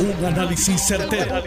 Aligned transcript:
Un 0.00 0.24
análisis 0.24 0.80
certero, 0.86 1.42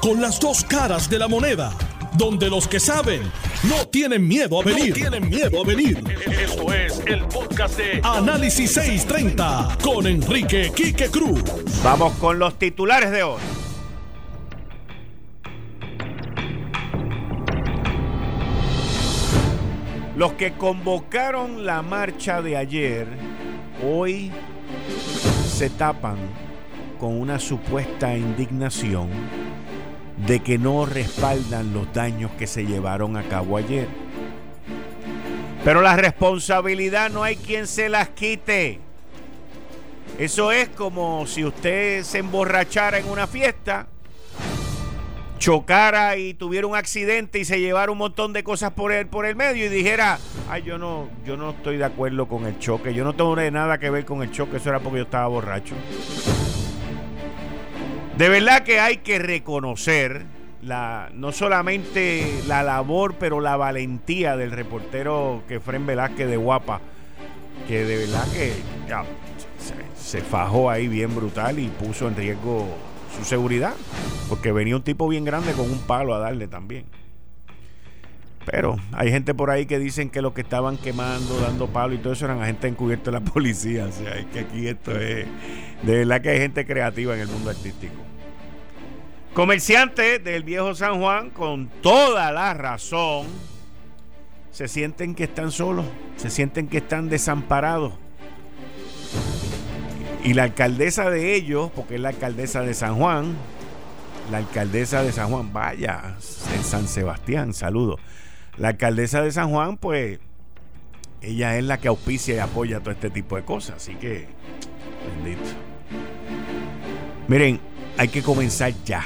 Con 0.00 0.20
las 0.20 0.40
dos 0.40 0.64
caras 0.64 1.08
de 1.08 1.16
la 1.16 1.28
moneda. 1.28 1.72
Donde 2.14 2.50
los 2.50 2.66
que 2.66 2.80
saben 2.80 3.22
no 3.68 3.86
tienen 3.86 4.26
miedo 4.26 4.60
a 4.60 4.64
venir. 4.64 4.92
tienen 4.92 5.28
miedo 5.30 5.62
a 5.62 5.64
venir. 5.64 6.02
Esto 6.26 6.72
es 6.72 7.00
el 7.06 7.24
podcast 7.28 7.78
de 7.78 8.00
Análisis 8.02 8.72
630 8.72 9.78
con 9.80 10.08
Enrique 10.08 10.72
Quique 10.74 11.08
Cruz. 11.08 11.40
Vamos 11.84 12.14
con 12.14 12.40
los 12.40 12.58
titulares 12.58 13.12
de 13.12 13.22
hoy. 13.22 13.40
Los 20.16 20.32
que 20.32 20.54
convocaron 20.54 21.64
la 21.64 21.82
marcha 21.82 22.42
de 22.42 22.56
ayer, 22.56 23.06
hoy 23.86 24.32
se 25.48 25.70
tapan 25.70 26.16
con 27.02 27.20
una 27.20 27.40
supuesta 27.40 28.16
indignación 28.16 29.08
de 30.24 30.38
que 30.38 30.56
no 30.56 30.86
respaldan 30.86 31.74
los 31.74 31.92
daños 31.92 32.30
que 32.38 32.46
se 32.46 32.64
llevaron 32.64 33.16
a 33.16 33.24
cabo 33.24 33.56
ayer. 33.56 33.88
Pero 35.64 35.82
la 35.82 35.96
responsabilidad 35.96 37.10
no 37.10 37.24
hay 37.24 37.34
quien 37.34 37.66
se 37.66 37.88
las 37.88 38.10
quite. 38.10 38.78
Eso 40.16 40.52
es 40.52 40.68
como 40.68 41.26
si 41.26 41.44
usted 41.44 42.04
se 42.04 42.18
emborrachara 42.18 43.00
en 43.00 43.08
una 43.08 43.26
fiesta, 43.26 43.88
chocara 45.38 46.16
y 46.18 46.34
tuviera 46.34 46.68
un 46.68 46.76
accidente 46.76 47.40
y 47.40 47.44
se 47.44 47.58
llevara 47.58 47.90
un 47.90 47.98
montón 47.98 48.32
de 48.32 48.44
cosas 48.44 48.70
por 48.74 48.92
el, 48.92 49.08
por 49.08 49.26
el 49.26 49.34
medio 49.34 49.66
y 49.66 49.68
dijera, 49.68 50.20
ay, 50.48 50.62
yo 50.62 50.78
no, 50.78 51.08
yo 51.26 51.36
no 51.36 51.50
estoy 51.50 51.78
de 51.78 51.84
acuerdo 51.84 52.28
con 52.28 52.46
el 52.46 52.60
choque, 52.60 52.94
yo 52.94 53.02
no 53.02 53.14
tengo 53.14 53.34
nada 53.34 53.78
que 53.78 53.90
ver 53.90 54.04
con 54.04 54.22
el 54.22 54.30
choque, 54.30 54.58
eso 54.58 54.68
era 54.68 54.78
porque 54.78 54.98
yo 54.98 55.04
estaba 55.04 55.26
borracho. 55.26 55.74
De 58.16 58.28
verdad 58.28 58.62
que 58.62 58.78
hay 58.78 58.98
que 58.98 59.18
reconocer 59.18 60.26
la, 60.62 61.10
no 61.14 61.32
solamente 61.32 62.42
la 62.46 62.62
labor, 62.62 63.14
pero 63.18 63.40
la 63.40 63.56
valentía 63.56 64.36
del 64.36 64.50
reportero 64.50 65.42
Kefren 65.48 65.86
Velázquez 65.86 66.28
de 66.28 66.36
Guapa, 66.36 66.80
que 67.66 67.84
de 67.84 67.96
verdad 67.96 68.24
que 68.32 68.52
se, 69.96 70.20
fajó 70.20 70.68
ahí 70.70 70.88
bien 70.88 71.14
brutal 71.14 71.58
y 71.58 71.68
puso 71.68 72.06
en 72.06 72.14
riesgo 72.14 72.66
su 73.16 73.24
seguridad, 73.24 73.72
porque 74.28 74.52
venía 74.52 74.76
un 74.76 74.82
tipo 74.82 75.08
bien 75.08 75.24
grande 75.24 75.52
con 75.52 75.70
un 75.70 75.78
palo 75.78 76.14
a 76.14 76.18
darle 76.18 76.48
también. 76.48 76.84
Pero 78.44 78.76
hay 78.92 79.10
gente 79.10 79.34
por 79.34 79.50
ahí 79.50 79.66
que 79.66 79.78
dicen 79.78 80.10
que 80.10 80.20
los 80.20 80.32
que 80.32 80.40
estaban 80.40 80.76
quemando, 80.76 81.38
dando 81.40 81.68
palo 81.68 81.94
y 81.94 81.98
todo 81.98 82.12
eso 82.12 82.24
eran 82.24 82.42
agentes 82.42 82.70
encubiertos 82.70 83.12
de 83.12 83.20
la 83.20 83.24
policía. 83.32 83.86
O 83.86 83.92
sea, 83.92 84.14
es 84.14 84.26
que 84.26 84.40
aquí 84.40 84.66
esto 84.66 84.98
es. 84.98 85.26
De 85.82 85.98
verdad 85.98 86.20
que 86.20 86.30
hay 86.30 86.38
gente 86.38 86.66
creativa 86.66 87.14
en 87.14 87.20
el 87.20 87.28
mundo 87.28 87.50
artístico. 87.50 87.94
Comerciantes 89.34 90.22
del 90.22 90.42
viejo 90.42 90.74
San 90.74 91.00
Juan, 91.00 91.30
con 91.30 91.68
toda 91.80 92.30
la 92.32 92.52
razón, 92.52 93.26
se 94.50 94.68
sienten 94.68 95.14
que 95.14 95.24
están 95.24 95.50
solos, 95.50 95.86
se 96.16 96.28
sienten 96.28 96.68
que 96.68 96.78
están 96.78 97.08
desamparados. 97.08 97.94
Y 100.22 100.34
la 100.34 100.44
alcaldesa 100.44 101.08
de 101.10 101.34
ellos, 101.34 101.70
porque 101.74 101.94
es 101.94 102.00
la 102.00 102.10
alcaldesa 102.10 102.60
de 102.60 102.74
San 102.74 102.96
Juan, 102.96 103.34
la 104.30 104.38
alcaldesa 104.38 105.02
de 105.02 105.12
San 105.12 105.30
Juan, 105.30 105.52
vaya, 105.52 106.16
en 106.54 106.62
San 106.62 106.86
Sebastián, 106.86 107.54
saludo. 107.54 107.98
La 108.56 108.68
alcaldesa 108.68 109.22
de 109.22 109.32
San 109.32 109.50
Juan, 109.50 109.76
pues, 109.76 110.18
ella 111.20 111.56
es 111.56 111.64
la 111.64 111.78
que 111.78 111.88
auspicia 111.88 112.34
y 112.34 112.38
apoya 112.38 112.80
todo 112.80 112.90
este 112.90 113.10
tipo 113.10 113.36
de 113.36 113.44
cosas. 113.44 113.76
Así 113.76 113.94
que, 113.94 114.26
bendito. 115.14 115.48
Miren, 117.28 117.60
hay 117.96 118.08
que 118.08 118.22
comenzar 118.22 118.72
ya 118.84 119.04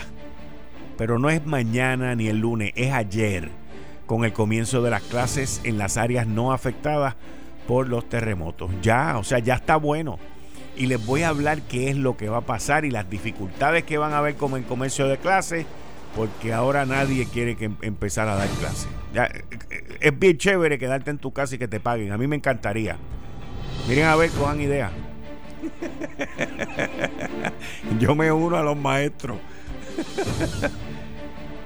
pero 0.96 1.18
no 1.18 1.30
es 1.30 1.44
mañana 1.46 2.14
ni 2.14 2.28
el 2.28 2.38
lunes, 2.38 2.72
es 2.74 2.92
ayer, 2.92 3.50
con 4.06 4.24
el 4.24 4.32
comienzo 4.32 4.82
de 4.82 4.90
las 4.90 5.02
clases 5.02 5.60
en 5.64 5.78
las 5.78 5.96
áreas 5.96 6.26
no 6.26 6.52
afectadas 6.52 7.14
por 7.66 7.88
los 7.88 8.08
terremotos. 8.08 8.70
Ya, 8.82 9.18
o 9.18 9.24
sea, 9.24 9.38
ya 9.38 9.54
está 9.54 9.76
bueno. 9.76 10.18
Y 10.76 10.86
les 10.86 11.04
voy 11.04 11.22
a 11.22 11.28
hablar 11.28 11.62
qué 11.62 11.90
es 11.90 11.96
lo 11.96 12.16
que 12.16 12.28
va 12.28 12.38
a 12.38 12.42
pasar 12.42 12.84
y 12.84 12.90
las 12.90 13.08
dificultades 13.08 13.84
que 13.84 13.98
van 13.98 14.12
a 14.12 14.18
haber 14.18 14.36
como 14.36 14.56
en 14.56 14.62
comercio 14.62 15.08
de 15.08 15.18
clases, 15.18 15.66
porque 16.14 16.52
ahora 16.52 16.86
nadie 16.86 17.26
quiere 17.26 17.56
que 17.56 17.66
em-, 17.66 17.76
empezar 17.82 18.28
a 18.28 18.36
dar 18.36 18.48
clases. 18.48 18.88
Es 20.00 20.18
bien 20.18 20.36
chévere 20.36 20.78
quedarte 20.78 21.10
en 21.10 21.18
tu 21.18 21.32
casa 21.32 21.54
y 21.54 21.58
que 21.58 21.68
te 21.68 21.80
paguen. 21.80 22.12
A 22.12 22.18
mí 22.18 22.26
me 22.26 22.36
encantaría. 22.36 22.96
Miren 23.88 24.06
a 24.06 24.16
ver, 24.16 24.30
cojan 24.30 24.60
idea. 24.60 24.90
Yo 27.98 28.14
me 28.14 28.30
uno 28.30 28.56
a 28.56 28.62
los 28.62 28.76
maestros. 28.76 29.38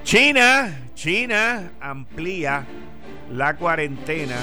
China, 0.03 0.79
China 0.95 1.71
amplía 1.79 2.65
la 3.31 3.55
cuarentena 3.55 4.37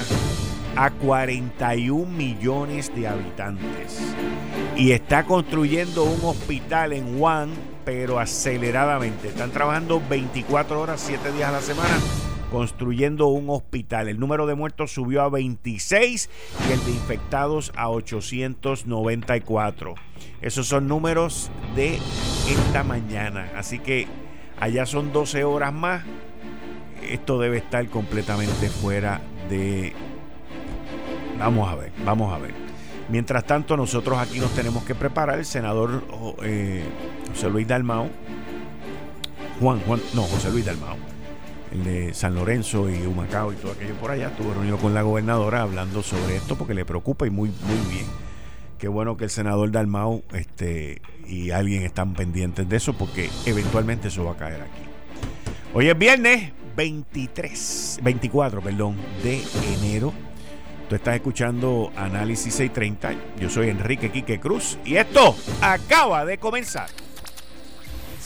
a 0.76 0.90
41 0.90 2.10
millones 2.10 2.94
de 2.94 3.08
habitantes 3.08 4.14
y 4.76 4.92
está 4.92 5.24
construyendo 5.24 6.04
un 6.04 6.20
hospital 6.24 6.92
en 6.92 7.20
Wuhan, 7.20 7.50
pero 7.84 8.20
aceleradamente. 8.20 9.28
Están 9.28 9.50
trabajando 9.50 10.00
24 10.08 10.80
horas, 10.80 11.02
7 11.04 11.32
días 11.32 11.48
a 11.48 11.52
la 11.52 11.60
semana 11.60 11.98
construyendo 12.50 13.28
un 13.28 13.50
hospital. 13.50 14.08
El 14.08 14.18
número 14.18 14.46
de 14.46 14.54
muertos 14.54 14.92
subió 14.92 15.22
a 15.22 15.28
26 15.28 16.30
y 16.68 16.72
el 16.72 16.84
de 16.84 16.90
infectados 16.90 17.72
a 17.76 17.90
894. 17.90 19.94
Esos 20.40 20.66
son 20.66 20.88
números 20.88 21.50
de 21.74 21.98
esta 22.48 22.84
mañana. 22.84 23.50
Así 23.56 23.78
que 23.78 24.06
allá 24.58 24.86
son 24.86 25.12
12 25.12 25.44
horas 25.44 25.72
más. 25.72 26.04
Esto 27.08 27.38
debe 27.38 27.58
estar 27.58 27.86
completamente 27.88 28.68
fuera 28.68 29.20
de... 29.48 29.92
Vamos 31.38 31.68
a 31.68 31.76
ver, 31.76 31.92
vamos 32.04 32.34
a 32.34 32.38
ver. 32.38 32.52
Mientras 33.08 33.44
tanto, 33.44 33.76
nosotros 33.76 34.18
aquí 34.18 34.38
nos 34.38 34.50
tenemos 34.50 34.84
que 34.84 34.94
preparar. 34.94 35.38
El 35.38 35.46
senador 35.46 36.04
eh, 36.42 36.84
José 37.30 37.48
Luis 37.48 37.66
Dalmao, 37.66 38.10
Juan, 39.60 39.80
Juan, 39.80 40.00
no, 40.14 40.22
José 40.22 40.50
Luis 40.50 40.66
Dalmao, 40.66 40.96
el 41.72 41.84
de 41.84 42.14
San 42.14 42.34
Lorenzo 42.34 42.88
y 42.90 43.06
Humacao 43.06 43.52
y 43.52 43.56
todo 43.56 43.72
aquello 43.72 43.94
por 43.94 44.10
allá, 44.10 44.28
estuvo 44.28 44.52
reunido 44.54 44.78
con 44.78 44.94
la 44.94 45.02
gobernadora 45.02 45.62
hablando 45.62 46.02
sobre 46.02 46.36
esto 46.36 46.56
porque 46.56 46.74
le 46.74 46.84
preocupa 46.84 47.26
y 47.26 47.30
muy, 47.30 47.50
muy 47.50 47.94
bien. 47.94 48.06
Qué 48.78 48.88
bueno 48.88 49.16
que 49.16 49.24
el 49.24 49.30
senador 49.30 49.72
Dalmau 49.72 50.22
este, 50.32 51.02
y 51.26 51.50
alguien 51.50 51.82
están 51.82 52.14
pendientes 52.14 52.68
de 52.68 52.76
eso 52.76 52.92
porque 52.92 53.28
eventualmente 53.44 54.08
eso 54.08 54.24
va 54.24 54.32
a 54.32 54.36
caer 54.36 54.62
aquí. 54.62 54.82
Hoy 55.74 55.88
es 55.88 55.98
viernes 55.98 56.52
23, 56.76 58.00
24, 58.02 58.60
perdón, 58.60 58.96
de 59.22 59.42
enero. 59.74 60.12
Tú 60.88 60.94
estás 60.94 61.16
escuchando 61.16 61.92
Análisis 61.96 62.54
630. 62.54 63.40
Yo 63.40 63.50
soy 63.50 63.68
Enrique 63.68 64.10
Quique 64.10 64.38
Cruz 64.40 64.78
y 64.84 64.96
esto 64.96 65.36
acaba 65.60 66.24
de 66.24 66.38
comenzar. 66.38 66.88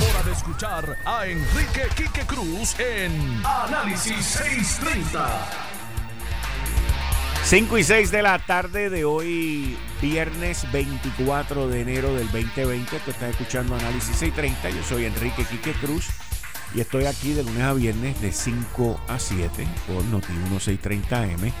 hora 0.00 0.22
de 0.22 0.32
escuchar 0.32 0.96
a 1.04 1.26
Enrique 1.26 1.88
Quique 1.96 2.26
Cruz 2.26 2.78
en 2.78 3.42
Análisis 3.44 4.24
630. 4.24 5.48
5 7.44 7.78
y 7.78 7.84
6 7.84 8.10
de 8.10 8.22
la 8.22 8.38
tarde 8.38 8.90
de 8.90 9.04
hoy, 9.04 9.76
viernes 10.00 10.70
24 10.70 11.68
de 11.68 11.80
enero 11.80 12.14
del 12.14 12.30
2020. 12.30 12.98
Tú 13.00 13.10
estás 13.10 13.30
escuchando 13.30 13.74
Análisis 13.74 14.16
630. 14.16 14.70
Yo 14.70 14.82
soy 14.84 15.06
Enrique 15.06 15.44
Quique 15.44 15.72
Cruz. 15.72 16.08
Y 16.74 16.80
estoy 16.80 17.06
aquí 17.06 17.32
de 17.32 17.42
lunes 17.42 17.62
a 17.62 17.72
viernes 17.72 18.20
de 18.20 18.30
5 18.30 19.00
a 19.08 19.18
7 19.18 19.66
por 19.86 20.04
Noti 20.04 20.32
1630M. 20.50 21.52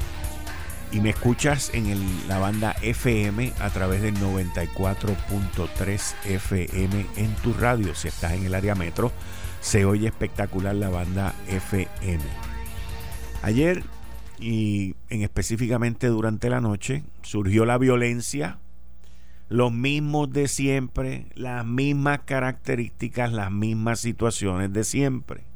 Y 0.90 1.00
me 1.00 1.10
escuchas 1.10 1.70
en 1.74 2.28
la 2.28 2.38
banda 2.38 2.74
FM 2.82 3.52
a 3.60 3.70
través 3.70 4.00
del 4.00 4.14
94.3 4.16 6.14
FM 6.24 7.06
en 7.16 7.34
tu 7.36 7.52
radio. 7.52 7.94
Si 7.94 8.08
estás 8.08 8.32
en 8.32 8.46
el 8.46 8.54
área 8.54 8.74
metro, 8.74 9.12
se 9.60 9.84
oye 9.84 10.06
espectacular 10.06 10.74
la 10.74 10.88
banda 10.88 11.34
FM. 11.48 12.24
Ayer 13.42 13.84
y 14.40 14.94
en 15.10 15.22
específicamente 15.22 16.06
durante 16.06 16.48
la 16.48 16.60
noche 16.60 17.04
surgió 17.22 17.64
la 17.66 17.76
violencia 17.76 18.58
los 19.48 19.72
mismos 19.72 20.30
de 20.32 20.46
siempre, 20.46 21.26
las 21.34 21.64
mismas 21.64 22.20
características, 22.24 23.32
las 23.32 23.50
mismas 23.50 24.00
situaciones 24.00 24.72
de 24.72 24.84
siempre. 24.84 25.47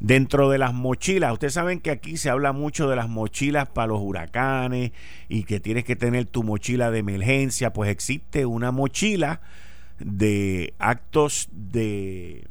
Dentro 0.00 0.48
de 0.48 0.58
las 0.58 0.74
mochilas, 0.74 1.32
ustedes 1.32 1.54
saben 1.54 1.80
que 1.80 1.90
aquí 1.90 2.16
se 2.16 2.30
habla 2.30 2.52
mucho 2.52 2.88
de 2.88 2.94
las 2.94 3.08
mochilas 3.08 3.68
para 3.68 3.88
los 3.88 4.00
huracanes 4.00 4.92
y 5.28 5.42
que 5.42 5.58
tienes 5.58 5.82
que 5.82 5.96
tener 5.96 6.26
tu 6.26 6.44
mochila 6.44 6.92
de 6.92 7.00
emergencia, 7.00 7.72
pues 7.72 7.90
existe 7.90 8.46
una 8.46 8.70
mochila 8.70 9.40
de 9.98 10.72
actos 10.78 11.48
de, 11.50 12.46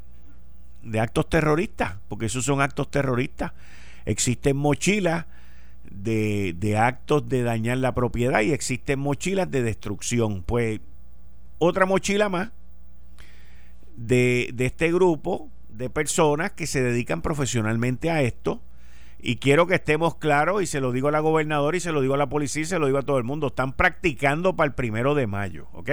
de 0.83 0.99
actos 0.99 1.29
terroristas, 1.29 1.95
porque 2.09 2.25
esos 2.25 2.43
son 2.43 2.59
actos 2.59 2.91
terroristas. 2.91 3.53
Existen 4.05 4.57
mochilas 4.57 5.25
de, 5.89 6.53
de, 6.57 6.77
actos 6.77 7.29
de 7.29 7.43
dañar 7.43 7.77
la 7.77 7.93
propiedad 7.93 8.41
y 8.41 8.51
existen 8.51 8.99
mochilas 8.99 9.49
de 9.49 9.63
destrucción. 9.63 10.43
Pues 10.43 10.81
otra 11.59 11.85
mochila 11.85 12.27
más 12.27 12.49
de, 13.95 14.49
de 14.53 14.65
este 14.65 14.91
grupo 14.91 15.49
de 15.77 15.89
personas 15.91 16.51
que 16.51 16.65
se 16.65 16.81
dedican 16.81 17.21
profesionalmente 17.21 18.09
a 18.09 18.21
esto. 18.21 18.61
Y 19.19 19.37
quiero 19.37 19.67
que 19.67 19.75
estemos 19.75 20.15
claros, 20.15 20.61
y 20.61 20.65
se 20.65 20.81
lo 20.81 20.91
digo 20.91 21.07
a 21.07 21.11
la 21.11 21.19
gobernadora, 21.19 21.77
y 21.77 21.79
se 21.79 21.91
lo 21.91 22.01
digo 22.01 22.15
a 22.15 22.17
la 22.17 22.29
policía, 22.29 22.63
y 22.63 22.65
se 22.65 22.79
lo 22.79 22.87
digo 22.87 22.97
a 22.97 23.03
todo 23.03 23.17
el 23.17 23.23
mundo, 23.23 23.47
están 23.47 23.73
practicando 23.73 24.55
para 24.55 24.67
el 24.67 24.73
primero 24.73 25.15
de 25.15 25.27
mayo, 25.27 25.67
¿ok? 25.73 25.89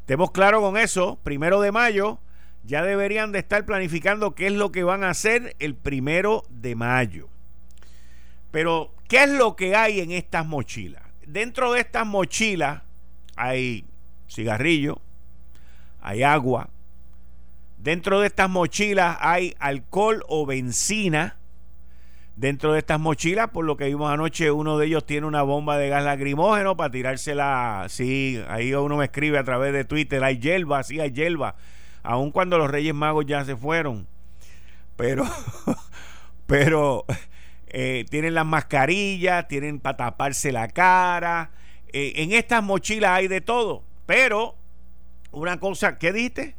Estemos 0.00 0.30
claros 0.30 0.60
con 0.60 0.76
eso, 0.76 1.18
primero 1.22 1.60
de 1.60 1.72
mayo, 1.72 2.20
ya 2.64 2.82
deberían 2.82 3.32
de 3.32 3.40
estar 3.40 3.64
planificando 3.64 4.34
qué 4.34 4.48
es 4.48 4.52
lo 4.52 4.72
que 4.72 4.84
van 4.84 5.04
a 5.04 5.10
hacer 5.10 5.56
el 5.58 5.74
primero 5.74 6.44
de 6.48 6.74
mayo. 6.74 7.28
Pero, 8.50 8.94
¿qué 9.08 9.24
es 9.24 9.30
lo 9.30 9.56
que 9.56 9.74
hay 9.74 10.00
en 10.00 10.10
estas 10.12 10.46
mochilas? 10.46 11.02
Dentro 11.26 11.72
de 11.72 11.80
estas 11.80 12.06
mochilas 12.06 12.82
hay 13.36 13.84
cigarrillo, 14.28 15.00
hay 16.00 16.22
agua. 16.22 16.70
Dentro 17.86 18.18
de 18.18 18.26
estas 18.26 18.50
mochilas 18.50 19.16
hay 19.20 19.54
alcohol 19.60 20.24
o 20.26 20.44
benzina. 20.44 21.36
Dentro 22.34 22.72
de 22.72 22.80
estas 22.80 22.98
mochilas, 22.98 23.50
por 23.50 23.64
lo 23.64 23.76
que 23.76 23.84
vimos 23.84 24.10
anoche, 24.10 24.50
uno 24.50 24.76
de 24.76 24.86
ellos 24.86 25.06
tiene 25.06 25.24
una 25.24 25.42
bomba 25.42 25.78
de 25.78 25.88
gas 25.88 26.02
lacrimógeno 26.02 26.76
para 26.76 26.90
tirársela. 26.90 27.86
Sí, 27.88 28.42
ahí 28.48 28.74
uno 28.74 28.96
me 28.96 29.04
escribe 29.04 29.38
a 29.38 29.44
través 29.44 29.72
de 29.72 29.84
Twitter, 29.84 30.24
hay 30.24 30.40
hierba, 30.40 30.82
sí, 30.82 30.98
hay 30.98 31.12
hierba. 31.12 31.54
Aun 32.02 32.32
cuando 32.32 32.58
los 32.58 32.68
Reyes 32.68 32.92
Magos 32.92 33.24
ya 33.24 33.44
se 33.44 33.54
fueron. 33.54 34.08
Pero, 34.96 35.24
pero 36.46 37.04
eh, 37.68 38.04
tienen 38.10 38.34
las 38.34 38.46
mascarillas, 38.46 39.46
tienen 39.46 39.78
para 39.78 39.96
taparse 39.96 40.50
la 40.50 40.66
cara. 40.66 41.52
Eh, 41.92 42.14
en 42.16 42.32
estas 42.32 42.64
mochilas 42.64 43.12
hay 43.12 43.28
de 43.28 43.40
todo. 43.40 43.84
Pero, 44.06 44.56
una 45.30 45.60
cosa, 45.60 45.98
¿qué 45.98 46.12
diste? 46.12 46.56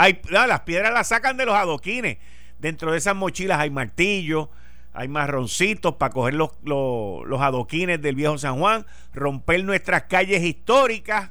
Hay, 0.00 0.20
las 0.30 0.60
piedras 0.60 0.92
las 0.92 1.08
sacan 1.08 1.36
de 1.36 1.44
los 1.44 1.56
adoquines 1.56 2.18
Dentro 2.60 2.92
de 2.92 2.98
esas 2.98 3.16
mochilas 3.16 3.58
hay 3.58 3.70
martillos, 3.70 4.48
hay 4.92 5.08
marroncitos 5.08 5.96
para 5.96 6.12
coger 6.12 6.34
los, 6.34 6.50
los, 6.62 7.40
adoquines 7.40 8.00
del 8.00 8.14
viejo 8.14 8.38
San 8.38 8.58
Juan, 8.60 8.86
romper 9.12 9.64
nuestras 9.64 10.04
calles 10.04 10.42
históricas 10.42 11.30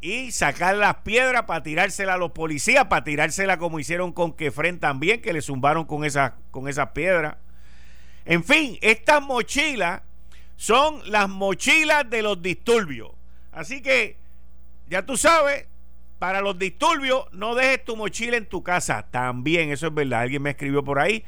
y 0.00 0.30
sacar 0.32 0.76
las 0.76 0.96
piedras 0.96 1.44
para 1.44 1.62
tirárselas 1.62 2.14
a 2.14 2.18
los 2.18 2.32
policías, 2.32 2.86
para 2.86 3.04
tirárselas 3.04 3.58
como 3.58 3.78
hicieron 3.78 4.12
con 4.12 4.32
Kefren 4.32 4.78
también, 4.78 5.20
que 5.20 5.34
le 5.34 5.42
zumbaron 5.42 5.84
con 5.84 6.04
esas, 6.04 6.32
con 6.50 6.68
esas 6.68 6.90
piedras. 6.90 7.36
En 8.24 8.42
fin, 8.42 8.78
estas 8.80 9.22
mochilas 9.22 10.00
son 10.56 11.00
las 11.10 11.28
mochilas 11.28 12.08
de 12.08 12.22
los 12.22 12.40
disturbios. 12.40 13.10
Así 13.52 13.82
que, 13.82 14.18
ya 14.88 15.04
tú 15.04 15.16
sabes, 15.16 15.66
para 16.18 16.40
los 16.40 16.58
disturbios, 16.58 17.24
no 17.32 17.54
dejes 17.54 17.84
tu 17.84 17.96
mochila 17.96 18.36
en 18.36 18.46
tu 18.46 18.62
casa. 18.62 19.06
También, 19.10 19.70
eso 19.70 19.88
es 19.88 19.94
verdad. 19.94 20.20
Alguien 20.20 20.42
me 20.42 20.50
escribió 20.50 20.82
por 20.82 20.98
ahí. 20.98 21.24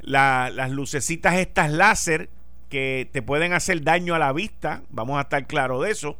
las 0.00 0.70
lucecitas 0.70 1.34
estas 1.34 1.70
láser 1.70 2.28
que 2.68 3.08
te 3.12 3.22
pueden 3.22 3.52
hacer 3.52 3.82
daño 3.82 4.14
a 4.14 4.18
la 4.18 4.32
vista. 4.32 4.82
Vamos 4.88 5.18
a 5.18 5.22
estar 5.22 5.46
claros 5.46 5.84
de 5.84 5.90
eso. 5.90 6.16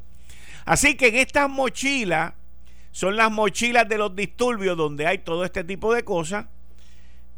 Así 0.65 0.95
que 0.95 1.09
en 1.09 1.17
estas 1.17 1.49
mochilas 1.49 2.35
son 2.93 3.17
las 3.17 3.33
mochilas 3.33 3.89
de 3.89 3.99
los 3.99 4.15
disturbios 4.15 4.77
donde 4.77 5.07
hay 5.07 5.19
todo 5.19 5.45
este 5.45 5.65
tipo 5.65 5.93
de 5.95 6.05
cosas 6.05 6.47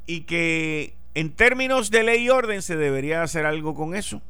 y 0.07 0.23
que 0.23 0.97
en 1.15 1.31
términos 1.31 1.91
de 1.91 2.03
ley 2.03 2.25
y 2.25 2.31
orden 2.31 2.61
se 2.61 2.77
debería 2.77 3.23
hacer 3.23 3.47
algo 3.47 3.75
con 3.75 3.95
eso. 3.95 4.21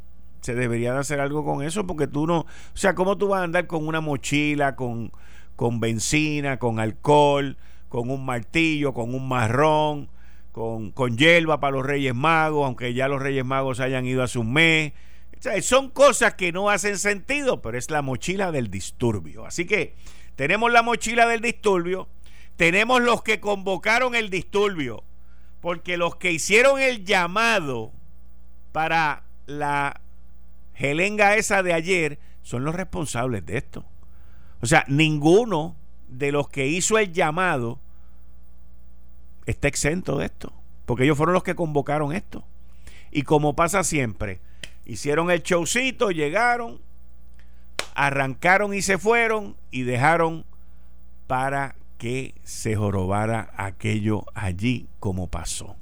Se 0.42 0.54
debería 0.54 0.98
hacer 0.98 1.20
algo 1.20 1.44
con 1.44 1.62
eso 1.62 1.86
porque 1.86 2.06
tú 2.06 2.26
no, 2.26 2.40
o 2.40 2.46
sea, 2.74 2.94
¿cómo 2.94 3.16
tú 3.16 3.28
vas 3.28 3.40
a 3.40 3.44
andar 3.44 3.66
con 3.66 3.86
una 3.86 4.02
mochila, 4.02 4.76
con 4.76 5.10
con 5.56 5.80
benzina, 5.80 6.58
con 6.58 6.80
alcohol, 6.80 7.56
con 7.88 8.10
un 8.10 8.24
martillo, 8.24 8.92
con 8.92 9.14
un 9.14 9.28
marrón, 9.28 10.08
con, 10.52 10.90
con 10.90 11.16
hierba 11.16 11.60
para 11.60 11.76
los 11.76 11.86
Reyes 11.86 12.14
Magos, 12.14 12.66
aunque 12.66 12.94
ya 12.94 13.08
los 13.08 13.20
Reyes 13.20 13.44
Magos 13.44 13.80
hayan 13.80 14.06
ido 14.06 14.22
hace 14.22 14.38
un 14.38 14.52
mes. 14.52 14.92
son 15.62 15.90
cosas 15.90 16.34
que 16.34 16.52
no 16.52 16.70
hacen 16.70 16.98
sentido, 16.98 17.62
pero 17.62 17.78
es 17.78 17.90
la 17.90 18.02
mochila 18.02 18.52
del 18.52 18.70
disturbio. 18.70 19.46
Así 19.46 19.66
que 19.66 19.94
tenemos 20.36 20.72
la 20.72 20.82
mochila 20.82 21.26
del 21.26 21.40
disturbio, 21.40 22.08
tenemos 22.56 23.00
los 23.00 23.22
que 23.22 23.40
convocaron 23.40 24.14
el 24.14 24.30
disturbio, 24.30 25.04
porque 25.60 25.96
los 25.96 26.16
que 26.16 26.32
hicieron 26.32 26.80
el 26.80 27.04
llamado 27.04 27.92
para 28.72 29.24
la 29.46 30.00
gelenga 30.74 31.36
esa 31.36 31.62
de 31.62 31.72
ayer 31.72 32.18
son 32.42 32.64
los 32.64 32.74
responsables 32.74 33.46
de 33.46 33.58
esto. 33.58 33.84
O 34.64 34.66
sea, 34.66 34.86
ninguno 34.88 35.76
de 36.08 36.32
los 36.32 36.48
que 36.48 36.66
hizo 36.66 36.96
el 36.96 37.12
llamado 37.12 37.78
está 39.44 39.68
exento 39.68 40.16
de 40.16 40.24
esto, 40.24 40.54
porque 40.86 41.04
ellos 41.04 41.18
fueron 41.18 41.34
los 41.34 41.42
que 41.42 41.54
convocaron 41.54 42.14
esto. 42.14 42.46
Y 43.10 43.24
como 43.24 43.54
pasa 43.54 43.84
siempre, 43.84 44.40
hicieron 44.86 45.30
el 45.30 45.42
showcito, 45.42 46.12
llegaron, 46.12 46.80
arrancaron 47.94 48.72
y 48.72 48.80
se 48.80 48.96
fueron 48.96 49.54
y 49.70 49.82
dejaron 49.82 50.46
para 51.26 51.76
que 51.98 52.32
se 52.42 52.74
jorobara 52.74 53.52
aquello 53.58 54.24
allí 54.32 54.88
como 54.98 55.26
pasó. 55.26 55.76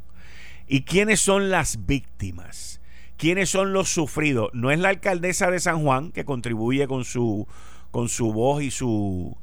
¿Y 0.66 0.82
quiénes 0.82 1.20
son 1.20 1.50
las 1.50 1.86
víctimas? 1.86 2.80
¿Quiénes 3.16 3.48
son 3.48 3.72
los 3.72 3.90
sufridos? 3.90 4.50
No 4.54 4.72
es 4.72 4.80
la 4.80 4.88
alcaldesa 4.88 5.52
de 5.52 5.60
San 5.60 5.84
Juan 5.84 6.10
que 6.10 6.24
contribuye 6.24 6.88
con 6.88 7.04
su 7.04 7.46
con 7.92 8.08
su 8.08 8.32
voz 8.32 8.64
y 8.64 8.72
su 8.72 9.36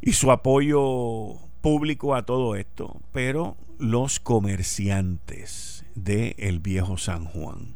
y 0.00 0.12
su 0.12 0.30
apoyo 0.30 1.34
público 1.60 2.14
a 2.14 2.24
todo 2.24 2.54
esto, 2.54 3.00
pero 3.12 3.56
los 3.78 4.20
comerciantes 4.20 5.84
de 5.94 6.34
el 6.38 6.60
viejo 6.60 6.96
San 6.96 7.24
Juan. 7.24 7.74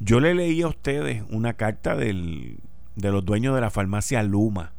Yo 0.00 0.20
le 0.20 0.34
leí 0.34 0.62
a 0.62 0.68
ustedes 0.68 1.24
una 1.30 1.54
carta 1.54 1.96
del, 1.96 2.58
de 2.96 3.10
los 3.10 3.24
dueños 3.24 3.54
de 3.54 3.60
la 3.60 3.70
farmacia 3.70 4.22
Luma 4.22 4.72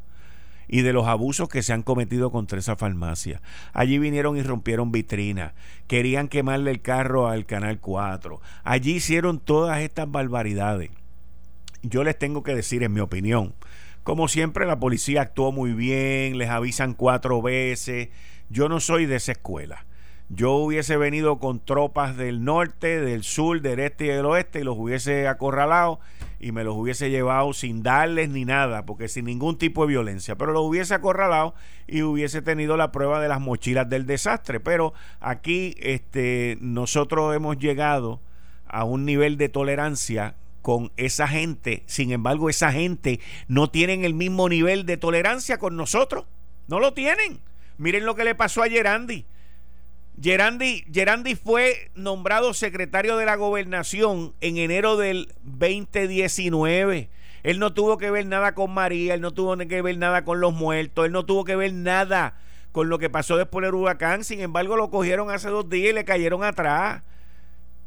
y 0.68 0.82
de 0.82 0.94
los 0.94 1.08
abusos 1.08 1.50
que 1.50 1.64
se 1.64 1.74
han 1.74 1.84
cometido 1.84 2.32
contra 2.32 2.60
esa 2.60 2.76
farmacia. 2.76 3.42
Allí 3.74 4.00
vinieron 4.00 4.38
y 4.38 4.42
rompieron 4.42 4.92
vitrinas, 4.92 5.54
querían 5.88 6.28
quemarle 6.28 6.72
el 6.72 6.82
carro 6.82 7.28
al 7.28 7.46
Canal 7.46 7.80
4. 7.80 8.42
Allí 8.64 8.94
hicieron 8.96 9.40
todas 9.40 9.82
estas 9.82 10.10
barbaridades. 10.10 10.92
Yo 11.84 12.04
les 12.04 12.18
tengo 12.18 12.42
que 12.42 12.56
decir, 12.56 12.82
en 12.82 12.94
mi 12.94 13.00
opinión, 13.00 13.54
como 14.06 14.28
siempre, 14.28 14.68
la 14.68 14.80
policía 14.80 15.24
actuó 15.24 15.52
muy 15.52 15.74
bien, 15.74 16.38
les 16.38 16.52
avisan 16.52 16.94
cuatro 16.94 17.42
veces. 17.42 18.10
Yo 18.50 18.70
no 18.70 18.80
soy 18.80 19.08
de 19.08 19.16
esa 19.16 19.32
escuela. 19.32 19.88
Yo 20.30 20.52
hubiese 20.52 20.96
venido 20.96 21.40
con 21.40 21.60
tropas 21.60 22.16
del 22.16 22.44
norte, 22.44 23.02
del 23.02 23.24
sur, 23.24 23.62
del 23.62 23.80
este 23.80 24.06
y 24.06 24.10
del 24.10 24.28
oeste 24.28 24.60
y 24.60 24.64
los 24.64 24.78
hubiese 24.78 25.28
acorralado 25.28 26.00
y 26.40 26.52
me 26.52 26.64
los 26.64 26.76
hubiese 26.76 27.10
llevado 27.10 27.52
sin 27.54 27.82
darles 27.82 28.30
ni 28.30 28.46
nada, 28.46 28.86
porque 28.86 29.08
sin 29.08 29.26
ningún 29.26 29.58
tipo 29.58 29.82
de 29.82 29.94
violencia, 29.94 30.36
pero 30.36 30.54
los 30.54 30.62
hubiese 30.62 30.94
acorralado 30.94 31.56
y 31.88 32.04
hubiese 32.04 32.44
tenido 32.44 32.78
la 32.78 32.92
prueba 32.92 33.20
de 33.20 33.28
las 33.28 33.42
mochilas 33.42 33.90
del 33.90 34.06
desastre. 34.06 34.60
Pero 34.60 34.94
aquí 35.20 35.74
este, 35.80 36.60
nosotros 36.62 37.36
hemos 37.36 37.58
llegado 37.58 38.22
a 38.68 38.84
un 38.84 39.04
nivel 39.04 39.38
de 39.38 39.50
tolerancia 39.50 40.36
con 40.66 40.92
esa 40.98 41.28
gente. 41.28 41.84
Sin 41.86 42.12
embargo, 42.12 42.50
esa 42.50 42.72
gente 42.72 43.20
no 43.48 43.70
tienen 43.70 44.04
el 44.04 44.16
mismo 44.16 44.50
nivel 44.50 44.88
de 44.88 44.98
tolerancia 44.98 45.60
con 45.60 45.78
nosotros. 45.78 46.26
No 46.66 46.80
lo 46.80 46.96
tienen. 46.96 47.40
Miren 47.78 48.04
lo 48.04 48.16
que 48.16 48.24
le 48.24 48.34
pasó 48.34 48.64
a 48.64 48.68
Gerandi. 48.68 49.28
Gerandi, 50.20 50.84
Gerandi 50.92 51.36
fue 51.36 51.92
nombrado 51.94 52.56
secretario 52.56 53.16
de 53.18 53.28
la 53.28 53.36
gobernación 53.36 54.34
en 54.42 54.58
enero 54.58 54.98
del 54.98 55.36
2019. 55.44 57.12
Él 57.44 57.60
no 57.60 57.76
tuvo 57.76 58.00
que 58.00 58.10
ver 58.10 58.26
nada 58.26 58.56
con 58.56 58.74
María, 58.74 59.14
él 59.14 59.22
no 59.22 59.36
tuvo 59.36 59.56
que 59.56 59.82
ver 59.84 60.00
nada 60.00 60.26
con 60.26 60.40
los 60.40 60.52
muertos, 60.52 61.06
él 61.06 61.12
no 61.12 61.28
tuvo 61.28 61.46
que 61.46 61.56
ver 61.56 61.74
nada 61.74 62.40
con 62.72 62.90
lo 62.90 62.98
que 62.98 63.12
pasó 63.12 63.38
después 63.38 63.64
del 63.64 63.76
huracán. 63.76 64.24
Sin 64.24 64.42
embargo, 64.42 64.78
lo 64.78 64.90
cogieron 64.90 65.30
hace 65.30 65.50
dos 65.50 65.70
días 65.70 65.92
y 65.92 65.94
le 65.94 66.06
cayeron 66.06 66.44
atrás. 66.44 67.04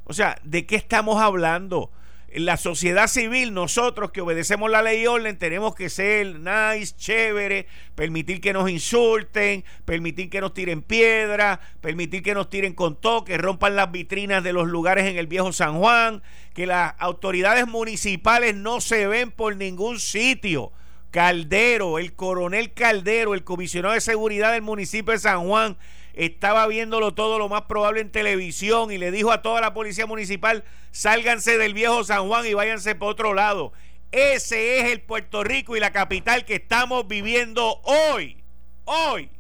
O 0.05 0.13
sea, 0.13 0.39
¿de 0.45 0.65
qué 0.65 0.77
estamos 0.77 1.21
hablando? 1.21 1.91
La 2.35 2.59
sociedad 2.59 3.09
civil, 3.09 3.55
nosotros 3.55 4.11
que 4.11 4.21
obedecemos 4.21 4.71
la 4.71 4.83
ley 4.83 5.03
y 5.03 5.07
orden, 5.07 5.39
tenemos 5.39 5.75
que 5.75 5.89
ser 5.89 6.39
nice, 6.39 6.95
chévere, 6.95 7.67
permitir 7.95 8.41
que 8.41 8.53
nos 8.53 8.69
insulten, 8.71 9.65
permitir 9.87 10.29
que 10.29 10.41
nos 10.41 10.53
tiren 10.53 10.83
piedra, 10.83 11.61
permitir 11.81 12.23
que 12.23 12.35
nos 12.35 12.51
tiren 12.51 12.75
con 12.75 13.01
toques, 13.01 13.39
rompan 13.39 13.77
las 13.77 13.91
vitrinas 13.91 14.45
de 14.45 14.53
los 14.53 14.69
lugares 14.69 15.07
en 15.07 15.17
el 15.17 15.27
viejo 15.27 15.53
San 15.53 15.79
Juan, 15.79 16.23
que 16.53 16.67
las 16.67 16.95
autoridades 16.99 17.67
municipales 17.67 18.55
no 18.55 18.81
se 18.81 19.07
ven 19.07 19.31
por 19.31 19.57
ningún 19.57 19.99
sitio. 19.99 20.73
Caldero, 21.11 21.99
el 21.99 22.13
coronel 22.13 22.75
Caldero, 22.75 23.33
el 23.33 23.45
comisionado 23.45 23.95
de 23.95 24.03
seguridad 24.03 24.53
del 24.53 24.61
municipio 24.61 25.13
de 25.13 25.19
San 25.19 25.49
Juan, 25.49 25.79
estaba 26.19 26.67
viéndolo 26.67 27.15
todo 27.15 27.39
lo 27.39 27.49
más 27.49 27.63
probable 27.63 28.01
en 28.01 28.11
televisión 28.11 28.91
y 28.91 28.99
le 28.99 29.13
dijo 29.13 29.31
a 29.31 29.41
toda 29.41 29.61
la 29.61 29.73
policía 29.73 30.05
municipal, 30.05 30.65
sálganse 30.91 31.59
del 31.59 31.75
viejo 31.75 32.03
San 32.03 32.27
Juan 32.27 32.45
y 32.45 32.55
váyanse 32.55 32.97
por 32.97 33.11
otro 33.11 33.35
lado. 33.35 33.73
Ese 34.11 34.81
es 34.81 34.87
el 34.91 35.01
Puerto 35.01 35.45
Rico 35.45 35.77
y 35.77 35.81
la 35.81 35.93
capital 35.93 36.45
que 36.45 36.57
estamos 36.57 37.07
viviendo 37.07 37.81
hoy. 37.85 38.43
Hoy. 38.85 39.31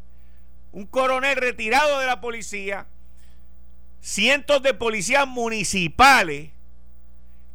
Un 0.70 0.86
coronel 0.86 1.36
retirado 1.36 1.98
de 1.98 2.06
la 2.06 2.20
policía, 2.20 2.86
cientos 4.00 4.62
de 4.62 4.72
policías 4.72 5.26
municipales 5.26 6.50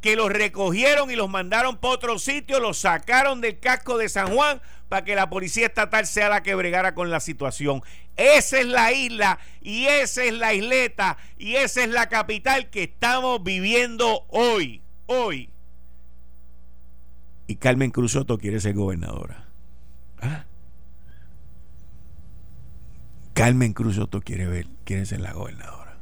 que 0.02 0.16
los 0.16 0.30
recogieron 0.30 1.10
y 1.10 1.16
los 1.16 1.30
mandaron 1.30 1.78
para 1.78 1.94
otro 1.94 2.18
sitio, 2.18 2.60
los 2.60 2.76
sacaron 2.76 3.40
del 3.40 3.58
casco 3.58 3.96
de 3.96 4.10
San 4.10 4.34
Juan 4.34 4.60
para 4.88 5.04
que 5.04 5.14
la 5.14 5.30
policía 5.30 5.66
estatal 5.66 6.06
sea 6.06 6.28
la 6.28 6.42
que 6.42 6.54
bregara 6.54 6.94
con 6.94 7.10
la 7.10 7.20
situación. 7.20 7.82
Esa 8.16 8.60
es 8.60 8.66
la 8.66 8.92
isla 8.92 9.38
y 9.60 9.86
esa 9.86 10.24
es 10.24 10.34
la 10.34 10.54
isleta 10.54 11.16
y 11.36 11.56
esa 11.56 11.82
es 11.82 11.90
la 11.90 12.08
capital 12.08 12.70
que 12.70 12.84
estamos 12.84 13.42
viviendo 13.42 14.24
hoy. 14.28 14.82
Hoy. 15.06 15.50
Y 17.46 17.56
Carmen 17.56 17.90
Cruzoto 17.90 18.38
quiere 18.38 18.60
ser 18.60 18.74
gobernadora. 18.74 19.48
¿Ah? 20.22 20.44
Carmen 23.34 23.72
Cruzoto 23.72 24.20
quiere 24.20 24.46
ver, 24.46 24.68
quiere 24.84 25.04
ser 25.04 25.20
la 25.20 25.32
gobernadora. 25.32 25.98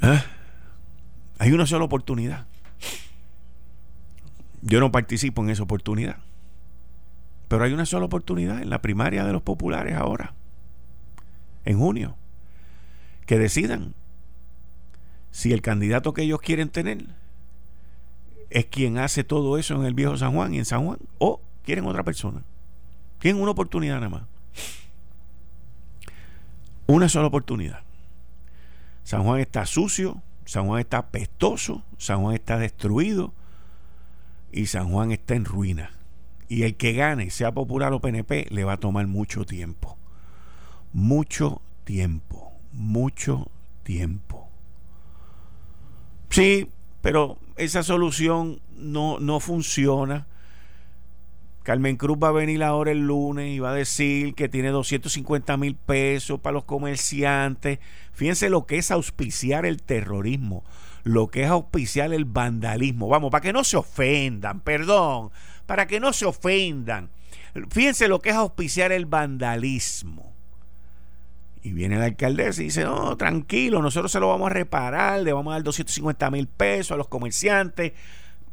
¿Ah? 0.00 0.24
Hay 1.38 1.52
una 1.52 1.66
sola 1.66 1.84
oportunidad. 1.84 2.46
Yo 4.64 4.80
no 4.80 4.90
participo 4.90 5.42
en 5.42 5.50
esa 5.50 5.62
oportunidad. 5.62 6.16
Pero 7.48 7.64
hay 7.64 7.72
una 7.72 7.84
sola 7.84 8.06
oportunidad 8.06 8.62
en 8.62 8.70
la 8.70 8.80
primaria 8.80 9.24
de 9.24 9.32
los 9.32 9.42
populares 9.42 9.94
ahora, 9.94 10.32
en 11.66 11.78
junio, 11.78 12.16
que 13.26 13.38
decidan 13.38 13.94
si 15.30 15.52
el 15.52 15.60
candidato 15.60 16.14
que 16.14 16.22
ellos 16.22 16.40
quieren 16.40 16.70
tener 16.70 17.04
es 18.48 18.64
quien 18.66 18.96
hace 18.96 19.22
todo 19.22 19.58
eso 19.58 19.74
en 19.74 19.84
el 19.84 19.94
viejo 19.94 20.16
San 20.16 20.32
Juan 20.32 20.54
y 20.54 20.58
en 20.58 20.64
San 20.64 20.86
Juan, 20.86 20.98
o 21.18 21.42
quieren 21.64 21.84
otra 21.84 22.02
persona. 22.02 22.42
Tienen 23.18 23.42
una 23.42 23.50
oportunidad 23.50 23.96
nada 23.96 24.08
más. 24.08 24.22
Una 26.86 27.10
sola 27.10 27.26
oportunidad. 27.26 27.80
San 29.02 29.24
Juan 29.24 29.40
está 29.40 29.66
sucio, 29.66 30.22
San 30.46 30.66
Juan 30.66 30.80
está 30.80 31.08
pestoso, 31.08 31.84
San 31.98 32.22
Juan 32.22 32.34
está 32.34 32.58
destruido 32.58 33.34
y 34.54 34.66
San 34.66 34.88
Juan 34.90 35.10
está 35.10 35.34
en 35.34 35.44
ruina. 35.44 35.90
Y 36.48 36.62
el 36.62 36.76
que 36.76 36.92
gane, 36.92 37.30
sea 37.30 37.52
popular 37.52 37.92
o 37.92 38.00
PNP, 38.00 38.46
le 38.50 38.64
va 38.64 38.74
a 38.74 38.80
tomar 38.80 39.06
mucho 39.08 39.44
tiempo. 39.44 39.98
Mucho 40.92 41.60
tiempo. 41.82 42.52
Mucho 42.72 43.50
tiempo. 43.82 44.48
Sí, 46.30 46.68
pero 47.00 47.38
esa 47.56 47.82
solución 47.82 48.60
no, 48.76 49.18
no 49.18 49.40
funciona. 49.40 50.26
Carmen 51.64 51.96
Cruz 51.96 52.18
va 52.22 52.28
a 52.28 52.32
venir 52.32 52.62
ahora 52.62 52.92
el 52.92 53.06
lunes 53.06 53.50
y 53.50 53.58
va 53.58 53.70
a 53.70 53.74
decir 53.74 54.34
que 54.34 54.48
tiene 54.48 54.68
250 54.68 55.56
mil 55.56 55.74
pesos 55.74 56.38
para 56.38 56.54
los 56.54 56.64
comerciantes. 56.64 57.80
Fíjense 58.12 58.50
lo 58.50 58.66
que 58.66 58.76
es 58.76 58.92
auspiciar 58.92 59.66
el 59.66 59.82
terrorismo, 59.82 60.62
lo 61.04 61.28
que 61.28 61.44
es 61.44 61.48
auspiciar 61.48 62.12
el 62.12 62.24
vandalismo. 62.24 63.08
Vamos, 63.08 63.30
para 63.30 63.42
que 63.42 63.52
no 63.52 63.62
se 63.62 63.76
ofendan, 63.76 64.60
perdón, 64.60 65.30
para 65.66 65.86
que 65.86 66.00
no 66.00 66.12
se 66.12 66.26
ofendan. 66.26 67.10
Fíjense 67.70 68.08
lo 68.08 68.18
que 68.18 68.30
es 68.30 68.36
auspiciar 68.36 68.90
el 68.90 69.06
vandalismo. 69.06 70.34
Y 71.62 71.72
viene 71.72 71.96
la 71.96 72.06
alcaldesa 72.06 72.60
y 72.60 72.66
dice, 72.66 72.84
no, 72.84 73.16
tranquilo, 73.16 73.80
nosotros 73.80 74.12
se 74.12 74.20
lo 74.20 74.28
vamos 74.28 74.50
a 74.50 74.54
reparar, 74.54 75.20
le 75.20 75.32
vamos 75.32 75.52
a 75.52 75.54
dar 75.54 75.62
250 75.62 76.30
mil 76.30 76.46
pesos 76.46 76.92
a 76.92 76.96
los 76.96 77.08
comerciantes 77.08 77.92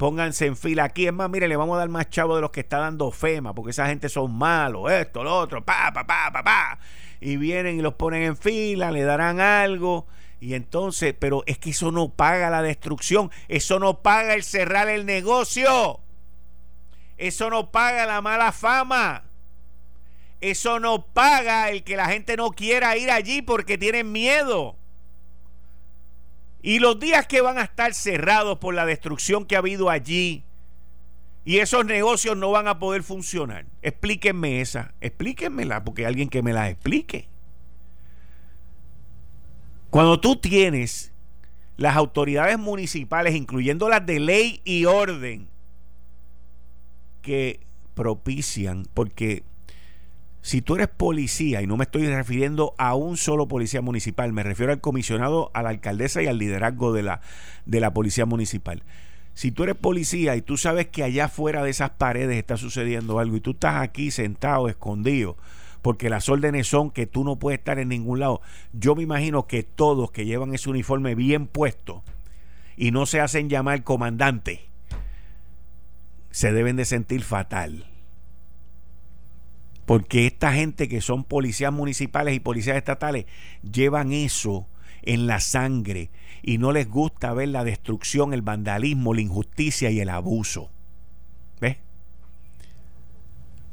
pónganse 0.01 0.47
en 0.47 0.57
fila 0.57 0.85
aquí. 0.85 1.05
Es 1.05 1.13
más, 1.13 1.29
mire, 1.29 1.47
le 1.47 1.55
vamos 1.55 1.75
a 1.75 1.79
dar 1.81 1.89
más 1.89 2.09
chavo 2.09 2.35
de 2.35 2.41
los 2.41 2.49
que 2.49 2.61
está 2.61 2.79
dando 2.79 3.11
FEMA, 3.11 3.53
porque 3.53 3.69
esa 3.69 3.85
gente 3.85 4.09
son 4.09 4.35
malos, 4.35 4.91
esto, 4.91 5.23
lo 5.23 5.37
otro, 5.37 5.63
pa, 5.63 5.91
pa, 5.93 6.07
pa, 6.07 6.31
pa, 6.33 6.43
pa. 6.43 6.79
Y 7.19 7.37
vienen 7.37 7.77
y 7.77 7.83
los 7.83 7.93
ponen 7.93 8.23
en 8.23 8.35
fila, 8.35 8.89
le 8.89 9.03
darán 9.03 9.39
algo. 9.39 10.07
Y 10.41 10.55
entonces, 10.55 11.13
pero 11.17 11.43
es 11.45 11.59
que 11.59 11.69
eso 11.69 11.91
no 11.91 12.09
paga 12.09 12.49
la 12.49 12.63
destrucción, 12.63 13.29
eso 13.47 13.77
no 13.77 14.01
paga 14.01 14.33
el 14.33 14.43
cerrar 14.43 14.89
el 14.89 15.05
negocio, 15.05 15.99
eso 17.19 17.51
no 17.51 17.71
paga 17.71 18.07
la 18.07 18.21
mala 18.21 18.51
fama, 18.51 19.23
eso 20.41 20.79
no 20.79 21.05
paga 21.05 21.69
el 21.69 21.83
que 21.83 21.95
la 21.95 22.07
gente 22.07 22.37
no 22.37 22.49
quiera 22.49 22.97
ir 22.97 23.11
allí 23.11 23.43
porque 23.43 23.77
tienen 23.77 24.11
miedo. 24.11 24.75
Y 26.63 26.79
los 26.79 26.99
días 26.99 27.27
que 27.27 27.41
van 27.41 27.59
a 27.59 27.63
estar 27.63 27.93
cerrados 27.93 28.57
por 28.57 28.73
la 28.73 28.87
destrucción 28.87 29.45
que 29.45 29.55
ha 29.55 29.59
habido 29.59 29.91
allí 29.91 30.43
y 31.45 31.59
esos 31.59 31.85
negocios 31.85 32.35
no 32.35 32.49
van 32.49 32.67
a 32.67 32.79
poder 32.79 33.03
funcionar. 33.03 33.67
Explíquenme 33.83 34.61
esa, 34.61 34.95
explíquenmela, 35.01 35.83
porque 35.83 36.01
hay 36.01 36.07
alguien 36.07 36.29
que 36.29 36.41
me 36.41 36.51
la 36.51 36.67
explique. 36.67 37.30
Cuando 39.91 40.21
tú 40.21 40.37
tienes 40.37 41.11
las 41.75 41.97
autoridades 41.97 42.57
municipales, 42.57 43.35
incluyendo 43.35 43.89
las 43.89 44.05
de 44.05 44.21
ley 44.21 44.61
y 44.63 44.85
orden, 44.85 45.49
que 47.21 47.59
propician, 47.93 48.87
porque 48.93 49.43
si 50.41 50.61
tú 50.61 50.75
eres 50.75 50.87
policía, 50.87 51.61
y 51.61 51.67
no 51.67 51.75
me 51.75 51.83
estoy 51.83 52.07
refiriendo 52.07 52.73
a 52.77 52.95
un 52.95 53.17
solo 53.17 53.49
policía 53.49 53.81
municipal, 53.81 54.31
me 54.31 54.43
refiero 54.43 54.71
al 54.71 54.79
comisionado, 54.79 55.51
a 55.53 55.61
la 55.61 55.69
alcaldesa 55.69 56.23
y 56.23 56.27
al 56.27 56.37
liderazgo 56.37 56.93
de 56.93 57.03
la, 57.03 57.19
de 57.65 57.81
la 57.81 57.93
policía 57.93 58.25
municipal. 58.25 58.83
Si 59.33 59.51
tú 59.51 59.63
eres 59.63 59.75
policía 59.75 60.37
y 60.37 60.41
tú 60.41 60.55
sabes 60.55 60.87
que 60.87 61.03
allá 61.03 61.27
fuera 61.27 61.63
de 61.63 61.69
esas 61.69 61.91
paredes 61.91 62.37
está 62.37 62.55
sucediendo 62.55 63.19
algo 63.19 63.35
y 63.35 63.41
tú 63.41 63.51
estás 63.51 63.81
aquí 63.81 64.09
sentado, 64.09 64.69
escondido, 64.69 65.35
porque 65.81 66.09
las 66.09 66.29
órdenes 66.29 66.67
son 66.67 66.91
que 66.91 67.07
tú 67.07 67.23
no 67.23 67.37
puedes 67.37 67.59
estar 67.59 67.79
en 67.79 67.89
ningún 67.89 68.19
lado, 68.19 68.41
yo 68.73 68.95
me 68.95 69.03
imagino 69.03 69.47
que 69.47 69.63
todos 69.63 70.11
que 70.11 70.25
llevan 70.25 70.53
ese 70.53 70.69
uniforme 70.69 71.15
bien 71.15 71.47
puesto 71.47 72.03
y 72.77 72.91
no 72.91 73.05
se 73.05 73.19
hacen 73.19 73.49
llamar 73.49 73.83
comandante, 73.83 74.69
se 76.29 76.51
deben 76.53 76.75
de 76.75 76.85
sentir 76.85 77.23
fatal 77.23 77.85
porque 79.91 80.25
esta 80.25 80.53
gente 80.53 80.87
que 80.87 81.01
son 81.01 81.25
policías 81.25 81.73
municipales 81.73 82.33
y 82.33 82.39
policías 82.39 82.77
estatales 82.77 83.25
llevan 83.61 84.13
eso 84.13 84.69
en 85.01 85.27
la 85.27 85.41
sangre 85.41 86.11
y 86.41 86.59
no 86.59 86.71
les 86.71 86.87
gusta 86.87 87.33
ver 87.33 87.49
la 87.49 87.65
destrucción, 87.65 88.33
el 88.33 88.41
vandalismo, 88.41 89.13
la 89.13 89.19
injusticia 89.19 89.91
y 89.91 89.99
el 89.99 90.09
abuso. 90.09 90.71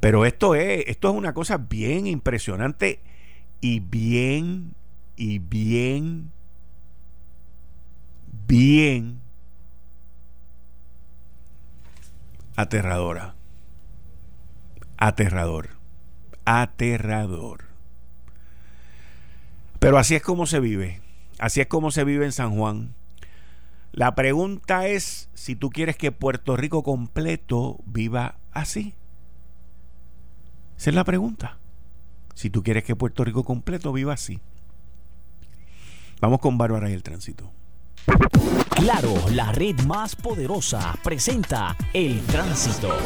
Pero 0.00 0.24
esto 0.24 0.54
es, 0.54 0.84
esto 0.86 1.10
es 1.10 1.16
una 1.16 1.34
cosa 1.34 1.58
bien 1.58 2.06
impresionante 2.06 3.00
y 3.60 3.80
bien, 3.80 4.74
y 5.16 5.38
bien, 5.38 6.30
bien 8.46 9.20
aterradora. 12.56 13.34
Aterrador 14.96 15.78
aterrador. 16.48 17.64
Pero 19.78 19.98
así 19.98 20.14
es 20.14 20.22
como 20.22 20.46
se 20.46 20.60
vive. 20.60 21.02
Así 21.38 21.60
es 21.60 21.66
como 21.66 21.90
se 21.90 22.04
vive 22.04 22.24
en 22.24 22.32
San 22.32 22.56
Juan. 22.56 22.94
La 23.92 24.14
pregunta 24.14 24.86
es 24.86 25.28
si 25.34 25.56
tú 25.56 25.68
quieres 25.68 25.96
que 25.96 26.10
Puerto 26.10 26.56
Rico 26.56 26.82
completo 26.82 27.78
viva 27.84 28.36
así. 28.50 28.94
Esa 30.78 30.90
es 30.90 30.94
la 30.94 31.02
pregunta. 31.02 31.58
Si 32.34 32.50
tú 32.50 32.62
quieres 32.62 32.84
que 32.84 32.94
Puerto 32.94 33.24
Rico 33.24 33.42
completo 33.42 33.92
viva 33.92 34.12
así. 34.12 34.38
Vamos 36.20 36.38
con 36.38 36.56
Bárbara 36.56 36.88
y 36.88 36.92
el 36.92 37.02
tránsito. 37.02 37.50
Claro, 38.76 39.12
la 39.32 39.50
red 39.50 39.74
más 39.88 40.14
poderosa 40.14 40.94
presenta 41.02 41.76
el 41.92 42.24
tránsito. 42.26 42.96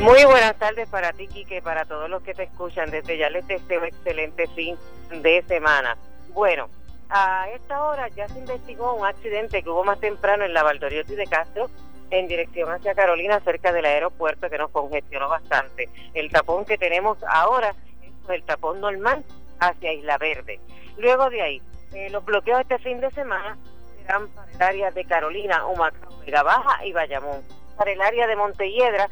Muy 0.00 0.24
buenas 0.26 0.56
tardes 0.58 0.86
para 0.90 1.14
ti, 1.14 1.26
Quique, 1.26 1.62
para 1.62 1.86
todos 1.86 2.10
los 2.10 2.22
que 2.22 2.34
te 2.34 2.42
escuchan. 2.42 2.90
Desde 2.90 3.16
ya 3.16 3.30
les 3.30 3.46
deseo 3.46 3.82
excelente 3.84 4.46
fin 4.48 4.76
de 5.22 5.42
semana. 5.48 5.96
Bueno, 6.34 6.68
a 7.08 7.48
esta 7.48 7.82
hora 7.82 8.08
ya 8.08 8.28
se 8.28 8.38
investigó 8.38 8.94
un 8.94 9.06
accidente 9.06 9.62
que 9.62 9.70
hubo 9.70 9.84
más 9.84 9.98
temprano 10.00 10.44
en 10.44 10.52
la 10.52 10.62
Valdoriotti 10.62 11.14
de 11.14 11.26
Castro 11.26 11.70
en 12.10 12.28
dirección 12.28 12.70
hacia 12.70 12.94
Carolina, 12.94 13.40
cerca 13.40 13.72
del 13.72 13.84
aeropuerto, 13.84 14.50
que 14.50 14.58
nos 14.58 14.70
congestionó 14.70 15.28
bastante. 15.28 15.88
El 16.14 16.30
tapón 16.30 16.64
que 16.64 16.78
tenemos 16.78 17.18
ahora 17.24 17.74
es 18.02 18.30
el 18.30 18.42
tapón 18.42 18.80
normal 18.80 19.24
hacia 19.60 19.92
Isla 19.92 20.18
Verde. 20.18 20.60
Luego 20.98 21.30
de 21.30 21.42
ahí, 21.42 21.62
eh, 21.94 22.10
los 22.10 22.24
bloqueos 22.24 22.60
este 22.60 22.78
fin 22.78 23.00
de 23.00 23.10
semana 23.10 23.56
serán 24.00 24.28
para 24.28 24.52
el 24.52 24.62
área 24.62 24.90
de 24.90 25.04
Carolina, 25.04 25.66
Humacao, 25.66 26.18
Vega 26.20 26.42
Baja 26.42 26.84
y 26.84 26.92
Bayamón. 26.92 27.42
Para 27.76 27.92
el 27.92 28.00
área 28.00 28.26
de 28.26 28.36
Montelledra, 28.36 29.08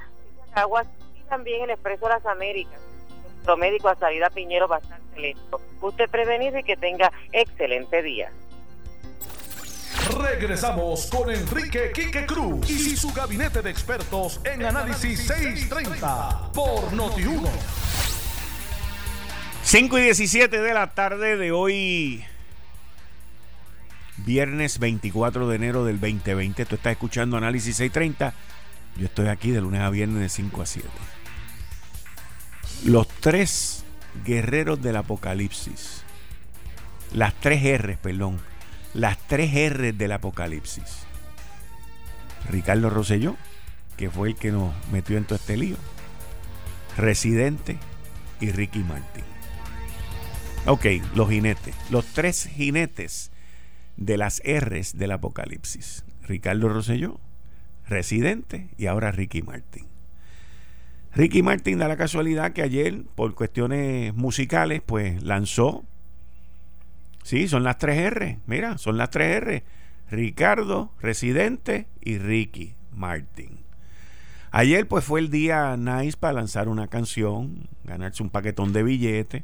Aguas 0.54 0.86
y 1.14 1.22
también 1.28 1.62
el 1.64 1.70
Expreso 1.70 2.08
Las 2.08 2.24
Américas. 2.26 2.80
Nuestro 3.34 3.56
médico 3.56 3.88
a 3.88 3.94
salida 3.94 4.28
Piñero 4.30 4.68
bastante 4.68 5.20
lento. 5.20 5.60
Usted 5.80 6.10
prevenido 6.10 6.58
y 6.58 6.64
que 6.64 6.76
tenga 6.76 7.12
excelente 7.32 8.02
día. 8.02 8.30
Regresamos 10.06 11.06
con 11.06 11.30
Enrique 11.30 11.90
Quique 11.92 12.24
Cruz 12.24 12.70
y 12.70 12.96
su 12.96 13.12
gabinete 13.12 13.60
de 13.60 13.70
expertos 13.70 14.40
en 14.44 14.64
Análisis 14.64 15.26
630 15.26 16.52
por 16.52 16.92
Noti1. 16.92 17.48
5 19.64 19.98
y 19.98 20.02
17 20.02 20.60
de 20.60 20.74
la 20.74 20.94
tarde 20.94 21.36
de 21.36 21.52
hoy, 21.52 22.24
viernes 24.18 24.78
24 24.78 25.48
de 25.48 25.56
enero 25.56 25.84
del 25.84 26.00
2020. 26.00 26.64
Tú 26.64 26.76
estás 26.76 26.92
escuchando 26.92 27.36
Análisis 27.36 27.76
630. 27.76 28.32
Yo 28.96 29.06
estoy 29.06 29.28
aquí 29.28 29.50
de 29.50 29.60
lunes 29.60 29.82
a 29.82 29.90
viernes 29.90 30.22
de 30.22 30.28
5 30.28 30.62
a 30.62 30.66
7. 30.66 30.88
Los 32.84 33.08
tres 33.08 33.84
guerreros 34.24 34.80
del 34.80 34.96
apocalipsis. 34.96 36.02
Las 37.12 37.34
tres 37.34 37.62
R, 37.64 37.98
perdón 38.00 38.40
las 38.94 39.18
tres 39.26 39.54
R 39.54 39.92
del 39.92 40.12
apocalipsis. 40.12 41.06
Ricardo 42.50 42.90
Rosselló, 42.90 43.36
que 43.96 44.10
fue 44.10 44.28
el 44.28 44.36
que 44.36 44.52
nos 44.52 44.74
metió 44.90 45.18
en 45.18 45.24
todo 45.24 45.36
este 45.36 45.56
lío. 45.56 45.76
Residente 46.96 47.78
y 48.40 48.50
Ricky 48.50 48.80
Martin. 48.80 49.24
Ok, 50.66 50.86
los 51.14 51.28
jinetes. 51.28 51.74
Los 51.90 52.06
tres 52.06 52.46
jinetes 52.46 53.30
de 53.96 54.16
las 54.16 54.42
R's 54.44 54.96
del 54.96 55.12
apocalipsis. 55.12 56.04
Ricardo 56.22 56.68
Rosselló, 56.68 57.20
Residente 57.86 58.68
y 58.76 58.86
ahora 58.86 59.12
Ricky 59.12 59.42
Martin. 59.42 59.86
Ricky 61.14 61.42
Martin 61.42 61.78
da 61.78 61.88
la 61.88 61.96
casualidad 61.96 62.52
que 62.52 62.62
ayer, 62.62 63.02
por 63.14 63.34
cuestiones 63.34 64.14
musicales, 64.14 64.82
pues 64.84 65.22
lanzó 65.22 65.84
Sí, 67.28 67.46
son 67.46 67.62
las 67.62 67.76
tres 67.76 67.98
R. 67.98 68.38
Mira, 68.46 68.78
son 68.78 68.96
las 68.96 69.10
tres 69.10 69.36
R. 69.36 69.62
Ricardo, 70.10 70.94
Residente 70.98 71.86
y 72.00 72.16
Ricky 72.16 72.74
Martin. 72.90 73.66
Ayer 74.50 74.88
pues 74.88 75.04
fue 75.04 75.20
el 75.20 75.28
día 75.28 75.76
nice 75.76 76.16
para 76.16 76.32
lanzar 76.32 76.70
una 76.70 76.86
canción, 76.86 77.68
ganarse 77.84 78.22
un 78.22 78.30
paquetón 78.30 78.72
de 78.72 78.82
billetes 78.82 79.42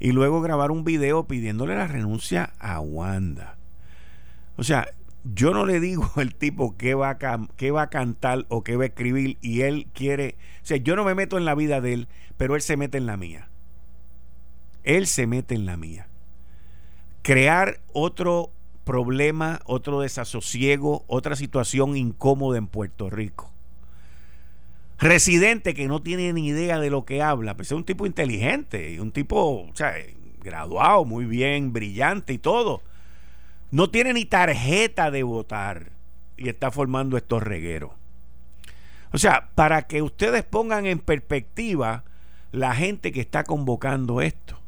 y 0.00 0.12
luego 0.12 0.40
grabar 0.40 0.70
un 0.70 0.84
video 0.84 1.26
pidiéndole 1.26 1.76
la 1.76 1.86
renuncia 1.86 2.54
a 2.58 2.80
Wanda. 2.80 3.58
O 4.56 4.64
sea, 4.64 4.88
yo 5.22 5.52
no 5.52 5.66
le 5.66 5.80
digo 5.80 6.10
al 6.16 6.34
tipo 6.34 6.78
qué 6.78 6.94
va, 6.94 7.10
a, 7.10 7.48
qué 7.58 7.70
va 7.70 7.82
a 7.82 7.90
cantar 7.90 8.46
o 8.48 8.64
qué 8.64 8.76
va 8.76 8.84
a 8.84 8.86
escribir 8.86 9.36
y 9.42 9.60
él 9.60 9.86
quiere, 9.92 10.36
o 10.62 10.66
sea, 10.66 10.78
yo 10.78 10.96
no 10.96 11.04
me 11.04 11.14
meto 11.14 11.36
en 11.36 11.44
la 11.44 11.54
vida 11.54 11.82
de 11.82 11.92
él, 11.92 12.08
pero 12.38 12.56
él 12.56 12.62
se 12.62 12.78
mete 12.78 12.96
en 12.96 13.04
la 13.04 13.18
mía. 13.18 13.50
Él 14.82 15.06
se 15.06 15.26
mete 15.26 15.54
en 15.54 15.66
la 15.66 15.76
mía 15.76 16.08
crear 17.22 17.80
otro 17.92 18.52
problema, 18.84 19.60
otro 19.66 20.00
desasosiego, 20.00 21.04
otra 21.08 21.36
situación 21.36 21.96
incómoda 21.96 22.58
en 22.58 22.66
Puerto 22.66 23.10
Rico. 23.10 23.52
Residente 24.98 25.74
que 25.74 25.86
no 25.86 26.02
tiene 26.02 26.32
ni 26.32 26.48
idea 26.48 26.80
de 26.80 26.90
lo 26.90 27.04
que 27.04 27.22
habla, 27.22 27.54
pues 27.54 27.68
es 27.68 27.72
un 27.72 27.84
tipo 27.84 28.06
inteligente, 28.06 29.00
un 29.00 29.12
tipo, 29.12 29.68
o 29.68 29.70
sea, 29.74 29.94
graduado, 30.40 31.04
muy 31.04 31.26
bien, 31.26 31.72
brillante 31.72 32.32
y 32.32 32.38
todo. 32.38 32.82
No 33.70 33.90
tiene 33.90 34.14
ni 34.14 34.24
tarjeta 34.24 35.10
de 35.10 35.22
votar 35.22 35.92
y 36.36 36.48
está 36.48 36.70
formando 36.70 37.16
estos 37.16 37.42
regueros. 37.42 37.92
O 39.12 39.18
sea, 39.18 39.50
para 39.54 39.82
que 39.82 40.02
ustedes 40.02 40.44
pongan 40.44 40.86
en 40.86 40.98
perspectiva 40.98 42.04
la 42.52 42.74
gente 42.74 43.12
que 43.12 43.20
está 43.20 43.44
convocando 43.44 44.20
esto. 44.20 44.58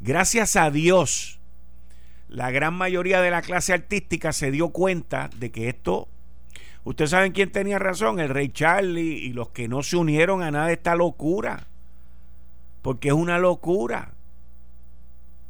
Gracias 0.00 0.56
a 0.56 0.70
Dios 0.70 1.40
la 2.34 2.50
gran 2.50 2.74
mayoría 2.74 3.20
de 3.20 3.30
la 3.30 3.42
clase 3.42 3.72
artística 3.72 4.32
se 4.32 4.50
dio 4.50 4.70
cuenta 4.70 5.30
de 5.36 5.52
que 5.52 5.68
esto, 5.68 6.08
ustedes 6.82 7.10
saben 7.10 7.30
quién 7.30 7.52
tenía 7.52 7.78
razón, 7.78 8.18
el 8.18 8.28
rey 8.28 8.48
Charlie 8.48 9.18
y 9.24 9.32
los 9.32 9.50
que 9.50 9.68
no 9.68 9.84
se 9.84 9.96
unieron 9.96 10.42
a 10.42 10.50
nada 10.50 10.66
de 10.66 10.72
esta 10.72 10.96
locura, 10.96 11.68
porque 12.82 13.08
es 13.08 13.14
una 13.14 13.38
locura. 13.38 14.14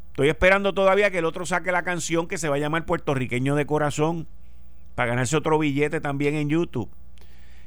Estoy 0.08 0.28
esperando 0.28 0.74
todavía 0.74 1.10
que 1.10 1.18
el 1.18 1.24
otro 1.24 1.46
saque 1.46 1.72
la 1.72 1.84
canción 1.84 2.28
que 2.28 2.36
se 2.36 2.50
va 2.50 2.56
a 2.56 2.58
llamar 2.58 2.84
Puertorriqueño 2.84 3.54
de 3.54 3.64
Corazón, 3.64 4.28
para 4.94 5.08
ganarse 5.08 5.38
otro 5.38 5.58
billete 5.58 6.02
también 6.02 6.34
en 6.34 6.50
YouTube. 6.50 6.90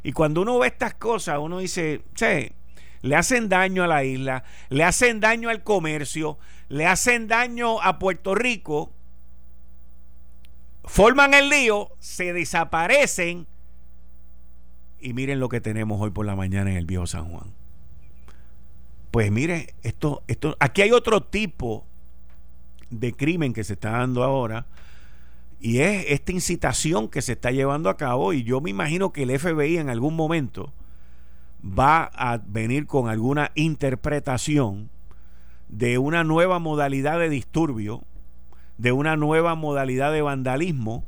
Y 0.03 0.11
cuando 0.11 0.43
uno 0.43 0.59
ve 0.59 0.67
estas 0.67 0.93
cosas, 0.93 1.39
uno 1.39 1.57
dice, 1.57 2.01
che, 2.13 2.53
le 3.01 3.15
hacen 3.15 3.49
daño 3.49 3.83
a 3.83 3.87
la 3.87 4.03
isla, 4.03 4.43
le 4.69 4.83
hacen 4.83 5.19
daño 5.19 5.49
al 5.49 5.63
comercio, 5.63 6.37
le 6.69 6.85
hacen 6.85 7.27
daño 7.27 7.81
a 7.81 7.97
Puerto 7.97 8.35
Rico 8.35 8.91
forman 10.87 11.33
el 11.33 11.49
lío, 11.49 11.91
se 11.99 12.33
desaparecen 12.33 13.47
y 14.99 15.13
miren 15.13 15.39
lo 15.39 15.49
que 15.49 15.61
tenemos 15.61 16.01
hoy 16.01 16.09
por 16.09 16.25
la 16.25 16.35
mañana 16.35 16.71
en 16.71 16.77
el 16.77 16.85
viejo 16.85 17.05
San 17.05 17.29
Juan. 17.29 17.53
Pues 19.11 19.31
mire, 19.31 19.75
esto, 19.83 20.23
esto, 20.27 20.57
aquí 20.59 20.81
hay 20.81 20.91
otro 20.91 21.21
tipo 21.21 21.85
de 22.89 23.13
crimen 23.13 23.53
que 23.53 23.63
se 23.63 23.73
está 23.73 23.91
dando 23.91 24.23
ahora 24.23 24.65
y 25.59 25.79
es 25.79 26.05
esta 26.09 26.31
incitación 26.31 27.09
que 27.09 27.21
se 27.21 27.33
está 27.33 27.51
llevando 27.51 27.89
a 27.89 27.97
cabo 27.97 28.33
y 28.33 28.43
yo 28.43 28.61
me 28.61 28.69
imagino 28.69 29.11
que 29.11 29.23
el 29.23 29.37
FBI 29.37 29.77
en 29.77 29.89
algún 29.89 30.15
momento 30.15 30.73
va 31.63 32.03
a 32.13 32.37
venir 32.37 32.85
con 32.85 33.09
alguna 33.09 33.51
interpretación 33.55 34.89
de 35.67 35.97
una 35.97 36.23
nueva 36.23 36.59
modalidad 36.59 37.19
de 37.19 37.29
disturbio 37.29 38.03
de 38.77 38.91
una 38.91 39.15
nueva 39.15 39.55
modalidad 39.55 40.11
de 40.11 40.21
vandalismo 40.21 41.05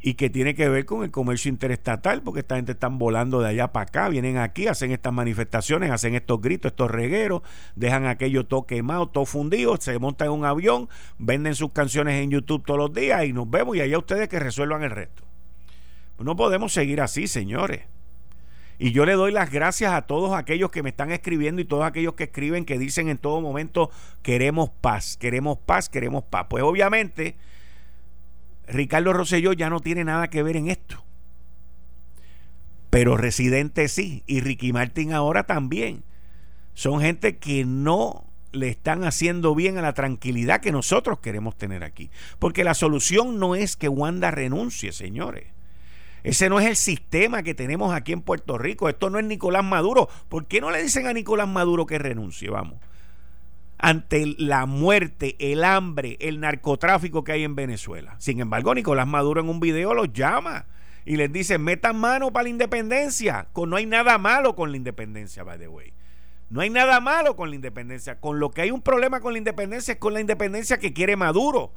y 0.00 0.14
que 0.14 0.30
tiene 0.30 0.54
que 0.54 0.68
ver 0.68 0.84
con 0.84 1.02
el 1.02 1.10
comercio 1.10 1.48
interestatal, 1.48 2.22
porque 2.22 2.40
esta 2.40 2.56
gente 2.56 2.72
están 2.72 2.98
volando 2.98 3.40
de 3.40 3.48
allá 3.48 3.72
para 3.72 3.84
acá, 3.84 4.08
vienen 4.08 4.38
aquí, 4.38 4.68
hacen 4.68 4.92
estas 4.92 5.12
manifestaciones, 5.12 5.90
hacen 5.90 6.14
estos 6.14 6.40
gritos, 6.40 6.70
estos 6.70 6.90
regueros, 6.90 7.42
dejan 7.74 8.06
aquello 8.06 8.46
todo 8.46 8.64
quemado, 8.64 9.08
todo 9.08 9.26
fundido, 9.26 9.76
se 9.76 9.98
montan 9.98 10.28
en 10.28 10.34
un 10.34 10.44
avión, 10.44 10.88
venden 11.18 11.54
sus 11.54 11.72
canciones 11.72 12.22
en 12.22 12.30
YouTube 12.30 12.64
todos 12.64 12.78
los 12.78 12.92
días 12.92 13.24
y 13.24 13.32
nos 13.32 13.50
vemos 13.50 13.76
y 13.76 13.80
allá 13.80 13.98
ustedes 13.98 14.28
que 14.28 14.38
resuelvan 14.38 14.84
el 14.84 14.90
resto. 14.90 15.24
No 16.18 16.36
podemos 16.36 16.72
seguir 16.72 17.00
así, 17.00 17.26
señores. 17.26 17.82
Y 18.78 18.92
yo 18.92 19.04
le 19.04 19.14
doy 19.14 19.32
las 19.32 19.50
gracias 19.50 19.92
a 19.92 20.02
todos 20.02 20.34
aquellos 20.34 20.70
que 20.70 20.84
me 20.84 20.90
están 20.90 21.10
escribiendo 21.10 21.60
y 21.60 21.64
todos 21.64 21.84
aquellos 21.84 22.14
que 22.14 22.24
escriben 22.24 22.64
que 22.64 22.78
dicen 22.78 23.08
en 23.08 23.18
todo 23.18 23.40
momento 23.40 23.90
queremos 24.22 24.70
paz, 24.70 25.16
queremos 25.16 25.58
paz, 25.58 25.88
queremos 25.88 26.22
paz. 26.22 26.46
Pues 26.48 26.62
obviamente 26.62 27.36
Ricardo 28.68 29.12
Rosselló 29.12 29.52
ya 29.52 29.68
no 29.68 29.80
tiene 29.80 30.04
nada 30.04 30.28
que 30.28 30.44
ver 30.44 30.56
en 30.56 30.68
esto. 30.68 31.04
Pero 32.90 33.16
Residente 33.16 33.88
sí 33.88 34.22
y 34.26 34.40
Ricky 34.40 34.72
Martin 34.72 35.12
ahora 35.12 35.44
también. 35.44 36.04
Son 36.74 37.00
gente 37.00 37.38
que 37.38 37.64
no 37.64 38.24
le 38.52 38.68
están 38.68 39.04
haciendo 39.04 39.54
bien 39.56 39.76
a 39.78 39.82
la 39.82 39.92
tranquilidad 39.92 40.60
que 40.60 40.72
nosotros 40.72 41.18
queremos 41.18 41.56
tener 41.56 41.82
aquí. 41.82 42.10
Porque 42.38 42.62
la 42.62 42.74
solución 42.74 43.38
no 43.38 43.56
es 43.56 43.76
que 43.76 43.88
Wanda 43.88 44.30
renuncie, 44.30 44.92
señores. 44.92 45.57
Ese 46.22 46.48
no 46.48 46.58
es 46.60 46.66
el 46.66 46.76
sistema 46.76 47.42
que 47.42 47.54
tenemos 47.54 47.94
aquí 47.94 48.12
en 48.12 48.22
Puerto 48.22 48.58
Rico. 48.58 48.88
Esto 48.88 49.10
no 49.10 49.18
es 49.18 49.24
Nicolás 49.24 49.64
Maduro. 49.64 50.08
¿Por 50.28 50.46
qué 50.46 50.60
no 50.60 50.70
le 50.70 50.82
dicen 50.82 51.06
a 51.06 51.12
Nicolás 51.12 51.48
Maduro 51.48 51.86
que 51.86 51.98
renuncie? 51.98 52.50
Vamos. 52.50 52.78
Ante 53.78 54.34
la 54.38 54.66
muerte, 54.66 55.36
el 55.38 55.62
hambre, 55.62 56.16
el 56.20 56.40
narcotráfico 56.40 57.22
que 57.22 57.32
hay 57.32 57.44
en 57.44 57.54
Venezuela. 57.54 58.16
Sin 58.18 58.40
embargo, 58.40 58.74
Nicolás 58.74 59.06
Maduro 59.06 59.40
en 59.40 59.48
un 59.48 59.60
video 59.60 59.94
los 59.94 60.12
llama 60.12 60.66
y 61.04 61.16
les 61.16 61.32
dice, 61.32 61.58
metan 61.58 61.96
mano 61.96 62.32
para 62.32 62.44
la 62.44 62.48
independencia. 62.48 63.46
No 63.54 63.76
hay 63.76 63.86
nada 63.86 64.18
malo 64.18 64.56
con 64.56 64.72
la 64.72 64.76
independencia, 64.76 65.44
by 65.44 65.58
the 65.58 65.68
way. 65.68 65.92
No 66.50 66.60
hay 66.60 66.70
nada 66.70 66.98
malo 67.00 67.36
con 67.36 67.50
la 67.50 67.56
independencia. 67.56 68.18
Con 68.18 68.40
lo 68.40 68.50
que 68.50 68.62
hay 68.62 68.72
un 68.72 68.82
problema 68.82 69.20
con 69.20 69.32
la 69.32 69.38
independencia 69.38 69.92
es 69.92 69.98
con 69.98 70.12
la 70.12 70.20
independencia 70.20 70.78
que 70.78 70.92
quiere 70.92 71.14
Maduro 71.14 71.72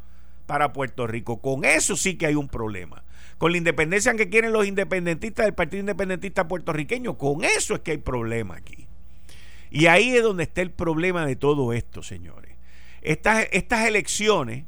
para 0.48 0.74
Puerto 0.74 1.06
Rico. 1.06 1.40
Con 1.40 1.66
eso 1.66 1.96
sí 1.96 2.18
que 2.18 2.26
hay 2.26 2.36
un 2.36 2.48
problema 2.48 3.04
con 3.42 3.54
la 3.54 3.58
independencia 3.58 4.14
que 4.14 4.30
quieren 4.30 4.54
los 4.54 4.68
independentistas 4.68 5.48
del 5.48 5.56
Partido 5.56 5.80
Independentista 5.80 6.48
puertorriqueño. 6.48 7.18
Con 7.18 7.44
eso 7.44 7.74
es 7.74 7.80
que 7.80 7.90
hay 7.90 7.98
problema 7.98 8.56
aquí. 8.56 8.86
Y 9.72 9.88
ahí 9.88 10.16
es 10.16 10.22
donde 10.22 10.44
está 10.44 10.62
el 10.62 10.70
problema 10.70 11.26
de 11.26 11.36
todo 11.36 11.74
esto, 11.74 12.04
señores. 12.04 12.56
Estas, 13.02 13.48
estas 13.52 13.88
elecciones 13.88 14.66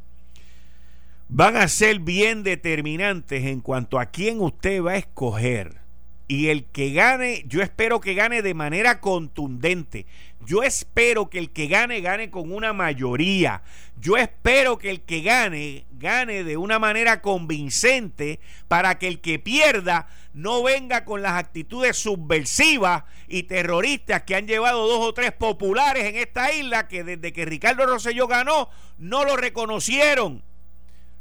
van 1.30 1.56
a 1.56 1.68
ser 1.68 2.00
bien 2.00 2.42
determinantes 2.42 3.46
en 3.46 3.62
cuanto 3.62 4.00
a 4.00 4.08
quién 4.08 4.42
usted 4.42 4.82
va 4.82 4.94
a 4.94 4.98
escoger. 4.98 5.83
Y 6.28 6.48
el 6.48 6.66
que 6.66 6.92
gane, 6.92 7.44
yo 7.48 7.62
espero 7.62 8.00
que 8.00 8.14
gane 8.14 8.42
de 8.42 8.54
manera 8.54 9.02
contundente. 9.02 10.06
Yo 10.46 10.64
espero 10.64 11.30
que 11.30 11.40
el 11.40 11.52
que 11.52 11.68
gane, 11.68 12.02
gane 12.02 12.30
con 12.30 12.52
una 12.52 12.74
mayoría. 12.74 13.62
Yo 14.00 14.18
espero 14.18 14.78
que 14.78 14.90
el 14.90 15.02
que 15.02 15.22
gane, 15.22 15.86
gane 15.92 16.44
de 16.44 16.58
una 16.58 16.80
manera 16.80 17.22
convincente 17.22 18.40
para 18.68 19.00
que 19.00 19.08
el 19.08 19.22
que 19.22 19.40
pierda 19.40 20.08
no 20.34 20.64
venga 20.64 21.06
con 21.06 21.22
las 21.22 21.34
actitudes 21.34 21.98
subversivas 21.98 23.04
y 23.28 23.44
terroristas 23.44 24.24
que 24.24 24.36
han 24.36 24.48
llevado 24.48 24.88
dos 24.88 25.00
o 25.00 25.14
tres 25.14 25.32
populares 25.32 26.06
en 26.06 26.16
esta 26.16 26.52
isla 26.54 26.88
que 26.88 27.04
desde 27.04 27.32
que 27.32 27.46
Ricardo 27.46 27.86
Rosselló 27.86 28.28
ganó 28.28 28.70
no 28.98 29.24
lo 29.24 29.38
reconocieron. 29.38 30.44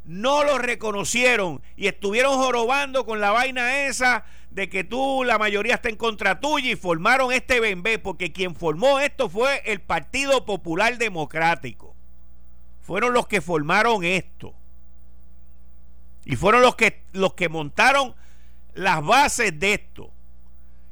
No 0.05 0.43
lo 0.43 0.57
reconocieron 0.57 1.61
y 1.77 1.87
estuvieron 1.87 2.33
jorobando 2.33 3.05
con 3.05 3.21
la 3.21 3.31
vaina 3.31 3.85
esa 3.85 4.25
de 4.53 4.69
que 4.69 4.83
tú, 4.83 5.23
la 5.23 5.39
mayoría 5.39 5.75
está 5.75 5.89
en 5.89 5.95
contra 5.95 6.39
tuya 6.39 6.71
y 6.71 6.75
formaron 6.75 7.31
este 7.31 7.59
bembé, 7.59 7.97
porque 7.97 8.31
quien 8.31 8.55
formó 8.55 8.99
esto 8.99 9.27
fue 9.27 9.63
el 9.65 9.81
Partido 9.81 10.45
Popular 10.45 10.99
Democrático. 10.99 11.95
Fueron 12.79 13.13
los 13.13 13.27
que 13.27 13.41
formaron 13.41 14.03
esto. 14.03 14.53
Y 16.23 16.35
fueron 16.35 16.61
los 16.61 16.75
que, 16.75 17.03
los 17.13 17.33
que 17.33 17.49
montaron 17.49 18.13
las 18.75 19.03
bases 19.03 19.59
de 19.59 19.73
esto. 19.73 20.11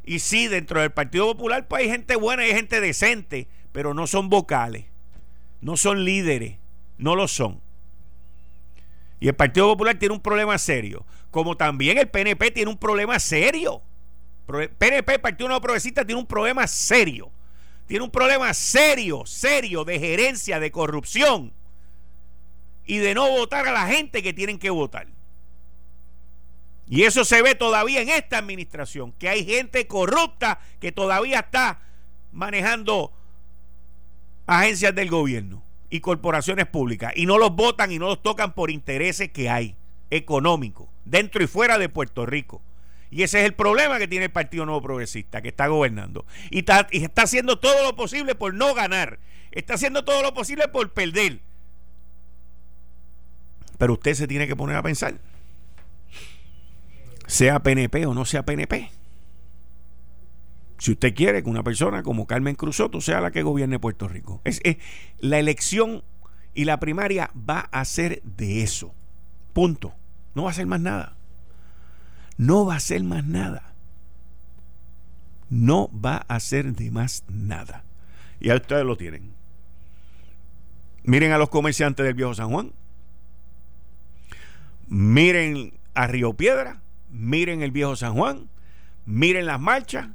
Y 0.04 0.20
sí, 0.20 0.48
dentro 0.48 0.82
del 0.82 0.92
Partido 0.92 1.28
Popular 1.28 1.68
pues 1.68 1.84
hay 1.84 1.90
gente 1.90 2.16
buena 2.16 2.44
y 2.44 2.50
hay 2.50 2.56
gente 2.56 2.82
decente, 2.82 3.48
pero 3.72 3.94
no 3.94 4.08
son 4.08 4.30
vocales, 4.30 4.86
no 5.62 5.78
son 5.78 6.04
líderes, 6.04 6.58
no 6.98 7.16
lo 7.16 7.28
son. 7.28 7.62
Y 9.20 9.28
el 9.28 9.36
Partido 9.36 9.68
Popular 9.68 10.00
tiene 10.00 10.16
un 10.16 10.22
problema 10.22 10.58
serio 10.58 11.06
como 11.32 11.56
también 11.56 11.98
el 11.98 12.10
PNP 12.10 12.52
tiene 12.52 12.70
un 12.70 12.78
problema 12.78 13.18
serio. 13.18 13.82
PNP, 14.78 15.18
Partido 15.20 15.48
Nuevo 15.48 15.62
Progresista, 15.62 16.06
tiene 16.06 16.20
un 16.20 16.28
problema 16.28 16.68
serio. 16.68 17.32
Tiene 17.88 18.04
un 18.04 18.12
problema 18.12 18.54
serio, 18.54 19.26
serio 19.26 19.86
de 19.86 19.98
gerencia, 19.98 20.60
de 20.60 20.72
corrupción 20.72 21.54
y 22.86 22.98
de 22.98 23.14
no 23.14 23.30
votar 23.30 23.68
a 23.68 23.72
la 23.72 23.88
gente 23.88 24.22
que 24.22 24.34
tienen 24.34 24.60
que 24.60 24.70
votar. 24.70 25.08
Y 26.88 27.04
eso 27.04 27.24
se 27.24 27.42
ve 27.42 27.56
todavía 27.56 28.02
en 28.02 28.10
esta 28.10 28.38
administración, 28.38 29.14
que 29.14 29.30
hay 29.30 29.46
gente 29.46 29.88
corrupta 29.88 30.60
que 30.82 30.92
todavía 30.92 31.40
está 31.40 31.80
manejando 32.34 33.14
agencias 34.46 34.94
del 34.94 35.10
gobierno 35.10 35.64
y 35.90 36.02
corporaciones 36.02 36.66
públicas 36.68 37.14
y 37.16 37.26
no 37.26 37.38
los 37.38 37.56
votan 37.56 37.94
y 37.94 38.00
no 38.00 38.08
los 38.08 38.22
tocan 38.22 38.54
por 38.54 38.70
intereses 38.72 39.32
que 39.32 39.50
hay 39.50 39.78
económicos 40.10 40.91
dentro 41.06 41.44
y 41.44 41.48
fuera 41.48 41.78
de 41.78 41.90
Puerto 41.90 42.26
Rico. 42.26 42.62
Y 43.10 43.24
ese 43.24 43.42
es 43.42 43.46
el 43.46 43.54
problema 43.54 44.00
que 44.00 44.08
tiene 44.08 44.26
el 44.26 44.32
Partido 44.32 44.66
Nuevo 44.66 44.82
Progresista, 44.82 45.42
que 45.42 45.50
está 45.50 45.68
gobernando. 45.68 46.26
Y 46.50 46.60
está, 46.60 46.88
y 46.92 47.04
está 47.04 47.24
haciendo 47.24 47.60
todo 47.60 47.84
lo 47.84 47.96
posible 47.96 48.36
por 48.36 48.54
no 48.54 48.74
ganar. 48.74 49.20
Está 49.52 49.74
haciendo 49.74 50.06
todo 50.06 50.22
lo 50.22 50.34
posible 50.34 50.70
por 50.70 50.92
perder. 50.94 51.42
Pero 53.78 53.94
usted 53.94 54.14
se 54.14 54.28
tiene 54.28 54.48
que 54.48 54.56
poner 54.56 54.78
a 54.78 54.84
pensar. 54.84 55.16
Sea 57.28 57.60
PNP 57.60 58.06
o 58.06 58.14
no 58.14 58.26
sea 58.26 58.46
PNP. 58.46 58.92
Si 60.78 60.92
usted 60.92 61.14
quiere 61.14 61.44
que 61.44 61.50
una 61.50 61.64
persona 61.64 62.02
como 62.02 62.26
Carmen 62.26 62.56
Cruzoto 62.56 63.02
sea 63.02 63.22
la 63.22 63.32
que 63.32 63.44
gobierne 63.44 63.78
Puerto 63.78 64.08
Rico. 64.08 64.42
Es, 64.46 64.62
la 65.20 65.38
elección 65.38 66.04
y 66.54 66.66
la 66.66 66.80
primaria 66.80 67.30
va 67.36 67.60
a 67.72 67.86
ser 67.86 68.22
de 68.24 68.64
eso. 68.64 68.96
Punto. 69.54 69.94
No 70.34 70.44
va 70.44 70.52
a 70.52 70.54
ser 70.54 70.66
más 70.66 70.80
nada. 70.80 71.16
No 72.38 72.66
va 72.66 72.76
a 72.76 72.80
ser 72.80 73.04
más 73.04 73.26
nada. 73.26 73.74
No 75.50 75.90
va 75.94 76.26
a 76.28 76.40
ser 76.40 76.74
de 76.74 76.92
más 76.92 77.24
nada. 77.28 77.84
Y 78.40 78.50
ahí 78.50 78.58
ustedes 78.58 78.86
lo 78.86 78.98
tienen. 78.98 79.34
Miren 81.04 81.32
a 81.32 81.38
los 81.38 81.50
comerciantes 81.50 82.06
del 82.06 82.16
viejo 82.16 82.34
San 82.34 82.50
Juan. 82.50 82.72
Miren 84.88 85.74
a 85.94 86.08
Río 86.08 86.34
Piedra. 86.34 86.82
Miren 87.10 87.62
el 87.62 87.72
viejo 87.72 87.96
San 87.96 88.14
Juan. 88.14 88.50
Miren 89.06 89.46
las 89.46 89.60
marchas. 89.60 90.10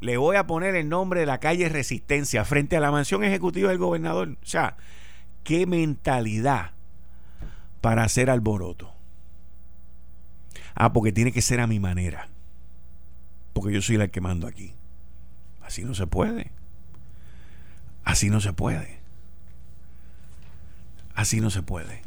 Le 0.00 0.16
voy 0.16 0.36
a 0.36 0.46
poner 0.46 0.74
el 0.74 0.88
nombre 0.88 1.20
de 1.20 1.26
la 1.26 1.38
calle 1.38 1.68
Resistencia 1.68 2.44
frente 2.44 2.76
a 2.76 2.80
la 2.80 2.90
mansión 2.90 3.22
ejecutiva 3.22 3.68
del 3.68 3.78
gobernador. 3.78 4.30
O 4.42 4.46
sea, 4.46 4.76
qué 5.44 5.66
mentalidad 5.66 6.72
para 7.80 8.04
hacer 8.04 8.30
alboroto. 8.30 8.99
Ah, 10.74 10.92
porque 10.92 11.12
tiene 11.12 11.32
que 11.32 11.42
ser 11.42 11.60
a 11.60 11.66
mi 11.66 11.78
manera. 11.78 12.28
Porque 13.52 13.72
yo 13.72 13.82
soy 13.82 13.96
la 13.96 14.08
que 14.08 14.20
mando 14.20 14.46
aquí. 14.46 14.72
Así 15.62 15.84
no 15.84 15.94
se 15.94 16.06
puede. 16.06 16.50
Así 18.04 18.30
no 18.30 18.40
se 18.40 18.52
puede. 18.52 19.00
Así 21.14 21.40
no 21.40 21.50
se 21.50 21.62
puede. 21.62 22.02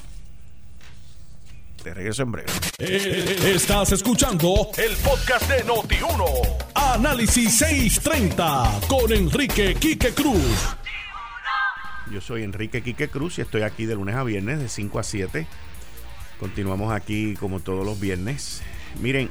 Te 1.83 1.93
regreso 1.93 2.23
en 2.23 2.31
breve. 2.31 2.49
Eh, 2.79 3.53
estás 3.55 3.91
escuchando 3.91 4.69
el 4.77 4.95
podcast 4.97 5.49
de 5.49 5.65
Noti1. 5.65 6.73
Análisis 6.73 7.57
630 7.57 8.79
con 8.87 9.11
Enrique 9.11 9.75
Quique 9.75 10.13
Cruz. 10.13 10.75
Yo 12.11 12.21
soy 12.21 12.43
Enrique 12.43 12.81
Quique 12.81 13.09
Cruz 13.09 13.37
y 13.37 13.41
estoy 13.41 13.63
aquí 13.63 13.85
de 13.85 13.95
lunes 13.95 14.15
a 14.15 14.23
viernes 14.23 14.59
de 14.59 14.69
5 14.69 14.99
a 14.99 15.03
7 15.03 15.47
Continuamos 16.43 16.91
aquí 16.91 17.35
como 17.35 17.61
todos 17.61 17.85
los 17.85 18.01
viernes. 18.01 18.61
Miren, 18.99 19.29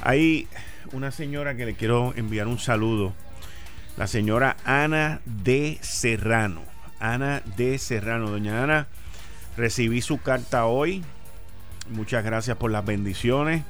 hay 0.00 0.46
una 0.92 1.10
señora 1.10 1.56
que 1.56 1.66
le 1.66 1.74
quiero 1.74 2.14
enviar 2.14 2.46
un 2.46 2.60
saludo. 2.60 3.12
La 3.96 4.06
señora 4.06 4.56
Ana 4.64 5.22
de 5.24 5.78
Serrano. 5.80 6.62
Ana 7.00 7.42
de 7.56 7.78
Serrano. 7.78 8.30
Doña 8.30 8.62
Ana, 8.62 8.86
recibí 9.56 10.02
su 10.02 10.18
carta 10.18 10.66
hoy. 10.66 11.02
Muchas 11.90 12.24
gracias 12.24 12.56
por 12.56 12.70
las 12.70 12.86
bendiciones. 12.86 13.64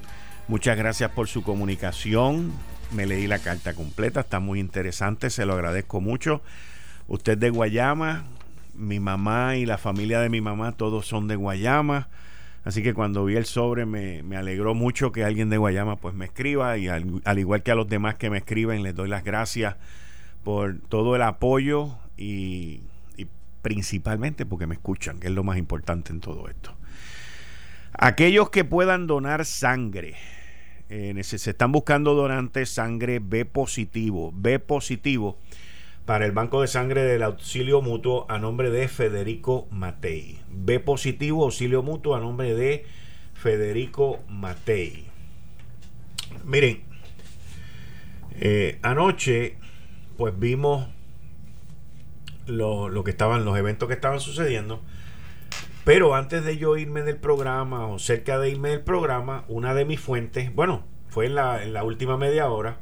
Muchas 0.47 0.77
gracias 0.77 1.11
por 1.13 1.29
su 1.29 1.43
comunicación. 1.43 2.53
Me 2.93 3.07
leí 3.07 3.27
la 3.27 3.39
carta 3.39 3.73
completa. 3.73 4.21
Está 4.21 4.39
muy 4.39 4.61
interesante. 4.61 5.31
Se 5.31 5.47
lo 5.47 5.55
agradezco 5.55 6.03
mucho. 6.03 6.43
Usted 7.09 7.39
de 7.39 7.49
Guayama. 7.49 8.25
Mi 8.75 9.01
mamá 9.01 9.57
y 9.57 9.65
la 9.65 9.79
familia 9.79 10.21
de 10.21 10.29
mi 10.29 10.43
mamá 10.43 10.73
todos 10.73 11.07
son 11.07 11.27
de 11.27 11.37
Guayama. 11.37 12.09
Así 12.65 12.83
que 12.83 12.93
cuando 12.93 13.25
vi 13.25 13.37
el 13.37 13.47
sobre 13.47 13.87
me, 13.87 14.37
alegró 14.37 14.75
mucho 14.75 15.13
que 15.13 15.25
alguien 15.25 15.49
de 15.49 15.57
Guayama 15.57 15.97
pues 15.97 16.15
me 16.15 16.27
escriba 16.27 16.77
y 16.77 16.89
al, 16.89 17.39
igual 17.39 17.63
que 17.63 17.71
a 17.71 17.75
los 17.75 17.89
demás 17.89 18.17
que 18.17 18.29
me 18.29 18.39
escriben 18.39 18.83
les 18.83 18.95
doy 18.95 19.09
las 19.09 19.25
gracias 19.25 19.77
por 20.45 20.79
todo 20.89 21.17
el 21.17 21.23
apoyo 21.23 21.97
y, 22.17 22.83
principalmente 23.63 24.47
porque 24.47 24.67
me 24.67 24.75
escuchan, 24.75 25.21
que 25.21 25.27
es 25.27 25.35
lo 25.35 25.45
más 25.45 25.59
importante 25.59 26.13
en 26.13 26.21
todo 26.21 26.49
esto. 26.49 26.75
Aquellos 27.93 28.49
que 28.49 28.65
puedan 28.65 29.07
donar 29.07 29.45
sangre, 29.45 30.15
eh, 30.89 31.19
se 31.23 31.37
están 31.51 31.71
buscando 31.71 32.15
donantes 32.15 32.71
sangre 32.71 33.19
B 33.19 33.45
positivo, 33.45 34.33
B 34.35 34.59
positivo 34.59 35.39
para 36.11 36.27
el 36.27 36.33
Banco 36.33 36.61
de 36.61 36.67
Sangre 36.67 37.05
del 37.05 37.23
Auxilio 37.23 37.83
Mutuo 37.83 38.27
a 38.29 38.41
nombre 38.41 38.69
de 38.71 38.89
Federico 38.89 39.69
Matei. 39.71 40.41
B 40.51 40.81
positivo, 40.81 41.45
auxilio 41.45 41.85
mutuo 41.85 42.17
a 42.17 42.19
nombre 42.19 42.53
de 42.53 42.85
Federico 43.33 44.19
Matei. 44.27 45.07
Miren, 46.45 46.83
eh, 48.41 48.81
anoche 48.83 49.57
pues 50.17 50.37
vimos 50.37 50.89
lo, 52.49 52.89
lo, 52.89 53.05
que 53.05 53.13
estaban, 53.13 53.45
los 53.45 53.57
eventos 53.57 53.87
que 53.87 53.95
estaban 53.95 54.19
sucediendo. 54.19 54.83
Pero 55.85 56.17
antes 56.17 56.45
de 56.45 56.59
yo 56.59 56.77
irme 56.77 57.03
del 57.03 57.19
programa 57.19 57.87
o 57.87 58.01
cerca 58.01 58.41
de 58.41 58.51
irme 58.51 58.71
del 58.71 58.81
programa, 58.83 59.45
una 59.47 59.75
de 59.75 59.85
mis 59.85 60.01
fuentes, 60.01 60.53
bueno, 60.53 60.83
fue 61.09 61.27
en 61.27 61.37
la, 61.37 61.63
en 61.63 61.73
la 61.73 61.85
última 61.85 62.17
media 62.17 62.49
hora, 62.49 62.81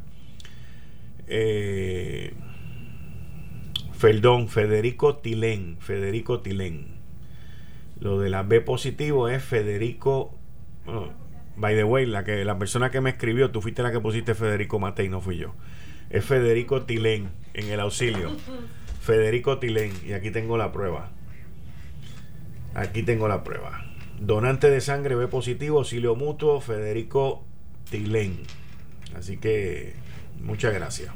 eh, 1.26 2.32
Perdón, 4.00 4.48
Federico 4.48 5.16
Tilén. 5.16 5.76
Federico 5.80 6.40
Tilén. 6.40 6.98
Lo 8.00 8.20
de 8.20 8.30
la 8.30 8.44
B 8.44 8.61
positivo 8.61 9.28
es 9.28 9.42
Federico. 9.42 10.34
by 11.56 11.74
the 11.74 11.82
way, 11.82 12.06
la, 12.06 12.22
que, 12.22 12.44
la 12.44 12.58
persona 12.58 12.90
que 12.90 13.00
me 13.00 13.11
escribió, 13.11 13.50
tú 13.50 13.61
fuiste 13.61 13.82
la 13.82 13.90
que 13.90 13.98
pusiste 13.98 14.34
Federico 14.37 14.78
Matei, 14.78 15.08
no 15.08 15.20
fui 15.20 15.37
yo. 15.37 15.54
Es 16.11 16.24
Federico 16.24 16.82
Tilén 16.82 17.30
en 17.54 17.70
el 17.70 17.80
auxilio. 17.80 18.30
Federico 19.00 19.58
Tilén. 19.58 19.92
Y 20.06 20.12
aquí 20.12 20.30
tengo 20.30 20.56
la 20.56 20.70
prueba. 20.70 21.11
Aquí 22.74 23.02
tengo 23.02 23.26
la 23.26 23.42
prueba. 23.42 23.84
Donante 24.20 24.70
de 24.70 24.80
sangre 24.80 25.16
B 25.16 25.26
positivo, 25.26 25.78
auxilio 25.78 26.14
mutuo, 26.14 26.61
Federico 26.61 27.44
Tilén. 27.90 28.42
Así 29.16 29.38
que 29.38 29.94
muchas 30.40 30.72
gracias. 30.72 31.12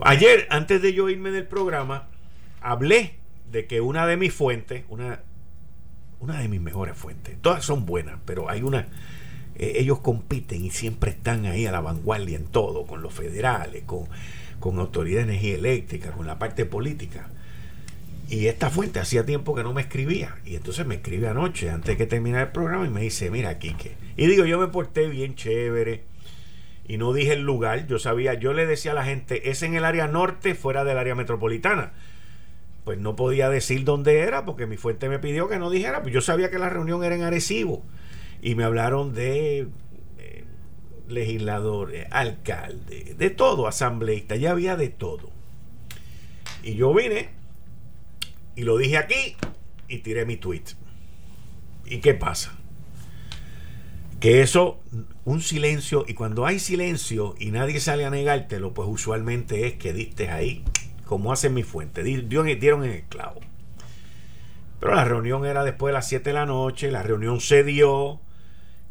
Ayer, 0.00 0.46
antes 0.50 0.82
de 0.82 0.92
yo 0.92 1.08
irme 1.08 1.30
del 1.30 1.46
programa, 1.46 2.08
hablé 2.60 3.14
de 3.50 3.66
que 3.66 3.80
una 3.80 4.06
de 4.06 4.16
mis 4.16 4.32
fuentes, 4.32 4.84
una 4.88 5.20
una 6.20 6.40
de 6.40 6.48
mis 6.48 6.60
mejores 6.60 6.96
fuentes. 6.96 7.36
Todas 7.40 7.64
son 7.64 7.86
buenas, 7.86 8.18
pero 8.24 8.50
hay 8.50 8.62
una... 8.62 8.88
Eh, 9.56 9.74
ellos 9.76 10.00
compiten 10.00 10.64
y 10.64 10.70
siempre 10.70 11.10
están 11.10 11.46
ahí 11.46 11.66
a 11.66 11.72
la 11.72 11.80
vanguardia 11.80 12.36
en 12.36 12.46
todo, 12.46 12.86
con 12.86 13.02
los 13.02 13.12
federales, 13.12 13.84
con, 13.84 14.06
con 14.60 14.78
Autoridad 14.78 15.18
de 15.18 15.24
Energía 15.24 15.54
Eléctrica, 15.54 16.12
con 16.12 16.26
la 16.26 16.38
parte 16.38 16.64
política. 16.64 17.28
Y 18.28 18.46
esta 18.46 18.70
fuente 18.70 18.98
hacía 18.98 19.24
tiempo 19.24 19.54
que 19.54 19.62
no 19.62 19.72
me 19.72 19.82
escribía. 19.82 20.36
Y 20.44 20.56
entonces 20.56 20.86
me 20.86 20.96
escribe 20.96 21.28
anoche, 21.28 21.70
antes 21.70 21.88
de 21.88 21.96
que 21.96 22.06
terminara 22.06 22.44
el 22.44 22.52
programa, 22.52 22.86
y 22.86 22.90
me 22.90 23.02
dice, 23.02 23.30
mira, 23.30 23.58
Quique. 23.58 23.94
Y 24.16 24.26
digo, 24.26 24.44
yo 24.44 24.58
me 24.58 24.68
porté 24.68 25.06
bien 25.08 25.36
chévere. 25.36 26.04
Y 26.88 26.98
no 26.98 27.12
dije 27.12 27.32
el 27.32 27.42
lugar. 27.42 27.86
Yo 27.86 27.98
sabía, 27.98 28.34
yo 28.34 28.52
le 28.52 28.66
decía 28.66 28.92
a 28.92 28.94
la 28.94 29.04
gente, 29.04 29.50
es 29.50 29.62
en 29.62 29.74
el 29.74 29.84
área 29.84 30.06
norte, 30.06 30.54
fuera 30.54 30.84
del 30.84 30.98
área 30.98 31.14
metropolitana. 31.14 31.92
Pues 32.84 32.98
no 32.98 33.16
podía 33.16 33.48
decir 33.50 33.84
dónde 33.84 34.20
era, 34.20 34.44
porque 34.44 34.66
mi 34.66 34.76
fuente 34.76 35.08
me 35.08 35.18
pidió 35.18 35.48
que 35.48 35.58
no 35.58 35.70
dijera. 35.70 36.02
Pues 36.02 36.14
yo 36.14 36.20
sabía 36.20 36.50
que 36.50 36.58
la 36.58 36.68
reunión 36.68 37.02
era 37.02 37.16
en 37.16 37.22
Arecibo. 37.22 37.82
Y 38.40 38.54
me 38.54 38.62
hablaron 38.62 39.12
de 39.14 39.66
eh, 40.18 40.44
legisladores, 41.08 42.06
alcaldes, 42.12 43.18
de 43.18 43.30
todo, 43.30 43.66
asambleísta. 43.66 44.36
Ya 44.36 44.52
había 44.52 44.76
de 44.76 44.88
todo. 44.88 45.30
Y 46.62 46.74
yo 46.74 46.94
vine 46.94 47.30
y 48.54 48.62
lo 48.62 48.78
dije 48.78 48.98
aquí 48.98 49.36
y 49.88 49.98
tiré 49.98 50.24
mi 50.24 50.36
tweet. 50.36 50.64
¿Y 51.84 51.98
qué 51.98 52.14
pasa? 52.14 52.55
Que 54.20 54.40
eso, 54.40 54.80
un 55.24 55.42
silencio, 55.42 56.04
y 56.08 56.14
cuando 56.14 56.46
hay 56.46 56.58
silencio 56.58 57.34
y 57.38 57.50
nadie 57.50 57.80
sale 57.80 58.06
a 58.06 58.10
negártelo, 58.10 58.72
pues 58.72 58.88
usualmente 58.88 59.66
es 59.66 59.74
que 59.74 59.92
diste 59.92 60.30
ahí, 60.30 60.64
como 61.04 61.32
hacen 61.32 61.52
mi 61.52 61.62
fuente, 61.62 62.02
dieron 62.02 62.84
en 62.84 62.90
el 62.90 63.02
clavo. 63.02 63.40
Pero 64.80 64.94
la 64.94 65.04
reunión 65.04 65.44
era 65.44 65.64
después 65.64 65.90
de 65.90 65.94
las 65.94 66.08
7 66.08 66.30
de 66.30 66.34
la 66.34 66.46
noche, 66.46 66.90
la 66.90 67.02
reunión 67.02 67.40
se 67.40 67.62
dio, 67.62 68.20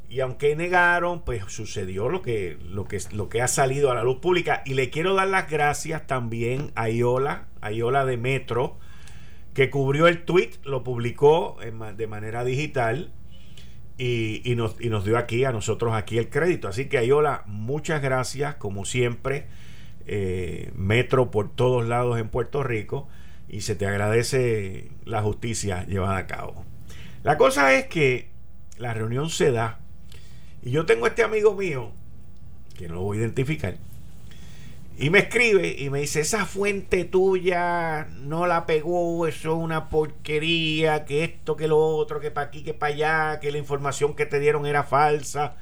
y 0.09 0.19
aunque 0.19 0.55
negaron, 0.55 1.23
pues 1.25 1.43
sucedió 1.47 2.07
lo 2.09 2.21
que, 2.21 2.57
lo 2.69 2.85
que, 2.85 2.99
lo 3.11 3.27
que 3.27 3.41
ha 3.41 3.47
salido 3.47 3.91
a 3.91 3.95
la 3.95 4.03
luz 4.03 4.19
pública. 4.19 4.61
Y 4.65 4.75
le 4.75 4.89
quiero 4.89 5.15
dar 5.15 5.27
las 5.27 5.49
gracias 5.49 6.05
también 6.07 6.71
a 6.75 6.89
Iola, 6.89 7.47
a 7.61 7.71
Iola 7.71 8.05
de 8.05 8.17
Metro, 8.17 8.77
que 9.53 9.69
cubrió 9.69 10.07
el 10.07 10.23
tweet, 10.23 10.51
lo 10.63 10.83
publicó 10.83 11.57
de 11.59 12.07
manera 12.07 12.43
digital 12.43 13.11
y, 13.97 14.55
nos, 14.55 14.77
dio 14.77 15.17
aquí 15.17 15.45
a 15.45 15.51
nosotros 15.51 15.93
aquí 15.93 16.17
el 16.17 16.29
crédito. 16.29 16.67
Así 16.67 16.85
que 16.85 16.97
Ayola, 16.97 17.43
muchas 17.45 18.01
gracias, 18.01 18.55
como 18.55 18.85
siempre, 18.85 19.45
eh, 20.05 20.71
Metro 20.75 21.31
por 21.31 21.49
todos 21.49 21.85
lados 21.85 22.19
en 22.19 22.29
Puerto 22.29 22.63
Rico 22.63 23.07
y 23.47 23.61
se 23.61 23.75
te 23.75 23.85
agradece 23.87 24.89
la 25.05 25.21
justicia 25.21 25.85
llevada 25.85 26.17
a 26.17 26.27
cabo. 26.27 26.65
La 27.23 27.37
cosa 27.37 27.73
es 27.73 27.85
que 27.87 28.29
la 28.77 28.93
reunión 28.93 29.29
se 29.29 29.51
da 29.51 29.79
y 30.61 30.71
yo 30.71 30.85
tengo 30.85 31.07
este 31.07 31.23
amigo 31.23 31.55
mío, 31.55 31.91
que 32.77 32.87
no 32.87 32.95
lo 32.95 33.01
voy 33.01 33.17
a 33.17 33.21
identificar, 33.21 33.77
y 34.97 35.09
me 35.09 35.19
escribe 35.19 35.75
y 35.77 35.89
me 35.89 35.99
dice, 35.99 36.21
esa 36.21 36.45
fuente 36.45 37.03
tuya 37.03 38.07
no 38.21 38.47
la 38.47 38.65
pegó, 38.65 39.27
eso 39.27 39.51
es 39.51 39.57
una 39.57 39.89
porquería, 39.89 41.03
que 41.03 41.25
esto, 41.25 41.57
que 41.57 41.67
lo 41.67 41.77
otro, 41.77 42.21
que 42.21 42.31
para 42.31 42.47
aquí, 42.47 42.63
que 42.63 42.73
para 42.73 42.93
allá, 42.93 43.39
que 43.41 43.51
la 43.51 43.57
información 43.57 44.15
que 44.15 44.25
te 44.25 44.39
dieron 44.39 44.65
era 44.65 44.83
falsa. 44.83 45.57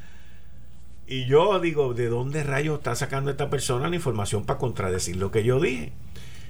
Y 1.08 1.26
yo 1.26 1.60
digo, 1.60 1.96
¿de 1.96 2.08
dónde 2.10 2.43
rayos 2.43 2.78
está 2.78 2.96
sacando 2.96 3.32
esta 3.32 3.50
persona 3.50 3.89
la 3.89 3.96
información 3.96 4.46
para 4.46 4.60
contradecir 4.60 5.15
lo 5.15 5.32
que 5.32 5.43
yo 5.43 5.60
dije? 5.60 5.93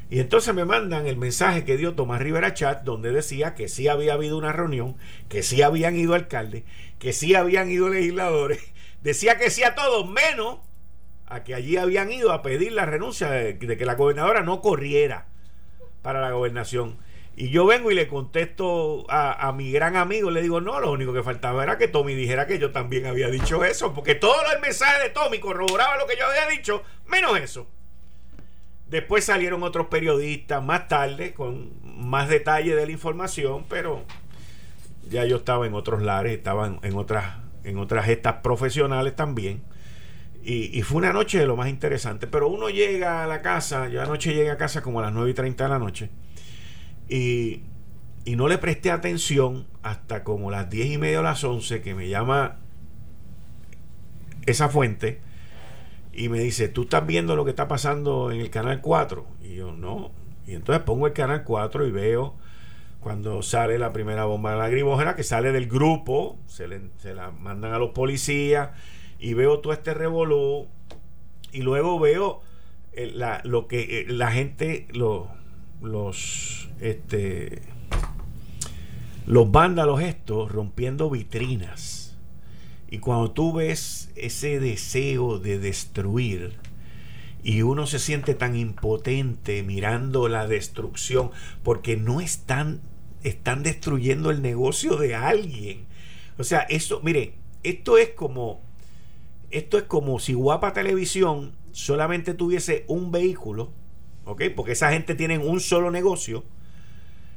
Y 0.09 0.19
entonces 0.19 0.53
me 0.53 0.65
mandan 0.65 1.07
el 1.07 1.17
mensaje 1.17 1.63
que 1.63 1.77
dio 1.77 1.95
Tomás 1.95 2.21
Rivera 2.21 2.53
Chat, 2.53 2.83
donde 2.83 3.11
decía 3.11 3.55
que 3.55 3.69
sí 3.69 3.87
había 3.87 4.13
habido 4.13 4.37
una 4.37 4.51
reunión, 4.51 4.97
que 5.29 5.41
sí 5.41 5.61
habían 5.61 5.95
ido 5.95 6.15
alcaldes, 6.15 6.63
que 6.99 7.13
sí 7.13 7.33
habían 7.33 7.71
ido 7.71 7.87
legisladores, 7.89 8.59
decía 9.01 9.37
que 9.37 9.49
sí 9.49 9.63
a 9.63 9.73
todos, 9.73 10.09
menos 10.09 10.59
a 11.33 11.43
que 11.43 11.55
allí 11.55 11.77
habían 11.77 12.11
ido 12.11 12.31
a 12.31 12.41
pedir 12.41 12.73
la 12.73 12.85
renuncia 12.85 13.29
de, 13.29 13.57
que 13.57 13.85
la 13.85 13.95
gobernadora 13.95 14.41
no 14.41 14.61
corriera 14.61 15.25
para 16.01 16.21
la 16.21 16.31
gobernación. 16.31 16.97
Y 17.35 17.49
yo 17.49 17.65
vengo 17.65 17.89
y 17.89 17.95
le 17.95 18.07
contesto 18.07 19.05
a, 19.09 19.51
mi 19.53 19.71
gran 19.71 19.95
amigo, 19.95 20.29
le 20.29 20.43
digo, 20.43 20.61
no, 20.61 20.79
lo 20.79 20.91
único 20.91 21.13
que 21.13 21.23
faltaba 21.23 21.63
era 21.63 21.79
que 21.79 21.87
Tommy 21.87 22.13
dijera 22.13 22.45
que 22.45 22.59
yo 22.59 22.71
también 22.71 23.07
había 23.07 23.29
dicho 23.29 23.63
eso, 23.63 23.93
porque 23.93 24.13
todo 24.13 24.35
el 24.53 24.61
mensaje 24.61 25.01
de 25.01 25.09
Tommy 25.09 25.39
corroboraba 25.39 25.97
lo 25.97 26.05
que 26.05 26.15
yo 26.15 26.27
había 26.27 26.47
dicho, 26.55 26.83
menos 27.07 27.39
eso. 27.39 27.67
Después 28.87 29.25
salieron 29.25 29.63
otros 29.63 29.87
periodistas 29.87 30.63
más 30.63 30.87
tarde 30.87 31.33
con 31.33 31.71
más 31.81 32.29
detalle 32.29 32.75
de 32.75 32.85
la 32.85 32.91
información, 32.91 33.65
pero 33.67 34.03
ya 35.09 35.25
yo 35.25 35.37
estaba 35.37 35.65
en 35.65 35.73
otros 35.73 36.03
lares, 36.03 36.33
estaba 36.33 36.77
en, 36.79 36.95
otras, 36.95 37.37
en 37.63 37.79
otras 37.79 38.05
gestas 38.05 38.35
profesionales 38.43 39.15
también. 39.15 39.63
Y, 40.45 40.81
fue 40.81 40.97
una 40.97 41.13
noche 41.13 41.39
de 41.39 41.45
lo 41.45 41.55
más 41.55 41.69
interesante. 41.69 42.27
Pero 42.27 42.49
uno 42.49 42.69
llega 42.69 43.23
a 43.23 43.27
la 43.27 43.41
casa, 43.41 43.87
yo 43.87 44.01
anoche 44.01 44.33
llegué 44.33 44.51
a 44.51 44.57
casa 44.57 44.81
como 44.81 44.99
a 44.99 45.03
las 45.03 45.13
9 45.13 45.31
y 45.31 45.33
30 45.33 45.63
de 45.63 45.69
la 45.69 45.79
noche, 45.79 46.09
y, 47.07 47.61
y 48.25 48.35
no 48.35 48.47
le 48.47 48.57
presté 48.57 48.91
atención 48.91 49.67
hasta 49.83 50.23
como 50.23 50.51
las 50.51 50.69
10 50.69 50.91
y 50.91 50.97
media 50.97 51.21
o 51.21 51.23
las 51.23 51.43
11 51.43 51.81
que 51.81 51.95
me 51.95 52.09
llama 52.09 52.59
esa 54.45 54.67
fuente 54.67 55.21
y 56.13 56.29
me 56.29 56.39
dice, 56.39 56.67
¿tú 56.67 56.83
estás 56.83 57.05
viendo 57.05 57.35
lo 57.35 57.43
que 57.43 57.49
está 57.49 57.67
pasando 57.67 58.31
en 58.31 58.39
el 58.39 58.49
canal 58.49 58.81
4? 58.81 59.25
Y 59.41 59.55
yo, 59.55 59.71
no. 59.71 60.11
Y 60.45 60.53
entonces 60.53 60.83
pongo 60.83 61.07
el 61.07 61.13
canal 61.13 61.43
4 61.43 61.87
y 61.87 61.91
veo 61.91 62.35
cuando 62.99 63.41
sale 63.41 63.77
la 63.79 63.91
primera 63.91 64.25
bomba 64.25 64.51
de 64.51 64.57
lagrimógena 64.57 65.15
que 65.15 65.23
sale 65.23 65.51
del 65.51 65.67
grupo, 65.67 66.37
se, 66.47 66.67
le, 66.67 66.81
se 66.99 67.13
la 67.13 67.31
mandan 67.31 67.73
a 67.73 67.79
los 67.79 67.89
policías 67.89 68.69
y 69.19 69.33
veo 69.33 69.59
todo 69.59 69.73
este 69.73 69.93
revolú 69.93 70.67
y 71.51 71.61
luego 71.61 71.99
veo 71.99 72.41
eh, 72.93 73.11
la, 73.13 73.41
lo 73.43 73.67
que 73.67 74.01
eh, 74.01 74.05
la 74.07 74.31
gente 74.31 74.87
los 74.91 76.69
este 76.79 77.61
los 79.25 79.51
vándalos 79.51 80.01
estos 80.01 80.51
rompiendo 80.51 81.09
vitrinas. 81.09 82.17
Y 82.89 82.99
cuando 82.99 83.31
tú 83.31 83.53
ves 83.53 84.11
ese 84.15 84.59
deseo 84.59 85.39
de 85.39 85.57
destruir 85.57 86.57
y 87.43 87.61
uno 87.63 87.87
se 87.87 87.99
siente 87.99 88.35
tan 88.35 88.55
impotente 88.55 89.63
mirando 89.63 90.27
la 90.27 90.47
destrucción 90.47 91.31
porque 91.63 91.97
no 91.97 92.21
están 92.21 92.81
están 93.23 93.63
destruyendo 93.63 94.29
el 94.29 94.41
negocio 94.41 94.97
de 94.97 95.15
alguien. 95.15 95.85
O 96.37 96.43
sea 96.43 96.61
eso 96.61 97.01
mire 97.03 97.33
esto 97.63 97.97
es 97.97 98.09
como 98.09 98.61
esto 99.53 99.77
es 99.77 99.83
como 99.83 100.19
si 100.19 100.33
Guapa 100.33 100.73
Televisión 100.73 101.55
solamente 101.71 102.33
tuviese 102.33 102.85
un 102.87 103.11
vehículo, 103.11 103.71
¿ok? 104.25 104.43
Porque 104.55 104.73
esa 104.73 104.91
gente 104.91 105.15
tiene 105.15 105.37
un 105.37 105.59
solo 105.59 105.91
negocio. 105.91 106.43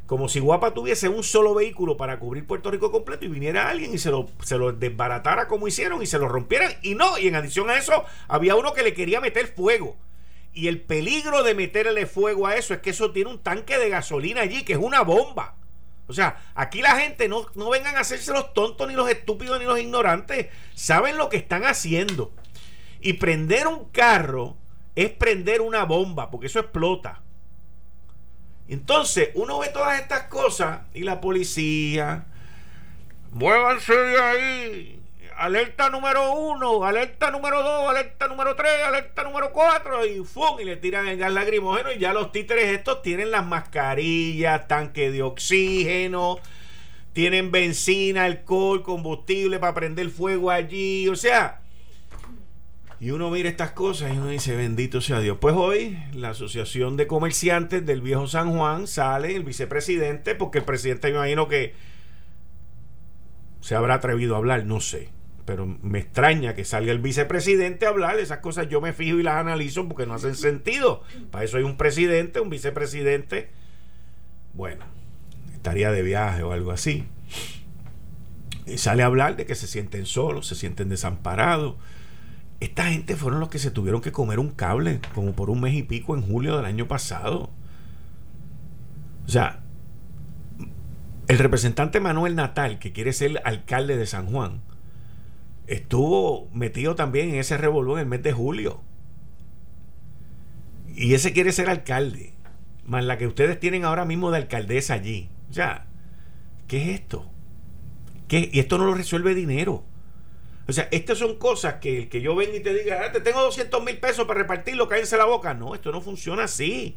Como 0.07 0.29
si 0.29 0.41
Guapa 0.41 0.73
tuviese 0.73 1.09
un 1.09 1.23
solo 1.25 1.53
vehículo 1.55 1.97
para 1.97 2.19
cubrir 2.19 2.47
Puerto 2.47 2.71
Rico 2.71 2.93
completo 2.93 3.25
y 3.25 3.29
viniera 3.29 3.69
alguien 3.69 3.93
y 3.93 3.99
se 3.99 4.11
lo, 4.11 4.29
se 4.43 4.57
lo 4.57 4.73
desbaratara 4.73 5.49
como 5.49 5.67
hicieron 5.67 6.03
y 6.03 6.07
se 6.07 6.19
lo 6.19 6.29
rompieran. 6.29 6.73
Y 6.83 6.95
no, 6.95 7.19
y 7.19 7.27
en 7.27 7.35
adición 7.35 7.69
a 7.71 7.77
eso, 7.77 8.05
había 8.29 8.55
uno 8.55 8.73
que 8.73 8.83
le 8.83 8.95
quería 8.95 9.21
meter 9.21 9.49
fuego. 9.49 9.97
Y 10.53 10.69
el 10.69 10.81
peligro 10.81 11.43
de 11.43 11.55
meterle 11.55 12.07
fuego 12.07 12.47
a 12.47 12.57
eso 12.57 12.73
es 12.73 12.81
que 12.81 12.91
eso 12.91 13.11
tiene 13.11 13.31
un 13.31 13.41
tanque 13.41 13.77
de 13.79 13.91
gasolina 13.91 14.41
allí, 14.41 14.65
que 14.65 14.73
es 14.75 14.79
una 14.79 15.03
bomba. 15.03 15.57
O 16.09 16.13
sea, 16.13 16.37
aquí 16.55 16.83
la 16.83 16.97
gente 16.97 17.29
no, 17.29 17.47
no 17.55 17.71
vengan 17.71 17.97
a 17.97 18.01
hacerse 18.01 18.33
los 18.33 18.55
tontos, 18.55 18.87
ni 18.87 18.95
los 18.95 19.09
estúpidos, 19.11 19.59
ni 19.59 19.65
los 19.65 19.79
ignorantes. 19.79 20.49
Saben 20.75 21.17
lo 21.17 21.29
que 21.29 21.37
están 21.37 21.65
haciendo. 21.65 22.33
Y 23.01 23.15
prender 23.15 23.67
un 23.67 23.87
carro 23.87 24.57
es 24.95 25.11
prender 25.11 25.61
una 25.61 25.85
bomba, 25.85 26.31
porque 26.31 26.47
eso 26.47 26.61
explota. 26.61 27.23
Entonces, 28.69 29.31
uno 29.35 29.59
ve 29.59 29.69
todas 29.69 30.01
estas 30.01 30.25
cosas 30.25 30.81
y 30.95 31.01
la 31.01 31.21
policía, 31.21 32.27
muévanse 33.31 33.95
de 33.95 34.21
ahí, 34.21 35.01
alerta 35.37 35.91
número 35.91 36.33
uno, 36.35 36.85
alerta 36.85 37.31
número 37.31 37.63
dos, 37.63 37.91
alerta 37.91 38.27
número 38.29 38.57
tres, 38.57 38.83
alerta 38.87 39.23
número 39.23 39.53
cuatro, 39.53 40.05
y 40.07 40.25
¡fum! 40.25 40.59
y 40.61 40.65
le 40.65 40.77
tiran 40.77 41.07
el 41.07 41.19
gas 41.19 41.33
lacrimógeno 41.33 41.93
y 41.93 41.99
ya 41.99 42.13
los 42.13 42.33
títeres 42.33 42.77
estos 42.77 43.03
tienen 43.03 43.31
las 43.31 43.47
mascarillas, 43.47 44.67
tanque 44.67 45.11
de 45.11 45.23
oxígeno, 45.23 46.39
tienen 47.13 47.51
benzina, 47.51 48.25
alcohol, 48.25 48.83
combustible 48.83 49.59
para 49.59 49.75
prender 49.75 50.09
fuego 50.11 50.51
allí, 50.51 51.09
o 51.09 51.17
sea, 51.17 51.61
y 52.99 53.11
uno 53.11 53.31
mira 53.31 53.51
estas 53.51 53.73
cosas 53.73 54.15
y 54.15 54.17
uno 54.17 54.29
dice, 54.29 54.57
bendito 54.57 55.03
sea 55.03 55.21
Dios. 55.21 55.37
Pues 55.39 55.55
hoy 55.55 55.99
la 56.15 56.31
Asociación 56.31 56.97
de 56.97 57.07
Comerciantes 57.07 57.85
del 57.85 58.01
Viejo 58.01 58.27
San 58.27 58.57
Juan 58.57 58.87
sale, 58.87 59.37
el 59.37 59.45
vicepresidente, 59.45 60.35
porque 60.35 60.59
el 60.59 60.65
presidente 60.65 61.09
me 61.09 61.17
imagino 61.17 61.47
que 61.47 61.75
se 63.61 63.75
habrá 63.75 63.95
atrevido 63.95 64.35
a 64.35 64.39
hablar, 64.39 64.65
no 64.65 64.81
sé 64.81 65.11
pero 65.47 65.65
me 65.65 66.01
extraña 66.01 66.55
que 66.55 66.65
salga 66.65 66.93
el 66.93 66.99
vicepresidente 66.99 67.87
a 67.87 67.91
hablar. 67.91 68.19
Esas 68.19 68.39
cosas 68.39 68.69
yo 68.69 68.81
me 68.81 68.93
fijo 68.93 69.19
y 69.19 69.23
las 69.23 69.37
analizo 69.37 69.87
porque 69.89 70.05
no 70.05 70.15
hacen 70.15 70.35
sentido. 70.35 71.03
Para 71.31 71.45
eso 71.45 71.57
hay 71.57 71.63
un 71.63 71.77
presidente, 71.77 72.41
un 72.41 72.51
vicepresidente. 72.51 73.51
Bueno, 74.53 74.85
estaría 75.55 75.93
de 75.93 76.03
viaje 76.03 76.43
o 76.43 76.53
algo 76.53 76.73
así. 76.73 77.05
Y 78.67 78.79
sale 78.79 79.05
a 79.05 79.07
hablar 79.07 79.37
de 79.37 79.47
que 79.47 79.55
se 79.55 79.69
sienten 79.69 80.05
solos, 80.05 80.49
se 80.49 80.57
sienten 80.57 80.89
desamparados. 80.89 81.77
Esta 82.59 82.87
gente 82.87 83.15
fueron 83.15 83.39
los 83.39 83.49
que 83.49 83.61
se 83.61 83.71
tuvieron 83.71 84.01
que 84.01 84.11
comer 84.11 84.41
un 84.41 84.51
cable 84.51 85.01
como 85.15 85.33
por 85.35 85.49
un 85.49 85.61
mes 85.61 85.75
y 85.75 85.85
pico 85.85 86.17
en 86.17 86.23
julio 86.23 86.57
del 86.57 86.67
año 86.67 86.89
pasado. 86.89 87.51
O 89.27 89.29
sea, 89.29 89.61
el 91.29 91.39
representante 91.39 92.01
Manuel 92.01 92.35
Natal, 92.35 92.81
que 92.81 92.93
quiere 92.93 93.13
ser 93.13 93.41
alcalde 93.45 93.97
de 93.97 94.07
San 94.07 94.27
Juan, 94.27 94.63
estuvo 95.67 96.49
metido 96.53 96.95
también 96.95 97.31
en 97.31 97.37
ese 97.37 97.57
revolú 97.57 97.95
en 97.95 98.01
el 98.01 98.07
mes 98.07 98.23
de 98.23 98.33
julio. 98.33 98.81
Y 100.95 101.15
ese 101.15 101.33
quiere 101.33 101.53
ser 101.53 101.69
alcalde, 101.69 102.33
más 102.85 103.05
la 103.05 103.19
que 103.19 103.27
ustedes 103.27 103.61
tienen 103.61 103.85
ahora 103.85 104.05
mismo 104.05 104.31
de 104.31 104.39
alcaldesa 104.39 104.95
allí. 104.95 105.29
O 105.51 105.53
sea, 105.53 105.87
¿qué 106.69 106.83
es 106.83 107.01
esto? 107.01 107.27
¿Qué? 108.29 108.51
Y 108.53 108.61
esto 108.61 108.79
no 108.79 108.87
lo 108.87 108.95
resuelve 108.95 109.35
dinero. 109.35 109.85
O 110.69 110.73
sea, 110.73 110.89
estas 110.91 111.19
son 111.19 111.39
cosas 111.39 111.75
que 111.75 112.09
que 112.09 112.21
yo 112.21 112.35
venga 112.35 112.57
y 112.57 112.61
te 112.61 112.75
diga, 112.75 113.03
ah, 113.05 113.13
te 113.13 113.21
tengo 113.21 113.41
200 113.43 113.85
mil 113.85 113.99
pesos 113.99 114.27
para 114.27 114.41
repartirlo, 114.41 114.89
cállense 114.89 115.17
la 115.17 115.27
boca. 115.27 115.55
No, 115.55 115.75
esto 115.75 115.93
no 115.93 116.01
funciona 116.01 116.45
así. 116.45 116.97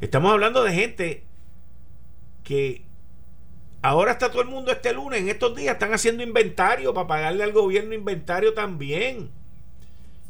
Estamos 0.00 0.32
hablando 0.32 0.64
de 0.64 0.72
gente 0.72 1.24
que 2.42 2.84
ahora 3.84 4.12
está 4.12 4.30
todo 4.30 4.40
el 4.40 4.48
mundo 4.48 4.72
este 4.72 4.94
lunes, 4.94 5.20
en 5.20 5.28
estos 5.28 5.54
días, 5.54 5.74
están 5.74 5.92
haciendo 5.92 6.22
inventario 6.22 6.94
para 6.94 7.06
pagarle 7.06 7.44
al 7.44 7.52
gobierno 7.52 7.94
inventario 7.94 8.54
también. 8.54 9.30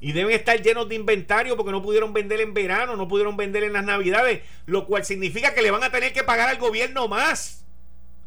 Y 0.00 0.12
deben 0.12 0.34
estar 0.34 0.60
llenos 0.60 0.88
de 0.88 0.96
inventario 0.96 1.56
porque 1.56 1.70
no 1.70 1.80
pudieron 1.80 2.12
vender 2.12 2.40
en 2.40 2.52
verano, 2.52 2.96
no 2.96 3.06
pudieron 3.06 3.36
vender 3.36 3.62
en 3.62 3.72
las 3.72 3.84
navidades, 3.84 4.42
lo 4.66 4.86
cual 4.86 5.04
significa 5.04 5.54
que 5.54 5.62
le 5.62 5.70
van 5.70 5.84
a 5.84 5.92
tener 5.92 6.12
que 6.12 6.24
pagar 6.24 6.48
al 6.48 6.58
gobierno 6.58 7.06
más. 7.06 7.64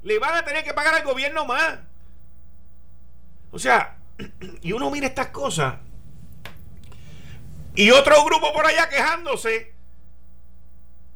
Le 0.01 0.17
van 0.17 0.33
a 0.33 0.45
tener 0.45 0.63
que 0.63 0.73
pagar 0.73 0.95
al 0.95 1.03
gobierno 1.03 1.45
más. 1.45 1.79
O 3.51 3.59
sea, 3.59 3.97
y 4.61 4.71
uno 4.71 4.89
mira 4.89 5.07
estas 5.07 5.27
cosas 5.27 5.75
y 7.75 7.91
otro 7.91 8.23
grupo 8.25 8.51
por 8.53 8.65
allá 8.65 8.89
quejándose 8.89 9.73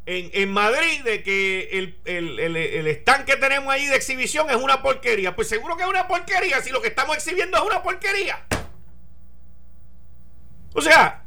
en, 0.05 0.31
en 0.33 0.51
Madrid 0.51 1.03
de 1.03 1.23
que 1.23 1.69
el, 1.71 1.97
el, 2.05 2.39
el, 2.57 2.87
stand 2.87 3.25
que 3.25 3.35
tenemos 3.37 3.71
ahí 3.73 3.85
de 3.85 3.95
exhibición 3.95 4.49
es 4.49 4.55
una 4.55 4.81
porquería. 4.81 5.35
Pues 5.35 5.47
seguro 5.47 5.77
que 5.77 5.83
es 5.83 5.89
una 5.89 6.07
porquería 6.07 6.61
si 6.61 6.71
lo 6.71 6.81
que 6.81 6.87
estamos 6.87 7.15
exhibiendo 7.15 7.57
es 7.57 7.63
una 7.63 7.83
porquería. 7.83 8.45
O 10.73 10.81
sea, 10.81 11.23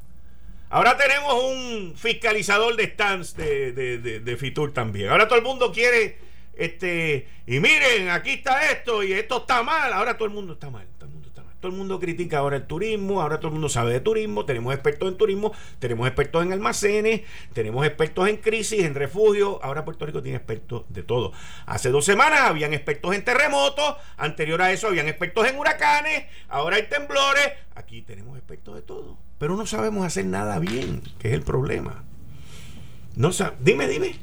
ahora 0.70 0.96
tenemos 0.96 1.44
un 1.44 1.94
fiscalizador 1.96 2.76
de 2.76 2.86
stands 2.86 3.36
de, 3.36 3.72
de, 3.72 3.98
de 4.20 4.36
Fitur 4.36 4.72
también. 4.72 5.10
Ahora 5.10 5.28
todo 5.28 5.38
el 5.38 5.44
mundo 5.44 5.72
quiere 5.72 6.18
este, 6.56 7.26
y 7.46 7.58
miren, 7.58 8.10
aquí 8.10 8.30
está 8.30 8.70
esto 8.70 9.02
y 9.02 9.12
esto 9.12 9.38
está 9.38 9.62
mal. 9.62 9.92
Ahora 9.92 10.16
todo 10.16 10.26
el 10.26 10.34
mundo 10.34 10.54
está 10.54 10.70
mal. 10.70 10.86
Todo 11.64 11.72
el 11.72 11.78
mundo 11.78 11.98
critica 11.98 12.40
ahora 12.40 12.56
el 12.56 12.66
turismo. 12.66 13.22
Ahora 13.22 13.38
todo 13.38 13.48
el 13.48 13.52
mundo 13.54 13.70
sabe 13.70 13.94
de 13.94 14.00
turismo. 14.00 14.44
Tenemos 14.44 14.74
expertos 14.74 15.08
en 15.08 15.16
turismo. 15.16 15.50
Tenemos 15.78 16.06
expertos 16.06 16.44
en 16.44 16.52
almacenes. 16.52 17.22
Tenemos 17.54 17.86
expertos 17.86 18.28
en 18.28 18.36
crisis, 18.36 18.84
en 18.84 18.94
refugio. 18.94 19.64
Ahora 19.64 19.82
Puerto 19.82 20.04
Rico 20.04 20.22
tiene 20.22 20.36
expertos 20.36 20.84
de 20.90 21.02
todo. 21.02 21.32
Hace 21.64 21.88
dos 21.88 22.04
semanas 22.04 22.40
habían 22.42 22.74
expertos 22.74 23.14
en 23.14 23.24
terremotos. 23.24 23.96
Anterior 24.18 24.60
a 24.60 24.72
eso 24.72 24.88
habían 24.88 25.08
expertos 25.08 25.48
en 25.48 25.58
huracanes. 25.58 26.26
Ahora 26.50 26.76
hay 26.76 26.82
temblores. 26.82 27.52
Aquí 27.74 28.02
tenemos 28.02 28.36
expertos 28.36 28.74
de 28.74 28.82
todo. 28.82 29.16
Pero 29.38 29.56
no 29.56 29.64
sabemos 29.64 30.04
hacer 30.04 30.26
nada 30.26 30.58
bien, 30.58 31.00
que 31.18 31.28
es 31.28 31.34
el 31.34 31.44
problema. 31.44 32.04
No 33.16 33.30
dime, 33.60 33.88
dime. 33.88 34.16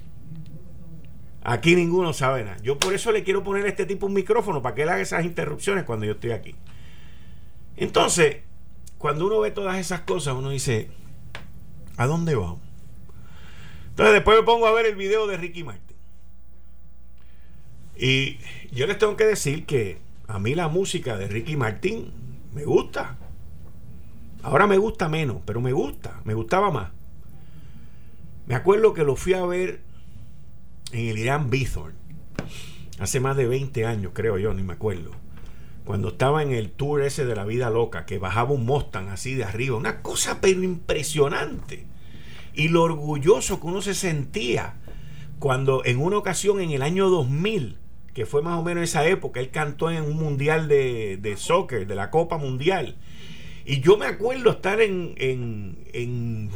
Aquí 1.43 1.75
ninguno 1.75 2.13
sabe 2.13 2.43
nada. 2.43 2.57
Yo 2.61 2.77
por 2.77 2.93
eso 2.93 3.11
le 3.11 3.23
quiero 3.23 3.43
poner 3.43 3.65
a 3.65 3.69
este 3.69 3.87
tipo 3.87 4.05
un 4.05 4.13
micrófono 4.13 4.61
para 4.61 4.75
que 4.75 4.83
él 4.83 4.89
haga 4.89 5.01
esas 5.01 5.25
interrupciones 5.25 5.85
cuando 5.85 6.05
yo 6.05 6.11
estoy 6.11 6.33
aquí. 6.33 6.55
Entonces, 7.81 8.37
cuando 8.99 9.25
uno 9.25 9.39
ve 9.39 9.49
todas 9.49 9.79
esas 9.79 10.01
cosas, 10.01 10.35
uno 10.35 10.51
dice, 10.51 10.91
¿a 11.97 12.05
dónde 12.05 12.35
vamos? 12.35 12.59
Entonces 13.89 14.13
después 14.13 14.37
me 14.37 14.43
pongo 14.43 14.67
a 14.67 14.71
ver 14.71 14.85
el 14.85 14.95
video 14.95 15.25
de 15.25 15.35
Ricky 15.35 15.63
Martin. 15.63 15.97
Y 17.97 18.37
yo 18.71 18.85
les 18.85 18.99
tengo 18.99 19.17
que 19.17 19.25
decir 19.25 19.65
que 19.65 19.97
a 20.27 20.37
mí 20.37 20.53
la 20.53 20.67
música 20.67 21.17
de 21.17 21.27
Ricky 21.27 21.55
Martin 21.55 22.13
me 22.53 22.65
gusta. 22.65 23.17
Ahora 24.43 24.67
me 24.67 24.77
gusta 24.77 25.09
menos, 25.09 25.37
pero 25.43 25.59
me 25.59 25.73
gusta, 25.73 26.21
me 26.23 26.35
gustaba 26.35 26.69
más. 26.69 26.91
Me 28.45 28.53
acuerdo 28.53 28.93
que 28.93 29.03
lo 29.03 29.15
fui 29.15 29.33
a 29.33 29.43
ver 29.43 29.81
en 30.91 31.07
el 31.07 31.17
Irán 31.17 31.49
Bithorn, 31.49 31.95
hace 32.99 33.19
más 33.19 33.35
de 33.37 33.47
20 33.47 33.87
años, 33.87 34.11
creo 34.13 34.37
yo, 34.37 34.53
ni 34.53 34.61
me 34.61 34.73
acuerdo. 34.73 35.20
Cuando 35.91 36.07
estaba 36.07 36.41
en 36.41 36.53
el 36.53 36.71
tour 36.71 37.01
ese 37.01 37.25
de 37.25 37.35
la 37.35 37.43
vida 37.43 37.69
loca, 37.69 38.05
que 38.05 38.17
bajaba 38.17 38.51
un 38.51 38.65
Mustang 38.65 39.09
así 39.09 39.35
de 39.35 39.43
arriba, 39.43 39.75
una 39.75 40.01
cosa 40.01 40.39
pero 40.39 40.63
impresionante. 40.63 41.85
Y 42.53 42.69
lo 42.69 42.83
orgulloso 42.83 43.59
que 43.59 43.67
uno 43.67 43.81
se 43.81 43.93
sentía 43.93 44.75
cuando 45.37 45.83
en 45.83 45.99
una 45.99 46.17
ocasión 46.17 46.61
en 46.61 46.71
el 46.71 46.81
año 46.81 47.09
2000, 47.09 47.77
que 48.13 48.25
fue 48.25 48.41
más 48.41 48.57
o 48.57 48.63
menos 48.63 48.85
esa 48.85 49.05
época, 49.05 49.41
él 49.41 49.49
cantó 49.49 49.91
en 49.91 50.03
un 50.03 50.15
mundial 50.15 50.69
de, 50.69 51.17
de 51.17 51.35
soccer, 51.35 51.85
de 51.85 51.95
la 51.95 52.09
Copa 52.09 52.37
Mundial. 52.37 52.95
Y 53.65 53.81
yo 53.81 53.97
me 53.97 54.05
acuerdo 54.05 54.51
estar 54.51 54.79
en, 54.79 55.15
en, 55.17 55.77
en, 55.91 56.51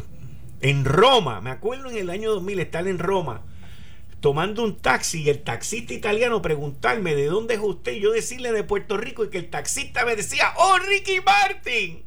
en 0.61 0.85
Roma, 0.85 1.41
me 1.41 1.49
acuerdo 1.49 1.89
en 1.89 1.97
el 1.97 2.09
año 2.09 2.31
2000 2.31 2.59
estar 2.61 2.87
en 2.87 2.99
Roma 2.99 3.41
tomando 4.19 4.63
un 4.63 4.77
taxi 4.77 5.23
y 5.23 5.29
el 5.29 5.43
taxista 5.43 5.93
italiano 5.93 6.41
preguntarme 6.41 7.15
de 7.15 7.25
dónde 7.25 7.55
es 7.55 7.59
usted 7.61 7.93
y 7.93 7.99
yo 7.99 8.11
decirle 8.11 8.51
de 8.51 8.63
Puerto 8.63 8.97
Rico 8.97 9.23
y 9.23 9.29
que 9.29 9.37
el 9.37 9.49
taxista 9.49 10.05
me 10.05 10.15
decía, 10.15 10.53
oh 10.57 10.77
Ricky 10.79 11.19
Martin. 11.21 12.03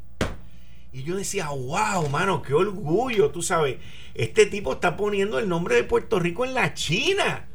Y 0.93 1.03
yo 1.03 1.17
decía, 1.17 1.49
wow, 1.51 2.09
mano, 2.09 2.43
qué 2.43 2.55
orgullo, 2.55 3.31
tú 3.31 3.43
sabes, 3.43 3.77
este 4.15 4.47
tipo 4.47 4.73
está 4.73 4.97
poniendo 4.97 5.39
el 5.39 5.49
nombre 5.49 5.77
de 5.77 5.85
Puerto 5.85 6.19
Rico 6.19 6.45
en 6.45 6.55
la 6.55 6.75
China. 6.75 7.47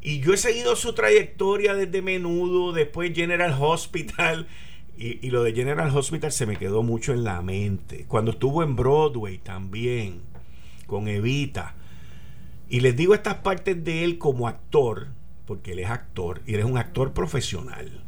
Y 0.00 0.20
yo 0.20 0.34
he 0.34 0.36
seguido 0.36 0.76
su 0.76 0.94
trayectoria 0.94 1.74
desde 1.74 2.00
menudo, 2.02 2.72
después 2.72 3.14
General 3.14 3.56
Hospital. 3.58 4.46
Y, 4.96 5.26
y, 5.26 5.30
lo 5.30 5.42
de 5.42 5.52
General 5.52 5.94
Hospital 5.96 6.30
se 6.30 6.46
me 6.46 6.56
quedó 6.56 6.82
mucho 6.82 7.12
en 7.12 7.24
la 7.24 7.42
mente. 7.42 8.04
Cuando 8.06 8.30
estuvo 8.30 8.62
en 8.62 8.76
Broadway 8.76 9.38
también, 9.38 10.22
con 10.86 11.08
Evita. 11.08 11.74
Y 12.68 12.80
les 12.80 12.96
digo 12.96 13.14
estas 13.14 13.36
partes 13.36 13.82
de 13.84 14.04
él 14.04 14.18
como 14.18 14.48
actor, 14.48 15.08
porque 15.46 15.72
él 15.72 15.80
es 15.80 15.90
actor 15.90 16.42
y 16.46 16.54
él 16.54 16.60
es 16.60 16.66
un 16.66 16.78
actor 16.78 17.12
profesional. 17.12 18.02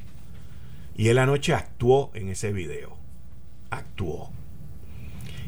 Y 0.96 1.08
él 1.08 1.18
anoche 1.18 1.52
actuó 1.52 2.10
en 2.14 2.28
ese 2.28 2.52
video. 2.52 2.96
Actuó. 3.70 4.30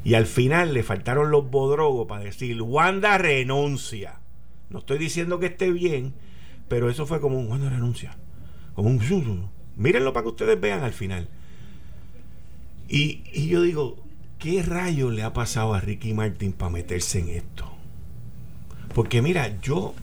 Y 0.04 0.14
al 0.14 0.26
final 0.26 0.74
le 0.74 0.82
faltaron 0.82 1.30
los 1.30 1.50
bodrogos 1.50 2.06
para 2.06 2.24
decir, 2.24 2.60
Wanda 2.62 3.18
renuncia. 3.18 4.20
No 4.70 4.80
estoy 4.80 4.98
diciendo 4.98 5.38
que 5.38 5.46
esté 5.46 5.72
bien, 5.72 6.14
pero 6.68 6.90
eso 6.90 7.06
fue 7.06 7.20
como 7.20 7.38
un 7.38 7.48
Wanda 7.48 7.70
renuncia. 7.70 8.16
Como 8.74 8.90
un... 8.90 9.50
Mírenlo 9.76 10.12
para 10.12 10.24
que 10.24 10.30
ustedes 10.30 10.60
vean 10.60 10.82
al 10.82 10.92
final. 10.92 11.28
Y, 12.88 13.22
y 13.32 13.48
yo 13.48 13.62
digo, 13.62 13.96
¿qué 14.38 14.62
rayo 14.62 15.10
le 15.10 15.22
ha 15.22 15.32
pasado 15.32 15.74
a 15.74 15.80
Ricky 15.80 16.14
Martin 16.14 16.52
para 16.52 16.70
meterse 16.70 17.20
en 17.20 17.28
esto? 17.28 17.67
Porque 18.98 19.22
mira, 19.22 19.60
yo, 19.60 19.94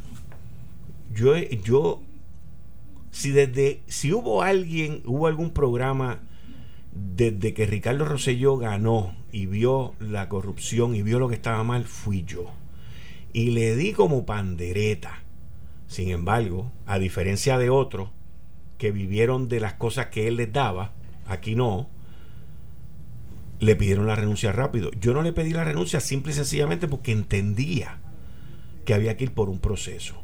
yo, 1.14 1.36
yo, 1.36 2.02
si 3.12 3.32
desde, 3.32 3.82
si 3.88 4.14
hubo 4.14 4.42
alguien, 4.42 5.02
hubo 5.04 5.28
algún 5.28 5.50
programa 5.50 6.22
desde 6.94 7.54
que 7.54 7.66
Ricardo 7.66 8.06
Rosselló 8.06 8.56
ganó 8.56 9.14
y 9.34 9.48
vio 9.48 9.96
la 10.00 10.30
corrupción 10.30 10.96
y 10.96 11.02
vio 11.02 11.20
lo 11.20 11.28
que 11.28 11.36
estaba 11.36 11.62
mal, 11.66 11.84
fui 11.84 12.24
yo. 12.24 12.46
Y 13.34 13.52
le 13.52 13.76
di 13.76 13.92
como 13.92 14.26
pandereta. 14.26 15.24
Sin 15.88 16.08
embargo, 16.08 16.72
a 16.86 16.98
diferencia 16.98 17.58
de 17.58 17.70
otros 17.70 18.12
que 18.78 18.94
vivieron 18.94 19.50
de 19.50 19.60
las 19.60 19.74
cosas 19.74 20.06
que 20.06 20.30
él 20.30 20.38
les 20.38 20.54
daba, 20.54 20.94
aquí 21.28 21.54
no, 21.54 21.90
le 23.60 23.76
pidieron 23.76 24.08
la 24.08 24.16
renuncia 24.16 24.54
rápido. 24.54 24.90
Yo 25.02 25.14
no 25.14 25.22
le 25.22 25.34
pedí 25.34 25.52
la 25.52 25.66
renuncia 25.66 26.00
simple 26.00 26.32
y 26.32 26.36
sencillamente 26.36 26.88
porque 26.88 27.12
entendía 27.12 28.00
que 28.86 28.94
había 28.94 29.18
que 29.18 29.26
ir 29.26 29.34
por 29.34 29.50
un 29.50 29.60
proceso. 29.60 30.22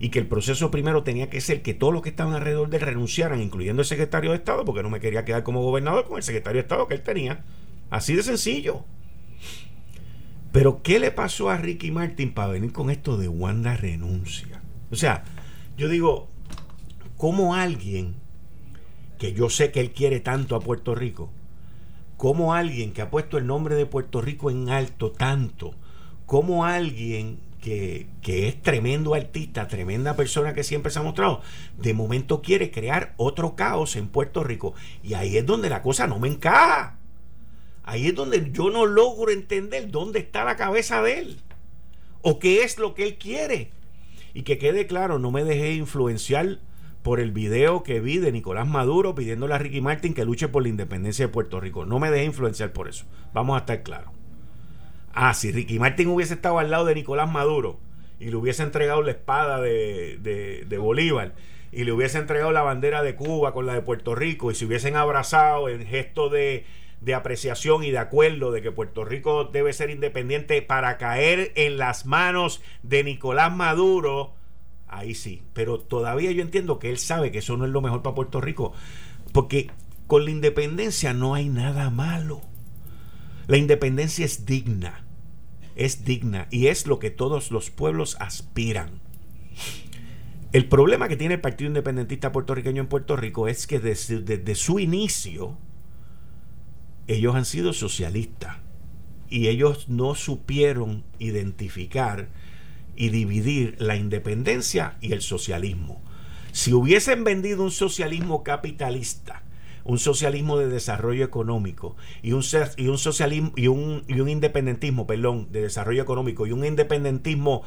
Y 0.00 0.08
que 0.08 0.18
el 0.18 0.26
proceso 0.26 0.70
primero 0.70 1.02
tenía 1.02 1.30
que 1.30 1.40
ser 1.40 1.62
que 1.62 1.74
todos 1.74 1.92
los 1.92 2.02
que 2.02 2.08
estaban 2.08 2.34
alrededor 2.34 2.68
de 2.68 2.78
él 2.78 2.82
renunciaran, 2.82 3.40
incluyendo 3.40 3.82
el 3.82 3.86
secretario 3.86 4.30
de 4.30 4.36
Estado, 4.36 4.64
porque 4.64 4.82
no 4.82 4.90
me 4.90 5.00
quería 5.00 5.24
quedar 5.24 5.42
como 5.42 5.62
gobernador 5.62 6.06
con 6.06 6.16
el 6.16 6.22
secretario 6.22 6.58
de 6.58 6.62
Estado 6.62 6.88
que 6.88 6.94
él 6.94 7.02
tenía. 7.02 7.44
Así 7.90 8.14
de 8.14 8.22
sencillo. 8.22 8.84
Pero 10.52 10.82
¿qué 10.82 10.98
le 10.98 11.10
pasó 11.10 11.50
a 11.50 11.56
Ricky 11.56 11.90
Martin 11.90 12.32
para 12.32 12.52
venir 12.52 12.72
con 12.72 12.90
esto 12.90 13.16
de 13.16 13.28
Wanda 13.28 13.76
renuncia? 13.76 14.62
O 14.90 14.96
sea, 14.96 15.24
yo 15.76 15.88
digo, 15.88 16.28
¿cómo 17.16 17.54
alguien 17.54 18.14
que 19.18 19.32
yo 19.32 19.48
sé 19.48 19.70
que 19.70 19.80
él 19.80 19.92
quiere 19.92 20.20
tanto 20.20 20.56
a 20.56 20.60
Puerto 20.60 20.94
Rico, 20.94 21.30
como 22.16 22.54
alguien 22.54 22.92
que 22.92 23.02
ha 23.02 23.10
puesto 23.10 23.38
el 23.38 23.46
nombre 23.46 23.74
de 23.74 23.86
Puerto 23.86 24.20
Rico 24.20 24.50
en 24.50 24.68
alto 24.70 25.12
tanto, 25.12 25.74
como 26.26 26.64
alguien 26.64 27.38
que, 27.64 28.46
es 28.46 28.60
tremendo 28.60 29.14
artista, 29.14 29.68
tremenda 29.68 30.16
persona 30.16 30.52
que 30.52 30.62
siempre 30.62 30.92
se 30.92 30.98
ha 30.98 31.02
mostrado, 31.02 31.40
de 31.78 31.94
momento 31.94 32.42
quiere 32.42 32.70
crear 32.70 33.14
otro 33.16 33.56
caos 33.56 33.96
en 33.96 34.08
Puerto 34.08 34.44
Rico. 34.44 34.74
Y 35.02 35.14
ahí 35.14 35.38
es 35.38 35.46
donde 35.46 35.70
la 35.70 35.80
cosa 35.80 36.06
no 36.06 36.18
me 36.18 36.28
encaja. 36.28 36.98
Ahí 37.82 38.08
es 38.08 38.14
donde 38.14 38.50
yo 38.52 38.70
no 38.70 38.84
logro 38.84 39.30
entender 39.30 39.90
dónde 39.90 40.18
está 40.18 40.44
la 40.44 40.56
cabeza 40.56 41.00
de 41.02 41.18
él. 41.20 41.40
O 42.20 42.38
qué 42.38 42.64
es 42.64 42.78
lo 42.78 42.94
que 42.94 43.04
él 43.04 43.16
quiere. 43.16 43.70
Y 44.34 44.42
que 44.42 44.58
quede 44.58 44.86
claro, 44.86 45.18
no 45.18 45.30
me 45.30 45.44
dejé 45.44 45.72
influenciar 45.72 46.60
por 47.02 47.18
el 47.20 47.32
video 47.32 47.82
que 47.82 48.00
vi 48.00 48.18
de 48.18 48.32
Nicolás 48.32 48.66
Maduro 48.66 49.14
pidiéndole 49.14 49.54
a 49.54 49.58
Ricky 49.58 49.80
Martin 49.80 50.14
que 50.14 50.24
luche 50.24 50.48
por 50.48 50.62
la 50.62 50.68
independencia 50.68 51.26
de 51.26 51.32
Puerto 51.32 51.60
Rico. 51.60 51.86
No 51.86 51.98
me 51.98 52.10
dejé 52.10 52.24
influenciar 52.24 52.72
por 52.72 52.88
eso. 52.88 53.06
Vamos 53.32 53.56
a 53.56 53.60
estar 53.60 53.82
claros. 53.82 54.13
Ah, 55.16 55.32
si 55.32 55.52
Ricky 55.52 55.78
Martin 55.78 56.08
hubiese 56.08 56.34
estado 56.34 56.58
al 56.58 56.72
lado 56.72 56.86
de 56.86 56.96
Nicolás 56.96 57.30
Maduro 57.30 57.78
y 58.18 58.30
le 58.30 58.36
hubiese 58.36 58.64
entregado 58.64 59.00
la 59.00 59.12
espada 59.12 59.60
de, 59.60 60.76
Bolívar 60.80 61.34
y 61.70 61.84
le 61.84 61.92
hubiese 61.92 62.18
entregado 62.18 62.50
la 62.50 62.62
bandera 62.62 63.04
de 63.04 63.14
Cuba 63.14 63.52
con 63.52 63.64
la 63.64 63.74
de 63.74 63.82
Puerto 63.82 64.16
Rico 64.16 64.50
y 64.50 64.56
se 64.56 64.66
hubiesen 64.66 64.96
abrazado 64.96 65.68
en 65.68 65.86
gesto 65.86 66.30
de, 66.30 66.66
de 67.00 67.14
apreciación 67.14 67.84
y 67.84 67.92
de 67.92 67.98
acuerdo 67.98 68.50
de 68.50 68.60
que 68.60 68.72
Puerto 68.72 69.04
Rico 69.04 69.44
debe 69.44 69.72
ser 69.72 69.90
independiente 69.90 70.60
para 70.62 70.98
caer 70.98 71.52
en 71.54 71.78
las 71.78 72.06
manos 72.06 72.60
de 72.82 73.04
Nicolás 73.04 73.54
Maduro, 73.54 74.34
ahí 74.88 75.14
sí. 75.14 75.42
Pero 75.52 75.78
todavía 75.78 76.32
yo 76.32 76.42
entiendo 76.42 76.80
que 76.80 76.90
él 76.90 76.98
sabe 76.98 77.30
que 77.30 77.38
eso 77.38 77.56
no 77.56 77.66
es 77.66 77.70
lo 77.70 77.82
mejor 77.82 78.02
para 78.02 78.16
Puerto 78.16 78.40
Rico, 78.40 78.72
porque 79.32 79.70
con 80.08 80.24
la 80.24 80.32
independencia 80.32 81.14
no 81.14 81.34
hay 81.34 81.48
nada 81.48 81.88
malo. 81.90 82.40
La 83.46 83.58
independencia 83.58 84.24
es 84.24 84.44
digna 84.44 85.03
es 85.76 86.04
digna 86.04 86.48
y 86.50 86.66
es 86.68 86.86
lo 86.86 86.98
que 86.98 87.10
todos 87.10 87.50
los 87.50 87.70
pueblos 87.70 88.16
aspiran. 88.20 89.00
El 90.52 90.68
problema 90.68 91.08
que 91.08 91.16
tiene 91.16 91.34
el 91.34 91.40
Partido 91.40 91.68
Independentista 91.68 92.30
Puertorriqueño 92.30 92.82
en 92.82 92.88
Puerto 92.88 93.16
Rico 93.16 93.48
es 93.48 93.66
que 93.66 93.80
desde, 93.80 94.54
su 94.54 94.78
inicio 94.78 95.58
ellos 97.06 97.34
han 97.34 97.44
sido 97.44 97.72
socialistas 97.72 98.58
y 99.28 99.48
ellos 99.48 99.88
no 99.88 100.14
supieron 100.14 101.04
identificar 101.18 102.28
y 102.94 103.08
dividir 103.08 103.74
la 103.80 103.96
independencia 103.96 104.96
y 105.00 105.12
el 105.12 105.22
socialismo. 105.22 106.00
Si 106.52 106.72
hubiesen 106.72 107.24
vendido 107.24 107.64
un 107.64 107.72
socialismo 107.72 108.44
capitalista 108.44 109.43
un 109.84 109.98
socialismo 109.98 110.58
de 110.58 110.68
desarrollo 110.68 111.24
económico 111.24 111.96
y 112.22 112.32
un, 112.32 112.42
y 112.76 112.88
un 112.88 112.98
socialismo 112.98 113.52
y 113.56 113.68
un, 113.68 114.04
y 114.08 114.20
un 114.20 114.28
independentismo, 114.28 115.06
perdón, 115.06 115.48
de 115.52 115.62
desarrollo 115.62 116.02
económico 116.02 116.46
y 116.46 116.52
un 116.52 116.64
independentismo 116.64 117.62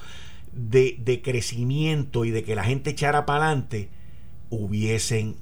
de, 0.52 0.98
de 1.00 1.22
crecimiento 1.22 2.26
y 2.26 2.32
de 2.32 2.44
que 2.44 2.56
la 2.56 2.64
gente 2.64 2.92
echara 2.92 3.26
para 3.26 3.46
adelante, 3.46 3.90
hubiesen, 4.50 5.36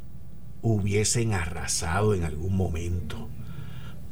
hubiesen 0.61 1.33
arrasado 1.33 2.13
en 2.13 2.23
algún 2.23 2.55
momento. 2.55 3.29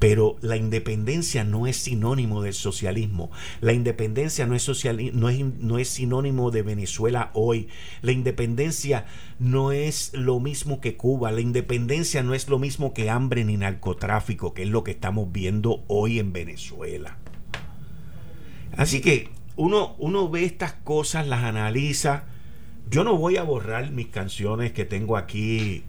Pero 0.04 0.36
la 0.41 0.58
independencia 0.58 1.45
no 1.45 1.66
es 1.66 1.78
sinónimo 1.78 2.41
del 2.41 2.54
socialismo. 2.54 3.32
La 3.62 3.72
independencia 3.72 4.45
no 4.45 4.54
es, 4.54 4.68
no, 5.14 5.30
es, 5.30 5.39
no 5.39 5.80
es 5.80 5.88
sinónimo 5.88 6.51
de 6.51 6.62
Venezuela 6.62 7.32
hoy. 7.34 7.70
La 8.01 8.12
independencia 8.12 9.06
no 9.39 9.72
es 9.72 10.12
lo 10.14 10.41
mismo 10.41 10.82
que 10.82 10.97
Cuba. 10.97 11.32
La 11.32 11.39
independencia 11.39 12.22
no 12.22 12.34
es 12.34 12.49
lo 12.49 12.60
mismo 12.60 12.93
que 12.93 13.10
hambre 13.10 13.45
ni 13.45 13.56
narcotráfico, 13.56 14.54
que 14.54 14.64
es 14.64 14.70
lo 14.70 14.84
que 14.84 14.91
estamos 14.91 15.32
viendo 15.32 15.86
hoy 15.88 16.20
en 16.20 16.34
Venezuela. 16.34 17.18
Así 18.76 18.99
que 18.99 19.30
uno, 19.56 19.95
uno 19.99 20.28
ve 20.28 20.43
estas 20.43 20.74
cosas, 20.74 21.28
las 21.28 21.45
analiza. 21.45 22.26
Yo 22.89 23.06
no 23.06 23.16
voy 23.16 23.38
a 23.38 23.43
borrar 23.43 23.89
mis 23.91 24.08
canciones 24.08 24.74
que 24.74 24.84
tengo 24.84 25.16
aquí 25.16 25.86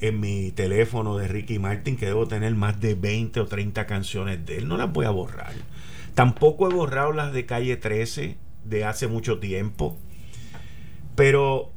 en 0.00 0.20
mi 0.20 0.52
teléfono 0.52 1.16
de 1.16 1.28
Ricky 1.28 1.58
Martin 1.58 1.96
que 1.96 2.06
debo 2.06 2.26
tener 2.26 2.54
más 2.54 2.80
de 2.80 2.94
20 2.94 3.40
o 3.40 3.46
30 3.46 3.86
canciones 3.86 4.44
de 4.46 4.58
él. 4.58 4.68
No 4.68 4.76
las 4.76 4.92
voy 4.92 5.06
a 5.06 5.10
borrar. 5.10 5.52
Tampoco 6.14 6.70
he 6.70 6.74
borrado 6.74 7.12
las 7.12 7.32
de 7.32 7.46
Calle 7.46 7.76
13 7.76 8.36
de 8.64 8.84
hace 8.84 9.06
mucho 9.08 9.38
tiempo. 9.38 9.96
Pero 11.14 11.72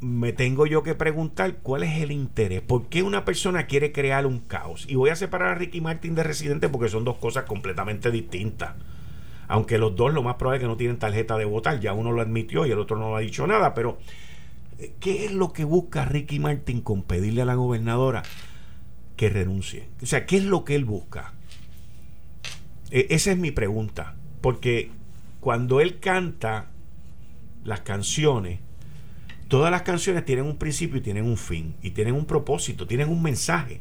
me 0.00 0.32
tengo 0.32 0.66
yo 0.66 0.82
que 0.82 0.94
preguntar 0.94 1.56
cuál 1.62 1.82
es 1.82 2.02
el 2.02 2.12
interés. 2.12 2.60
¿Por 2.60 2.88
qué 2.88 3.02
una 3.02 3.24
persona 3.24 3.66
quiere 3.66 3.90
crear 3.90 4.26
un 4.26 4.40
caos? 4.40 4.86
Y 4.88 4.96
voy 4.96 5.10
a 5.10 5.16
separar 5.16 5.48
a 5.48 5.54
Ricky 5.54 5.80
Martin 5.80 6.14
de 6.14 6.22
Residente 6.22 6.68
porque 6.68 6.88
son 6.88 7.04
dos 7.04 7.16
cosas 7.16 7.44
completamente 7.44 8.10
distintas. 8.10 8.74
Aunque 9.48 9.78
los 9.78 9.96
dos 9.96 10.12
lo 10.12 10.22
más 10.22 10.36
probable 10.36 10.58
es 10.58 10.62
que 10.62 10.68
no 10.68 10.76
tienen 10.76 10.98
tarjeta 10.98 11.36
de 11.36 11.44
votar. 11.44 11.80
Ya 11.80 11.92
uno 11.92 12.12
lo 12.12 12.22
admitió 12.22 12.66
y 12.66 12.70
el 12.70 12.78
otro 12.78 12.96
no 12.96 13.10
lo 13.10 13.16
ha 13.16 13.20
dicho 13.20 13.46
nada. 13.46 13.74
Pero 13.74 13.98
¿Qué 15.00 15.24
es 15.24 15.32
lo 15.32 15.52
que 15.52 15.64
busca 15.64 16.04
Ricky 16.04 16.38
Martin 16.38 16.80
con 16.80 17.02
pedirle 17.02 17.42
a 17.42 17.46
la 17.46 17.54
gobernadora 17.54 18.22
que 19.16 19.28
renuncie? 19.28 19.88
O 20.02 20.06
sea, 20.06 20.26
¿qué 20.26 20.38
es 20.38 20.44
lo 20.44 20.64
que 20.64 20.74
él 20.74 20.84
busca? 20.84 21.34
E, 22.90 23.06
esa 23.10 23.32
es 23.32 23.38
mi 23.38 23.50
pregunta. 23.50 24.16
Porque 24.40 24.90
cuando 25.40 25.80
él 25.80 26.00
canta 26.00 26.70
las 27.64 27.80
canciones, 27.80 28.60
todas 29.48 29.70
las 29.70 29.82
canciones 29.82 30.24
tienen 30.24 30.44
un 30.46 30.56
principio 30.56 30.98
y 30.98 31.02
tienen 31.02 31.24
un 31.24 31.36
fin, 31.36 31.76
y 31.82 31.90
tienen 31.90 32.14
un 32.14 32.26
propósito, 32.26 32.86
tienen 32.86 33.08
un 33.08 33.22
mensaje. 33.22 33.80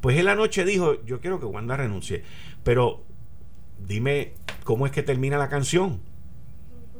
Pues 0.00 0.18
él 0.18 0.28
anoche 0.28 0.64
dijo, 0.64 1.04
yo 1.04 1.20
quiero 1.20 1.40
que 1.40 1.46
Wanda 1.46 1.76
renuncie, 1.76 2.22
pero 2.62 3.02
dime 3.86 4.34
cómo 4.64 4.86
es 4.86 4.92
que 4.92 5.02
termina 5.02 5.38
la 5.38 5.48
canción. 5.48 6.00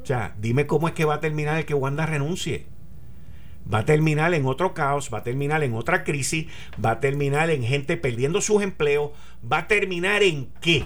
O 0.01 0.05
sea, 0.05 0.35
dime 0.39 0.67
cómo 0.67 0.87
es 0.87 0.93
que 0.93 1.05
va 1.05 1.15
a 1.15 1.19
terminar 1.19 1.57
el 1.57 1.65
que 1.65 1.73
Wanda 1.73 2.05
renuncie 2.05 2.65
va 3.71 3.79
a 3.79 3.85
terminar 3.85 4.33
en 4.33 4.45
otro 4.45 4.73
caos, 4.73 5.09
va 5.13 5.19
a 5.19 5.23
terminar 5.23 5.63
en 5.63 5.73
otra 5.73 6.03
crisis, 6.03 6.47
va 6.83 6.91
a 6.91 6.99
terminar 6.99 7.49
en 7.49 7.63
gente 7.63 7.97
perdiendo 7.97 8.41
sus 8.41 8.61
empleos, 8.61 9.11
va 9.51 9.59
a 9.59 9.67
terminar 9.67 10.23
en 10.23 10.49
qué. 10.61 10.85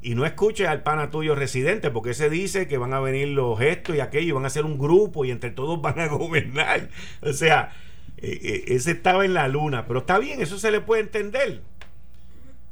Y 0.00 0.16
no 0.16 0.26
escuche 0.26 0.66
al 0.66 0.82
pana 0.82 1.10
tuyo 1.10 1.34
residente, 1.34 1.90
porque 1.90 2.10
ese 2.10 2.28
dice 2.28 2.66
que 2.66 2.76
van 2.76 2.92
a 2.92 3.00
venir 3.00 3.28
los 3.28 3.58
gestos 3.58 3.94
y 3.94 4.00
aquello, 4.00 4.28
y 4.28 4.32
van 4.32 4.46
a 4.46 4.50
ser 4.50 4.64
un 4.64 4.78
grupo 4.78 5.24
y 5.24 5.30
entre 5.30 5.50
todos 5.50 5.80
van 5.80 6.00
a 6.00 6.06
gobernar. 6.08 6.88
O 7.20 7.32
sea, 7.32 7.72
eh, 8.16 8.38
eh, 8.42 8.64
ese 8.68 8.92
estaba 8.92 9.24
en 9.24 9.34
la 9.34 9.46
luna, 9.48 9.86
pero 9.86 10.00
está 10.00 10.18
bien, 10.18 10.42
eso 10.42 10.58
se 10.58 10.70
le 10.72 10.80
puede 10.80 11.02
entender, 11.02 11.62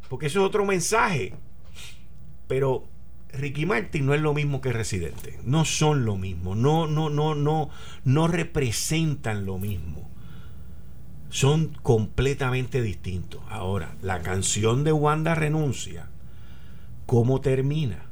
porque 0.09 0.27
eso 0.27 0.41
es 0.41 0.47
otro 0.47 0.65
mensaje. 0.65 1.35
Pero 2.49 2.89
Ricky 3.33 3.67
Martin 3.67 4.07
no 4.07 4.15
es 4.15 4.21
lo 4.21 4.35
mismo 4.35 4.61
que 4.61 4.73
Residente. 4.73 5.39
No 5.45 5.65
son 5.65 6.05
lo 6.05 6.17
mismo. 6.17 6.55
No, 6.55 6.87
no, 6.87 7.11
no, 7.11 7.35
no, 7.35 7.71
no 8.05 8.29
representan 8.29 9.47
lo 9.47 9.59
mismo. 9.59 10.11
Son 11.29 11.77
completamente 11.83 12.83
distintos. 12.83 13.41
Ahora, 13.49 13.95
la 14.03 14.21
canción 14.23 14.85
de 14.85 14.93
Wanda 14.93 15.35
Renuncia, 15.35 16.09
¿cómo 17.07 17.41
termina? 17.41 18.07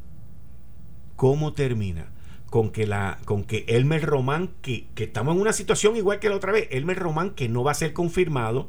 ¿Cómo 1.16 1.52
termina? 1.52 2.12
Con 2.48 2.70
que, 2.70 2.86
la, 2.86 3.18
con 3.24 3.44
que 3.44 3.64
Elmer 3.68 4.06
Román, 4.06 4.50
que, 4.62 4.86
que 4.94 5.04
estamos 5.04 5.34
en 5.34 5.40
una 5.42 5.52
situación 5.52 5.96
igual 5.96 6.20
que 6.20 6.28
la 6.28 6.36
otra 6.36 6.52
vez, 6.52 6.68
Elmer 6.70 6.98
Román 6.98 7.30
que 7.30 7.48
no 7.48 7.64
va 7.64 7.72
a 7.72 7.74
ser 7.74 7.92
confirmado, 7.92 8.68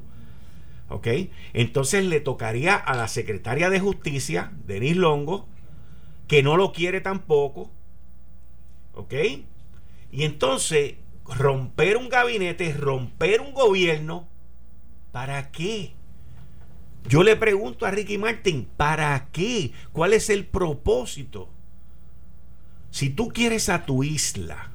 ¿ok? 0.90 1.08
Entonces 1.54 2.04
le 2.06 2.20
tocaría 2.20 2.76
a 2.76 2.96
la 2.96 3.08
secretaria 3.08 3.70
de 3.70 3.80
Justicia, 3.80 4.52
Denis 4.66 4.98
Longo, 4.98 5.48
que 6.30 6.44
no 6.44 6.56
lo 6.56 6.72
quiere 6.72 7.02
tampoco. 7.02 7.72
¿Ok? 8.94 9.14
Y 10.12 10.24
entonces, 10.24 10.94
romper 11.26 11.98
un 11.98 12.08
gabinete, 12.08 12.72
romper 12.72 13.42
un 13.42 13.52
gobierno, 13.52 14.28
¿para 15.12 15.52
qué? 15.52 15.94
Yo 17.08 17.24
le 17.24 17.36
pregunto 17.36 17.86
a 17.86 17.92
Ricky 17.92 18.20
Martin, 18.20 18.70
¿para 18.78 19.30
qué? 19.32 19.74
¿Cuál 19.92 20.14
es 20.14 20.30
el 20.30 20.46
propósito? 20.46 21.50
Si 22.92 23.10
tú 23.10 23.30
quieres 23.30 23.68
a 23.70 23.86
tu 23.86 24.04
isla, 24.04 24.72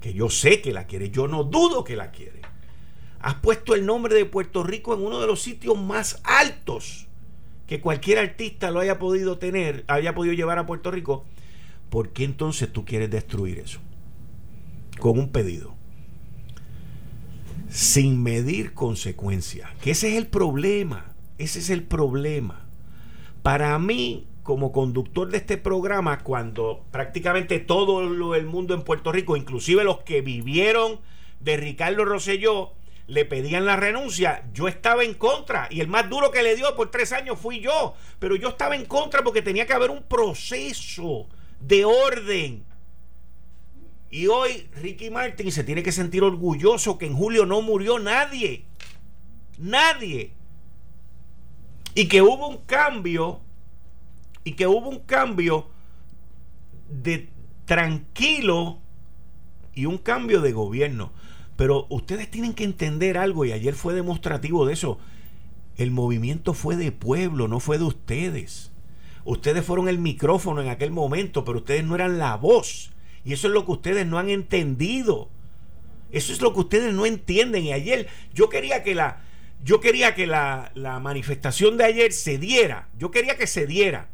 que 0.00 0.12
yo 0.12 0.28
sé 0.28 0.60
que 0.60 0.74
la 0.74 0.86
quiere, 0.86 1.10
yo 1.10 1.26
no 1.26 1.44
dudo 1.44 1.84
que 1.84 1.96
la 1.96 2.10
quiere, 2.10 2.42
has 3.20 3.36
puesto 3.36 3.74
el 3.74 3.86
nombre 3.86 4.14
de 4.14 4.26
Puerto 4.26 4.62
Rico 4.62 4.92
en 4.92 5.02
uno 5.06 5.20
de 5.20 5.26
los 5.26 5.40
sitios 5.40 5.78
más 5.78 6.20
altos 6.24 7.05
que 7.66 7.80
cualquier 7.80 8.18
artista 8.18 8.70
lo 8.70 8.80
haya 8.80 8.98
podido 8.98 9.38
tener, 9.38 9.84
haya 9.88 10.14
podido 10.14 10.34
llevar 10.34 10.58
a 10.58 10.66
Puerto 10.66 10.90
Rico, 10.90 11.24
¿por 11.90 12.10
qué 12.10 12.24
entonces 12.24 12.72
tú 12.72 12.84
quieres 12.84 13.10
destruir 13.10 13.58
eso? 13.58 13.80
Con 14.98 15.18
un 15.18 15.30
pedido. 15.30 15.74
Sin 17.68 18.22
medir 18.22 18.72
consecuencias. 18.72 19.68
Que 19.80 19.90
ese 19.90 20.10
es 20.10 20.16
el 20.16 20.28
problema. 20.28 21.12
Ese 21.38 21.58
es 21.58 21.70
el 21.70 21.82
problema. 21.82 22.66
Para 23.42 23.78
mí, 23.78 24.26
como 24.42 24.72
conductor 24.72 25.28
de 25.28 25.38
este 25.38 25.56
programa, 25.56 26.20
cuando 26.20 26.84
prácticamente 26.92 27.58
todo 27.58 28.34
el 28.34 28.46
mundo 28.46 28.74
en 28.74 28.82
Puerto 28.82 29.10
Rico, 29.10 29.36
inclusive 29.36 29.82
los 29.82 29.98
que 30.02 30.20
vivieron 30.20 31.00
de 31.40 31.56
Ricardo 31.56 32.04
Rosselló, 32.04 32.72
le 33.06 33.24
pedían 33.24 33.64
la 33.64 33.76
renuncia, 33.76 34.48
yo 34.52 34.68
estaba 34.68 35.04
en 35.04 35.14
contra 35.14 35.68
y 35.70 35.80
el 35.80 35.88
más 35.88 36.10
duro 36.10 36.30
que 36.30 36.42
le 36.42 36.56
dio 36.56 36.74
por 36.74 36.90
tres 36.90 37.12
años 37.12 37.38
fui 37.38 37.60
yo, 37.60 37.94
pero 38.18 38.34
yo 38.34 38.48
estaba 38.48 38.74
en 38.74 38.84
contra 38.84 39.22
porque 39.22 39.42
tenía 39.42 39.66
que 39.66 39.72
haber 39.72 39.90
un 39.90 40.02
proceso 40.02 41.28
de 41.60 41.84
orden. 41.84 42.64
Y 44.10 44.28
hoy 44.28 44.68
Ricky 44.80 45.10
Martin 45.10 45.50
se 45.52 45.64
tiene 45.64 45.82
que 45.82 45.92
sentir 45.92 46.22
orgulloso 46.22 46.98
que 46.98 47.06
en 47.06 47.14
julio 47.14 47.44
no 47.44 47.60
murió 47.60 47.98
nadie. 47.98 48.64
Nadie. 49.58 50.32
Y 51.94 52.08
que 52.08 52.22
hubo 52.22 52.48
un 52.48 52.58
cambio. 52.58 53.40
Y 54.44 54.52
que 54.52 54.66
hubo 54.66 54.88
un 54.88 55.00
cambio 55.00 55.68
de 56.88 57.28
tranquilo 57.64 58.78
y 59.74 59.86
un 59.86 59.98
cambio 59.98 60.40
de 60.40 60.52
gobierno. 60.52 61.12
Pero 61.56 61.86
ustedes 61.88 62.30
tienen 62.30 62.54
que 62.54 62.64
entender 62.64 63.18
algo 63.18 63.44
y 63.44 63.52
ayer 63.52 63.74
fue 63.74 63.94
demostrativo 63.94 64.66
de 64.66 64.74
eso. 64.74 64.98
El 65.76 65.90
movimiento 65.90 66.54
fue 66.54 66.76
de 66.76 66.92
pueblo, 66.92 67.48
no 67.48 67.60
fue 67.60 67.78
de 67.78 67.84
ustedes. 67.84 68.72
Ustedes 69.24 69.64
fueron 69.64 69.88
el 69.88 69.98
micrófono 69.98 70.62
en 70.62 70.68
aquel 70.68 70.90
momento, 70.90 71.44
pero 71.44 71.58
ustedes 71.58 71.84
no 71.84 71.94
eran 71.94 72.18
la 72.18 72.36
voz. 72.36 72.92
Y 73.24 73.32
eso 73.32 73.48
es 73.48 73.54
lo 73.54 73.64
que 73.64 73.72
ustedes 73.72 74.06
no 74.06 74.18
han 74.18 74.30
entendido. 74.30 75.28
Eso 76.12 76.32
es 76.32 76.40
lo 76.40 76.54
que 76.54 76.60
ustedes 76.60 76.94
no 76.94 77.06
entienden. 77.06 77.64
Y 77.64 77.72
ayer 77.72 78.06
yo 78.32 78.48
quería 78.48 78.82
que 78.82 78.94
la, 78.94 79.22
yo 79.64 79.80
quería 79.80 80.14
que 80.14 80.26
la, 80.26 80.70
la 80.74 81.00
manifestación 81.00 81.76
de 81.76 81.84
ayer 81.84 82.12
se 82.12 82.38
diera. 82.38 82.88
Yo 82.98 83.10
quería 83.10 83.36
que 83.36 83.46
se 83.46 83.66
diera 83.66 84.08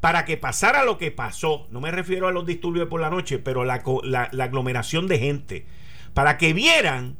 para 0.00 0.24
que 0.24 0.36
pasara 0.36 0.84
lo 0.84 0.98
que 0.98 1.10
pasó. 1.10 1.66
No 1.70 1.80
me 1.80 1.90
refiero 1.90 2.28
a 2.28 2.32
los 2.32 2.46
disturbios 2.46 2.88
por 2.88 3.00
la 3.00 3.10
noche, 3.10 3.38
pero 3.38 3.64
la, 3.64 3.82
la 4.02 4.44
aglomeración 4.44 5.06
de 5.06 5.18
gente. 5.18 5.66
Para 6.14 6.38
que 6.38 6.52
vieran 6.52 7.16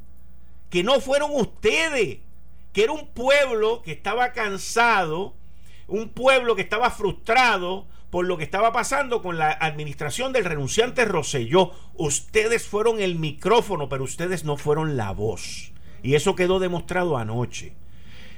que 0.69 0.83
no 0.83 1.01
fueron 1.01 1.31
ustedes, 1.33 2.19
que 2.73 2.85
era 2.85 2.93
un 2.93 3.09
pueblo 3.09 3.83
que 3.83 3.93
estaba 3.93 4.33
cansado, 4.33 5.35
un 5.89 6.09
pueblo 6.11 6.55
que 6.57 6.63
estaba 6.63 6.91
frustrado 6.91 7.87
por 8.11 8.27
lo 8.27 8.37
que 8.37 8.45
estaba 8.45 8.73
pasando 8.73 9.23
con 9.23 9.39
la 9.39 9.51
administración 9.51 10.33
del 10.33 10.45
renunciante 10.45 11.05
Roselló. 11.05 11.73
Ustedes 11.95 12.67
fueron 12.67 13.01
el 13.01 13.17
micrófono, 13.17 13.89
pero 13.89 14.05
ustedes 14.05 14.45
no 14.45 14.57
fueron 14.57 14.97
la 14.97 15.13
voz. 15.13 15.73
Y 16.03 16.15
eso 16.15 16.35
quedó 16.35 16.59
demostrado 16.59 17.17
anoche. 17.17 17.75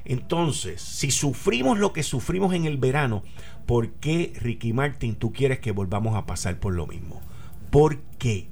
Entonces, 0.04 0.82
si 0.82 1.10
sufrimos 1.10 1.78
lo 1.78 1.92
que 1.92 2.02
sufrimos 2.02 2.54
en 2.54 2.66
el 2.66 2.76
verano, 2.76 3.22
¿por 3.66 3.92
qué, 3.92 4.32
Ricky 4.36 4.72
Martin, 4.72 5.14
tú 5.16 5.32
quieres 5.32 5.60
que 5.60 5.72
volvamos 5.72 6.16
a 6.16 6.26
pasar 6.26 6.58
por 6.58 6.74
lo 6.74 6.86
mismo? 6.86 7.22
¿Por 7.70 8.00
qué? 8.18 8.48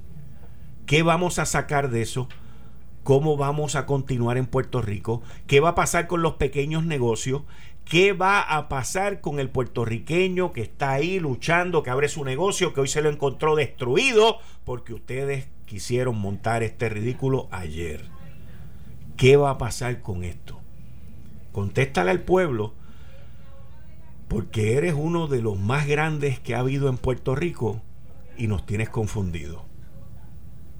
¿Qué 0.85 1.03
vamos 1.03 1.39
a 1.39 1.45
sacar 1.45 1.89
de 1.89 2.01
eso? 2.01 2.27
¿Cómo 3.03 3.35
vamos 3.35 3.75
a 3.75 3.85
continuar 3.85 4.37
en 4.37 4.45
Puerto 4.45 4.81
Rico? 4.81 5.23
¿Qué 5.47 5.59
va 5.59 5.69
a 5.69 5.75
pasar 5.75 6.07
con 6.07 6.21
los 6.21 6.33
pequeños 6.35 6.85
negocios? 6.85 7.43
¿Qué 7.85 8.13
va 8.13 8.41
a 8.41 8.69
pasar 8.69 9.21
con 9.21 9.39
el 9.39 9.49
puertorriqueño 9.49 10.53
que 10.53 10.61
está 10.61 10.91
ahí 10.91 11.19
luchando, 11.19 11.81
que 11.81 11.89
abre 11.89 12.09
su 12.09 12.23
negocio, 12.23 12.73
que 12.73 12.81
hoy 12.81 12.87
se 12.87 13.01
lo 13.01 13.09
encontró 13.09 13.55
destruido 13.55 14.37
porque 14.63 14.93
ustedes 14.93 15.47
quisieron 15.65 16.17
montar 16.19 16.61
este 16.63 16.89
ridículo 16.89 17.47
ayer? 17.51 18.05
¿Qué 19.17 19.35
va 19.35 19.51
a 19.51 19.57
pasar 19.57 20.01
con 20.01 20.23
esto? 20.23 20.59
Contéstale 21.51 22.11
al 22.11 22.21
pueblo, 22.21 22.73
porque 24.27 24.77
eres 24.77 24.93
uno 24.95 25.27
de 25.27 25.41
los 25.41 25.59
más 25.59 25.87
grandes 25.87 26.39
que 26.39 26.55
ha 26.55 26.59
habido 26.59 26.87
en 26.87 26.97
Puerto 26.97 27.35
Rico 27.35 27.81
y 28.37 28.47
nos 28.47 28.65
tienes 28.65 28.89
confundido. 28.89 29.70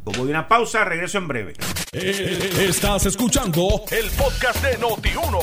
Como 0.03 0.25
de 0.25 0.31
una 0.31 0.47
pausa, 0.47 0.83
regreso 0.83 1.19
en 1.19 1.27
breve. 1.27 1.53
Eh, 1.93 2.53
estás 2.67 3.05
escuchando 3.05 3.83
el 3.91 4.09
podcast 4.11 4.63
de 4.63 4.79
Noti1. 4.79 5.37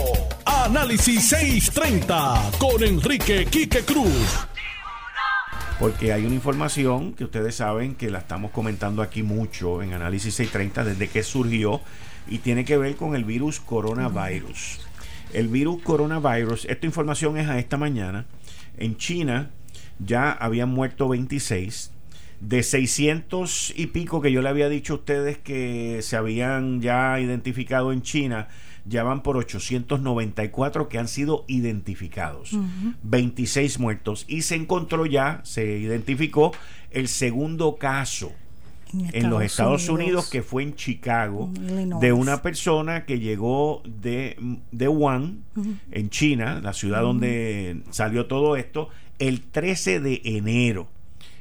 Análisis 0.44 1.28
630 1.28 2.50
con 2.58 2.82
Enrique 2.82 3.46
Quique 3.46 3.84
Cruz. 3.84 4.46
Porque 5.78 6.12
hay 6.12 6.26
una 6.26 6.34
información 6.34 7.12
que 7.12 7.22
ustedes 7.22 7.54
saben 7.54 7.94
que 7.94 8.10
la 8.10 8.18
estamos 8.18 8.50
comentando 8.50 9.00
aquí 9.00 9.22
mucho 9.22 9.80
en 9.80 9.92
Análisis 9.92 10.34
630 10.34 10.82
desde 10.90 11.08
que 11.08 11.22
surgió 11.22 11.80
y 12.26 12.38
tiene 12.38 12.64
que 12.64 12.76
ver 12.76 12.96
con 12.96 13.14
el 13.14 13.24
virus 13.24 13.60
coronavirus. 13.60 14.80
El 15.32 15.46
virus 15.46 15.82
coronavirus, 15.82 16.64
esta 16.64 16.84
información 16.84 17.38
es 17.38 17.48
a 17.48 17.60
esta 17.60 17.76
mañana. 17.76 18.26
En 18.76 18.96
China 18.96 19.50
ya 20.00 20.32
habían 20.32 20.70
muerto 20.70 21.08
26. 21.08 21.92
De 22.40 22.62
600 22.62 23.74
y 23.76 23.86
pico 23.86 24.20
que 24.20 24.30
yo 24.30 24.42
le 24.42 24.48
había 24.48 24.68
dicho 24.68 24.92
a 24.92 24.96
ustedes 24.96 25.38
que 25.38 26.00
se 26.02 26.16
habían 26.16 26.80
ya 26.80 27.18
identificado 27.18 27.92
en 27.92 28.02
China, 28.02 28.48
ya 28.84 29.02
van 29.02 29.22
por 29.22 29.36
894 29.36 30.88
que 30.88 30.98
han 30.98 31.08
sido 31.08 31.44
identificados. 31.48 32.56
26 33.02 33.78
muertos. 33.78 34.24
Y 34.28 34.42
se 34.42 34.54
encontró 34.54 35.04
ya, 35.06 35.40
se 35.44 35.78
identificó 35.78 36.52
el 36.90 37.08
segundo 37.08 37.76
caso 37.76 38.32
en, 39.12 39.30
los 39.30 39.42
Estados 39.42 39.88
Unidos. 39.88 40.30
que 40.30 40.42
fue 40.42 40.62
en 40.62 40.74
Chicago, 40.74 41.50
de 42.00 42.12
una 42.12 42.42
persona 42.42 43.04
que 43.04 43.20
llegó 43.20 43.82
de, 43.84 44.36
de 44.72 44.88
Wuhan, 44.88 45.42
en 45.90 46.10
China, 46.10 46.60
la 46.62 46.72
ciudad 46.72 47.02
donde 47.02 47.82
salió 47.90 48.26
todo 48.26 48.56
esto, 48.56 48.88
el 49.18 49.42
13 49.42 50.00
de 50.00 50.20
enero. 50.24 50.88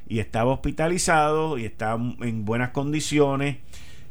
Y 0.08 0.20
estaba 0.20 0.52
hospitalizado 0.52 1.58
y 1.58 1.64
estaba 1.64 2.02
en 2.20 2.44
buenas 2.44 2.70
condiciones 2.70 3.58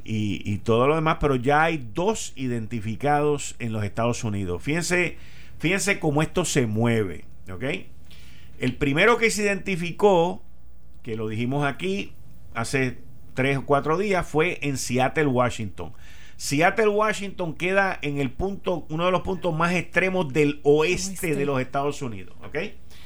y, 0.10 0.60
todo 0.60 0.88
lo 0.88 0.96
demás, 0.96 1.18
pero 1.20 1.36
ya 1.36 1.64
hay 1.64 1.86
dos 1.94 2.32
identificados 2.38 3.56
en 3.60 3.74
los 3.74 3.84
Estados 3.84 4.24
Unidos. 4.24 4.64
Fíjense, 4.64 5.18
fíjense 5.60 6.00
cómo 6.00 6.22
esto 6.22 6.46
se 6.46 6.66
mueve, 6.66 7.26
¿ok? 7.52 7.64
El 8.60 8.76
primero 8.78 9.18
que 9.18 9.30
se 9.30 9.44
identificó, 9.44 10.42
que 11.04 11.18
lo 11.18 11.28
dijimos 11.28 11.66
aquí 11.66 12.14
hace 12.54 13.00
tres 13.34 13.58
o 13.58 13.66
cuatro 13.66 13.98
días, 13.98 14.26
fue 14.26 14.60
en 14.62 14.78
Seattle, 14.78 15.28
Washington. 15.28 15.92
Seattle, 16.38 16.88
Washington 16.88 17.54
queda 17.56 18.00
en 18.02 18.20
el 18.20 18.32
punto, 18.32 18.86
uno 18.90 19.06
de 19.08 19.12
los 19.12 19.22
puntos 19.22 19.54
más 19.56 19.74
extremos 19.74 20.32
del 20.32 20.62
oeste, 20.64 21.36
de 21.36 21.46
los 21.46 21.60
Estados 21.60 22.02
Unidos, 22.02 22.36
¿ok? 22.46 22.58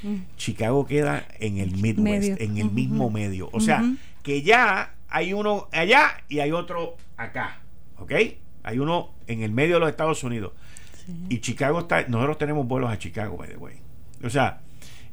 Mm. 0.04 0.16
Chicago 0.38 0.86
queda 0.86 1.26
en 1.40 1.58
el 1.58 1.76
Midwest, 1.78 2.42
en 2.42 2.58
el 2.58 2.72
mismo 2.72 3.10
medio. 3.10 3.50
O 3.52 3.60
sea, 3.60 3.84
que 4.24 4.42
ya 4.42 4.96
hay 5.10 5.34
uno 5.34 5.68
allá 5.72 6.24
y 6.30 6.40
hay 6.40 6.52
otro 6.52 6.96
acá, 7.18 7.60
¿ok? 7.98 8.12
Hay 8.64 8.80
uno 8.80 9.12
en 9.28 9.44
el 9.44 9.52
medio 9.52 9.76
de 9.76 9.80
los 9.82 9.90
Estados 9.90 10.24
Unidos. 10.24 10.54
Y 11.30 11.40
Chicago 11.40 11.80
está, 11.80 12.08
nosotros 12.08 12.38
tenemos 12.38 12.68
vuelos 12.68 12.90
a 12.90 12.98
Chicago, 12.98 13.36
by 13.36 13.50
the 13.50 13.58
way. 13.58 13.76
O 14.24 14.30
sea, 14.30 14.62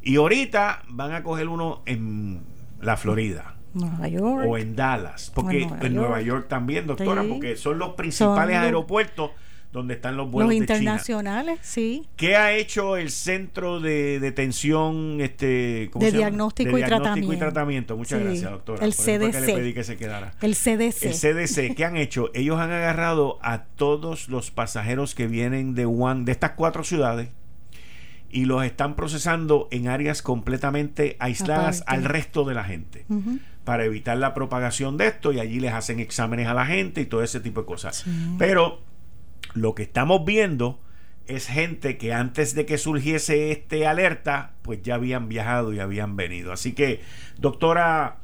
y 0.02 0.16
ahorita 0.16 0.82
van 0.88 1.12
a 1.12 1.22
coger 1.22 1.48
uno 1.48 1.82
en 1.86 2.42
la 2.80 2.96
Florida. 2.96 3.56
Nueva 3.74 4.08
York. 4.08 4.46
O 4.46 4.58
en 4.58 4.76
Dallas. 4.76 5.32
Porque 5.34 5.62
en 5.62 5.94
Nueva, 5.94 6.20
York. 6.20 6.46
también, 6.48 6.86
doctora, 6.86 7.24
porque 7.28 7.56
son 7.56 7.78
los 7.78 7.94
principales 7.94 8.56
aeropuertos 8.56 9.30
donde 9.72 9.94
están 9.94 10.16
los 10.16 10.30
vuelos 10.30 10.54
internacionales, 10.54 11.58
sí. 11.62 12.06
¿Qué 12.16 12.36
ha 12.36 12.52
hecho 12.52 12.96
el 12.96 13.10
centro 13.10 13.80
de 13.80 14.18
detención 14.18 15.20
este 15.20 15.90
de, 15.94 16.12
diagnóstico, 16.12 16.78
y 16.78 16.82
tratamiento. 16.82 17.32
y 17.32 17.36
tratamiento? 17.36 17.96
Muchas 17.96 18.22
gracias, 18.22 18.50
doctora. 18.50 18.84
El 18.84 18.94
CDC. 18.94 19.46
le 19.46 19.54
pedí 19.54 19.74
que 19.74 19.84
se 19.84 19.96
quedara. 19.96 20.32
El 20.40 20.54
CDC. 20.54 21.02
El 21.02 21.14
CDC. 21.14 21.74
¿Qué 21.74 21.84
han 21.84 21.96
hecho? 21.96 22.30
Ellos 22.34 22.58
han 22.58 22.72
agarrado 22.72 23.38
a 23.42 23.64
todos 23.64 24.28
los 24.28 24.50
pasajeros 24.50 25.14
que 25.14 25.26
vienen 25.26 25.74
de 25.74 25.84
Wuhan, 25.84 26.24
de 26.24 26.32
estas 26.32 26.52
cuatro 26.52 26.82
ciudades, 26.82 27.28
y 28.30 28.46
los 28.46 28.64
están 28.64 28.96
procesando 28.96 29.68
en 29.70 29.88
áreas 29.88 30.22
completamente 30.22 31.16
aisladas 31.18 31.84
al 31.86 32.04
resto 32.04 32.44
de 32.44 32.54
la 32.54 32.64
gente. 32.64 33.04
Para 33.64 33.84
evitar 33.84 34.16
la 34.16 34.32
propagación 34.32 34.96
de 34.96 35.08
esto, 35.08 35.30
y 35.30 35.40
allí 35.40 35.60
les 35.60 35.74
hacen 35.74 36.00
exámenes 36.00 36.46
a 36.48 36.54
la 36.54 36.64
gente 36.64 37.02
y 37.02 37.06
todo 37.06 37.22
ese 37.22 37.40
tipo 37.40 37.60
de 37.60 37.66
cosas. 37.66 38.06
Pero 38.38 38.87
lo 39.60 39.74
que 39.74 39.82
estamos 39.82 40.24
viendo 40.24 40.80
es 41.26 41.46
gente 41.46 41.98
que 41.98 42.12
antes 42.12 42.54
de 42.54 42.64
que 42.64 42.78
surgiese 42.78 43.52
este 43.52 43.86
alerta, 43.86 44.54
pues 44.62 44.82
ya 44.82 44.94
habían 44.94 45.28
viajado 45.28 45.74
y 45.74 45.80
habían 45.80 46.16
venido. 46.16 46.52
Así 46.52 46.72
que, 46.72 47.02
doctora 47.38 48.18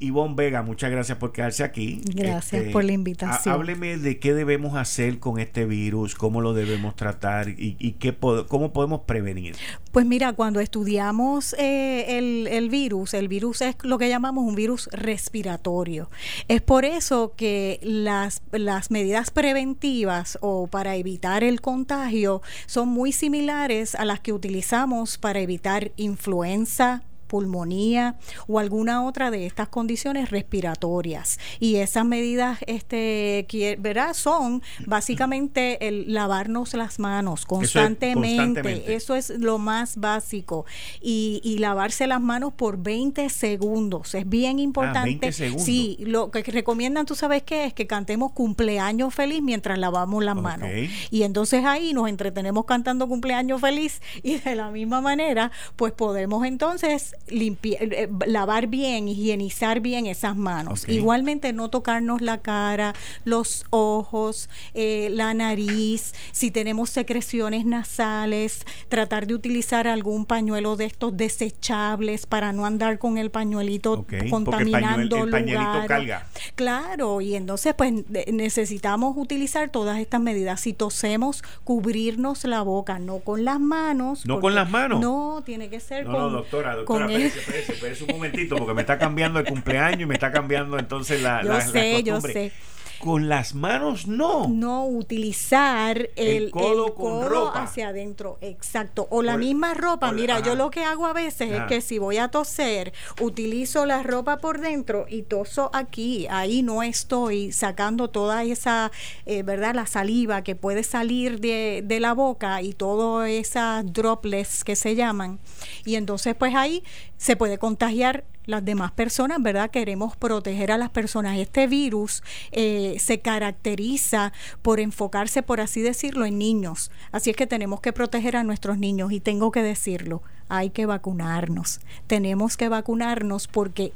Ivonne 0.00 0.34
Vega, 0.34 0.62
muchas 0.62 0.90
gracias 0.90 1.18
por 1.18 1.32
quedarse 1.32 1.64
aquí. 1.64 2.00
Gracias 2.04 2.62
este, 2.62 2.72
por 2.72 2.84
la 2.84 2.92
invitación. 2.92 3.54
Hábleme 3.54 3.98
de 3.98 4.18
qué 4.18 4.34
debemos 4.34 4.76
hacer 4.76 5.18
con 5.18 5.38
este 5.38 5.64
virus, 5.64 6.14
cómo 6.14 6.40
lo 6.40 6.54
debemos 6.54 6.96
tratar 6.96 7.48
y, 7.48 7.74
qué 7.98 8.16
cómo 8.16 8.72
podemos 8.72 9.02
prevenir. 9.02 9.56
Pues 9.92 10.06
mira, 10.06 10.32
cuando 10.32 10.60
estudiamos 10.60 11.54
eh, 11.58 12.18
el, 12.18 12.68
virus, 12.68 13.14
el 13.14 13.28
virus 13.28 13.62
es 13.62 13.76
lo 13.82 13.98
que 13.98 14.08
llamamos 14.08 14.44
un 14.44 14.54
virus 14.54 14.88
respiratorio. 14.92 16.10
Es 16.48 16.62
por 16.62 16.84
eso 16.84 17.34
que 17.36 17.80
las, 17.82 18.42
las 18.52 18.90
medidas 18.90 19.30
preventivas 19.30 20.38
o 20.40 20.66
para 20.66 20.96
evitar 20.96 21.44
el 21.44 21.60
contagio 21.60 22.42
son 22.66 22.88
muy 22.88 23.12
similares 23.12 23.94
a 23.94 24.04
las 24.04 24.20
que 24.20 24.32
utilizamos 24.32 25.18
para 25.18 25.40
evitar 25.40 25.92
influenza, 25.96 27.02
pulmonía 27.28 28.16
o 28.46 28.58
alguna 28.58 29.06
otra 29.06 29.30
de 29.30 29.46
estas 29.46 29.68
condiciones 29.68 30.30
respiratorias. 30.30 31.38
Y 31.60 31.76
esas 31.76 32.04
medidas, 32.04 32.58
este, 32.66 33.46
¿verdad? 33.78 34.14
Son 34.14 34.62
básicamente 34.86 35.86
el 35.86 36.12
lavarnos 36.12 36.74
las 36.74 36.98
manos 36.98 37.46
constantemente. 37.46 38.94
Eso 38.94 39.14
es, 39.14 39.30
lo 39.30 39.58
más 39.58 39.96
básico. 39.96 40.64
Y, 41.00 41.40
y, 41.44 41.58
lavarse 41.58 42.06
las 42.06 42.20
manos 42.20 42.52
por 42.54 42.82
20 42.82 43.28
segundos. 43.28 44.14
Es 44.14 44.28
bien 44.28 44.58
ah, 44.58 44.62
importante. 44.62 45.32
Sí, 45.32 45.96
lo 46.00 46.30
que 46.30 46.42
recomiendan, 46.42 47.06
tú 47.06 47.14
sabes 47.14 47.42
qué 47.42 47.66
es 47.66 47.74
que 47.74 47.86
cantemos 47.86 48.32
cumpleaños 48.32 49.14
feliz 49.14 49.42
mientras 49.42 49.78
lavamos 49.78 50.24
las 50.24 50.36
manos. 50.36 50.68
Y 51.10 51.22
entonces 51.22 51.64
ahí 51.64 51.92
nos 51.92 52.08
entretenemos 52.08 52.64
cantando 52.64 53.08
cumpleaños 53.08 53.60
feliz 53.60 54.00
y 54.22 54.38
de 54.38 54.54
la 54.54 54.70
misma 54.70 55.00
manera, 55.00 55.50
pues 55.76 55.92
podemos 55.92 56.46
entonces 56.46 57.14
limpiar, 57.28 57.82
eh, 57.82 58.02
eh, 58.02 58.08
lavar 58.26 58.66
bien, 58.66 59.08
higienizar 59.08 59.80
bien 59.80 60.06
esas 60.06 60.36
manos. 60.36 60.88
Igualmente 60.88 61.52
no 61.52 61.68
tocarnos 61.68 62.20
la 62.20 62.38
cara, 62.38 62.94
los 63.24 63.64
ojos, 63.70 64.48
eh, 64.74 65.08
la 65.12 65.34
nariz, 65.34 66.14
si 66.32 66.50
tenemos 66.50 66.90
secreciones 66.90 67.64
nasales, 67.64 68.64
tratar 68.88 69.26
de 69.26 69.34
utilizar 69.34 69.86
algún 69.86 70.26
pañuelo 70.26 70.76
de 70.76 70.86
estos 70.86 71.16
desechables 71.16 72.26
para 72.26 72.52
no 72.52 72.66
andar 72.66 72.98
con 72.98 73.18
el 73.18 73.30
pañuelito 73.30 74.06
contaminando 74.30 75.24
el, 75.24 75.30
lugar. 75.30 76.26
Claro, 76.54 77.20
y 77.20 77.34
entonces 77.34 77.74
pues 77.74 77.92
necesitamos 78.32 79.16
utilizar 79.16 79.70
todas 79.70 79.98
estas 79.98 80.20
medidas. 80.20 80.60
Si 80.60 80.72
tosemos, 80.72 81.42
cubrirnos 81.64 82.44
la 82.44 82.62
boca, 82.62 82.98
no 82.98 83.18
con 83.18 83.44
las 83.44 83.60
manos. 83.60 84.26
No 84.26 84.40
con 84.40 84.54
las 84.54 84.70
manos. 84.70 85.00
No, 85.00 85.42
tiene 85.44 85.68
que 85.68 85.80
ser 85.80 86.04
con. 86.04 86.14
No, 86.14 86.30
doctora, 86.30 86.76
doctora, 86.76 87.07
espérese, 87.16 88.04
un 88.04 88.10
momentito, 88.10 88.56
porque 88.56 88.74
me 88.74 88.82
está 88.82 88.98
cambiando 88.98 89.38
el 89.40 89.46
cumpleaños 89.46 90.02
y 90.02 90.06
me 90.06 90.14
está 90.14 90.32
cambiando 90.32 90.78
entonces 90.78 91.22
la. 91.22 91.42
Yo 91.42 91.60
sé, 91.60 92.02
yo 92.02 92.20
sé. 92.20 92.52
Con 92.98 93.28
las 93.28 93.54
manos 93.54 94.06
no. 94.06 94.48
No 94.48 94.86
utilizar 94.86 96.10
el, 96.16 96.50
codo, 96.50 97.52
hacia 97.54 97.88
adentro, 97.88 98.38
exacto. 98.40 99.06
O 99.10 99.22
la 99.22 99.36
misma 99.36 99.74
ropa. 99.74 100.10
Mira, 100.12 100.40
yo 100.40 100.54
lo 100.54 100.70
que 100.70 100.84
hago 100.84 101.06
a 101.06 101.12
veces 101.12 101.52
es 101.52 101.62
que 101.64 101.80
si 101.80 101.98
voy 101.98 102.18
a 102.18 102.28
toser, 102.28 102.92
utilizo 103.20 103.86
la 103.86 104.02
ropa 104.02 104.38
por 104.38 104.60
dentro 104.60 105.06
y 105.08 105.22
toso 105.22 105.70
aquí. 105.72 106.26
Ahí 106.28 106.62
no 106.62 106.82
estoy 106.82 107.52
sacando 107.52 108.10
toda 108.10 108.42
esa, 108.42 108.90
eh, 109.26 109.42
¿verdad? 109.42 109.74
La 109.74 109.86
saliva 109.86 110.42
que 110.42 110.56
puede 110.56 110.82
salir 110.82 111.40
de, 111.40 111.82
de 111.84 112.00
la 112.00 112.14
boca 112.14 112.62
y 112.62 112.72
todas 112.72 113.28
esas 113.30 113.92
droplets 113.92 114.64
que 114.64 114.74
se 114.74 114.96
llaman. 114.96 115.38
Y 115.84 115.94
entonces 115.94 116.34
pues 116.34 116.54
ahí 116.54 116.82
se 117.18 117.36
puede 117.36 117.58
contagiar 117.58 118.24
las 118.46 118.64
demás 118.64 118.92
personas, 118.92 119.42
¿verdad? 119.42 119.70
Queremos 119.70 120.16
proteger 120.16 120.72
a 120.72 120.78
las 120.78 120.88
personas. 120.88 121.36
Este 121.36 121.66
virus 121.66 122.22
eh, 122.50 122.96
se 122.98 123.20
caracteriza 123.20 124.32
por 124.62 124.80
enfocarse, 124.80 125.42
por 125.42 125.60
así 125.60 125.82
decirlo, 125.82 126.24
en 126.24 126.38
niños. 126.38 126.90
Así 127.12 127.28
es 127.28 127.36
que 127.36 127.46
tenemos 127.46 127.80
que 127.80 127.92
proteger 127.92 128.36
a 128.36 128.44
nuestros 128.44 128.78
niños 128.78 129.12
y 129.12 129.20
tengo 129.20 129.52
que 129.52 129.62
decirlo, 129.62 130.22
hay 130.48 130.70
que 130.70 130.86
vacunarnos. 130.86 131.80
Tenemos 132.06 132.56
que 132.56 132.70
vacunarnos 132.70 133.48
porque 133.48 133.92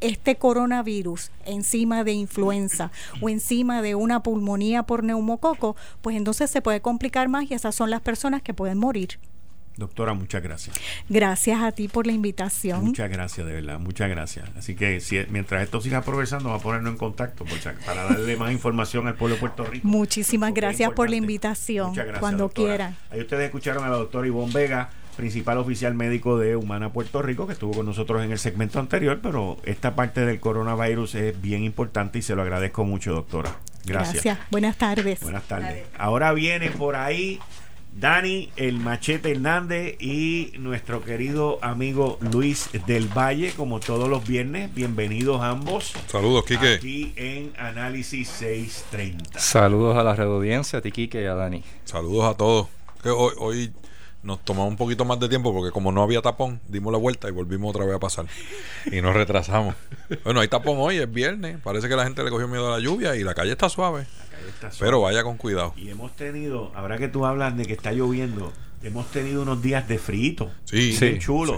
este 0.00 0.36
coronavirus 0.36 1.30
encima 1.44 2.04
de 2.04 2.12
influenza 2.12 2.92
o 3.20 3.28
encima 3.28 3.82
de 3.82 3.94
una 3.94 4.22
pulmonía 4.22 4.82
por 4.82 5.02
neumococo, 5.02 5.76
pues 6.02 6.16
entonces 6.16 6.50
se 6.50 6.62
puede 6.62 6.80
complicar 6.80 7.28
más 7.28 7.50
y 7.50 7.54
esas 7.54 7.74
son 7.74 7.90
las 7.90 8.00
personas 8.00 8.42
que 8.42 8.54
pueden 8.54 8.78
morir. 8.78 9.18
Doctora, 9.78 10.12
muchas 10.12 10.42
gracias. 10.42 10.74
Gracias 11.08 11.62
a 11.62 11.70
ti 11.70 11.86
por 11.86 12.04
la 12.04 12.12
invitación. 12.12 12.84
Muchas 12.84 13.08
gracias, 13.08 13.46
de 13.46 13.52
verdad, 13.52 13.78
muchas 13.78 14.10
gracias. 14.10 14.50
Así 14.56 14.74
que 14.74 15.00
si, 15.00 15.24
mientras 15.30 15.62
esto 15.62 15.80
siga 15.80 16.02
progresando, 16.02 16.46
vamos 16.46 16.62
a 16.62 16.64
ponernos 16.64 16.92
en 16.94 16.98
contacto 16.98 17.44
para 17.86 18.02
darle 18.02 18.36
más 18.36 18.50
información 18.50 19.06
al 19.06 19.14
pueblo 19.14 19.36
de 19.36 19.40
Puerto 19.40 19.64
Rico. 19.64 19.86
Muchísimas 19.86 20.52
gracias 20.52 20.90
por 20.90 21.08
la 21.08 21.14
invitación. 21.14 21.90
Muchas 21.90 22.06
gracias, 22.06 22.20
cuando 22.20 22.48
quiera. 22.48 22.94
Ahí 23.12 23.20
ustedes 23.20 23.44
escucharon 23.44 23.84
a 23.84 23.88
la 23.88 23.98
doctora 23.98 24.26
Ivonne 24.26 24.52
Vega, 24.52 24.90
principal 25.16 25.58
oficial 25.58 25.94
médico 25.94 26.38
de 26.38 26.56
Humana 26.56 26.92
Puerto 26.92 27.22
Rico, 27.22 27.46
que 27.46 27.52
estuvo 27.52 27.72
con 27.72 27.86
nosotros 27.86 28.24
en 28.24 28.32
el 28.32 28.40
segmento 28.40 28.80
anterior, 28.80 29.20
pero 29.22 29.58
esta 29.62 29.94
parte 29.94 30.26
del 30.26 30.40
coronavirus 30.40 31.14
es 31.14 31.40
bien 31.40 31.62
importante 31.62 32.18
y 32.18 32.22
se 32.22 32.34
lo 32.34 32.42
agradezco 32.42 32.84
mucho, 32.84 33.12
doctora. 33.12 33.54
Gracias. 33.86 34.24
Gracias. 34.24 34.50
Buenas 34.50 34.76
tardes. 34.76 35.20
Buenas 35.20 35.44
tardes. 35.44 35.84
Ahora 35.96 36.32
viene 36.32 36.68
por 36.70 36.96
ahí 36.96 37.38
Dani, 37.92 38.50
el 38.56 38.78
Machete 38.78 39.32
Hernández 39.32 39.96
y 40.00 40.52
nuestro 40.58 41.04
querido 41.04 41.58
amigo 41.62 42.18
Luis 42.32 42.70
del 42.86 43.08
Valle, 43.08 43.52
como 43.56 43.80
todos 43.80 44.08
los 44.08 44.26
viernes. 44.26 44.72
Bienvenidos 44.74 45.40
ambos. 45.42 45.92
Saludos, 46.06 46.44
Quique. 46.44 46.74
Aquí 46.74 47.12
en 47.16 47.52
Análisis 47.58 48.28
630. 48.28 49.38
Saludos 49.38 49.96
a 49.96 50.04
la 50.04 50.14
red 50.14 50.26
audiencia, 50.26 50.78
a 50.78 50.82
ti, 50.82 50.92
Quique, 50.92 51.22
y 51.22 51.26
a 51.26 51.34
Dani. 51.34 51.64
Saludos 51.84 52.24
a 52.26 52.36
todos. 52.36 52.68
hoy, 53.04 53.32
hoy 53.38 53.72
nos 54.22 54.44
tomamos 54.44 54.70
un 54.70 54.76
poquito 54.76 55.04
más 55.04 55.18
de 55.20 55.28
tiempo 55.28 55.52
porque 55.52 55.70
como 55.70 55.92
no 55.92 56.02
había 56.02 56.20
tapón, 56.20 56.60
dimos 56.68 56.92
la 56.92 56.98
vuelta 56.98 57.28
y 57.28 57.32
volvimos 57.32 57.70
otra 57.70 57.84
vez 57.86 57.96
a 57.96 57.98
pasar. 58.00 58.26
Y 58.90 59.00
nos 59.00 59.14
retrasamos. 59.14 59.74
bueno, 60.24 60.40
hay 60.40 60.48
tapón 60.48 60.76
hoy, 60.78 60.98
es 60.98 61.10
viernes. 61.10 61.58
Parece 61.62 61.88
que 61.88 61.96
la 61.96 62.04
gente 62.04 62.22
le 62.22 62.30
cogió 62.30 62.48
miedo 62.48 62.72
a 62.72 62.78
la 62.78 62.80
lluvia 62.80 63.16
y 63.16 63.24
la 63.24 63.34
calle 63.34 63.52
está 63.52 63.68
suave. 63.68 64.06
Pero 64.78 65.00
vaya 65.00 65.22
con 65.22 65.36
cuidado. 65.36 65.74
Y 65.76 65.90
hemos 65.90 66.14
tenido, 66.16 66.72
ahora 66.74 66.98
que 66.98 67.08
tú 67.08 67.26
hablas 67.26 67.56
de 67.56 67.66
que 67.66 67.72
está 67.72 67.92
lloviendo, 67.92 68.52
hemos 68.82 69.10
tenido 69.10 69.42
unos 69.42 69.62
días 69.62 69.88
de 69.88 69.98
frío. 69.98 70.50
Sí, 70.64 70.92
sí 70.92 71.18
chulo. 71.18 71.56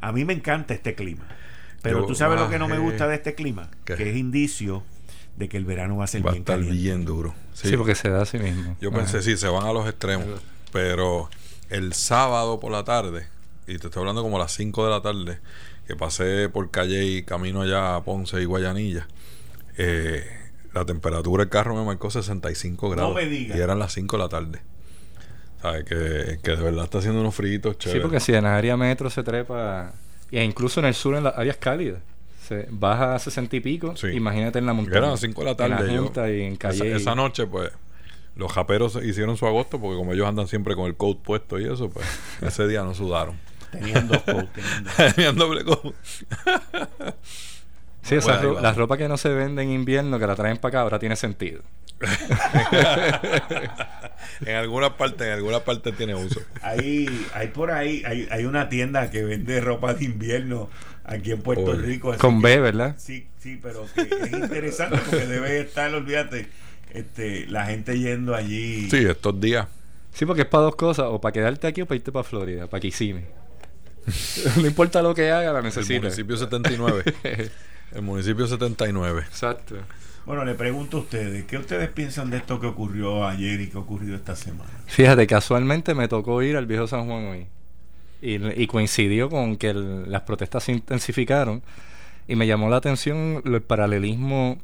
A 0.00 0.12
mí 0.12 0.24
me 0.24 0.32
encanta 0.32 0.74
este 0.74 0.94
clima. 0.94 1.26
Pero 1.82 2.06
tú 2.06 2.14
sabes 2.14 2.38
lo 2.38 2.48
que 2.48 2.58
no 2.58 2.68
me 2.68 2.78
gusta 2.78 3.08
de 3.08 3.16
este 3.16 3.34
clima, 3.34 3.70
que 3.84 4.10
es 4.10 4.16
indicio 4.16 4.84
de 5.36 5.48
que 5.48 5.56
el 5.56 5.64
verano 5.64 5.96
va 5.96 6.04
a 6.04 6.06
ser 6.06 6.24
va 6.24 6.32
a 6.32 6.36
estar 6.36 6.60
bien 6.60 7.04
duro. 7.04 7.34
Sí. 7.54 7.76
porque 7.76 7.94
se 7.94 8.08
da 8.08 8.22
a 8.22 8.26
sí 8.26 8.38
mismo. 8.38 8.76
Yo 8.80 8.90
pensé, 8.92 9.22
sí, 9.22 9.36
se 9.36 9.48
van 9.48 9.66
a 9.66 9.72
los 9.72 9.88
extremos. 9.88 10.26
Pero 10.72 11.28
el 11.68 11.92
sábado 11.92 12.60
por 12.60 12.72
la 12.72 12.84
tarde, 12.84 13.26
y 13.66 13.78
te 13.78 13.88
estoy 13.88 14.00
hablando 14.00 14.22
como 14.22 14.36
a 14.36 14.40
las 14.40 14.52
5 14.52 14.84
de 14.84 14.90
la 14.90 15.02
tarde, 15.02 15.38
que 15.86 15.96
pasé 15.96 16.48
por 16.48 16.70
calle 16.70 17.04
y 17.04 17.22
camino 17.24 17.62
allá 17.62 17.96
a 17.96 18.04
Ponce 18.04 18.40
y 18.40 18.44
Guayanilla, 18.44 19.06
eh, 19.76 20.41
la 20.74 20.84
temperatura 20.84 21.44
del 21.44 21.50
carro 21.50 21.74
me 21.74 21.84
marcó 21.84 22.10
65 22.10 22.90
grados. 22.90 23.22
Y 23.22 23.52
eran 23.52 23.78
las 23.78 23.92
5 23.92 24.16
de 24.16 24.22
la 24.22 24.28
tarde. 24.28 24.62
¿Sabes? 25.60 25.84
Que, 25.84 25.94
de 25.94 26.56
verdad 26.56 26.84
está 26.84 26.98
haciendo 26.98 27.20
unos 27.20 27.34
fritos 27.34 27.78
chéveres. 27.78 28.00
Sí, 28.00 28.02
porque 28.02 28.20
si 28.20 28.34
en 28.34 28.44
la 28.44 28.56
área 28.56 28.76
metro 28.76 29.10
se 29.10 29.22
trepa, 29.22 29.92
e 30.30 30.42
incluso 30.42 30.80
en 30.80 30.86
el 30.86 30.94
sur, 30.94 31.14
en 31.14 31.24
las 31.24 31.38
áreas 31.38 31.56
cálidas, 31.56 32.00
se 32.46 32.66
baja 32.70 33.14
a 33.14 33.18
60 33.18 33.56
y 33.56 33.60
pico. 33.60 33.94
Imagínate 34.12 34.58
en 34.58 34.66
la 34.66 34.72
montaña. 34.72 34.98
Eran 34.98 35.10
las 35.10 35.20
5 35.20 35.40
de 35.40 35.46
la 35.46 35.56
tarde. 35.56 36.36
y 36.36 36.42
en 36.42 36.56
calle. 36.56 36.96
Esa, 36.96 37.14
noche, 37.14 37.46
pues, 37.46 37.70
los 38.34 38.52
japeros 38.52 38.98
hicieron 39.04 39.36
su 39.36 39.46
agosto 39.46 39.80
porque 39.80 39.96
como 39.96 40.12
ellos 40.12 40.26
andan 40.26 40.48
siempre 40.48 40.74
con 40.74 40.86
el 40.86 40.96
coat 40.96 41.18
puesto 41.18 41.60
y 41.60 41.64
eso, 41.64 41.90
pues, 41.90 42.06
ese 42.42 42.66
día 42.66 42.82
no 42.82 42.94
sudaron. 42.94 43.36
Tenían 43.70 44.08
dos 44.08 44.22
coats. 44.22 45.14
Tenían, 45.14 45.36
Sí, 48.02 48.16
esa 48.16 48.42
la 48.42 48.72
ropa 48.72 48.96
que 48.96 49.08
no 49.08 49.16
se 49.16 49.28
vende 49.28 49.62
en 49.62 49.70
invierno, 49.70 50.18
que 50.18 50.26
la 50.26 50.34
traen 50.34 50.58
para 50.58 50.70
acá, 50.70 50.80
ahora 50.80 50.98
tiene 50.98 51.16
sentido. 51.16 51.62
en 54.44 54.56
algunas 54.56 54.90
partes, 54.90 55.26
en 55.26 55.32
algunas 55.32 55.60
partes 55.60 55.96
tiene 55.96 56.14
uso. 56.14 56.40
Hay, 56.62 57.06
hay 57.32 57.48
por 57.48 57.70
ahí, 57.70 58.02
hay, 58.04 58.26
hay 58.30 58.44
una 58.44 58.68
tienda 58.68 59.08
que 59.10 59.22
vende 59.22 59.60
ropa 59.60 59.94
de 59.94 60.04
invierno 60.06 60.68
aquí 61.04 61.30
en 61.30 61.42
Puerto 61.42 61.74
Rico. 61.74 62.14
Con 62.18 62.42
B, 62.42 62.58
¿verdad? 62.60 62.96
Sí, 62.98 63.28
sí, 63.38 63.58
pero 63.62 63.84
es 63.84 64.32
interesante 64.32 64.98
porque 64.98 65.26
debe 65.26 65.60
estar, 65.60 65.94
olvídate, 65.94 66.48
este, 66.92 67.46
la 67.46 67.66
gente 67.66 67.98
yendo 67.98 68.34
allí. 68.34 68.90
Sí, 68.90 69.04
estos 69.04 69.40
días. 69.40 69.68
Sí, 70.12 70.26
porque 70.26 70.42
es 70.42 70.48
para 70.48 70.64
dos 70.64 70.76
cosas, 70.76 71.06
o 71.08 71.20
para 71.20 71.32
quedarte 71.32 71.66
aquí 71.66 71.82
o 71.82 71.86
para 71.86 71.96
irte 71.96 72.12
para 72.12 72.24
Florida, 72.24 72.66
para 72.66 72.80
Kissimmee. 72.80 73.24
no 74.56 74.66
importa 74.66 75.00
lo 75.02 75.14
que 75.14 75.30
haga, 75.30 75.52
la 75.52 75.62
necesito. 75.62 75.94
El 75.94 76.02
municipio 76.02 76.36
79. 76.36 77.04
El 77.94 78.02
municipio 78.02 78.46
79. 78.46 79.22
Exacto. 79.28 79.76
Bueno, 80.24 80.44
le 80.44 80.54
pregunto 80.54 80.98
a 80.98 81.00
ustedes, 81.00 81.44
¿qué 81.46 81.58
ustedes 81.58 81.90
piensan 81.90 82.30
de 82.30 82.36
esto 82.36 82.60
que 82.60 82.66
ocurrió 82.66 83.26
ayer 83.26 83.60
y 83.60 83.66
que 83.68 83.76
ocurrió 83.76 84.14
esta 84.14 84.36
semana? 84.36 84.70
Fíjate, 84.86 85.26
casualmente 85.26 85.94
me 85.94 86.06
tocó 86.06 86.42
ir 86.42 86.56
al 86.56 86.66
viejo 86.66 86.86
San 86.86 87.06
Juan 87.06 87.24
hoy. 87.26 87.46
Y, 88.24 88.68
coincidió 88.68 89.28
con 89.28 89.56
que 89.56 89.74
las 89.74 90.22
protestas 90.22 90.62
se 90.62 90.72
intensificaron. 90.72 91.60
Y 92.28 92.36
me 92.36 92.46
llamó 92.46 92.70
la 92.70 92.76
atención 92.76 93.42
el 93.44 93.62
paralelismo 93.62 94.58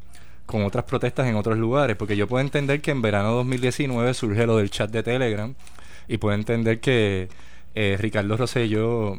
con 0.47 0.65
otras 0.65 0.85
protestas 0.85 1.27
en 1.27 1.35
otros 1.35 1.59
lugares. 1.59 1.97
Porque 1.97 2.17
yo 2.17 2.29
puedo 2.29 2.41
entender 2.41 2.81
que 2.81 2.93
en 2.93 3.03
verano 3.03 3.33
2019 3.33 4.15
surge 4.15 4.47
lo 4.47 4.59
del 4.59 4.71
chat 4.71 4.93
de 4.93 5.03
Telegram. 5.03 5.53
Y 6.07 6.19
puedo 6.19 6.37
entender 6.37 6.79
que 6.79 7.29
eh, 7.75 7.97
Ricardo 7.99 8.37
Rosselló 8.37 9.19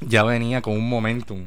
ya 0.00 0.24
venía 0.24 0.62
con 0.62 0.72
un 0.72 0.88
momentum 0.88 1.44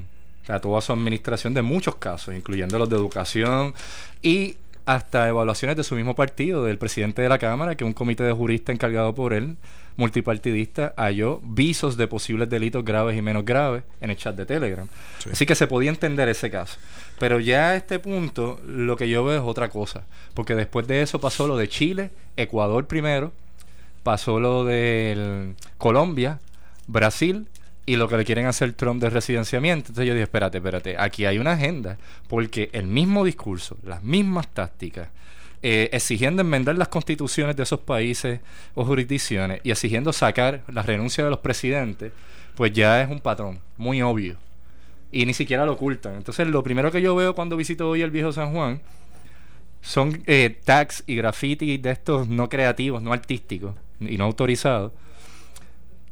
a 0.48 0.60
toda 0.60 0.82
su 0.82 0.93
administración 0.93 1.54
de 1.54 1.62
muchos 1.62 1.96
casos, 1.96 2.36
incluyendo 2.36 2.78
los 2.78 2.89
de 2.89 2.96
educación. 2.96 3.74
Y 4.22 4.58
hasta 4.86 5.28
evaluaciones 5.28 5.76
de 5.78 5.84
su 5.84 5.96
mismo 5.96 6.16
partido, 6.16 6.64
del 6.64 6.78
presidente 6.78 7.22
de 7.22 7.30
la 7.30 7.39
Cámara, 7.39 7.76
que 7.76 7.84
un 7.84 7.93
comité 7.93 8.24
de 8.24 8.34
juristas 8.34 8.74
encargado 8.74 9.16
por 9.16 9.34
él, 9.34 9.58
multipartidista, 9.98 10.93
halló 10.98 11.39
visos 11.43 11.98
de 11.98 12.08
posibles 12.08 12.50
delitos 12.50 12.84
graves 12.84 13.18
y 13.18 13.22
menos 13.22 13.46
graves 13.46 13.84
en 14.02 14.10
el 14.12 14.18
chat 14.18 14.36
de 14.36 14.46
Telegram. 14.46 14.88
Sí. 15.20 15.30
Así 15.32 15.46
que 15.46 15.56
se 15.56 15.68
podía 15.68 15.89
entender 15.89 16.30
ese 16.30 16.52
caso. 16.52 16.78
Pero 17.18 17.39
ya 17.39 17.70
a 17.70 17.76
este 17.76 17.98
punto, 18.00 18.60
lo 18.66 18.98
que 18.98 19.10
yo 19.10 19.24
veo 19.24 19.38
es 19.38 19.43
otra 19.43 19.70
cosa. 19.70 20.04
Porque 20.34 20.54
después 20.54 20.86
de 20.88 21.02
eso 21.02 21.20
pasó 21.20 21.48
lo 21.48 21.58
de 21.58 21.70
Chile, 21.70 22.12
Ecuador 22.36 22.86
primero, 22.88 23.32
pasó 24.04 24.39
lo 24.39 24.66
de 24.66 25.54
Colombia, 25.78 26.39
Brasil 26.88 27.48
y 27.86 27.96
lo 27.98 28.08
que 28.08 28.18
le 28.18 28.26
quieren 28.26 28.48
hacer 28.48 28.74
Trump 28.74 29.02
de 29.02 29.10
residenciamiento. 29.10 29.90
Entonces 29.90 30.08
yo 30.08 30.14
dije, 30.14 30.24
espérate, 30.24 30.58
espérate, 30.58 30.96
aquí 30.98 31.26
hay 31.26 31.38
una 31.38 31.54
agenda, 31.54 31.98
porque 32.28 32.70
el 32.74 32.88
mismo 32.88 33.24
discurso, 33.24 33.78
las 33.84 34.04
mismas 34.04 34.48
tácticas, 34.48 35.10
eh, 35.62 35.90
exigiendo 35.94 36.42
enmendar 36.42 36.78
las 36.78 36.90
constituciones 36.90 37.56
de 37.56 37.64
esos 37.64 37.80
países 37.80 38.40
o 38.74 38.86
jurisdicciones 38.86 39.62
y 39.64 39.72
exigiendo 39.72 40.14
sacar 40.14 40.64
la 40.68 40.84
renuncia 40.84 41.24
de 41.24 41.30
los 41.30 41.40
presidentes, 41.40 42.12
pues 42.56 42.72
ya 42.74 43.02
es 43.02 43.10
un 43.10 43.20
patrón 43.20 43.60
muy 43.78 44.02
obvio. 44.02 44.38
Y 45.12 45.26
ni 45.26 45.34
siquiera 45.34 45.66
lo 45.66 45.74
ocultan. 45.74 46.16
Entonces 46.16 46.48
lo 46.48 46.64
primero 46.64 46.92
que 46.92 47.02
yo 47.02 47.16
veo 47.16 47.36
cuando 47.36 47.58
visito 47.58 47.90
hoy 47.90 48.02
el 48.02 48.12
viejo 48.12 48.32
San 48.32 48.52
Juan 48.52 48.82
son 49.82 50.24
eh, 50.26 50.60
tags 50.64 51.04
y 51.08 51.16
graffiti 51.16 51.78
de 51.78 51.92
estos 51.92 52.28
no 52.28 52.50
creativos, 52.50 53.02
no 53.02 53.14
artísticos 53.14 53.76
y 54.00 54.18
no 54.18 54.26
autorizados 54.26 54.92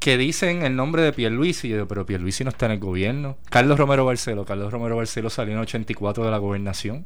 que 0.03 0.17
dicen 0.17 0.63
el 0.63 0.75
nombre 0.75 1.01
de 1.01 1.13
Pierluisi. 1.13 1.67
Y 1.67 1.69
yo 1.69 1.75
digo, 1.77 1.87
pero 1.87 2.05
Pierluisi 2.05 2.43
no 2.43 2.49
está 2.49 2.65
en 2.65 2.73
el 2.73 2.79
gobierno. 2.79 3.37
Carlos 3.49 3.79
Romero 3.79 4.03
Barceló. 4.03 4.43
Carlos 4.43 4.69
Romero 4.69 4.97
Barceló 4.97 5.29
salió 5.29 5.53
en 5.53 5.61
84 5.61 6.25
de 6.25 6.29
la 6.29 6.39
gobernación 6.39 7.05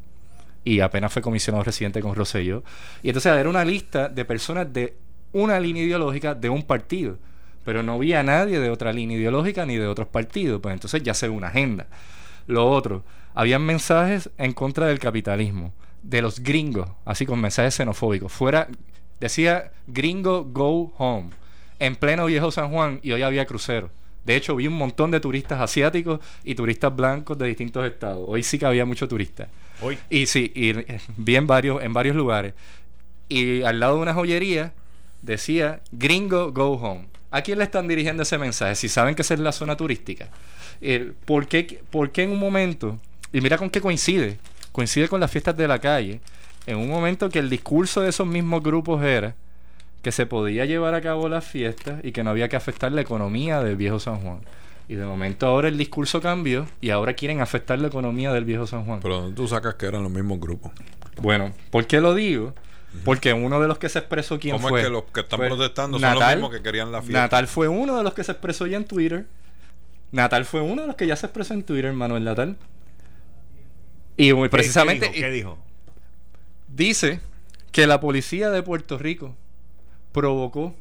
y 0.64 0.80
apenas 0.80 1.14
fue 1.14 1.22
comisionado 1.22 1.64
residente 1.64 2.02
con 2.02 2.16
Rosselló. 2.16 2.64
Y 3.04 3.10
entonces 3.10 3.32
era 3.32 3.48
una 3.48 3.64
lista 3.64 4.10
de 4.10 4.26
personas 4.26 4.74
de 4.74 4.96
una 5.32 5.60
línea 5.60 5.84
ideológica 5.84 6.34
de 6.34 6.50
un 6.50 6.64
partido. 6.64 7.20
Pero 7.64 7.84
no 7.84 7.94
había 7.94 8.24
nadie 8.24 8.60
de 8.60 8.72
otra 8.72 8.92
línea 8.92 9.16
ideológica 9.16 9.64
ni 9.68 9.78
de 9.78 9.86
otros 9.86 10.08
partidos. 10.08 10.60
Pues 10.60 10.74
entonces 10.74 11.04
ya 11.04 11.14
se 11.14 11.28
ve 11.28 11.36
una 11.36 11.50
agenda. 11.50 11.86
Lo 12.48 12.68
otro, 12.68 13.04
habían 13.36 13.62
mensajes 13.62 14.32
en 14.40 14.54
contra 14.54 14.88
del 14.88 14.98
capitalismo, 14.98 15.72
de 16.02 16.24
los 16.24 16.40
gringos, 16.40 16.90
así 17.06 17.28
con 17.28 17.40
mensajes 17.40 17.76
xenofóbicos. 17.76 18.32
Fuera, 18.32 18.68
decía 19.20 19.72
gringo 19.86 20.46
go 20.46 20.96
home 20.98 21.30
en 21.80 21.96
pleno 21.96 22.26
viejo 22.26 22.52
San 22.52 22.70
Juan 22.70 23.00
y 23.04 23.12
hoy 23.12 23.22
había 23.22 23.46
crucero. 23.46 23.90
De 24.26 24.36
hecho, 24.36 24.56
vi 24.56 24.68
un 24.68 24.74
montón 24.74 25.10
de 25.12 25.20
turistas 25.20 25.62
asiáticos 25.62 26.20
y 26.44 26.56
turistas 26.56 26.94
blancos 26.94 27.38
de 27.38 27.48
distintos 27.48 27.86
estados. 27.86 28.26
Hoy 28.28 28.44
sí 28.44 28.60
que 28.60 28.66
había 28.66 28.86
muchos 28.86 29.08
turistas. 29.08 29.48
Hoy. 29.82 29.98
Y 30.10 30.26
sí, 30.26 30.52
y 30.54 30.74
vi 31.16 31.36
en 31.38 31.48
varios, 31.48 31.82
en 31.82 31.94
varios 31.94 32.16
lugares. 32.16 32.54
Y 33.30 33.62
al 33.62 33.80
lado 33.80 33.96
de 33.96 34.02
una 34.02 34.14
joyería 34.14 34.74
decía 35.22 35.82
Gringo 35.92 36.52
Go 36.52 36.74
Home. 36.74 37.06
¿A 37.32 37.42
quién 37.42 37.58
le 37.58 37.64
están 37.64 37.88
dirigiendo 37.88 38.24
ese 38.24 38.38
mensaje? 38.38 38.76
Si 38.76 38.90
saben 38.90 39.16
que 39.16 39.22
esa 39.22 39.34
es 39.34 39.40
la 39.40 39.52
zona 39.52 39.78
turística. 39.78 40.30
Eh, 40.82 41.14
¿por, 41.26 41.48
qué, 41.48 41.82
¿Por 41.90 42.12
qué 42.12 42.24
en 42.24 42.32
un 42.32 42.40
momento, 42.40 43.00
y 43.32 43.42
mira 43.42 43.58
con 43.58 43.70
qué 43.70 43.82
coincide, 43.82 44.38
coincide 44.72 45.08
con 45.08 45.20
las 45.20 45.32
fiestas 45.32 45.56
de 45.56 45.68
la 45.68 45.80
calle, 45.80 46.22
en 46.66 46.78
un 46.78 46.90
momento 46.90 47.30
que 47.30 47.40
el 47.40 47.50
discurso 47.50 48.02
de 48.02 48.10
esos 48.10 48.28
mismos 48.28 48.62
grupos 48.62 49.02
era 49.04 49.36
que 50.02 50.12
se 50.12 50.26
podía 50.26 50.66
llevar 50.66 50.94
a 50.96 51.02
cabo 51.02 51.28
las 51.30 51.46
fiestas 51.46 52.00
y 52.04 52.12
que 52.12 52.24
no 52.24 52.30
había 52.30 52.48
que 52.50 52.56
afectar 52.56 52.92
la 52.92 53.02
economía 53.02 53.62
del 53.62 53.76
viejo 53.76 54.00
San 54.00 54.20
Juan. 54.22 54.40
Y 54.88 54.96
de 54.96 55.06
momento 55.06 55.48
ahora 55.48 55.68
el 55.68 55.78
discurso 55.78 56.22
cambió 56.22 56.66
y 56.80 56.92
ahora 56.92 57.14
quieren 57.14 57.42
afectar 57.42 57.78
la 57.80 57.88
economía 57.88 58.32
del 58.32 58.46
viejo 58.46 58.66
San 58.68 58.86
Juan. 58.86 59.00
Pero 59.02 59.30
tú 59.32 59.48
sacas 59.48 59.76
que 59.76 59.86
eran 59.86 60.04
los 60.04 60.12
mismos 60.12 60.40
grupos. 60.40 60.72
Bueno, 61.22 61.52
¿por 61.72 61.86
qué 61.88 62.00
lo 62.00 62.14
digo? 62.16 62.54
Porque 63.04 63.34
uno 63.34 63.60
de 63.60 63.68
los 63.68 63.78
que 63.80 63.90
se 63.90 64.00
expresó 64.00 64.40
quién 64.40 64.56
¿Cómo 64.56 64.70
fue. 64.70 64.80
es 64.82 64.88
que 64.88 64.92
los 64.92 65.04
que 65.06 65.20
están 65.22 65.38
Fue 65.38 65.48
protestando 65.48 66.00
son 66.00 66.10
los 66.10 66.20
Natal. 66.20 66.38
mismos 66.38 66.56
que 66.56 66.62
querían 66.64 66.92
la 66.92 67.02
fiesta? 67.02 67.20
Natal 67.22 67.48
fue 67.48 67.68
uno 67.68 67.98
de 67.98 68.04
los 68.04 68.14
que 68.14 68.24
se 68.24 68.32
expresó 68.32 68.66
ya 68.66 68.78
en 68.78 68.86
Twitter. 68.86 69.26
Natal 70.12 70.46
fue 70.46 70.62
uno 70.62 70.84
de 70.84 70.88
los 70.88 70.96
que 70.96 71.06
ya 71.06 71.16
se 71.18 71.26
expresó 71.26 71.54
en 71.54 71.64
Twitter, 71.64 71.92
Manuel 71.92 72.24
Natal. 72.24 72.56
Y 74.16 74.34
muy 74.34 74.50
precisamente 74.50 75.12
¿Qué, 75.12 75.18
dijo? 75.18 75.28
¿Qué 75.28 75.32
dijo? 75.32 75.58
dice 76.70 77.20
que 77.72 77.88
la 77.88 78.00
policía 78.00 78.50
de 78.50 78.64
Puerto 78.64 78.98
Rico 78.98 79.36
provocó 80.12 80.74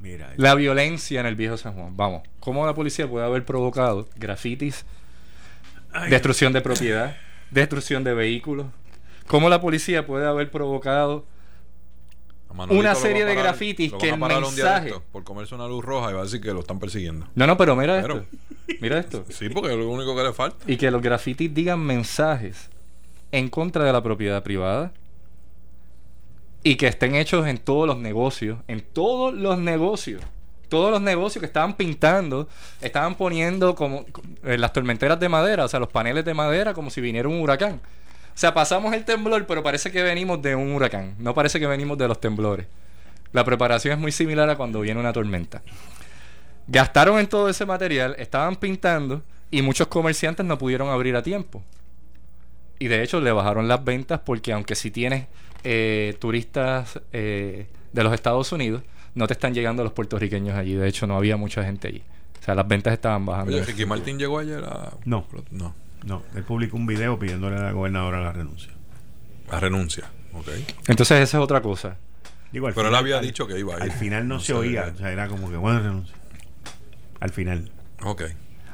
Mira, 0.00 0.32
la 0.36 0.54
violencia 0.54 1.20
en 1.20 1.26
el 1.26 1.34
viejo 1.36 1.56
San 1.56 1.74
Juan. 1.74 1.96
Vamos, 1.96 2.22
¿cómo 2.40 2.66
la 2.66 2.74
policía 2.74 3.08
puede 3.08 3.24
haber 3.24 3.44
provocado 3.44 4.06
grafitis, 4.16 4.84
destrucción 6.10 6.52
de 6.52 6.60
propiedad, 6.60 7.16
destrucción 7.50 8.04
de 8.04 8.14
vehículos? 8.14 8.66
¿Cómo 9.26 9.48
la 9.48 9.60
policía 9.60 10.06
puede 10.06 10.26
haber 10.26 10.50
provocado 10.50 11.24
Manolito 12.52 12.78
una 12.78 12.94
serie 12.94 13.24
de 13.24 13.34
grafitis 13.34 13.92
que 13.94 14.10
el 14.10 14.18
mensaje- 14.18 14.92
por 15.10 15.24
comerse 15.24 15.56
una 15.56 15.66
luz 15.66 15.84
roja 15.84 16.10
y 16.10 16.14
va 16.14 16.20
a 16.20 16.24
decir 16.24 16.40
que 16.40 16.52
lo 16.52 16.60
están 16.60 16.78
persiguiendo. 16.78 17.26
No, 17.34 17.48
no, 17.48 17.56
pero 17.56 17.74
mira 17.74 18.00
Pero- 18.00 18.18
esto. 18.18 18.36
Mira 18.80 18.98
esto. 19.00 19.24
Sí, 19.30 19.48
porque 19.48 19.72
es 19.72 19.76
lo 19.76 19.88
único 19.88 20.14
que 20.14 20.22
le 20.22 20.32
falta. 20.32 20.58
Y 20.70 20.76
que 20.76 20.88
los 20.92 21.02
grafitis 21.02 21.52
digan 21.52 21.80
mensajes 21.80 22.70
en 23.32 23.48
contra 23.48 23.82
de 23.84 23.92
la 23.92 24.02
propiedad 24.04 24.42
privada 24.44 24.92
y 26.64 26.76
que 26.76 26.88
estén 26.88 27.14
hechos 27.14 27.46
en 27.46 27.58
todos 27.58 27.86
los 27.86 27.98
negocios, 27.98 28.58
en 28.66 28.80
todos 28.80 29.34
los 29.34 29.58
negocios. 29.58 30.22
Todos 30.70 30.90
los 30.90 31.02
negocios 31.02 31.40
que 31.40 31.46
estaban 31.46 31.74
pintando, 31.74 32.48
estaban 32.80 33.14
poniendo 33.14 33.74
como 33.74 34.06
eh, 34.42 34.56
las 34.56 34.72
tormenteras 34.72 35.20
de 35.20 35.28
madera, 35.28 35.66
o 35.66 35.68
sea, 35.68 35.78
los 35.78 35.90
paneles 35.90 36.24
de 36.24 36.32
madera 36.32 36.72
como 36.72 36.90
si 36.90 37.02
viniera 37.02 37.28
un 37.28 37.40
huracán. 37.40 37.74
O 37.74 38.36
sea, 38.36 38.54
pasamos 38.54 38.94
el 38.94 39.04
temblor, 39.04 39.46
pero 39.46 39.62
parece 39.62 39.92
que 39.92 40.02
venimos 40.02 40.40
de 40.42 40.56
un 40.56 40.72
huracán, 40.72 41.14
no 41.18 41.34
parece 41.34 41.60
que 41.60 41.66
venimos 41.66 41.98
de 41.98 42.08
los 42.08 42.18
temblores. 42.18 42.66
La 43.32 43.44
preparación 43.44 43.92
es 43.92 44.00
muy 44.00 44.10
similar 44.10 44.48
a 44.48 44.56
cuando 44.56 44.80
viene 44.80 44.98
una 44.98 45.12
tormenta. 45.12 45.62
Gastaron 46.66 47.20
en 47.20 47.26
todo 47.26 47.50
ese 47.50 47.66
material, 47.66 48.16
estaban 48.18 48.56
pintando 48.56 49.22
y 49.50 49.60
muchos 49.60 49.86
comerciantes 49.88 50.46
no 50.46 50.56
pudieron 50.56 50.88
abrir 50.88 51.14
a 51.14 51.22
tiempo. 51.22 51.62
Y 52.78 52.88
de 52.88 53.02
hecho 53.02 53.20
le 53.20 53.32
bajaron 53.32 53.68
las 53.68 53.84
ventas 53.84 54.20
porque 54.24 54.52
aunque 54.52 54.74
si 54.74 54.90
tienes 54.90 55.26
eh, 55.62 56.16
turistas 56.18 57.00
eh, 57.12 57.66
de 57.92 58.04
los 58.04 58.12
Estados 58.12 58.50
Unidos, 58.52 58.82
no 59.14 59.26
te 59.26 59.32
están 59.34 59.54
llegando 59.54 59.84
los 59.84 59.92
puertorriqueños 59.92 60.56
allí. 60.56 60.74
De 60.74 60.88
hecho 60.88 61.06
no 61.06 61.16
había 61.16 61.36
mucha 61.36 61.62
gente 61.64 61.88
allí. 61.88 62.02
O 62.40 62.44
sea, 62.44 62.54
las 62.54 62.66
ventas 62.68 62.92
estaban 62.92 63.24
bajando. 63.24 63.52
Oye, 63.54 63.64
Ricky 63.64 63.86
Martín 63.86 64.18
llegó 64.18 64.38
ayer 64.38 64.62
a... 64.64 64.92
No. 65.04 65.26
No. 65.50 65.74
No, 66.04 66.22
él 66.34 66.42
publicó 66.42 66.76
un 66.76 66.84
video 66.86 67.18
pidiéndole 67.18 67.56
a 67.56 67.60
la 67.62 67.72
gobernadora 67.72 68.20
la 68.20 68.32
renuncia. 68.32 68.70
A 69.50 69.58
renuncia. 69.58 70.04
Ok. 70.34 70.48
Entonces 70.88 71.20
esa 71.20 71.38
es 71.38 71.42
otra 71.42 71.62
cosa. 71.62 71.96
Digo, 72.52 72.68
Pero 72.74 72.88
él 72.88 72.94
había 72.94 73.18
al- 73.18 73.24
dicho 73.24 73.46
que 73.46 73.58
iba 73.58 73.74
a 73.74 73.76
ir. 73.78 73.82
Al 73.84 73.92
final 73.92 74.28
no, 74.28 74.34
No 74.34 74.40
se 74.40 74.48
sé, 74.48 74.52
oía, 74.54 74.92
o 74.94 74.98
sea, 74.98 75.10
era 75.10 75.28
como 75.28 75.48
que 75.48 75.56
bueno 75.56 75.80
renuncia. 75.80 76.14
Al 77.20 77.30
final. 77.30 77.70
Ok. 78.02 78.24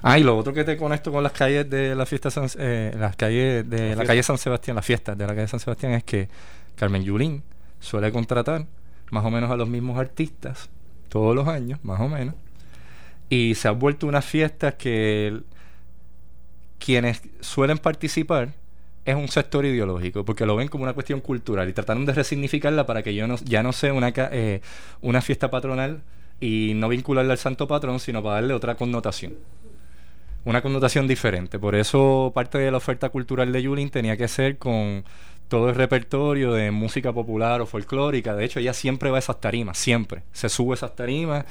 Ah, 0.03 0.19
y 0.19 0.23
lo 0.23 0.37
otro 0.37 0.53
que 0.53 0.65
te 0.65 0.77
conecto 0.77 1.13
con 1.13 1.23
las 1.23 1.33
calles 1.33 1.69
de 1.69 1.95
la 1.95 2.07
fiesta 2.07 2.31
San, 2.31 2.49
eh, 2.59 2.95
las 2.99 3.17
calles 3.17 3.69
de 3.69 3.79
la, 3.79 3.85
fiesta. 3.87 4.05
calle 4.07 4.23
San 4.23 4.39
Sebastián, 4.39 4.75
las 4.77 4.87
fiestas 4.87 5.17
de 5.19 5.27
la 5.27 5.35
calle 5.35 5.49
San 5.49 5.61
Sebastián 5.61 5.93
es 5.93 6.05
que 6.05 6.29
Carmen 6.77 7.03
Yulín 7.05 7.43
suele 7.81 8.11
contratar 8.11 8.67
más 9.11 9.25
o 9.25 9.31
menos 9.31 9.51
a 9.51 9.57
los 9.57 9.69
mismos 9.69 9.99
artistas 9.99 10.71
todos 11.09 11.35
los 11.35 11.49
años, 11.49 11.79
más 11.83 12.01
o 12.01 12.09
menos. 12.09 12.35
Y 13.29 13.55
se 13.57 13.69
han 13.69 13.79
vuelto 13.79 14.07
unas 14.07 14.25
fiestas 14.25 14.75
que 14.75 15.29
el- 15.29 15.45
quienes 16.79 17.23
suelen 17.41 17.79
participar 17.79 18.51
es 19.05 19.15
un 19.15 19.29
sector 19.29 19.65
ideológico, 19.65 20.25
porque 20.25 20.47
lo 20.47 20.57
ven 20.57 20.69
como 20.69 20.85
una 20.85 20.93
cuestión 20.93 21.21
cultural 21.21 21.69
y 21.69 21.73
trataron 21.73 22.07
de 22.07 22.13
resignificarla 22.15 22.87
para 22.87 23.03
que 23.03 23.15
yo 23.15 23.27
no, 23.27 23.37
ya 23.45 23.63
no 23.63 23.73
sea 23.73 23.93
una, 23.93 24.13
eh, 24.17 24.61
una 25.03 25.21
fiesta 25.21 25.51
patronal 25.51 26.01
y 26.41 26.73
no 26.75 26.89
vincularla 26.89 27.33
al 27.33 27.39
santo 27.39 27.67
patrón, 27.69 28.01
sino 28.01 28.23
para 28.23 28.37
darle 28.37 28.55
otra 28.55 28.77
connotación 28.77 29.35
una 30.45 30.63
connotación 30.63 31.07
diferente. 31.07 31.59
Por 31.59 31.75
eso 31.75 32.33
parte 32.35 32.59
de 32.59 32.71
la 32.71 32.79
oferta 32.79 33.09
cultural 33.11 33.53
de 33.53 33.63
Yulin 33.63 33.91
tenía 33.91 34.17
que 34.17 34.29
ser 34.29 34.59
con 34.59 35.05
todo 35.49 35.69
el 35.69 35.75
repertorio 35.75 36.53
de 36.53 36.71
música 36.71 37.13
popular 37.13 37.61
o 37.61 37.67
folclórica. 37.67 38.35
De 38.37 38.45
hecho, 38.45 38.61
ella 38.61 38.73
siempre 38.73 39.11
va 39.11 39.17
a 39.17 39.19
esas 39.19 39.41
tarimas, 39.41 39.77
siempre. 39.79 40.23
Se 40.33 40.49
sube 40.49 40.73
a 40.73 40.75
esas 40.75 40.95
tarimas, 40.95 41.45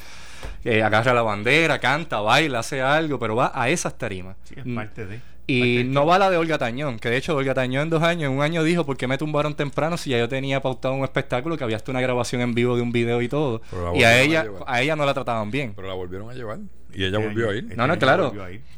eh, 0.64 0.82
agarra 0.84 1.14
la 1.14 1.22
bandera, 1.22 1.80
canta, 1.80 2.22
baila, 2.22 2.60
hace 2.60 2.82
algo, 2.82 3.20
pero 3.20 3.36
va 3.36 3.52
a 3.54 3.70
esas 3.70 3.98
tarimas. 3.98 4.38
Sí, 4.46 4.56
es 4.58 4.64
parte 4.74 5.06
de. 5.06 5.20
y 5.48 5.60
parte 5.60 5.78
de- 5.80 5.84
no 5.84 6.06
va 6.06 6.18
la 6.18 6.30
de 6.30 6.38
Olga 6.38 6.58
Tañón, 6.58 6.98
que 6.98 7.10
de 7.10 7.18
hecho 7.18 7.36
Olga 7.36 7.54
Tañón 7.54 7.84
en 7.84 7.90
dos 7.90 8.02
años, 8.02 8.32
en 8.32 8.38
un 8.38 8.42
año 8.44 8.64
dijo, 8.64 8.86
¿por 8.86 8.96
qué 8.96 9.06
me 9.08 9.18
tumbaron 9.18 9.54
temprano 9.56 9.98
si 9.98 10.12
ya 10.12 10.18
yo 10.18 10.30
tenía 10.30 10.62
pautado 10.62 10.94
un 10.94 11.04
espectáculo, 11.04 11.58
que 11.58 11.66
había 11.66 11.76
hasta 11.76 11.92
una 11.92 12.00
grabación 12.02 12.42
en 12.42 12.54
vivo 12.54 12.78
de 12.78 12.82
un 12.82 12.94
video 12.94 13.22
y 13.22 13.28
todo? 13.28 13.62
Y 13.96 14.04
a 14.04 14.10
a 14.10 14.22
ella, 14.22 14.46
a 14.66 14.82
ella 14.82 14.96
no 14.96 15.06
la 15.06 15.14
trataban 15.14 15.52
bien. 15.52 15.74
Pero 15.76 15.90
la 15.90 15.94
volvieron 15.94 16.30
a 16.30 16.34
llevar. 16.34 16.60
Y 16.94 17.04
ella 17.04 17.18
Este 17.18 17.28
volvió 17.28 17.50
a 17.50 17.56
ir. 17.56 17.64
este 17.64 17.76
No, 17.76 17.88
no, 17.88 17.98
claro. 18.00 18.34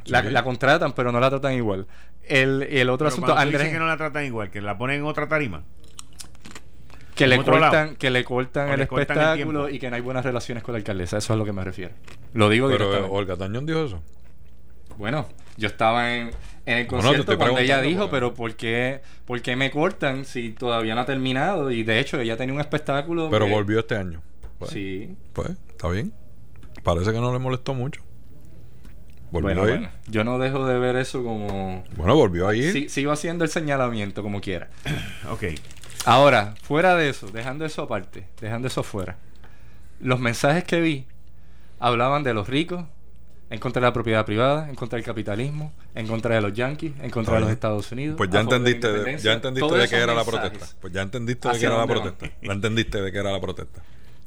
La, 0.06 0.22
la 0.24 0.44
contratan, 0.44 0.94
pero 0.94 1.12
no 1.12 1.20
la 1.20 1.30
tratan 1.30 1.54
igual. 1.54 1.88
El, 2.28 2.64
el 2.64 2.90
otro 2.90 3.06
Pero 3.06 3.08
asunto, 3.16 3.34
cuando 3.34 3.52
tú 3.52 3.56
Andrés, 3.58 3.74
que 3.74 3.80
no 3.80 3.88
la 3.88 3.98
tratan 3.98 4.26
igual, 4.26 4.50
que 4.52 4.62
la 4.62 4.78
ponen 4.78 4.98
en 4.98 5.06
otra 5.06 5.28
tarima. 5.28 5.64
que 7.16 7.24
en 7.26 7.30
le 7.32 7.40
otro 7.40 7.54
cortan, 7.60 7.96
que 7.96 8.10
le 8.10 8.24
cortan 8.24 8.70
O 8.70 8.74
el 8.74 8.80
le 8.80 8.88
cortan 8.88 9.18
el 9.18 9.24
espectáculo 9.24 9.60
tiempo. 9.66 9.76
y 9.76 9.80
que 9.80 9.90
no 9.90 9.96
hay 9.96 10.02
buenas 10.02 10.26
relaciones 10.26 10.64
con 10.64 10.74
la 10.74 10.78
alcaldesa. 10.78 11.18
Eso 11.18 11.26
es 11.26 11.32
a 11.32 11.36
lo 11.36 11.46
que 11.46 11.54
me 11.54 11.64
refiero. 11.64 11.94
Lo 12.34 12.50
digo 12.50 12.68
Pero 12.70 12.86
eh, 12.86 12.88
directamente. 12.88 13.18
Olga 13.18 13.36
Tañón 13.38 13.66
dijo 13.66 13.86
eso. 13.86 14.04
Bueno, 14.98 15.28
yo 15.58 15.68
estaba 15.68 16.14
en, 16.16 16.32
en 16.66 16.78
el 16.78 16.84
te 16.84 16.88
concierto 16.88 17.20
estoy 17.22 17.38
cuando 17.38 17.58
ella 17.60 17.80
preguntando, 17.80 17.90
dijo, 17.90 18.00
porque- 18.02 18.16
pero 18.16 18.34
¿por 18.34 18.56
qué, 18.56 19.02
¿por 19.26 19.42
qué 19.42 19.56
me 19.56 19.72
cortan 19.72 20.26
si 20.26 20.52
todavía 20.52 20.96
no 20.96 21.02
ha 21.02 21.06
terminado? 21.06 21.72
Y 21.72 21.84
de 21.84 22.00
hecho 22.00 22.20
ella 22.20 22.38
tenía 22.38 22.54
un 22.54 22.62
espectáculo. 22.62 23.30
Pero 23.30 23.46
que- 23.46 23.52
volvió 23.52 23.80
este 23.80 23.96
año. 23.96 24.22
Pues, 24.60 24.72
Sí. 24.72 25.16
pues, 25.34 25.50
está 25.70 25.90
bien. 25.90 26.14
Parece 26.84 27.12
que 27.12 27.20
no 27.20 27.32
le 27.32 27.40
molestó 27.40 27.74
mucho. 27.74 28.02
Volvió 29.32 29.48
Bueno, 29.56 29.62
a 29.64 29.66
ir. 29.66 29.72
bueno, 29.80 29.90
yo 30.08 30.24
no 30.24 30.40
dejo 30.40 30.66
de 30.66 30.78
ver 30.78 30.98
eso 30.98 31.24
como... 31.24 31.84
Bueno, 31.96 32.16
volvió 32.16 32.48
a 32.48 32.56
ir. 32.56 32.74
Sí, 32.74 32.90
sigo 32.90 33.12
haciendo 33.12 33.46
el 33.46 33.50
señalamiento 33.50 34.24
como 34.24 34.42
quiera. 34.42 34.70
Ok. 35.32 35.44
Ahora, 36.06 36.56
fuera 36.64 36.96
de 36.96 37.10
eso, 37.10 37.28
dejando 37.28 37.64
eso 37.64 37.84
aparte, 37.84 38.28
dejando 38.42 38.68
eso 38.68 38.82
fuera, 38.82 39.18
los 40.00 40.20
mensajes 40.20 40.64
que 40.64 40.82
vi 40.82 41.06
hablaban 41.80 42.24
de 42.24 42.34
los 42.34 42.50
ricos, 42.50 42.86
en 43.52 43.60
contra 43.60 43.82
de 43.82 43.88
la 43.88 43.94
propiedad 43.94 44.26
privada, 44.26 44.68
en 44.70 44.76
contra 44.76 44.98
del 44.98 45.06
capitalismo, 45.06 45.74
en 45.94 46.08
contra 46.08 46.36
de 46.36 46.42
los 46.42 46.54
yanquis, 46.54 46.94
en 47.02 47.12
contra 47.12 47.36
de 47.36 47.42
los 47.42 47.52
Estados 47.52 47.92
Unidos. 47.92 48.16
Pues 48.18 48.30
ya 48.30 48.40
entendiste, 48.40 48.88
de, 48.88 48.94
independencia. 48.94 49.30
ya 49.32 49.36
entendiste 49.36 49.78
de 49.78 49.88
qué 49.90 49.96
era 49.98 50.14
la 50.16 50.24
protesta. 50.24 50.66
Pues 50.80 50.94
ya 50.94 51.02
entendiste 51.02 51.48
de 51.48 51.52
qué 51.52 51.58
¿Hacia 51.58 51.68
era 51.68 51.78
la 51.78 51.88
protesta. 51.88 52.32
Ya 52.42 52.54
entendiste 52.54 53.02
de 53.02 53.12
qué 53.12 53.18
era 53.18 53.32
la 53.32 53.42
protesta. 53.42 53.82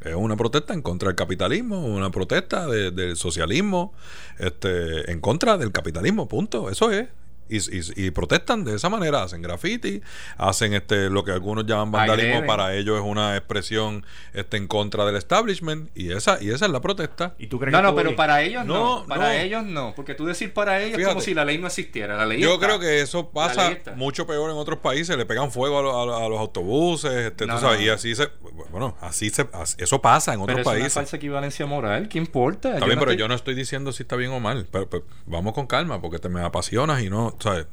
Es 0.04 0.14
una 0.14 0.36
protesta 0.36 0.74
en 0.74 0.82
contra 0.82 1.08
del 1.08 1.16
capitalismo, 1.16 1.84
una 1.84 2.10
protesta 2.10 2.66
de- 2.66 2.90
del 2.90 3.16
socialismo, 3.16 3.92
este, 4.38 5.10
en 5.10 5.20
contra 5.20 5.56
del 5.58 5.72
capitalismo, 5.72 6.28
punto. 6.28 6.70
Eso 6.70 6.90
es. 6.90 7.08
Y, 7.46 7.58
y- 7.58 8.06
y 8.06 8.10
protestan 8.10 8.64
de 8.64 8.74
esa 8.74 8.88
manera, 8.88 9.22
hacen 9.22 9.42
graffiti, 9.42 10.00
hacen 10.38 10.72
este 10.72 11.10
lo 11.10 11.24
que 11.24 11.30
algunos 11.32 11.66
llaman 11.66 11.92
vandalismo, 11.92 12.46
para 12.46 12.74
ellos 12.74 12.96
es 12.98 13.04
una 13.04 13.36
expresión 13.36 14.02
este, 14.32 14.56
en 14.56 14.66
contra 14.66 15.04
del 15.04 15.16
establishment, 15.16 15.90
y 15.94 16.12
esa, 16.12 16.42
y 16.42 16.48
esa 16.48 16.64
es 16.64 16.70
la 16.72 16.80
protesta. 16.80 17.34
¿Y 17.38 17.48
tú 17.48 17.58
crees 17.60 17.72
No, 17.72 17.80
que 17.80 17.82
no, 17.82 17.94
pero 17.94 18.16
para 18.16 18.40
ellos 18.40 18.64
no. 18.64 19.00
No, 19.02 19.06
Para 19.06 19.26
no. 19.26 19.32
ellos 19.34 19.62
no. 19.62 19.92
Porque 19.94 20.14
tú 20.14 20.24
decir 20.24 20.54
para 20.54 20.82
ellos 20.82 20.98
es 20.98 21.06
como 21.06 21.20
si 21.20 21.34
la 21.34 21.44
ley 21.44 21.58
no 21.58 21.66
existiera. 21.66 22.16
La 22.16 22.24
ley 22.24 22.40
Yo 22.40 22.54
está. 22.54 22.66
creo 22.66 22.80
que 22.80 23.02
eso 23.02 23.28
pasa 23.28 23.76
mucho 23.94 24.26
peor 24.26 24.50
en 24.50 24.56
otros 24.56 24.78
países, 24.78 25.14
le 25.18 25.26
pegan 25.26 25.52
fuego 25.52 25.78
a, 25.80 25.82
lo- 25.82 26.00
a 26.02 26.06
lo- 26.06 26.16
a 26.16 26.28
los 26.30 26.38
autobuses, 26.40 27.12
este, 27.12 27.44
No, 27.46 27.56
tú 27.56 27.60
sabes, 27.60 27.78
no. 27.78 27.84
y 27.84 27.88
así 27.90 28.14
se, 28.14 28.26
bueno, 28.74 28.96
así 29.00 29.30
se, 29.30 29.48
eso 29.78 30.02
pasa 30.02 30.34
en 30.34 30.40
Pero 30.40 30.52
otros 30.54 30.60
es 30.60 30.66
una 30.66 30.72
países. 30.74 30.92
falsa 30.94 31.16
equivalencia 31.16 31.64
moral. 31.66 32.08
¿Qué 32.08 32.18
importa? 32.18 32.74
Está 32.74 32.86
bien, 32.86 32.98
pero 32.98 33.12
estoy- 33.12 33.20
yo 33.20 33.28
no 33.28 33.34
estoy 33.34 33.54
diciendo 33.54 33.92
si 33.92 34.02
está 34.02 34.16
bien 34.16 34.32
o 34.32 34.40
mal. 34.40 34.66
Pero, 34.70 34.90
pero 34.90 35.04
vamos 35.26 35.52
con 35.54 35.66
calma, 35.66 36.00
porque 36.00 36.18
te 36.18 36.28
me 36.28 36.40
apasionas 36.42 37.00
y 37.02 37.08
no, 37.10 37.36
¿sabes? 37.38 37.66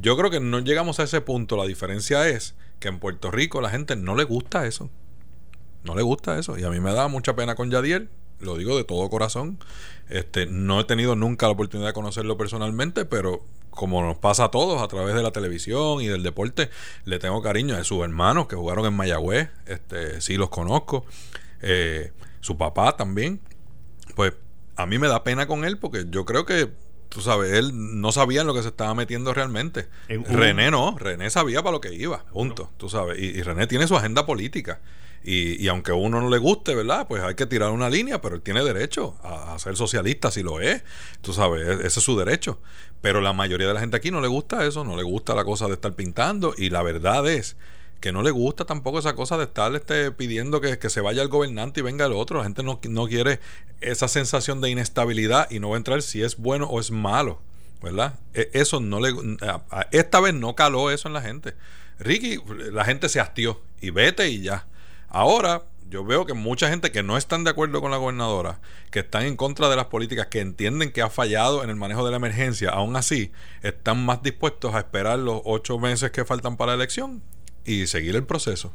Yo 0.00 0.16
creo 0.16 0.30
que 0.30 0.38
no 0.40 0.60
llegamos 0.60 1.00
a 1.00 1.02
ese 1.02 1.20
punto. 1.20 1.56
La 1.56 1.64
diferencia 1.64 2.28
es 2.28 2.54
que 2.78 2.86
en 2.88 2.98
Puerto 3.00 3.30
Rico 3.30 3.60
la 3.60 3.70
gente 3.70 3.96
no 3.96 4.14
le 4.14 4.22
gusta 4.24 4.66
eso. 4.66 4.88
No 5.82 5.94
le 5.94 6.02
gusta 6.02 6.38
eso. 6.38 6.56
Y 6.58 6.62
a 6.64 6.70
mí 6.70 6.78
me 6.78 6.92
da 6.92 7.08
mucha 7.08 7.34
pena 7.34 7.54
con 7.56 7.70
Yadiel. 7.70 8.08
Lo 8.40 8.56
digo 8.56 8.76
de 8.76 8.84
todo 8.84 9.08
corazón. 9.10 9.58
Este, 10.08 10.46
no 10.46 10.80
he 10.80 10.84
tenido 10.84 11.14
nunca 11.14 11.46
la 11.46 11.52
oportunidad 11.52 11.88
de 11.88 11.94
conocerlo 11.94 12.36
personalmente, 12.36 13.04
pero 13.04 13.44
como 13.70 14.02
nos 14.02 14.18
pasa 14.18 14.46
a 14.46 14.50
todos 14.50 14.82
a 14.82 14.88
través 14.88 15.14
de 15.14 15.22
la 15.22 15.30
televisión 15.30 16.00
y 16.00 16.06
del 16.06 16.22
deporte, 16.22 16.70
le 17.04 17.18
tengo 17.18 17.40
cariño 17.42 17.76
a 17.76 17.84
sus 17.84 18.02
hermanos 18.02 18.48
que 18.48 18.56
jugaron 18.56 18.86
en 18.86 18.94
Mayagüez. 18.94 19.50
Este, 19.66 20.20
sí 20.20 20.36
los 20.36 20.50
conozco. 20.50 21.04
Eh, 21.62 22.12
su 22.40 22.56
papá 22.56 22.96
también 22.96 23.40
pues 24.14 24.34
a 24.76 24.86
mí 24.86 24.98
me 24.98 25.08
da 25.08 25.24
pena 25.24 25.46
con 25.46 25.64
él 25.64 25.78
porque 25.78 26.06
yo 26.08 26.24
creo 26.24 26.44
que, 26.44 26.70
tú 27.08 27.20
sabes, 27.20 27.52
él 27.52 27.70
no 27.74 28.12
sabía 28.12 28.42
en 28.42 28.46
lo 28.46 28.54
que 28.54 28.62
se 28.62 28.68
estaba 28.68 28.94
metiendo 28.94 29.32
realmente. 29.34 29.88
René 30.08 30.70
no, 30.70 30.96
René 30.98 31.30
sabía 31.30 31.62
para 31.62 31.72
lo 31.72 31.80
que 31.80 31.94
iba, 31.94 32.24
punto, 32.32 32.70
tú 32.76 32.88
sabes. 32.88 33.18
Y, 33.18 33.26
y 33.26 33.42
René 33.42 33.66
tiene 33.66 33.86
su 33.86 33.96
agenda 33.96 34.26
política. 34.26 34.80
Y, 35.22 35.62
y 35.62 35.68
aunque 35.68 35.90
a 35.92 35.94
uno 35.94 36.20
no 36.20 36.30
le 36.30 36.38
guste, 36.38 36.74
¿verdad? 36.74 37.06
Pues 37.06 37.22
hay 37.22 37.34
que 37.34 37.46
tirar 37.46 37.70
una 37.70 37.90
línea, 37.90 38.20
pero 38.22 38.36
él 38.36 38.42
tiene 38.42 38.64
derecho 38.64 39.16
a, 39.22 39.58
ser 39.58 39.76
socialista 39.76 40.30
si 40.30 40.42
lo 40.42 40.60
es. 40.60 40.82
Tú 41.20 41.32
sabes, 41.32 41.66
e- 41.66 41.86
ese 41.86 41.98
es 42.00 42.04
su 42.04 42.16
derecho. 42.18 42.58
Pero 43.02 43.20
la 43.20 43.32
mayoría 43.32 43.68
de 43.68 43.74
la 43.74 43.80
gente 43.80 43.96
aquí 43.96 44.10
no 44.10 44.20
le 44.20 44.28
gusta 44.28 44.64
eso, 44.66 44.84
no 44.84 44.96
le 44.96 45.02
gusta 45.02 45.34
la 45.34 45.44
cosa 45.44 45.66
de 45.66 45.74
estar 45.74 45.94
pintando. 45.94 46.54
Y 46.56 46.70
la 46.70 46.82
verdad 46.82 47.28
es 47.28 47.56
que 48.00 48.12
no 48.12 48.22
le 48.22 48.30
gusta 48.30 48.64
tampoco 48.64 48.98
esa 48.98 49.14
cosa 49.14 49.36
de 49.36 49.44
estar 49.44 49.74
este, 49.74 50.10
pidiendo 50.10 50.60
que, 50.62 50.78
que 50.78 50.88
se 50.88 51.02
vaya 51.02 51.20
el 51.22 51.28
gobernante 51.28 51.80
y 51.80 51.82
venga 51.82 52.06
el 52.06 52.12
otro. 52.12 52.38
La 52.38 52.44
gente 52.44 52.62
no, 52.62 52.80
no 52.88 53.06
quiere 53.06 53.40
esa 53.82 54.08
sensación 54.08 54.60
de 54.62 54.70
inestabilidad 54.70 55.50
y 55.50 55.60
no 55.60 55.68
va 55.70 55.76
a 55.76 55.78
entrar 55.78 56.00
si 56.02 56.22
es 56.22 56.38
bueno 56.38 56.66
o 56.66 56.80
es 56.80 56.90
malo, 56.90 57.40
¿verdad? 57.82 58.18
E- 58.32 58.50
Eso 58.54 58.80
no 58.80 59.00
le... 59.00 59.14
Esta 59.92 60.20
vez 60.20 60.32
no 60.34 60.54
caló 60.54 60.90
eso 60.90 61.08
en 61.08 61.14
la 61.14 61.20
gente. 61.22 61.54
Ricky, 61.98 62.38
la 62.72 62.86
gente 62.86 63.10
se 63.10 63.20
hastió 63.20 63.60
y 63.82 63.90
vete 63.90 64.30
y 64.30 64.40
ya. 64.40 64.66
Ahora 65.10 65.64
yo 65.88 66.04
veo 66.04 66.24
que 66.24 66.34
mucha 66.34 66.70
gente 66.70 66.92
que 66.92 67.02
no 67.02 67.16
están 67.16 67.42
de 67.42 67.50
acuerdo 67.50 67.80
con 67.80 67.90
la 67.90 67.96
gobernadora, 67.96 68.60
que 68.92 69.00
están 69.00 69.24
en 69.24 69.36
contra 69.36 69.68
de 69.68 69.74
las 69.74 69.86
políticas, 69.86 70.28
que 70.28 70.40
entienden 70.40 70.92
que 70.92 71.02
ha 71.02 71.10
fallado 71.10 71.64
en 71.64 71.70
el 71.70 71.74
manejo 71.74 72.04
de 72.04 72.12
la 72.12 72.16
emergencia, 72.16 72.70
aún 72.70 72.94
así 72.94 73.32
están 73.62 74.04
más 74.06 74.22
dispuestos 74.22 74.72
a 74.72 74.78
esperar 74.78 75.18
los 75.18 75.42
ocho 75.44 75.80
meses 75.80 76.12
que 76.12 76.24
faltan 76.24 76.56
para 76.56 76.72
la 76.72 76.76
elección 76.76 77.22
y 77.64 77.88
seguir 77.88 78.14
el 78.14 78.24
proceso. 78.24 78.72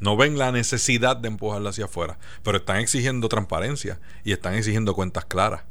No 0.00 0.16
ven 0.16 0.36
la 0.36 0.50
necesidad 0.50 1.16
de 1.16 1.28
empujarla 1.28 1.70
hacia 1.70 1.84
afuera, 1.84 2.18
pero 2.42 2.58
están 2.58 2.78
exigiendo 2.78 3.28
transparencia 3.28 4.00
y 4.24 4.32
están 4.32 4.54
exigiendo 4.54 4.94
cuentas 4.94 5.26
claras. 5.26 5.62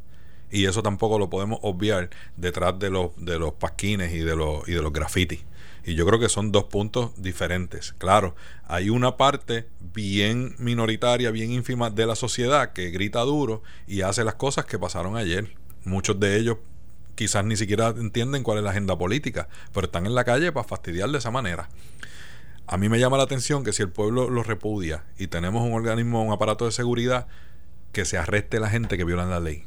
Y 0.50 0.68
eso 0.68 0.82
tampoco 0.82 1.20
lo 1.20 1.30
podemos 1.30 1.60
obviar 1.64 2.10
detrás 2.38 2.80
de 2.80 2.90
los, 2.90 3.12
de 3.18 3.38
los 3.38 3.54
pasquines 3.54 4.14
y 4.14 4.20
de 4.20 4.38
los, 4.38 4.66
y 4.70 4.72
de 4.72 4.82
los 4.82 4.94
grafitis. 4.94 5.42
Y 5.84 5.96
yo 5.96 6.06
creo 6.06 6.20
que 6.20 6.30
son 6.30 6.52
dos 6.52 6.66
puntos 6.66 7.12
diferentes. 7.18 7.94
Claro, 7.98 8.36
hay 8.68 8.90
una 8.90 9.18
parte 9.18 9.68
bien 9.80 10.56
minoritaria, 10.60 11.32
bien 11.32 11.52
ínfima 11.52 11.90
de 11.90 12.06
la 12.06 12.16
sociedad 12.16 12.74
que 12.74 12.92
grita 12.92 13.22
duro 13.22 13.64
y 13.88 14.02
hace 14.02 14.24
las 14.24 14.36
cosas 14.36 14.66
que 14.66 14.78
pasaron 14.78 15.18
ayer. 15.18 15.56
Muchos 15.84 16.20
de 16.20 16.38
ellos 16.38 16.58
quizás 17.16 17.44
ni 17.46 17.56
siquiera 17.56 17.90
entienden 17.90 18.44
cuál 18.44 18.60
es 18.60 18.64
la 18.64 18.72
agenda 18.72 18.98
política, 18.98 19.50
pero 19.74 19.86
están 19.86 20.06
en 20.06 20.16
la 20.16 20.24
calle 20.24 20.52
para 20.52 20.68
fastidiar 20.68 21.10
de 21.10 21.18
esa 21.18 21.32
manera. 21.32 21.70
A 22.68 22.78
mí 22.78 22.88
me 22.88 23.00
llama 23.00 23.18
la 23.18 23.24
atención 23.24 23.64
que 23.64 23.74
si 23.74 23.82
el 23.82 23.90
pueblo 23.90 24.30
lo 24.30 24.44
repudia 24.44 25.04
y 25.18 25.28
tenemos 25.28 25.64
un 25.64 25.74
organismo, 25.74 26.24
un 26.24 26.32
aparato 26.32 26.66
de 26.66 26.72
seguridad, 26.72 27.28
que 27.92 28.06
se 28.06 28.18
arreste 28.18 28.60
la 28.60 28.70
gente 28.70 28.98
que 28.98 29.04
violan 29.04 29.30
la 29.30 29.40
ley. 29.40 29.66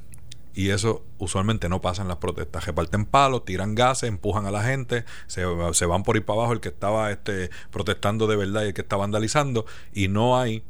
Y 0.55 0.71
eso 0.71 1.05
usualmente 1.19 1.69
no 1.69 1.81
pasa 1.81 2.03
en 2.03 2.09
las 2.09 2.19
protestas. 2.19 2.65
Reparten 2.65 3.07
palos, 3.07 3.45
tiran 3.45 3.75
gases, 3.75 4.09
empujan 4.09 4.47
a 4.47 4.51
la 4.53 4.63
gente, 4.63 5.05
se, 5.27 5.45
se 5.73 5.87
van 5.87 6.05
por 6.05 6.17
ir 6.17 6.25
para 6.25 6.39
abajo 6.39 6.53
el 6.53 6.61
que 6.61 6.69
estaba 6.69 7.11
este, 7.11 7.51
protestando 7.73 8.27
de 8.29 8.37
verdad 8.37 8.63
y 8.63 8.67
el 8.69 8.75
que 8.75 8.83
está 8.83 8.97
vandalizando. 8.97 9.67
Y 9.93 10.07
no 10.09 10.39
hay 10.39 10.63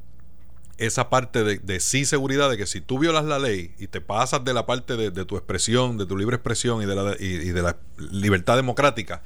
esa 0.78 1.09
parte 1.11 1.45
de, 1.45 1.59
de 1.59 1.80
sí 1.80 2.05
seguridad 2.05 2.51
de 2.51 2.57
que 2.57 2.66
si 2.66 2.80
tú 2.80 2.99
violas 2.99 3.24
la 3.26 3.39
ley 3.39 3.74
y 3.78 3.87
te 3.87 4.01
pasas 4.01 4.43
de 4.45 4.55
la 4.55 4.66
parte 4.66 4.97
de, 4.97 5.11
de 5.11 5.24
tu 5.24 5.37
expresión, 5.37 5.99
de 5.99 6.07
tu 6.07 6.16
libre 6.16 6.37
expresión 6.37 6.82
y 6.82 6.87
de 6.87 6.95
la, 6.97 7.14
y, 7.20 7.26
y 7.26 7.51
de 7.53 7.62
la 7.62 7.76
libertad 8.11 8.57
democrática, 8.57 9.22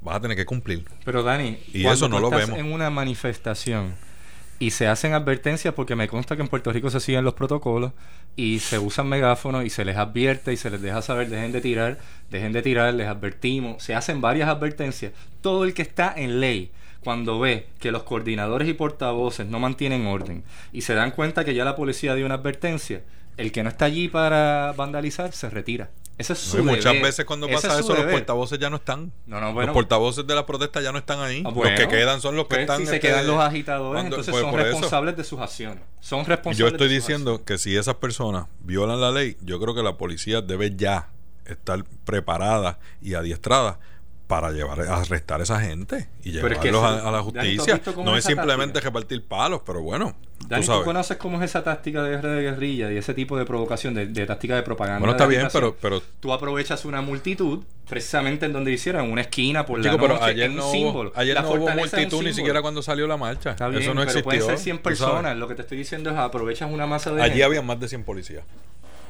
vas 0.00 0.16
a 0.16 0.20
tener 0.20 0.36
que 0.36 0.46
cumplir. 0.46 0.84
Pero 1.04 1.22
Dani, 1.22 1.58
Y 1.72 1.86
eso 1.86 2.08
no 2.08 2.16
tú 2.16 2.22
lo 2.22 2.28
estás 2.28 2.48
vemos. 2.48 2.58
en 2.58 2.72
una 2.72 2.90
manifestación 2.90 3.94
y 4.58 4.70
se 4.70 4.86
hacen 4.88 5.12
advertencias 5.12 5.74
porque 5.74 5.96
me 5.96 6.08
consta 6.08 6.34
que 6.36 6.42
en 6.42 6.48
Puerto 6.48 6.72
Rico 6.72 6.88
se 6.90 7.00
siguen 7.00 7.24
los 7.24 7.34
protocolos 7.34 7.92
y 8.36 8.60
se 8.60 8.78
usan 8.78 9.08
megáfonos 9.08 9.64
y 9.64 9.70
se 9.70 9.84
les 9.84 9.96
advierte 9.96 10.52
y 10.52 10.56
se 10.56 10.70
les 10.70 10.80
deja 10.80 11.02
saber 11.02 11.28
dejen 11.28 11.52
de 11.52 11.60
tirar, 11.60 11.98
dejen 12.30 12.52
de 12.52 12.62
tirar, 12.62 12.94
les 12.94 13.06
advertimos, 13.06 13.82
se 13.82 13.94
hacen 13.94 14.20
varias 14.20 14.48
advertencias. 14.48 15.12
Todo 15.40 15.64
el 15.64 15.74
que 15.74 15.82
está 15.82 16.12
en 16.16 16.40
ley 16.40 16.70
cuando 17.04 17.38
ve 17.38 17.66
que 17.80 17.92
los 17.92 18.04
coordinadores 18.04 18.68
y 18.68 18.74
portavoces 18.74 19.46
no 19.46 19.58
mantienen 19.58 20.06
orden 20.06 20.44
y 20.72 20.82
se 20.82 20.94
dan 20.94 21.10
cuenta 21.10 21.44
que 21.44 21.54
ya 21.54 21.64
la 21.64 21.76
policía 21.76 22.14
dio 22.14 22.26
una 22.26 22.36
advertencia, 22.36 23.02
el 23.36 23.52
que 23.52 23.62
no 23.62 23.68
está 23.68 23.86
allí 23.86 24.08
para 24.08 24.72
vandalizar 24.76 25.32
se 25.32 25.50
retira. 25.50 25.90
Ese 26.18 26.34
es 26.34 26.38
su 26.38 26.58
Y 26.58 26.62
muchas 26.62 26.84
deber. 26.84 27.02
veces 27.02 27.24
cuando 27.24 27.48
pasa 27.48 27.68
es 27.74 27.80
eso, 27.84 27.94
los 27.94 28.04
portavoces 28.04 28.58
ya 28.58 28.68
no 28.70 28.76
están. 28.76 29.12
No, 29.26 29.40
no, 29.40 29.52
bueno. 29.54 29.68
los 29.68 29.74
portavoces 29.74 30.26
de 30.26 30.34
la 30.34 30.44
protesta 30.46 30.80
ya 30.80 30.92
no 30.92 30.98
están 30.98 31.20
ahí. 31.20 31.42
Ah, 31.44 31.50
los 31.54 31.68
que 31.70 31.88
quedan 31.88 32.20
son 32.20 32.36
los 32.36 32.44
que 32.44 32.50
Pues, 32.56 32.60
están. 32.60 32.78
Si 32.80 32.86
se 32.86 32.96
este, 32.96 33.08
quedan 33.08 33.26
los 33.26 33.40
agitadores, 33.40 34.00
cuando- 34.02 34.16
entonces 34.16 34.30
pues, 34.30 34.42
son 34.44 34.54
eso. 34.54 34.62
responsables 34.70 35.16
de 35.16 35.24
sus 35.24 35.40
acciones. 35.40 35.82
Son 36.00 36.24
responsables. 36.24 36.58
Yo 36.58 36.66
estoy 36.68 36.88
de 36.88 36.96
sus 37.00 37.06
diciendo 37.08 37.44
que 37.44 37.58
si 37.58 37.76
esas 37.76 37.94
personas 37.96 38.46
violan 38.60 39.00
la 39.00 39.10
ley, 39.10 39.36
yo 39.40 39.58
creo 39.58 39.74
que 39.74 39.82
la 39.82 39.96
policía 39.96 40.42
debe 40.42 40.74
ya 40.76 41.08
estar 41.46 41.82
preparada 42.04 42.78
y 43.00 43.14
adiestrada 43.14 43.80
para 44.32 44.50
llevar 44.50 44.80
a 44.80 44.96
arrestar 44.96 45.40
a 45.40 45.42
esa 45.42 45.60
gente 45.60 46.08
y 46.24 46.32
Pero 46.32 46.48
es 46.54 46.58
que 46.58 46.68
llevarlos 46.70 46.96
eso- 46.98 47.06
a, 47.06 47.08
a 47.08 47.12
la 47.12 47.18
Dani, 47.18 47.56
¿tú 47.56 47.62
has 47.64 47.68
justicia. 47.80 48.02
No 48.02 48.16
es 48.16 48.24
simplemente 48.24 48.80
repartir 48.80 49.22
palos, 49.26 49.60
pero 49.66 49.82
bueno, 49.82 50.14
Dani, 50.48 50.62
tú 50.62 50.66
¿tú 50.68 50.72
sabes. 50.72 50.84
conoces 50.86 51.16
cómo 51.18 51.36
es 51.36 51.44
esa 51.50 51.62
táctica 51.62 52.02
de 52.02 52.10
guerra 52.16 52.32
de 52.32 52.42
guerrilla 52.42 52.90
y 52.90 52.96
ese 52.96 53.12
tipo 53.12 53.36
de 53.36 53.44
provocación, 53.44 53.92
de, 53.92 54.06
de 54.06 54.24
táctica 54.26 54.56
de 54.56 54.62
propaganda? 54.62 55.00
Bueno, 55.00 55.12
está 55.12 55.26
bien, 55.26 55.48
pero, 55.52 55.76
pero 55.78 56.02
Tú 56.20 56.32
aprovechas 56.32 56.86
una 56.86 57.02
multitud, 57.02 57.62
precisamente 57.86 58.46
en 58.46 58.54
donde 58.54 58.72
hicieron, 58.72 59.10
una 59.12 59.20
esquina 59.20 59.66
por 59.66 59.82
Chico, 59.82 59.96
la 59.96 60.00
pero 60.00 60.14
noche, 60.14 60.24
ayer 60.24 60.44
es 60.44 60.50
un 60.50 60.56
no 60.56 60.70
símbolo. 60.70 61.12
ayer 61.14 61.34
La 61.34 61.42
no 61.42 61.50
hubo 61.50 61.68
multitud 61.70 62.22
ni 62.22 62.32
siquiera 62.32 62.62
cuando 62.62 62.80
salió 62.82 63.06
la 63.06 63.18
marcha. 63.18 63.50
Está 63.50 63.68
bien, 63.68 63.82
Eso 63.82 63.92
no 63.92 64.00
pero 64.00 64.10
existió. 64.10 64.24
pueden 64.24 64.42
ser 64.46 64.58
100 64.58 64.78
tú 64.78 64.82
sabes. 64.84 64.98
personas. 64.98 65.36
Lo 65.36 65.46
que 65.46 65.54
te 65.56 65.60
estoy 65.62 65.76
diciendo 65.76 66.08
es 66.10 66.16
aprovechas 66.16 66.70
una 66.72 66.86
masa 66.86 67.12
de 67.12 67.20
Allí 67.20 67.32
gente. 67.32 67.44
había 67.44 67.60
más 67.62 67.78
de 67.78 67.88
100 67.88 68.04
policías. 68.04 68.44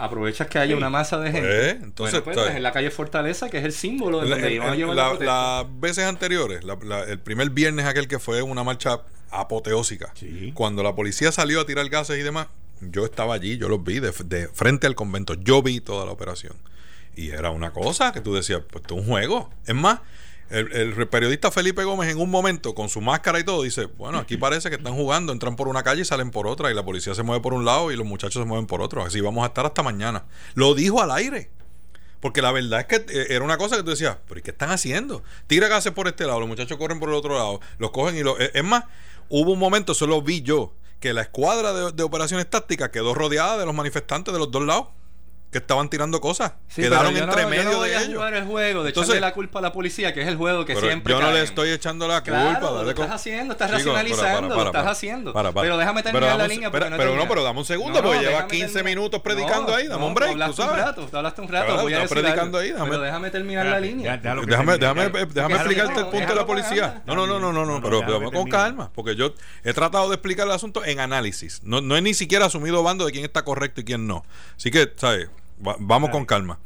Aprovechas 0.05 0.49
que 0.49 0.59
haya 0.59 0.77
una 0.77 0.91
masa 0.91 1.19
de 1.19 1.31
gente. 1.33 1.49
Pues, 1.49 1.83
entonces, 1.83 2.25
Bueno, 2.25 2.43
pues, 2.43 2.57
en 2.57 2.63
la 2.63 2.73
calle 2.73 2.91
Fortaleza, 2.91 3.49
que 3.51 3.59
es 3.59 3.65
el 3.65 3.73
símbolo 3.73 4.21
de 4.21 4.29
La- 4.29 4.37
donde 4.37 4.53
iban 4.55 4.71
a 4.71 4.75
llevar 4.75 4.97
la- 4.97 5.15
la 5.15 5.63
las 5.63 5.81
veces 5.81 6.05
anteriores, 6.05 6.65
la- 6.65 6.77
la- 6.83 7.05
el 7.05 7.21
primer 7.21 7.51
viernes 7.51 7.87
aquel 7.87 8.09
que 8.09 8.19
fue 8.19 8.43
una 8.43 8.65
marcha 8.65 9.01
apoteósica, 9.31 10.13
Sí. 10.15 10.53
cuando 10.55 10.83
la 10.83 10.95
policía 10.95 11.33
salió 11.33 11.61
a 11.61 11.67
tirar 11.67 11.89
gases 11.89 12.19
y 12.19 12.23
demás, 12.23 12.49
yo 12.81 13.05
estaba 13.05 13.35
allí, 13.35 13.59
yo 13.59 13.69
los 13.69 13.83
vi 13.85 14.01
de, 14.01 14.13
de 14.25 14.49
frente 14.49 14.87
al 14.87 14.95
convento, 14.95 15.35
yo 15.35 15.63
vi 15.63 15.81
toda 15.81 16.05
la 16.05 16.13
operación. 16.13 16.55
Y 17.15 17.31
era 17.31 17.51
una 17.51 17.73
cosa 17.73 18.13
que 18.13 18.21
tú 18.21 18.35
decías, 18.35 18.63
pues 18.71 18.83
esto 18.83 18.95
es 18.97 19.01
un 19.03 19.07
juego. 19.07 19.51
Es 19.67 19.75
más, 19.75 20.01
el, 20.53 21.09
periodista 21.09 21.51
Felipe 21.51 21.85
Gómez 21.85 22.11
en 22.11 22.21
un 22.21 22.31
momento, 22.31 22.75
con 22.75 22.89
su 22.89 23.01
máscara 23.01 23.41
y 23.41 23.45
todo, 23.45 23.63
dice, 23.63 23.87
bueno, 23.87 24.19
aquí 24.19 24.37
parece 24.37 24.69
que 24.71 24.77
están 24.77 24.95
jugando, 24.95 25.33
entran 25.33 25.57
por 25.57 25.69
una 25.69 25.83
calle 25.83 26.03
y 26.03 26.05
salen 26.05 26.31
por 26.31 26.47
otra, 26.47 26.71
y 26.71 26.75
la 26.75 26.85
policía 26.85 27.15
se 27.15 27.23
mueve 27.23 27.43
por 27.43 27.55
un 27.55 27.65
lado 27.65 27.91
y 27.91 27.97
los 27.97 28.07
muchachos 28.07 28.43
se 28.43 28.45
mueven 28.47 28.67
por 28.67 28.83
otro. 28.83 29.03
Así 29.03 29.21
vamos 29.21 29.45
a 29.45 29.49
estar 29.49 29.67
hasta 29.67 29.83
mañana. 29.83 30.25
Lo 30.55 30.75
dijo 30.75 31.01
al 31.03 31.11
aire. 31.11 31.51
Porque 32.21 32.41
la 32.41 32.53
verdad 32.53 32.81
es 32.81 32.87
que 32.87 32.97
eh, 33.13 33.27
era 33.31 33.45
una 33.45 33.59
cosa 33.59 33.77
que 33.77 33.83
tú 33.83 33.91
decías, 33.91 34.17
pero 34.29 34.39
¿y 34.39 34.45
qué 34.45 34.53
están 34.53 34.71
haciendo? 34.71 35.25
Tira 35.49 35.67
gases 35.67 35.91
por 35.93 36.07
este 36.07 36.25
lado, 36.25 36.39
los 36.39 36.49
muchachos 36.49 36.79
corren 36.79 37.01
por 37.01 37.09
el 37.09 37.17
otro 37.17 37.35
lado, 37.35 37.61
los 37.79 37.91
cogen 37.91 38.17
y 38.17 38.23
lo... 38.23 38.39
eh, 38.39 38.53
Es 38.55 38.63
más, 38.63 38.85
hubo 39.29 39.51
un 39.53 39.59
momento, 39.59 39.93
solo 39.93 40.23
vi 40.23 40.41
yo, 40.41 40.73
que 41.01 41.13
la 41.13 41.23
escuadra 41.23 41.73
de, 41.73 41.91
de 41.91 42.03
operaciones 42.05 42.49
tácticas 42.49 42.91
quedó 42.91 43.13
rodeada 43.13 43.59
de 43.59 43.67
los 43.67 43.75
manifestantes 43.75 44.33
de 44.33 44.39
los 44.39 44.53
dos 44.53 44.63
lados, 44.63 44.87
que 45.53 45.59
estaban 45.59 45.91
tirando 45.91 46.19
cosas. 46.23 46.55
Sí, 46.67 46.81
Quedaron 46.81 47.13
pero 47.13 47.19
yo 47.19 47.25
entre 47.31 47.43
no, 47.43 47.49
yo 47.51 47.57
medio 47.57 47.71
no 47.73 47.77
voy 47.77 47.91
de 47.91 47.97
a 47.97 48.01
ellos. 48.03 48.15
jugar 48.15 48.35
el 48.35 48.45
juego 48.47 48.83
de 48.85 48.89
Entonces- 48.89 49.11
echarle 49.11 49.21
la 49.29 49.35
culpa 49.35 49.59
a 49.59 49.63
la 49.63 49.73
policía, 49.73 50.15
que 50.15 50.23
es 50.23 50.29
el 50.29 50.37
juego 50.37 50.65
que 50.65 50.73
Pero 50.75 50.87
siempre 50.87 51.13
yo 51.13 51.21
no 51.21 51.27
le 51.27 51.33
caen. 51.35 51.45
estoy 51.45 51.71
echando 51.71 52.09
la 52.09 52.23
culpa. 52.23 52.41
Claro, 52.59 52.75
dale 52.75 52.89
lo 52.89 52.95
con- 52.95 53.05
estás 53.05 53.21
haciendo, 53.21 53.53
estás 53.53 53.69
Chico, 53.69 53.77
racionalizando, 53.79 54.25
para, 54.27 54.41
lo 54.41 54.49
para, 54.49 54.65
estás 54.71 54.81
para, 54.83 54.91
haciendo. 54.93 55.33
para, 55.35 55.53
para. 55.53 55.63
Pero 55.65 55.77
déjame 55.77 56.03
Pero 56.03 56.13
terminar 56.13 56.37
la 56.39 56.43
dame 56.43 56.45
un- 56.45 56.51
línea. 56.57 56.71
pero- 56.71 56.89
no 56.89 56.97
he 56.97 56.99
pero 56.99 57.17
no, 57.17 57.29
pero 57.29 57.43
dame 57.43 57.59
un 57.59 57.65
segundo, 57.67 58.03
porque 58.03 58.19
llevas 58.21 58.33
déjame 58.33 58.49
15 58.49 58.73
terminar. 58.73 58.97
minutos 58.97 59.21
predicando 59.21 59.75
ahí, 59.75 59.89
dame 59.89 60.05
un 60.07 60.15
break, 60.15 60.31
tú 60.31 60.33
hablaste 60.33 60.57
tú 60.57 60.63
sabes. 60.63 60.79
un 60.81 60.87
rato, 60.87 61.09
tú 61.11 61.17
hablaste 61.19 61.41
un 61.43 61.49
rato, 61.49 61.67
Claro, 61.67 61.83
voy 61.83 61.93
a 61.93 61.97
estás 61.97 62.11
decir 62.11 62.25
predicando 62.25 62.59
ahí, 62.59 62.71
déjame- 62.73 62.91
Pero 62.91 63.03
déjame 63.03 63.31
terminar 63.31 63.67
la 63.67 63.81
línea. 63.81 64.17
lo 64.17 64.47
Déjame, 64.47 64.79
déjame, 64.79 65.11
déjame 65.11 65.55
explicarte 65.55 66.01
el 66.01 66.07
punto 66.07 66.27
de 66.29 66.35
la 66.35 66.47
policía. 66.47 67.03
No, 67.05 67.15
no, 67.15 67.27
no, 67.27 67.39
no, 67.39 67.53
no, 67.53 67.67
no, 67.67 67.81
pero 67.83 68.31
con 68.33 68.49
calma, 68.49 68.91
porque 68.95 69.17
yo 69.17 69.35
he 69.65 69.75
tratado 69.75 70.09
de 70.09 70.15
explicar 70.15 70.47
el 70.47 70.53
asunto 70.55 70.83
en 70.83 70.99
análisis. 70.99 71.61
No, 71.63 71.83
no 71.83 71.95
he 71.95 72.01
ni 72.01 72.15
siquiera 72.15 72.47
asumido 72.47 72.83
bando 72.83 73.05
de 73.05 73.13
quién 73.13 73.25
está 73.25 73.45
correcto 73.45 73.83
y 73.83 73.85
quién 73.85 74.07
no. 74.07 74.25
Así 74.57 74.71
que, 74.71 74.91
¿sabes? 74.97 75.29
Va- 75.67 75.77
vamos 75.79 76.11
con 76.11 76.25
calma. 76.27 76.59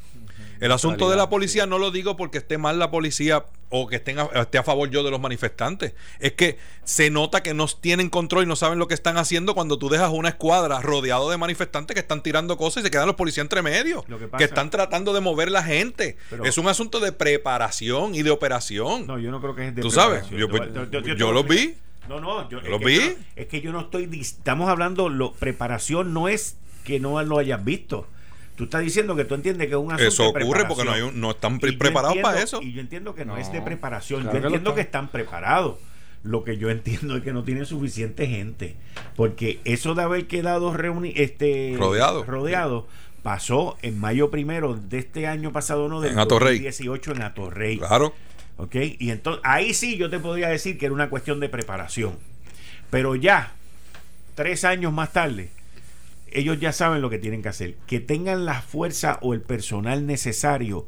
El 0.59 0.73
asunto 0.73 1.11
de 1.11 1.17
la 1.17 1.29
policía 1.29 1.67
no 1.67 1.79
lo 1.79 1.91
digo 1.91 2.17
porque 2.17 2.39
esté 2.39 2.57
mal 2.57 2.79
la 2.79 2.91
policía 2.91 3.45
o 3.69 3.87
que 3.89 3.97
estén 3.97 4.19
a- 4.19 4.31
esté 4.41 4.57
a 4.57 4.63
favor 4.63 4.89
yo 4.89 5.03
de 5.03 5.11
los 5.11 5.21
manifestantes. 5.21 5.93
Es 6.19 6.33
que 6.33 6.57
se 6.83 7.11
nota 7.11 7.43
que 7.43 7.53
no 7.53 7.67
tienen 7.67 8.09
control 8.09 8.45
y 8.45 8.47
no 8.47 8.57
saben 8.57 8.79
lo 8.79 8.89
que 8.89 8.95
están 8.95 9.19
haciendo 9.19 9.55
cuando 9.55 9.79
tú 9.79 9.91
dejas 9.91 10.11
una 10.15 10.31
escuadra 10.31 10.81
rodeado 10.81 11.29
de 11.31 11.37
manifestantes 11.37 11.93
que 11.95 12.01
están 12.01 12.23
tirando 12.23 12.57
cosas 12.57 12.81
y 12.81 12.85
se 12.87 12.91
quedan 12.91 13.07
los 13.07 13.17
policías 13.17 13.45
entre 13.45 13.61
medio. 13.61 14.03
Lo 14.09 14.19
que 14.19 14.45
están 14.45 14.71
tratando 14.71 15.13
de 15.13 15.21
mover 15.21 15.51
la 15.51 15.63
gente. 15.63 16.17
Pero- 16.31 16.47
es 16.47 16.57
un 16.57 16.69
asunto 16.69 17.01
de 17.01 17.13
preparación 17.13 18.15
y 18.15 18.23
de 18.23 18.31
operación. 18.31 19.07
No, 19.07 19.19
yo 19.19 19.31
no 19.31 19.43
creo 19.43 19.55
que 19.55 19.69
es 19.69 19.75
de 19.75 19.83
Tú 19.83 19.91
sabes, 19.91 20.29
yo- 20.31 20.49
pues, 20.49 20.63
yo 20.73 20.89
te- 21.03 21.15
los 21.17 21.47
vi. 21.47 21.75
No, 22.09 22.19
no, 22.21 22.49
yo, 22.49 22.63
los 22.63 22.81
vi. 22.81 22.95
yo 22.97 23.11
no- 23.11 23.15
es 23.35 23.47
que 23.49 23.61
yo 23.61 23.73
no 23.73 23.81
estoy. 23.81 24.09
Estamos 24.19 24.71
hablando, 24.71 25.11
lo, 25.11 25.33
preparación 25.35 26.15
no 26.15 26.29
es 26.29 26.57
que 26.85 26.99
no 26.99 27.23
lo 27.23 27.39
hayas 27.39 27.63
visto. 27.63 28.07
Tú 28.57 28.65
estás 28.65 28.81
diciendo 28.83 29.15
que 29.15 29.25
tú 29.25 29.35
entiendes 29.35 29.67
que 29.69 29.75
es 29.75 29.79
un 29.79 29.93
asunto 29.93 30.09
Eso 30.09 30.23
de 30.33 30.43
ocurre 30.45 30.65
porque 30.67 30.85
no, 30.85 30.91
hay 30.93 31.01
preparación. 31.03 31.15
un- 31.15 31.21
no 31.21 31.31
están 31.31 31.59
pre- 31.61 31.73
preparados 31.75 32.17
entiendo- 32.17 32.29
para 32.31 32.43
eso. 32.43 32.63
Y 32.63 32.73
yo 32.73 32.81
entiendo 32.81 33.15
que 33.15 33.25
no, 33.25 33.35
No, 33.35 33.39
es 33.41 33.53
de 33.53 33.61
preparación. 33.63 34.23
claro 34.23 34.35
yo 34.37 34.41
que 34.41 34.47
entiendo 34.47 34.75
que 34.75 34.81
están. 34.81 35.09
preparados. 35.09 35.77
Lo 36.23 36.43
que 36.43 36.57
yo 36.57 36.71
entiendo 36.71 37.17
es 37.17 37.23
que 37.23 37.33
no 37.33 37.45
tienen 37.45 37.67
suficiente 37.67 38.27
gente. 38.27 38.75
Porque 39.15 39.61
eso 39.65 39.95
de 39.95 40.03
haber 40.03 40.27
quedado 40.27 40.73
reuni 40.75 41.13
este, 41.15 41.77
Rodeado. 41.79 42.25
rodeado 42.25 42.89
pasó 43.23 43.77
en 43.83 43.99
mayo 44.01 44.31
primero 44.31 44.75
de 44.75 44.99
este 44.99 45.27
año 45.27 45.53
pasado, 45.53 45.89
no 45.89 46.01
del 46.01 46.13
En 46.13 46.19
Atorrey. 46.19 46.55
2018 46.59 47.13
en 47.13 47.23
Atorrey. 47.23 47.79
Claro. 47.79 48.15
¿Ok? 48.57 48.75
Y 48.99 49.11
entonces 49.11 49.43
ahí 49.45 49.75
sí 49.75 49.99
yo 49.99 50.09
te 50.09 50.19
podría 50.19 50.49
decir 50.49 50.79
que 50.79 50.87
era 50.87 50.95
una 50.95 51.11
cuestión 51.11 51.41
de 51.41 51.49
preparación. 51.51 52.15
Pero 52.91 53.15
ya, 53.17 53.53
tres 54.35 54.65
años 54.65 54.93
más 54.93 55.13
tarde, 55.13 55.51
ellos 56.33 56.59
ya 56.61 56.73
saben 56.73 57.03
lo 57.03 57.11
que 57.11 57.19
tienen 57.19 57.43
que 57.43 57.49
hacer. 57.49 57.77
Que 57.87 58.01
tengan 58.01 58.45
la 58.45 58.63
fuerza 58.63 59.19
o 59.23 59.35
el 59.35 59.41
personal 59.41 60.07
necesario, 60.07 60.87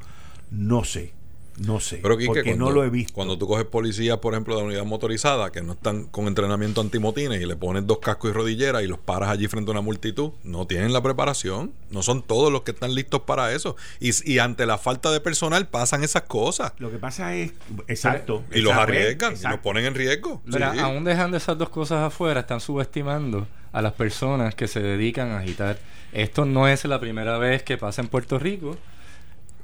no 0.50 0.84
sé. 0.84 1.12
No 1.60 1.80
sé. 1.80 1.98
Pero 2.00 2.16
Quique, 2.16 2.26
porque 2.28 2.42
cuando, 2.44 2.66
no 2.66 2.70
lo 2.70 2.84
he 2.84 2.88
visto. 2.88 3.12
Cuando 3.14 3.36
tú 3.36 3.48
coges 3.48 3.64
policías, 3.64 4.18
por 4.18 4.32
ejemplo, 4.32 4.54
de 4.54 4.60
la 4.60 4.66
unidad 4.68 4.84
motorizada, 4.84 5.50
que 5.50 5.60
no 5.60 5.72
están 5.72 6.04
con 6.04 6.28
entrenamiento 6.28 6.80
antimotines 6.80 7.42
y 7.42 7.46
le 7.46 7.56
pones 7.56 7.84
dos 7.84 7.98
cascos 7.98 8.30
y 8.30 8.32
rodilleras 8.32 8.84
y 8.84 8.86
los 8.86 9.00
paras 9.00 9.28
allí 9.30 9.48
frente 9.48 9.68
a 9.70 9.72
una 9.72 9.80
multitud, 9.80 10.30
no 10.44 10.68
tienen 10.68 10.92
la 10.92 11.02
preparación. 11.02 11.72
No 11.90 12.02
son 12.02 12.22
todos 12.22 12.52
los 12.52 12.62
que 12.62 12.70
están 12.70 12.94
listos 12.94 13.22
para 13.22 13.52
eso. 13.52 13.74
Y, 13.98 14.10
y 14.32 14.38
ante 14.38 14.66
la 14.66 14.78
falta 14.78 15.10
de 15.10 15.20
personal 15.20 15.66
pasan 15.66 16.04
esas 16.04 16.22
cosas. 16.22 16.74
Lo 16.78 16.92
que 16.92 16.98
pasa 16.98 17.34
es, 17.34 17.52
exacto. 17.88 18.44
Y 18.52 18.60
los 18.60 18.70
exacto, 18.74 18.80
arriesgan, 18.92 19.34
y 19.36 19.48
los 19.48 19.58
ponen 19.58 19.84
en 19.86 19.94
riesgo. 19.96 20.40
Pero 20.48 20.72
Sí. 20.72 20.78
aún 20.78 21.02
dejando 21.02 21.36
esas 21.36 21.58
dos 21.58 21.70
cosas 21.70 22.04
afuera, 22.04 22.38
están 22.38 22.60
subestimando 22.60 23.48
a 23.72 23.82
las 23.82 23.92
personas 23.92 24.54
que 24.54 24.68
se 24.68 24.80
dedican 24.80 25.30
a 25.30 25.38
agitar. 25.38 25.78
Esto 26.12 26.44
no 26.44 26.68
es 26.68 26.84
la 26.84 27.00
primera 27.00 27.38
vez 27.38 27.62
que 27.62 27.76
pasa 27.76 28.02
en 28.02 28.08
Puerto 28.08 28.38
Rico. 28.38 28.76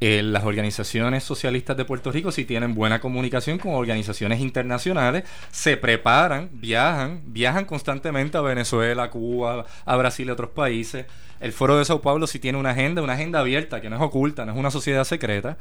Eh, 0.00 0.22
las 0.22 0.44
organizaciones 0.44 1.22
socialistas 1.24 1.76
de 1.76 1.84
Puerto 1.84 2.12
Rico, 2.12 2.32
si 2.32 2.44
tienen 2.44 2.74
buena 2.74 3.00
comunicación 3.00 3.58
con 3.58 3.74
organizaciones 3.74 4.40
internacionales, 4.40 5.24
se 5.50 5.76
preparan, 5.76 6.50
viajan, 6.52 7.22
viajan 7.26 7.64
constantemente 7.64 8.36
a 8.36 8.40
Venezuela, 8.42 9.08
Cuba, 9.08 9.64
a 9.84 9.96
Brasil 9.96 10.26
y 10.26 10.30
a 10.30 10.32
otros 10.34 10.50
países. 10.50 11.06
El 11.40 11.52
Foro 11.52 11.78
de 11.78 11.84
Sao 11.84 12.02
Paulo 12.02 12.26
si 12.26 12.38
tiene 12.38 12.58
una 12.58 12.70
agenda, 12.70 13.02
una 13.02 13.14
agenda 13.14 13.40
abierta, 13.40 13.80
que 13.80 13.88
no 13.88 13.96
es 13.96 14.02
oculta, 14.02 14.44
no 14.44 14.52
es 14.52 14.58
una 14.58 14.70
sociedad 14.70 15.04
secreta. 15.04 15.56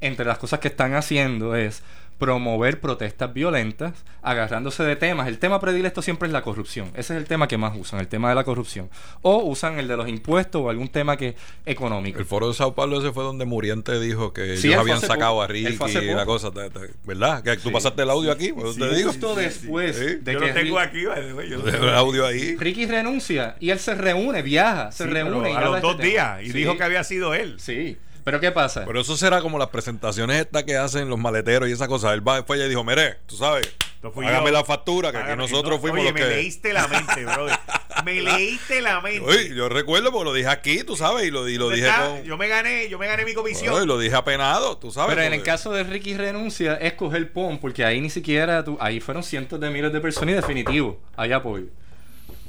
Entre 0.00 0.24
las 0.24 0.38
cosas 0.38 0.60
que 0.60 0.68
están 0.68 0.94
haciendo 0.94 1.54
es 1.56 1.82
promover 2.18 2.80
protestas 2.80 3.32
violentas, 3.32 3.94
agarrándose 4.20 4.82
de 4.82 4.94
temas. 4.94 5.26
El 5.26 5.38
tema 5.38 5.58
predilecto 5.58 6.02
siempre 6.02 6.26
es 6.26 6.32
la 6.34 6.42
corrupción. 6.42 6.88
Ese 6.88 7.14
es 7.14 7.18
el 7.18 7.24
tema 7.24 7.48
que 7.48 7.56
más 7.56 7.74
usan, 7.74 7.98
el 7.98 8.08
tema 8.08 8.28
de 8.28 8.34
la 8.34 8.44
corrupción. 8.44 8.90
O 9.22 9.38
usan 9.44 9.78
el 9.78 9.88
de 9.88 9.96
los 9.96 10.06
impuestos 10.06 10.60
o 10.60 10.68
algún 10.68 10.88
tema 10.88 11.16
que 11.16 11.34
económico. 11.64 12.18
El 12.18 12.26
foro 12.26 12.48
de 12.48 12.52
Sao 12.54 12.74
Paulo 12.74 12.98
ese 13.00 13.10
fue 13.12 13.24
donde 13.24 13.46
Muriente 13.46 13.98
dijo 13.98 14.34
que 14.34 14.58
Sí, 14.58 14.68
ellos 14.68 14.80
habían 14.80 15.00
sacado 15.00 15.32
poco. 15.32 15.42
a 15.44 15.46
Ricky 15.46 15.72
y 15.72 16.14
la 16.14 16.26
cosa. 16.26 16.50
te- 16.50 16.68
te- 16.68 16.90
¿Verdad? 17.04 17.42
Que 17.42 17.56
tú 17.56 17.68
Sí. 17.68 17.70
pasaste 17.70 18.02
el 18.02 18.10
audio 18.10 18.32
aquí, 18.32 18.52
pues 18.52 18.74
Sí, 18.74 18.80
te 18.80 18.94
digo. 18.96 19.08
Justo 19.12 19.34
después 19.34 19.96
Sí. 19.96 20.04
de 20.20 20.32
Yo 20.34 20.40
que 20.40 20.46
lo 20.48 20.52
tengo 20.54 20.76
Ri- 20.78 20.82
aquí, 20.86 21.00
yo 21.02 21.14
lo 21.14 21.66
El 21.66 21.72
tengo. 21.72 21.88
audio 21.88 22.26
ahí. 22.26 22.54
Ricky 22.58 22.84
renuncia 22.84 23.56
y 23.60 23.70
él 23.70 23.78
se 23.78 23.94
reúne, 23.94 24.42
viaja, 24.42 24.92
se 24.92 25.06
reúne. 25.06 25.52
y 25.52 25.54
a 25.54 25.60
los 25.62 25.80
dos 25.80 25.92
este 25.92 26.02
tema. 26.02 26.36
días 26.36 26.42
y 26.42 26.46
Sí, 26.52 26.58
dijo 26.58 26.76
que 26.76 26.82
había 26.84 27.02
sido 27.02 27.32
él. 27.32 27.58
Sí, 27.58 27.96
pero 28.24 28.40
¿qué 28.40 28.50
pasa? 28.50 28.84
Pero 28.86 29.00
eso 29.00 29.16
será 29.16 29.40
como 29.40 29.58
las 29.58 29.68
presentaciones 29.68 30.40
estas 30.40 30.64
que 30.64 30.76
hacen 30.76 31.08
los 31.08 31.18
maleteros 31.18 31.68
y 31.68 31.72
esa 31.72 31.88
cosa. 31.88 32.12
Él 32.14 32.26
va, 32.26 32.42
fue 32.44 32.56
allá 32.56 32.66
y 32.66 32.68
dijo, 32.68 32.84
mire, 32.84 33.18
tú 33.26 33.36
sabes, 33.36 33.72
hágame 34.02 34.46
yo. 34.46 34.52
la 34.52 34.64
factura, 34.64 35.12
que 35.12 35.18
aquí 35.18 35.36
nosotros 35.36 35.76
no, 35.76 35.80
fuimos 35.80 36.00
oye, 36.00 36.10
los 36.10 36.14
me 36.14 36.20
que... 36.20 36.26
leíste 36.26 36.72
la 36.72 36.88
mente, 36.88 37.24
brother. 37.24 37.58
Me 38.04 38.20
leíste 38.22 38.80
la 38.80 39.00
mente. 39.00 39.20
Oye, 39.20 39.54
yo 39.54 39.68
recuerdo 39.68 40.10
porque 40.10 40.24
lo 40.24 40.32
dije 40.32 40.48
aquí, 40.48 40.84
tú 40.84 40.96
sabes, 40.96 41.26
y 41.26 41.30
lo, 41.30 41.48
y 41.48 41.56
lo 41.56 41.64
¿Dónde 41.64 41.76
dije 41.76 41.88
está? 41.88 42.08
con... 42.08 42.22
Yo 42.24 42.36
me 42.36 42.48
gané, 42.48 42.88
yo 42.88 42.98
me 42.98 43.06
gané 43.06 43.24
mi 43.24 43.34
comisión. 43.34 43.74
Oye, 43.74 43.86
lo 43.86 43.98
dije 43.98 44.14
apenado, 44.14 44.76
tú 44.78 44.90
sabes. 44.90 45.14
Pero 45.14 45.26
en 45.26 45.34
el 45.34 45.42
caso 45.42 45.72
de 45.72 45.84
Ricky 45.84 46.16
renuncia 46.16 46.74
es 46.76 46.94
coger 46.94 47.32
PON, 47.32 47.58
porque 47.58 47.84
ahí 47.84 48.00
ni 48.00 48.10
siquiera 48.10 48.64
tú, 48.64 48.78
ahí 48.80 49.00
fueron 49.00 49.22
cientos 49.22 49.60
de 49.60 49.70
miles 49.70 49.92
de 49.92 50.00
personas 50.00 50.32
y 50.32 50.36
definitivo, 50.36 50.98
hay 51.16 51.32
apoyo. 51.32 51.66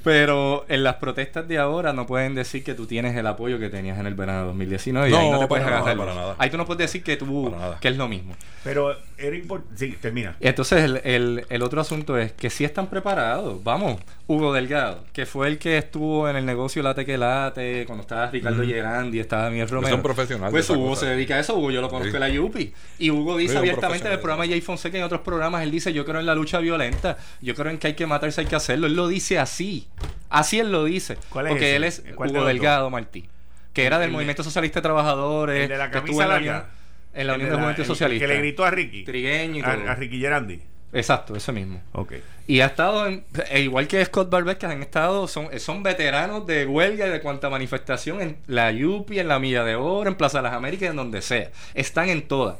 Pero 0.04 0.66
en 0.68 0.84
las 0.84 0.96
protestas 0.96 1.48
de 1.48 1.58
ahora 1.60 1.94
no 1.94 2.08
pueden 2.08 2.34
decir 2.36 2.64
que 2.64 2.74
tú 2.74 2.88
tienes 2.88 3.16
el 3.16 3.28
apoyo 3.28 3.60
que 3.60 3.70
tenías 3.70 4.00
en 4.00 4.08
el 4.08 4.16
verano 4.16 4.40
de 4.42 4.46
2019 4.48 5.10
y 5.10 5.14
ahí 5.14 5.26
No, 5.30 5.34
no 5.34 5.40
te 5.42 5.48
puedes 5.48 5.64
para 5.64 5.78
nada, 5.80 5.92
agarrar. 5.92 6.06
para 6.08 6.20
nada. 6.20 6.36
Ahí 6.40 6.50
tú 6.50 6.58
no 6.58 6.66
puedes 6.66 6.80
decir 6.80 7.04
que 7.04 7.18
tú 7.18 7.54
que 7.80 7.88
es 7.90 7.98
lo 7.98 8.08
mismo. 8.08 8.34
Pero 8.64 8.96
era 9.18 9.36
importante. 9.36 9.78
Sí, 9.78 9.98
termina. 10.02 10.36
Entonces 10.40 10.84
el, 10.84 11.02
el- 11.04 11.46
el 11.50 11.62
otro 11.64 11.82
asunto 11.82 12.18
es 12.18 12.32
que 12.32 12.50
si 12.50 12.64
están 12.66 12.88
preparados. 12.88 13.64
Vamos, 13.64 13.98
Hugo 14.34 14.54
Delgado, 14.54 15.04
que 15.14 15.26
fue 15.26 15.48
el 15.48 15.58
que 15.58 15.78
estuvo 15.78 16.30
en 16.30 16.36
el 16.36 16.46
negocio 16.46 16.82
Late 16.84 17.06
que 17.06 17.18
Late, 17.18 17.86
cuando 17.86 18.02
estaba 18.04 18.30
Ricardo 18.32 18.64
Gerandi, 18.64 19.20
estaba 19.20 19.50
Miguel 19.50 19.68
Romero. 19.70 19.96
un 19.96 20.02
profesional 20.02 20.48
de 20.48 20.52
Pues 20.52 20.70
Hugo 20.70 20.90
cosa. 20.90 21.02
se 21.08 21.12
dedica 21.14 21.36
a 21.36 21.40
eso, 21.40 21.56
Hugo 21.58 21.72
yo 21.72 21.82
lo 21.82 21.90
conozco 21.90 22.10
Sí. 22.12 22.16
en 22.16 22.20
la 22.22 22.30
Yupi. 22.30 22.74
Y 23.00 23.10
Hugo 23.12 23.38
dice 23.38 23.54
Sí, 23.54 23.58
abiertamente 23.58 24.08
en 24.08 24.14
el 24.14 24.20
programa 24.20 24.44
de 24.44 24.50
Jay 24.50 24.62
Fonseca 24.62 24.98
y 24.98 25.00
en 25.00 25.06
otros 25.06 25.22
programas, 25.22 25.64
él 25.64 25.72
dice, 25.72 25.92
yo 25.94 26.06
creo 26.06 26.20
en 26.20 26.26
la 26.26 26.36
lucha 26.36 26.60
violenta, 26.60 27.18
yo 27.42 27.54
creo 27.56 27.72
en 27.72 27.78
que 27.78 27.88
hay 27.88 27.94
que 27.94 28.06
matarse, 28.08 28.42
hay 28.42 28.48
que 28.48 28.56
hacerlo. 28.56 28.88
Él 28.88 28.96
lo 28.96 29.08
dice 29.08 29.38
así. 29.40 29.88
Así 30.30 30.60
él 30.60 30.72
lo 30.72 30.86
dice. 30.86 31.18
¿Cuál 31.30 31.48
es 31.48 31.52
porque 31.52 31.68
ese? 31.70 31.76
él 31.76 31.84
es 31.84 32.04
¿Cuál 32.16 32.32
de 32.32 32.38
Hugo 32.40 32.48
Delgado 32.48 32.90
Martí, 32.90 33.26
que 33.74 33.86
era 33.86 33.98
del 33.98 34.06
El 34.06 34.12
de- 34.12 34.14
Movimiento 34.14 34.44
Socialista 34.44 34.80
de 34.80 34.84
Trabajadores. 34.84 35.64
el 35.64 35.70
de 35.70 35.78
la 35.78 35.92
que 35.92 35.98
estuvo 35.98 36.18
camisa 36.20 36.24
en 36.24 36.30
la 36.30 36.36
larga. 36.36 36.52
Unión- 36.52 36.82
En 37.14 37.28
la 37.28 37.34
Unión 37.34 37.50
de 37.50 37.52
de 37.52 37.58
la- 37.58 37.64
Juventud 37.64 37.82
el 37.82 37.88
Socialista. 37.88 38.26
Que 38.26 38.34
le 38.34 38.40
gritó 38.40 38.64
a 38.64 38.72
Ricky. 38.72 39.04
Trigueño 39.04 39.58
y 39.58 39.62
a, 39.62 39.76
todo. 39.76 39.90
a 39.90 39.96
Ricky 39.96 40.20
Gerandi. 40.22 40.62
Exacto, 40.94 41.36
ese 41.36 41.52
mismo. 41.52 41.82
Ok. 41.94 42.14
Y 42.48 42.60
ha 42.62 42.66
estado, 42.66 43.08
en, 43.08 43.24
e 43.50 43.62
igual 43.62 43.88
que 43.88 44.04
Scott 44.04 44.30
Barber, 44.30 44.58
que 44.58 44.66
han 44.66 44.82
estado, 44.82 45.28
son, 45.28 45.48
son 45.60 45.84
veteranos 45.84 46.46
de 46.46 46.66
huelga 46.66 47.08
y 47.08 47.10
de 47.10 47.22
cuanta 47.22 47.50
manifestación 47.50 48.22
en 48.22 48.38
la 48.48 48.72
Yupi, 48.72 49.20
en 49.20 49.28
la 49.28 49.40
Milla 49.40 49.64
de 49.64 49.76
Oro, 49.76 50.10
en 50.10 50.16
Plaza 50.16 50.40
de 50.40 50.44
las 50.44 50.54
Américas, 50.54 50.90
en 50.90 50.98
donde 50.98 51.22
sea. 51.22 51.50
Están 51.74 52.10
en 52.10 52.28
todas. 52.28 52.58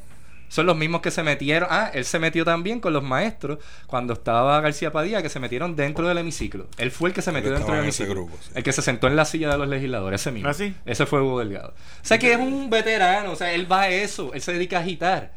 Son 0.52 0.66
los 0.66 0.76
mismos 0.76 1.00
que 1.00 1.12
se 1.12 1.24
metieron. 1.24 1.70
Ah, 1.72 1.92
él 1.94 2.04
se 2.04 2.20
metió 2.20 2.44
también 2.44 2.82
con 2.82 2.92
los 2.92 3.04
maestros 3.04 3.60
cuando 3.88 4.12
estaba 4.12 4.60
García 4.60 4.92
Padilla, 4.92 5.22
que 5.22 5.30
se 5.30 5.40
metieron 5.40 5.78
dentro 5.78 6.06
del 6.10 6.18
hemiciclo. 6.18 6.68
Él 6.78 6.92
fue 6.92 7.08
el 7.08 7.16
que 7.16 7.22
se 7.22 7.32
metió 7.32 7.54
dentro 7.54 7.74
del 7.74 7.84
hemiciclo. 7.84 8.14
grupo, 8.14 8.38
sí. 8.42 8.52
El 8.54 8.62
que 8.64 8.74
se 8.74 8.82
sentó 8.82 9.08
en 9.08 9.16
la 9.16 9.24
silla 9.24 9.50
de 9.50 9.58
los 9.58 9.70
legisladores, 9.70 10.20
ese 10.20 10.32
mismo. 10.32 10.50
¿Ah, 10.50 10.54
sí? 10.54 10.76
Ese 10.86 11.06
fue 11.06 11.22
Hugo 11.22 11.40
Delgado. 11.40 11.70
O 11.70 12.06
sea 12.06 12.20
que 12.20 12.34
es 12.34 12.38
un 12.38 12.70
veterano, 12.70 13.32
o 13.32 13.36
sea, 13.38 13.54
él 13.54 13.72
va 13.72 13.84
a 13.84 13.90
eso, 13.90 14.34
él 14.34 14.42
se 14.42 14.52
dedica 14.52 14.80
a 14.80 14.82
agitar. 14.82 15.32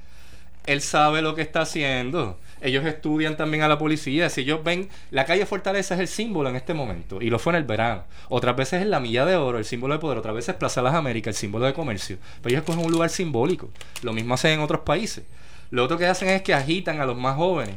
Él 0.66 0.80
sabe 0.80 1.22
lo 1.22 1.36
que 1.36 1.42
está 1.42 1.60
haciendo. 1.60 2.40
Ellos 2.64 2.84
estudian 2.86 3.36
también 3.36 3.62
a 3.62 3.68
la 3.68 3.78
policía. 3.78 4.30
Si 4.30 4.40
ellos 4.40 4.64
ven, 4.64 4.88
la 5.10 5.26
calle 5.26 5.44
Fortaleza 5.44 5.94
es 5.94 6.00
el 6.00 6.08
símbolo 6.08 6.48
en 6.48 6.56
este 6.56 6.72
momento, 6.72 7.20
y 7.20 7.28
lo 7.28 7.38
fue 7.38 7.52
en 7.52 7.58
el 7.58 7.64
verano. 7.64 8.04
Otras 8.30 8.56
veces 8.56 8.80
es 8.80 8.88
la 8.88 9.00
Milla 9.00 9.26
de 9.26 9.36
Oro, 9.36 9.58
el 9.58 9.66
símbolo 9.66 9.94
de 9.94 10.00
poder. 10.00 10.16
Otras 10.18 10.34
veces 10.34 10.54
Plaza 10.54 10.80
Las 10.80 10.94
Américas, 10.94 11.36
el 11.36 11.38
símbolo 11.38 11.66
de 11.66 11.74
comercio. 11.74 12.16
Pero 12.42 12.54
ellos 12.54 12.62
escogen 12.62 12.84
un 12.86 12.90
lugar 12.90 13.10
simbólico. 13.10 13.68
Lo 14.02 14.14
mismo 14.14 14.32
hacen 14.32 14.52
en 14.52 14.60
otros 14.60 14.80
países. 14.80 15.24
Lo 15.70 15.84
otro 15.84 15.98
que 15.98 16.06
hacen 16.06 16.30
es 16.30 16.40
que 16.40 16.54
agitan 16.54 17.00
a 17.00 17.06
los 17.06 17.16
más 17.16 17.36
jóvenes. 17.36 17.76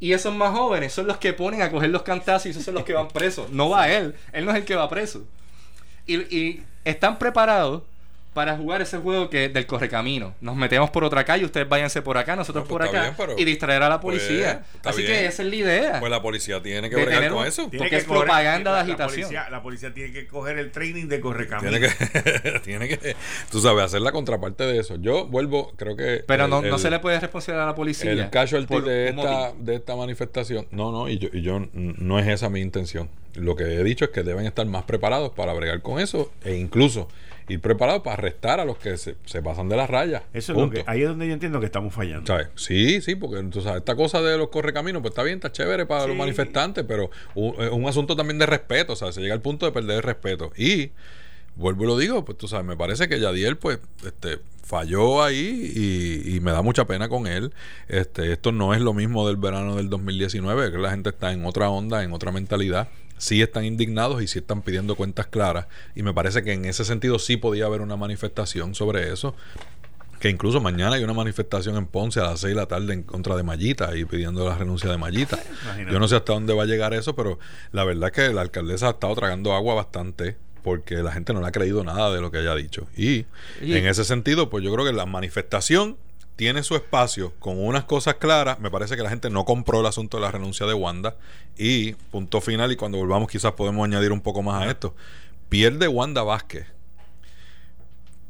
Y 0.00 0.14
esos 0.14 0.34
más 0.34 0.56
jóvenes 0.56 0.94
son 0.94 1.06
los 1.06 1.18
que 1.18 1.34
ponen 1.34 1.60
a 1.60 1.70
coger 1.70 1.90
los 1.90 2.02
cantazos 2.02 2.46
y 2.46 2.50
esos 2.50 2.64
son 2.64 2.74
los 2.74 2.84
que 2.84 2.94
van 2.94 3.08
presos. 3.08 3.50
No 3.50 3.68
va 3.68 3.90
él. 3.90 4.14
Él 4.32 4.46
no 4.46 4.50
es 4.52 4.56
el 4.56 4.64
que 4.64 4.74
va 4.74 4.88
preso. 4.88 5.24
Y, 6.06 6.16
y 6.34 6.64
están 6.84 7.18
preparados 7.18 7.82
para 8.32 8.56
jugar 8.56 8.80
ese 8.80 8.96
juego 8.98 9.28
que 9.28 9.48
del 9.50 9.66
correcamino. 9.66 10.34
Nos 10.40 10.56
metemos 10.56 10.88
por 10.90 11.04
otra 11.04 11.24
calle, 11.24 11.44
ustedes 11.44 11.68
váyanse 11.68 12.00
por 12.00 12.16
acá, 12.16 12.34
nosotros 12.34 12.64
No, 12.64 12.68
por 12.68 12.78
pues 12.80 12.90
acá 12.90 13.02
bien, 13.02 13.14
pero- 13.16 13.38
y 13.38 13.44
distraer 13.44 13.82
a 13.82 13.88
la 13.90 14.00
pues, 14.00 14.22
policía. 14.22 14.62
Así 14.84 15.02
bien. 15.02 15.12
que 15.12 15.26
esa 15.26 15.42
es 15.42 15.48
la 15.50 15.54
idea. 15.56 16.00
Pues 16.00 16.10
la 16.10 16.22
policía 16.22 16.62
tiene 16.62 16.88
que 16.88 16.96
bregar 16.96 17.14
tener 17.16 17.30
con 17.32 17.46
eso. 17.46 17.70
Porque 17.76 17.96
es 17.96 18.04
propaganda 18.04 18.70
de 18.70 18.76
la 18.76 18.82
agitación. 18.82 19.22
policía- 19.28 19.50
la 19.50 19.62
policía 19.62 19.92
tiene 19.92 20.12
que 20.12 20.26
coger 20.26 20.58
el 20.58 20.70
training 20.70 21.06
de 21.08 21.20
correcamino. 21.20 21.70
Tiene 21.70 21.88
que, 21.88 22.60
tiene 22.64 22.88
que, 22.88 23.16
tú 23.50 23.60
sabes, 23.60 23.84
hacer 23.84 24.00
la 24.00 24.12
contraparte 24.12 24.64
de 24.64 24.78
eso. 24.78 24.96
Yo 24.96 25.26
vuelvo, 25.26 25.72
creo 25.76 25.94
que. 25.96 26.24
Pero 26.26 26.44
el- 26.44 26.50
no, 26.50 26.62
no 26.62 26.76
el- 26.76 26.80
se 26.80 26.90
le 26.90 26.98
puede 27.00 27.20
responsabilizar 27.20 27.64
a 27.64 27.66
la 27.66 27.74
policía. 27.74 28.12
El 28.12 28.30
casualty 28.30 28.80
de 28.80 29.08
esta, 29.10 29.52
de 29.58 29.74
esta 29.74 29.94
manifestación. 29.96 30.66
No, 30.70 30.90
no, 30.90 31.08
y 31.08 31.18
yo, 31.18 31.28
y 31.32 31.42
yo 31.42 31.60
no 31.74 32.18
es 32.18 32.26
esa 32.28 32.48
mi 32.48 32.60
intención. 32.60 33.10
Lo 33.34 33.56
que 33.56 33.64
he 33.64 33.84
dicho 33.84 34.04
es 34.06 34.10
que 34.10 34.22
deben 34.22 34.46
estar 34.46 34.64
más 34.66 34.84
preparados 34.84 35.32
para 35.32 35.52
bregar 35.54 35.80
con 35.82 35.98
eso 36.00 36.30
e 36.44 36.54
incluso 36.56 37.08
ir 37.48 37.60
preparados 37.60 38.02
para 38.02 38.14
arrestar 38.14 38.60
a 38.60 38.64
los 38.64 38.78
que 38.78 38.96
se, 38.96 39.16
se 39.24 39.42
pasan 39.42 39.68
de 39.68 39.76
las 39.76 39.88
rayas. 39.90 40.22
Eso 40.32 40.52
es 40.52 40.58
lo 40.58 40.70
que, 40.70 40.84
ahí 40.86 41.02
es 41.02 41.08
donde 41.08 41.26
yo 41.26 41.32
entiendo 41.34 41.60
que 41.60 41.66
estamos 41.66 41.92
fallando. 41.94 42.26
¿Sabes? 42.26 42.48
Sí, 42.56 43.00
sí, 43.00 43.14
porque 43.14 43.36
sabes, 43.60 43.78
esta 43.78 43.94
cosa 43.96 44.20
de 44.22 44.36
los 44.38 44.48
correcaminos, 44.48 45.02
pues 45.02 45.12
está 45.12 45.22
bien, 45.22 45.36
está 45.36 45.50
chévere 45.52 45.86
para 45.86 46.06
los 46.06 46.16
manifestantes, 46.16 46.84
pero 46.86 47.10
u- 47.34 47.54
es 47.60 47.70
un 47.70 47.86
asunto 47.86 48.16
también 48.16 48.38
de 48.38 48.46
respeto, 48.46 48.92
o 48.92 48.96
sea, 48.96 49.12
se 49.12 49.20
llega 49.20 49.34
al 49.34 49.42
punto 49.42 49.66
de 49.66 49.72
perder 49.72 49.96
el 49.96 50.02
respeto. 50.02 50.52
Y 50.56 50.90
vuelvo 51.56 51.84
y 51.84 51.86
lo 51.86 51.98
digo, 51.98 52.24
pues 52.24 52.38
tú 52.38 52.48
sabes, 52.48 52.66
me 52.66 52.76
parece 52.76 53.08
que 53.08 53.20
Yadiel, 53.20 53.56
pues, 53.56 53.78
este, 54.06 54.38
falló 54.64 55.22
ahí 55.22 55.72
y, 56.24 56.36
y 56.36 56.40
me 56.40 56.50
da 56.52 56.62
mucha 56.62 56.86
pena 56.86 57.08
con 57.08 57.26
él. 57.26 57.52
Este, 57.88 58.32
esto 58.32 58.52
no 58.52 58.72
es 58.72 58.80
lo 58.80 58.94
mismo 58.94 59.26
del 59.26 59.36
verano 59.36 59.76
del 59.76 59.90
2019, 59.90 60.70
que 60.72 60.78
la 60.78 60.90
gente 60.90 61.10
está 61.10 61.32
en 61.32 61.44
otra 61.44 61.68
onda, 61.68 62.02
en 62.04 62.12
otra 62.12 62.32
mentalidad. 62.32 62.88
Sí 63.22 63.40
están 63.40 63.64
indignados 63.64 64.20
y 64.20 64.26
sí 64.26 64.40
están 64.40 64.62
pidiendo 64.62 64.96
cuentas 64.96 65.28
claras. 65.28 65.66
Y 65.94 66.02
me 66.02 66.12
parece 66.12 66.42
que 66.42 66.52
en 66.54 66.64
ese 66.64 66.84
sentido 66.84 67.20
sí 67.20 67.36
podía 67.36 67.66
haber 67.66 67.80
una 67.80 67.94
manifestación 67.96 68.74
sobre 68.74 69.12
eso 69.12 69.36
que 70.18 70.28
incluso 70.28 70.60
mañana 70.60 70.96
hay 70.96 71.04
una 71.04 71.12
manifestación 71.14 71.76
en 71.76 71.86
Ponce 71.86 72.18
a 72.20 72.24
las 72.24 72.40
6 72.40 72.50
de 72.54 72.60
la 72.60 72.66
tarde 72.66 72.94
en 72.94 73.02
contra 73.04 73.36
de 73.36 73.42
Mallita 73.44 73.96
y 73.96 74.04
pidiendo 74.04 74.48
la 74.48 74.56
renuncia 74.56 74.90
de 74.90 74.96
Mallita. 74.98 75.38
Imagínate. 75.64 75.92
Yo 75.92 75.98
no 76.00 76.06
sé 76.08 76.16
hasta 76.16 76.32
dónde 76.32 76.52
va 76.52 76.64
a 76.64 76.66
llegar 76.66 76.94
eso, 76.94 77.14
pero 77.16 77.38
la 77.72 77.84
verdad 77.84 78.10
es 78.10 78.12
que 78.12 78.32
la 78.34 78.40
alcaldesa 78.42 78.86
ha 78.88 78.90
estado 78.90 79.14
tragando 79.14 79.52
agua 79.52 79.74
bastante 79.74 80.36
porque 80.64 80.96
la 80.96 81.10
gente 81.12 81.32
no 81.32 81.40
le 81.40 81.46
ha 81.46 81.52
creído 81.52 81.82
nada 81.84 82.12
de 82.12 82.20
lo 82.20 82.30
que 82.32 82.38
haya 82.38 82.54
dicho. 82.56 82.86
Y, 82.96 83.24
Y- 83.60 83.74
en 83.76 83.86
ese 83.86 84.04
sentido, 84.04 84.48
pues 84.50 84.64
yo 84.64 84.72
creo 84.72 84.84
que 84.84 84.92
la 84.92 85.06
manifestación 85.06 85.96
tiene 86.36 86.62
su 86.62 86.74
espacio 86.74 87.32
con 87.38 87.58
unas 87.62 87.84
cosas 87.84 88.14
claras. 88.16 88.58
Me 88.58 88.70
parece 88.70 88.96
que 88.96 89.02
la 89.02 89.10
gente 89.10 89.30
no 89.30 89.44
compró 89.44 89.80
el 89.80 89.86
asunto 89.86 90.16
de 90.16 90.22
la 90.22 90.30
renuncia 90.30 90.66
de 90.66 90.74
Wanda. 90.74 91.16
Y 91.56 91.92
punto 92.10 92.40
final, 92.40 92.72
y 92.72 92.76
cuando 92.76 92.98
volvamos 92.98 93.28
quizás 93.30 93.52
podemos 93.52 93.84
añadir 93.84 94.12
un 94.12 94.20
poco 94.20 94.42
más 94.42 94.62
a 94.62 94.70
esto. 94.70 94.94
Pierde 95.48 95.88
Wanda 95.88 96.22
Vázquez 96.22 96.66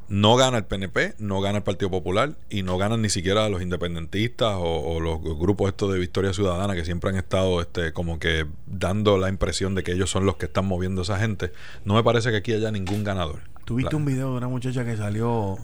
no 0.09 0.35
gana 0.35 0.57
el 0.57 0.65
PNP, 0.65 1.15
no 1.17 1.41
gana 1.41 1.59
el 1.59 1.63
Partido 1.63 1.89
Popular 1.89 2.33
y 2.49 2.61
no 2.61 2.77
ganan 2.77 3.01
ni 3.01 3.09
siquiera 3.09 3.47
los 3.49 3.61
independentistas 3.63 4.53
o, 4.57 4.61
o 4.81 4.99
los 4.99 5.19
grupos 5.23 5.69
estos 5.69 5.91
de 5.91 5.97
Victoria 5.97 6.33
Ciudadana 6.33 6.75
que 6.75 6.85
siempre 6.85 7.09
han 7.09 7.15
estado 7.15 7.61
este, 7.61 7.93
como 7.93 8.19
que 8.19 8.45
dando 8.67 9.17
la 9.17 9.29
impresión 9.29 9.73
de 9.73 9.81
que 9.83 9.93
ellos 9.93 10.11
son 10.11 10.25
los 10.25 10.35
que 10.35 10.45
están 10.45 10.65
moviendo 10.65 11.01
a 11.01 11.03
esa 11.03 11.17
gente. 11.19 11.51
No 11.85 11.95
me 11.95 12.03
parece 12.03 12.29
que 12.29 12.37
aquí 12.37 12.53
haya 12.53 12.69
ningún 12.69 13.03
ganador. 13.03 13.39
¿Tuviste 13.65 13.91
La- 13.93 13.97
un 13.97 14.05
video 14.05 14.31
de 14.31 14.37
una 14.37 14.49
muchacha 14.49 14.85
que 14.85 14.97
salió 14.97 15.57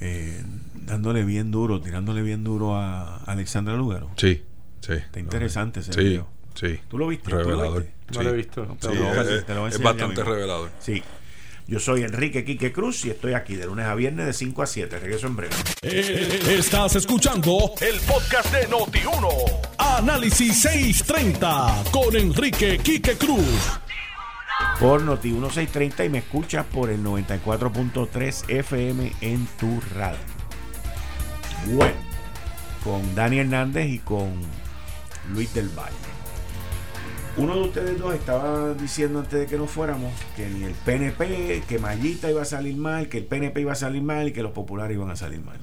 eh, 0.00 0.42
dándole 0.88 1.24
bien 1.24 1.50
duro, 1.50 1.80
tirándole 1.80 2.22
bien 2.22 2.42
duro 2.44 2.76
a 2.76 3.18
Alexandra 3.24 3.74
Lugaro? 3.76 4.10
Sí, 4.16 4.42
sí. 4.80 4.92
Está 4.94 5.20
interesante 5.20 5.80
ese 5.80 5.92
Sí, 5.92 6.00
video. 6.00 6.28
sí. 6.54 6.80
¿Tú 6.88 6.98
lo 6.98 7.06
viste? 7.08 7.30
¿Tú 7.30 7.36
lo 7.36 7.42
Revelador. 7.44 7.82
viste? 7.82 7.94
No 8.12 8.18
sí. 8.18 8.24
lo 8.24 8.30
he 8.30 8.36
visto. 8.36 8.64
Sí, 8.80 8.88
es, 8.88 9.46
te 9.46 9.54
lo 9.54 9.60
voy 9.60 9.66
a 9.66 9.68
es 9.68 9.74
enseñar 9.74 9.78
ya 9.78 9.84
bastante 9.84 10.24
revelador. 10.24 10.70
Sí. 10.80 11.02
Yo 11.66 11.78
soy 11.78 12.02
Enrique 12.02 12.46
Quique 12.46 12.72
Cruz 12.72 13.04
y 13.04 13.10
estoy 13.10 13.34
aquí 13.34 13.54
de 13.54 13.66
lunes 13.66 13.84
a 13.84 13.94
viernes 13.94 14.24
de 14.24 14.32
5 14.32 14.62
a 14.62 14.66
7. 14.66 14.98
Regreso 15.00 15.26
en 15.26 15.36
breve. 15.36 15.54
Eh, 15.82 16.56
Estás 16.58 16.96
escuchando 16.96 17.74
el 17.82 18.00
podcast 18.00 18.50
de 18.54 18.66
Noti1. 18.68 19.28
Análisis 19.76 20.62
630 20.62 21.84
con 21.90 22.16
Enrique 22.16 22.78
Quique 22.78 23.16
Cruz. 23.18 23.78
Por 24.80 25.02
Noti 25.02 25.28
1630 25.28 26.06
y 26.06 26.08
me 26.08 26.18
escuchas 26.18 26.64
por 26.64 26.88
el 26.88 27.04
94.3 27.04 28.44
FM 28.48 29.12
en 29.20 29.46
tu 29.60 29.78
radio. 29.94 30.16
Bueno, 31.74 31.94
con 32.82 33.14
Dani 33.14 33.40
Hernández 33.40 33.88
y 33.88 33.98
con 33.98 34.32
Luis 35.32 35.52
del 35.52 35.68
Valle. 35.68 35.94
Uno 37.36 37.54
de 37.54 37.60
ustedes 37.60 37.98
dos 37.98 38.14
estaba 38.14 38.72
diciendo 38.74 39.20
antes 39.20 39.38
de 39.40 39.46
que 39.46 39.58
nos 39.58 39.70
fuéramos 39.70 40.12
que 40.34 40.48
ni 40.48 40.64
el 40.64 40.72
PNP, 40.72 41.62
que 41.68 41.78
Mayita 41.78 42.30
iba 42.30 42.42
a 42.42 42.46
salir 42.46 42.76
mal, 42.76 43.08
que 43.08 43.18
el 43.18 43.26
PNP 43.26 43.60
iba 43.60 43.72
a 43.72 43.76
salir 43.76 44.02
mal 44.02 44.28
y 44.28 44.32
que 44.32 44.42
los 44.42 44.52
populares 44.52 44.96
iban 44.96 45.10
a 45.10 45.16
salir 45.16 45.40
mal. 45.40 45.58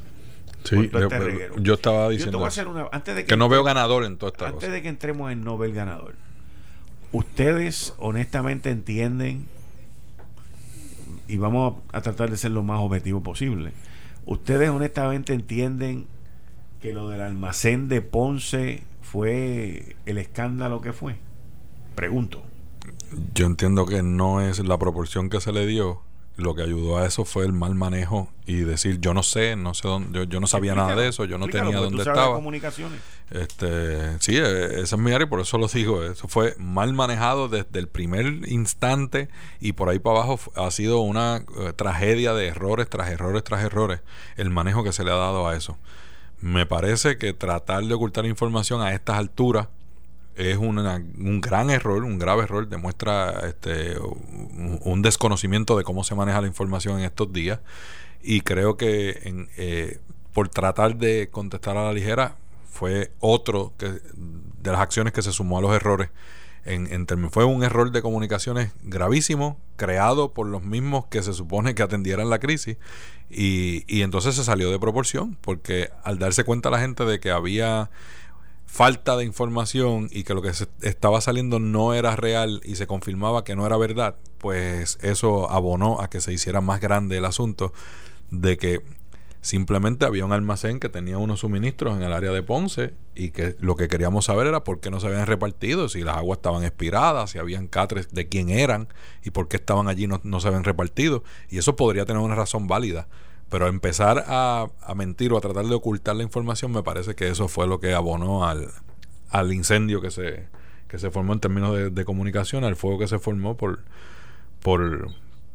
Sí, 0.64 0.90
yo, 0.92 1.00
este 1.00 1.50
yo 1.58 1.74
estaba 1.74 2.10
diciendo 2.10 2.44
a 2.44 2.48
hacer 2.48 2.68
una. 2.68 2.88
Antes 2.92 3.16
de 3.16 3.24
que, 3.24 3.30
que 3.30 3.38
no 3.38 3.50
veo 3.50 3.64
ganador 3.64 4.04
en 4.04 4.18
toda 4.18 4.32
esta 4.32 4.46
antes 4.46 4.62
cosa. 4.62 4.72
de 4.72 4.82
que 4.82 4.90
entremos 4.90 5.32
en 5.32 5.44
Nobel 5.44 5.74
ganador, 5.74 6.16
¿ustedes 7.12 7.94
honestamente 7.98 8.70
entienden? 8.70 9.48
Y 11.28 11.38
vamos 11.38 11.76
a 11.92 12.02
tratar 12.02 12.30
de 12.30 12.38
ser 12.38 12.52
lo 12.52 12.62
más 12.62 12.80
objetivo 12.80 13.22
posible. 13.22 13.74
¿Ustedes 14.26 14.70
honestamente 14.70 15.34
entienden 15.34 16.08
que 16.82 16.94
lo 16.94 17.10
del 17.10 17.22
almacén 17.22 17.88
de 17.88 18.02
Ponce 18.02 18.84
fue 19.02 19.96
el 20.06 20.18
escándalo 20.18 20.82
que 20.82 20.94
fue? 20.94 21.16
Pregunto. 21.96 22.42
Yo 23.34 23.46
entiendo 23.46 23.86
que 23.86 24.02
no 24.02 24.42
es 24.42 24.60
la 24.60 24.78
proporción 24.78 25.30
que 25.30 25.40
se 25.42 25.52
le 25.52 25.68
dio. 25.68 26.02
Lo 26.38 26.54
que 26.54 26.64
ayudó 26.64 26.98
a 26.98 27.06
eso 27.06 27.24
fue 27.24 27.46
el 27.46 27.54
mal 27.54 27.76
manejo 27.76 28.30
y 28.46 28.58
decir, 28.58 29.00
yo 29.00 29.14
no 29.14 29.24
sé, 29.24 29.56
no 29.56 29.74
sé 29.74 29.88
dónde, 29.88 30.20
yo, 30.20 30.24
yo 30.26 30.40
no 30.42 30.48
sabía 30.48 30.76
nada 30.76 30.94
de 30.96 31.08
eso, 31.08 31.24
yo 31.24 31.38
no 31.38 31.48
tenía 31.48 31.78
dónde 31.78 32.04
estaba. 32.04 32.36
comunicaciones. 32.36 33.00
Este, 33.32 34.20
sí, 34.20 34.38
eh, 34.38 34.82
esa 34.82 34.96
es 34.96 35.02
mi 35.02 35.12
área 35.12 35.26
y 35.26 35.30
por 35.30 35.40
eso 35.40 35.58
lo 35.58 35.68
digo. 35.68 36.04
Eso 36.04 36.28
fue 36.28 36.56
mal 36.58 36.94
manejado 36.94 37.48
desde 37.48 37.80
el 37.80 37.88
primer 37.88 38.26
instante 38.48 39.30
y 39.62 39.74
por 39.74 39.90
ahí 39.90 40.00
para 40.00 40.18
abajo 40.18 40.40
ha 40.56 40.70
sido 40.72 41.00
una 41.00 41.38
eh, 41.38 41.74
tragedia 41.74 42.34
de 42.34 42.48
errores 42.48 42.90
tras 42.90 43.10
errores 43.10 43.44
tras 43.44 43.64
errores 43.64 44.02
el 44.36 44.50
manejo 44.50 44.84
que 44.84 44.92
se 44.92 45.04
le 45.04 45.12
ha 45.12 45.16
dado 45.16 45.48
a 45.48 45.56
eso. 45.56 45.78
Me 46.42 46.66
parece 46.66 47.18
que 47.18 47.34
tratar 47.34 47.84
de 47.86 47.94
ocultar 47.94 48.26
información 48.26 48.82
a 48.82 48.94
estas 48.94 49.18
alturas 49.18 49.68
es 50.36 50.58
un 50.58 51.42
gran 51.42 51.70
error, 51.70 52.04
un 52.04 52.20
grave 52.20 52.44
error, 52.44 52.68
demuestra 52.68 53.48
este, 53.48 53.98
un, 54.00 55.02
desconocimiento 55.02 55.78
de 55.78 55.84
cómo 55.84 56.04
se 56.04 56.16
maneja 56.16 56.42
la 56.42 56.48
información 56.48 57.00
en 57.00 57.06
estos 57.06 57.32
días. 57.32 57.60
Y 58.22 58.42
creo 58.42 58.76
que 58.76 59.22
en, 59.24 59.50
eh, 59.58 60.00
por 60.34 60.50
tratar 60.50 60.98
de 60.98 61.30
contestar 61.32 61.78
a 61.78 61.86
la 61.86 61.94
ligera 61.94 62.36
fue 62.70 63.12
otro 63.20 63.74
que, 63.78 63.88
de 63.88 64.72
las 64.72 64.82
acciones 64.82 65.14
que 65.14 65.22
se 65.22 65.32
sumó 65.32 65.60
a 65.60 65.62
los 65.62 65.74
errores. 65.74 66.10
En, 66.66 66.92
en 66.92 67.30
fue 67.30 67.46
un 67.46 67.64
error 67.64 67.92
de 67.92 68.02
comunicaciones 68.02 68.72
gravísimo, 68.82 69.60
creado 69.78 70.34
por 70.34 70.48
los 70.48 70.64
mismos 70.64 71.06
que 71.06 71.22
se 71.22 71.32
supone 71.34 71.76
que 71.76 71.84
atendieran 71.84 72.30
la 72.30 72.40
crisis, 72.40 72.78
y, 73.30 73.84
y 73.88 74.02
entonces 74.02 74.36
se 74.36 74.44
salió 74.44 74.72
de 74.72 74.80
proporción, 74.80 75.38
porque 75.42 75.92
al 76.04 76.18
darse 76.18 76.44
cuenta 76.44 76.72
la 76.72 76.80
gente 76.80 77.06
de 77.06 77.20
que 77.20 77.30
había 77.30 77.92
falta 78.76 79.16
de 79.16 79.24
información 79.24 80.10
y 80.12 80.26
que 80.26 80.34
lo 80.34 80.42
que 80.42 80.54
se 80.54 80.68
estaba 80.82 81.22
saliendo 81.22 81.60
no 81.60 81.94
era 81.94 82.18
real 82.18 82.60
y 82.66 82.76
se 82.76 82.88
confirmaba 82.88 83.46
que 83.46 83.56
no 83.56 83.66
era 83.66 83.78
verdad, 83.78 84.18
pues 84.38 84.98
eso 85.02 85.50
abonó 85.50 86.02
a 86.02 86.10
que 86.10 86.20
se 86.20 86.34
hiciera 86.34 86.60
más 86.60 86.82
grande 86.82 87.16
el 87.16 87.24
asunto 87.24 87.72
de 88.32 88.58
que 88.58 88.82
simplemente 89.40 90.06
había 90.06 90.26
un 90.26 90.34
almacén 90.34 90.82
que 90.82 90.90
tenía 90.90 91.18
unos 91.18 91.40
suministros 91.40 91.96
en 91.96 92.04
el 92.04 92.12
área 92.12 92.34
de 92.34 92.44
Ponce 92.44 92.94
y 93.16 93.30
que 93.30 93.56
lo 93.62 93.78
que 93.78 93.88
queríamos 93.88 94.26
saber 94.26 94.46
era 94.48 94.66
por 94.66 94.82
qué 94.82 94.92
no 94.92 95.00
se 95.00 95.08
habían 95.08 95.26
repartido, 95.26 95.88
si 95.88 96.02
las 96.02 96.18
aguas 96.18 96.40
estaban 96.40 96.66
expiradas, 96.66 97.30
si 97.30 97.38
habían 97.38 97.68
catres 97.68 98.14
de 98.14 98.28
quién 98.28 98.50
eran 98.50 98.90
y 99.24 99.30
por 99.30 99.48
qué 99.48 99.56
estaban 99.56 99.88
allí 99.88 100.06
no, 100.06 100.20
no 100.26 100.42
se 100.42 100.50
habían 100.50 100.66
repartido. 100.66 101.24
Y 101.50 101.60
eso 101.60 101.78
podría 101.78 102.06
tener 102.06 102.22
una 102.22 102.36
razón 102.36 102.68
válida. 102.68 103.08
Pero 103.50 103.68
empezar 103.68 104.24
a, 104.28 104.68
a 104.82 104.96
mentir 104.96 105.32
o 105.34 105.38
a 105.38 105.42
tratar 105.42 105.66
de 105.66 105.76
ocultar 105.76 106.16
la 106.16 106.24
información, 106.24 106.72
me 106.72 106.84
parece 106.84 107.16
que 107.16 107.28
eso 107.30 107.48
fue 107.48 107.68
lo 107.68 107.80
que 107.80 107.94
abonó 107.94 108.46
al, 108.46 108.70
al 109.30 109.54
incendio 109.54 110.02
que 110.02 110.12
se, 110.12 110.48
que 110.88 110.98
se 110.98 111.12
formó 111.12 111.34
en 111.34 111.40
términos 111.40 111.76
de, 111.76 111.90
de 111.92 112.06
comunicación, 112.06 112.64
al 112.64 112.76
fuego 112.76 112.98
que 113.00 113.08
se 113.08 113.20
formó 113.20 113.56
por, 113.56 113.80
por, 114.62 115.10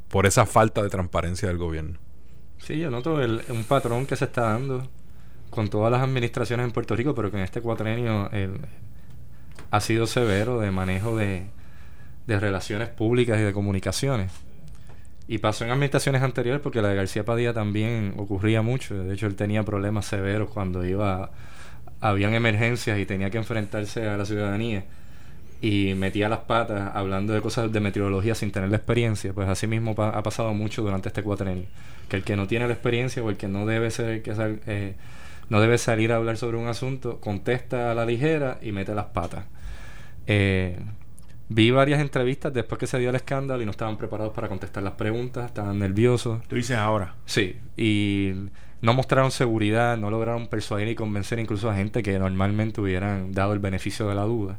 por 0.08 0.26
esa 0.26 0.46
falta 0.46 0.82
de 0.82 0.88
transparencia 0.88 1.48
del 1.48 1.58
gobierno. 1.58 1.98
Sí, 2.58 2.78
yo 2.78 2.90
noto 2.90 3.20
el- 3.20 3.42
un 3.48 3.64
patrón 3.64 4.06
que 4.06 4.16
se 4.16 4.26
está 4.26 4.42
dando. 4.42 4.88
con 5.50 5.68
todas 5.68 5.90
las 5.90 6.02
administraciones 6.02 6.64
en 6.64 6.70
Puerto 6.70 6.94
Rico, 6.94 7.12
pero 7.14 7.30
que 7.32 7.38
en 7.38 7.42
este 7.42 7.60
cuatrenio 7.60 8.30
el- 8.30 8.60
ha 9.72 9.80
sido 9.80 10.06
severo 10.06 10.60
de 10.60 10.70
manejo 10.70 11.16
de, 11.16 11.46
de 12.28 12.38
relaciones 12.40 12.88
públicas 12.88 13.38
y 13.40 13.42
de 13.42 13.52
comunicaciones. 13.52 14.30
Y 15.32 15.38
pasó 15.38 15.64
en 15.64 15.70
administraciones 15.70 16.22
anteriores 16.22 16.60
porque 16.60 16.82
la 16.82 16.88
de 16.88 16.96
García 16.96 17.24
Padilla 17.24 17.52
también 17.54 18.14
ocurría 18.16 18.62
mucho. 18.62 19.00
De 19.04 19.14
hecho, 19.14 19.28
él 19.28 19.36
tenía 19.36 19.62
problemas 19.62 20.06
severos 20.06 20.50
cuando 20.50 20.84
iba, 20.84 21.30
habían 22.00 22.34
emergencias 22.34 22.98
y 22.98 23.06
tenía 23.06 23.30
que 23.30 23.38
enfrentarse 23.38 24.08
a 24.08 24.16
la 24.16 24.24
ciudadanía 24.24 24.86
y 25.62 25.94
metía 25.94 26.28
las 26.28 26.40
patas 26.40 26.90
hablando 26.96 27.32
de 27.32 27.40
cosas 27.42 27.70
de 27.70 27.78
meteorología 27.78 28.34
sin 28.34 28.50
tener 28.50 28.70
la 28.70 28.76
experiencia. 28.78 29.32
Pues 29.32 29.48
así 29.48 29.68
mismo 29.68 29.94
ha 30.02 30.20
pasado 30.24 30.52
mucho 30.52 30.82
durante 30.82 31.10
este 31.10 31.22
cuatrenio. 31.22 31.66
Que 32.08 32.16
el 32.16 32.24
que 32.24 32.34
no 32.34 32.48
tiene 32.48 32.66
la 32.66 32.72
experiencia 32.72 33.22
o 33.22 33.30
el 33.30 33.36
que 33.36 33.46
no 33.46 33.66
debe 33.66 33.92
ser 33.92 34.22
que 34.22 34.34
sal- 34.34 34.60
eh, 34.66 34.96
no 35.48 35.60
debe 35.60 35.78
salir 35.78 36.10
a 36.10 36.16
hablar 36.16 36.38
sobre 36.38 36.56
un 36.56 36.66
asunto, 36.66 37.20
contesta 37.20 37.92
a 37.92 37.94
la 37.94 38.04
ligera 38.04 38.58
y 38.62 38.72
mete 38.72 38.96
las 38.96 39.06
patas. 39.06 39.44
Eh, 40.26 40.76
vi 41.50 41.70
varias 41.72 42.00
entrevistas 42.00 42.54
después 42.54 42.78
que 42.78 42.86
se 42.86 42.98
dio 42.98 43.10
el 43.10 43.16
escándalo 43.16 43.60
y 43.62 43.66
no 43.66 43.72
estaban 43.72 43.98
preparados 43.98 44.32
para 44.32 44.48
contestar 44.48 44.82
las 44.82 44.94
preguntas, 44.94 45.46
estaban 45.46 45.78
nerviosos. 45.78 46.42
Tú 46.48 46.56
dices 46.56 46.76
ahora. 46.78 47.16
Sí, 47.26 47.56
y 47.76 48.32
no 48.82 48.94
mostraron 48.94 49.30
seguridad, 49.30 49.98
no 49.98 50.10
lograron 50.10 50.46
persuadir 50.46 50.88
y 50.88 50.94
convencer 50.94 51.38
incluso 51.38 51.68
a 51.68 51.74
gente 51.76 52.02
que 52.02 52.18
normalmente 52.18 52.80
hubieran 52.80 53.32
dado 53.32 53.52
el 53.52 53.58
beneficio 53.58 54.08
de 54.08 54.14
la 54.14 54.22
duda. 54.22 54.58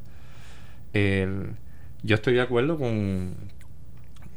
El- 0.94 1.56
yo 2.04 2.16
estoy 2.16 2.34
de 2.34 2.42
acuerdo 2.42 2.78
con, 2.78 3.36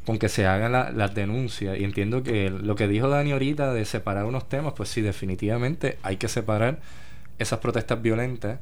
con 0.05 0.17
que 0.19 0.29
se 0.29 0.45
hagan 0.47 0.71
la- 0.71 0.91
las 0.91 1.13
denuncias 1.13 1.77
y 1.77 1.83
entiendo 1.83 2.23
que 2.23 2.49
lo 2.49 2.75
que 2.75 2.87
dijo 2.87 3.09
Dani 3.09 3.31
ahorita 3.33 3.73
de 3.73 3.85
separar 3.85 4.25
unos 4.25 4.47
temas, 4.47 4.73
pues 4.77 4.89
sí, 4.89 5.01
definitivamente 5.01 5.97
hay 6.03 6.17
que 6.17 6.27
separar 6.29 6.79
esas 7.37 7.59
protestas 7.59 8.01
violentas 8.01 8.59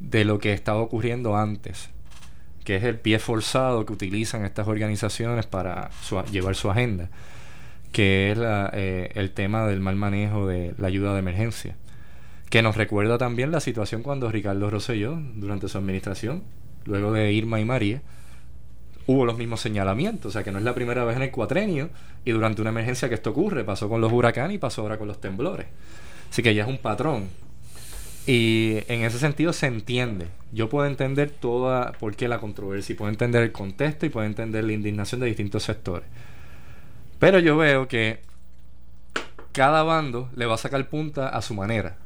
de 0.00 0.24
lo 0.24 0.38
que 0.38 0.52
estaba 0.52 0.80
ocurriendo 0.80 1.36
antes, 1.36 1.90
que 2.64 2.76
es 2.76 2.84
el 2.84 2.98
pie 2.98 3.18
forzado 3.18 3.84
que 3.86 3.92
utilizan 3.92 4.44
estas 4.44 4.66
organizaciones 4.68 5.46
para 5.46 5.90
llevar 6.32 6.54
su 6.56 6.70
agenda, 6.70 7.08
que 7.92 8.32
es 8.32 8.38
la- 8.38 8.70
eh, 8.72 9.10
el 9.14 9.30
tema 9.30 9.66
del 9.66 9.80
mal 9.80 9.96
manejo 9.96 10.46
de 10.46 10.74
la 10.78 10.88
ayuda 10.88 11.12
de 11.12 11.18
emergencia, 11.20 11.76
que 12.50 12.62
nos 12.62 12.76
recuerda 12.76 13.18
también 13.18 13.50
la 13.50 13.60
situación 13.60 14.02
cuando 14.02 14.30
Ricardo 14.30 14.70
Rosselló, 14.70 15.18
durante 15.36 15.68
su 15.68 15.78
administración, 15.78 16.42
luego 16.86 17.12
de 17.12 17.32
Irma 17.32 17.60
y 17.60 17.64
María, 17.64 18.00
hubo 19.06 19.26
los 19.26 19.36
mismos 19.36 19.60
señalamientos, 19.60 20.30
o 20.30 20.32
sea 20.32 20.42
que 20.42 20.50
no 20.50 20.58
es 20.58 20.64
la 20.64 20.74
primera 20.74 21.04
vez 21.04 21.16
en 21.16 21.22
el 21.22 21.30
cuatrenio 21.30 21.90
y 22.24 22.30
durante 22.30 22.62
una 22.62 22.70
emergencia 22.70 23.08
que 23.08 23.14
esto 23.16 23.30
ocurre, 23.30 23.62
pasó 23.64 23.88
con 23.88 24.00
los 24.00 24.10
huracanes 24.12 24.54
y 24.54 24.58
pasó 24.58 24.80
ahora 24.82 24.96
con 24.96 25.06
los 25.08 25.20
temblores. 25.20 25.66
Así 26.30 26.42
que 26.42 26.54
ya 26.54 26.62
es 26.62 26.68
un 26.68 26.78
patrón. 26.78 27.28
Y 28.26 28.78
en 28.88 29.02
ese 29.02 29.18
sentido 29.18 29.52
se 29.52 29.66
entiende. 29.66 30.28
Yo 30.52 30.68
puedo 30.68 30.86
entender 30.86 31.30
toda 31.30 31.92
por 31.92 32.16
qué 32.16 32.26
la 32.28 32.38
controversia, 32.38 32.96
puedo 32.96 33.10
entender 33.10 33.42
el 33.42 33.52
contexto 33.52 34.06
y 34.06 34.08
puedo 34.08 34.26
entender 34.26 34.64
la 34.64 34.72
indignación 34.72 35.20
de 35.20 35.26
distintos 35.26 35.64
sectores. 35.64 36.08
Pero 37.18 37.38
yo 37.38 37.56
veo 37.56 37.86
que 37.86 38.20
cada 39.52 39.82
bando 39.82 40.30
le 40.34 40.46
va 40.46 40.54
a 40.54 40.58
sacar 40.58 40.88
punta 40.88 41.28
a 41.28 41.42
su 41.42 41.54
manera. 41.54 41.96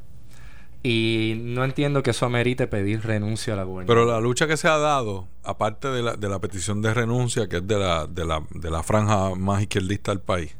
Y 0.82 1.34
no 1.42 1.64
entiendo 1.64 2.02
que 2.02 2.10
eso 2.10 2.26
amerite 2.26 2.66
pedir 2.66 3.04
renuncia 3.04 3.54
a 3.54 3.56
la 3.56 3.64
gobernación. 3.64 3.96
Pero 3.96 4.12
la 4.12 4.20
lucha 4.20 4.46
que 4.46 4.56
se 4.56 4.68
ha 4.68 4.78
dado, 4.78 5.26
aparte 5.42 5.88
de 5.88 6.02
la, 6.02 6.14
de 6.14 6.28
la 6.28 6.38
petición 6.40 6.82
de 6.82 6.94
renuncia, 6.94 7.48
que 7.48 7.56
es 7.56 7.66
de 7.66 7.78
la, 7.78 8.06
de 8.06 8.24
la, 8.24 8.44
de 8.50 8.70
la 8.70 8.82
franja 8.82 9.34
más 9.34 9.62
izquierdista 9.62 10.12
del 10.12 10.20
país, 10.20 10.54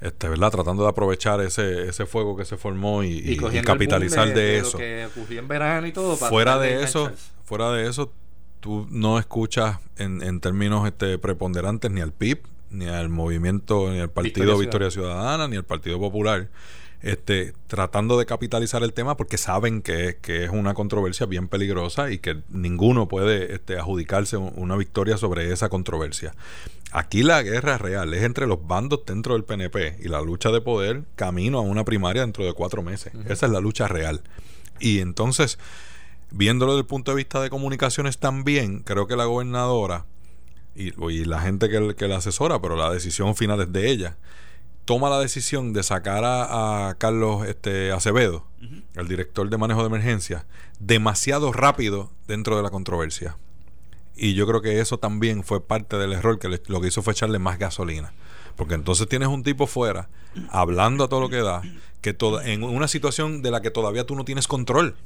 este, 0.00 0.28
¿verdad? 0.28 0.50
Tratando 0.50 0.82
de 0.82 0.88
aprovechar 0.90 1.40
ese, 1.40 1.88
ese 1.88 2.06
fuego 2.06 2.36
que 2.36 2.44
se 2.44 2.56
formó 2.56 3.02
y, 3.02 3.36
capitalizar 3.64 4.32
de, 4.34 4.60
lo 4.60 4.66
eso. 4.68 4.78
que 4.78 5.06
ocurrió 5.06 5.40
en 5.40 5.48
verano 5.48 5.86
y 5.86 5.92
todo. 5.92 6.16
para 6.16 6.30
Fuera 6.30 6.58
de 6.58 6.82
eso, 6.82 7.10
fuera 7.44 7.72
de 7.72 7.88
eso, 7.88 8.12
tú 8.60 8.86
no 8.90 9.18
escuchas 9.18 9.78
en, 9.96 10.22
en 10.22 10.40
términos 10.40 10.86
este, 10.86 11.18
preponderantes 11.18 11.90
ni 11.90 12.00
al 12.00 12.12
PIB, 12.12 12.40
ni 12.70 12.86
al 12.88 13.08
movimiento, 13.08 13.90
ni 13.90 14.00
al 14.00 14.10
Partido 14.10 14.58
Victoria 14.58 14.60
Victoria, 14.60 14.90
Ciudadana, 14.90 15.48
ni 15.48 15.56
al 15.56 15.64
Partido 15.64 15.98
Popular, 15.98 16.48
este, 17.02 17.52
tratando 17.68 18.18
de 18.18 18.26
capitalizar 18.26 18.82
el 18.82 18.92
tema 18.92 19.16
porque 19.16 19.38
saben 19.38 19.82
que, 19.82 20.16
que 20.20 20.44
es 20.44 20.50
una 20.50 20.74
controversia 20.74 21.26
bien 21.26 21.46
peligrosa 21.46 22.10
y 22.10 22.18
que 22.18 22.38
ninguno 22.48 23.06
puede 23.06 23.54
este, 23.54 23.78
adjudicarse 23.78 24.36
un- 24.38 24.52
una 24.56 24.76
victoria 24.76 25.16
sobre 25.16 25.52
esa 25.52 25.68
controversia. 25.68 26.34
Aquí 26.92 27.22
la 27.22 27.42
guerra 27.42 27.78
real 27.78 28.14
es 28.14 28.22
entre 28.22 28.46
los 28.46 28.66
bandos 28.66 29.04
dentro 29.06 29.34
del 29.34 29.44
PNP 29.44 29.98
y 30.00 30.08
la 30.08 30.20
lucha 30.20 30.50
de 30.50 30.60
poder 30.60 31.04
camino 31.16 31.58
a 31.58 31.62
una 31.62 31.84
primaria 31.84 32.22
dentro 32.22 32.44
de 32.44 32.52
cuatro 32.52 32.82
meses. 32.82 33.12
Esa 33.26 33.46
es 33.46 33.52
la 33.52 33.60
lucha 33.60 33.88
real. 33.88 34.22
Y 34.78 35.00
entonces, 35.00 35.58
viéndolo 36.30 36.72
desde 36.72 36.82
el 36.82 36.86
punto 36.86 37.10
de 37.10 37.16
vista 37.16 37.40
de 37.42 37.50
comunicaciones 37.50 38.18
también, 38.18 38.80
creo 38.80 39.06
que 39.06 39.16
la 39.16 39.24
gobernadora 39.24 40.06
y, 40.74 40.92
y 41.10 41.24
la 41.24 41.40
gente 41.40 41.68
que, 41.68 41.94
que 41.96 42.08
la 42.08 42.18
asesora, 42.18 42.60
pero 42.60 42.76
la 42.76 42.90
decisión 42.90 43.34
final 43.34 43.60
es 43.60 43.72
de 43.72 43.90
ella, 43.90 44.16
toma 44.84 45.10
la 45.10 45.18
decisión 45.18 45.72
de 45.72 45.82
sacar 45.82 46.24
a, 46.24 46.88
a 46.88 46.94
Carlos 46.94 47.46
este, 47.46 47.92
Acevedo, 47.92 48.46
el 48.94 49.08
director 49.08 49.50
de 49.50 49.58
manejo 49.58 49.80
de 49.80 49.88
emergencia, 49.88 50.46
demasiado 50.78 51.52
rápido 51.52 52.10
dentro 52.26 52.56
de 52.56 52.62
la 52.62 52.70
controversia. 52.70 53.36
Y 54.16 54.34
yo 54.34 54.46
creo 54.46 54.62
que 54.62 54.80
eso 54.80 54.98
también 54.98 55.44
fue 55.44 55.60
parte 55.66 55.96
del 55.98 56.12
error, 56.14 56.38
que 56.38 56.48
le- 56.48 56.62
lo 56.66 56.80
que 56.80 56.88
hizo 56.88 57.02
fue 57.02 57.12
echarle 57.12 57.38
más 57.38 57.58
gasolina. 57.58 58.12
Porque 58.56 58.74
entonces 58.74 59.06
tienes 59.08 59.28
un 59.28 59.42
tipo 59.42 59.66
fuera, 59.66 60.08
hablando 60.50 61.04
a 61.04 61.08
todo 61.08 61.20
lo 61.20 61.28
que 61.28 61.42
da, 61.42 61.62
que 62.00 62.14
toda, 62.14 62.46
en 62.46 62.62
una 62.62 62.88
situación 62.88 63.42
de 63.42 63.50
la 63.50 63.60
que 63.60 63.70
todavía 63.70 64.04
tú 64.06 64.14
no 64.16 64.24
tienes 64.24 64.46
control. 64.48 64.96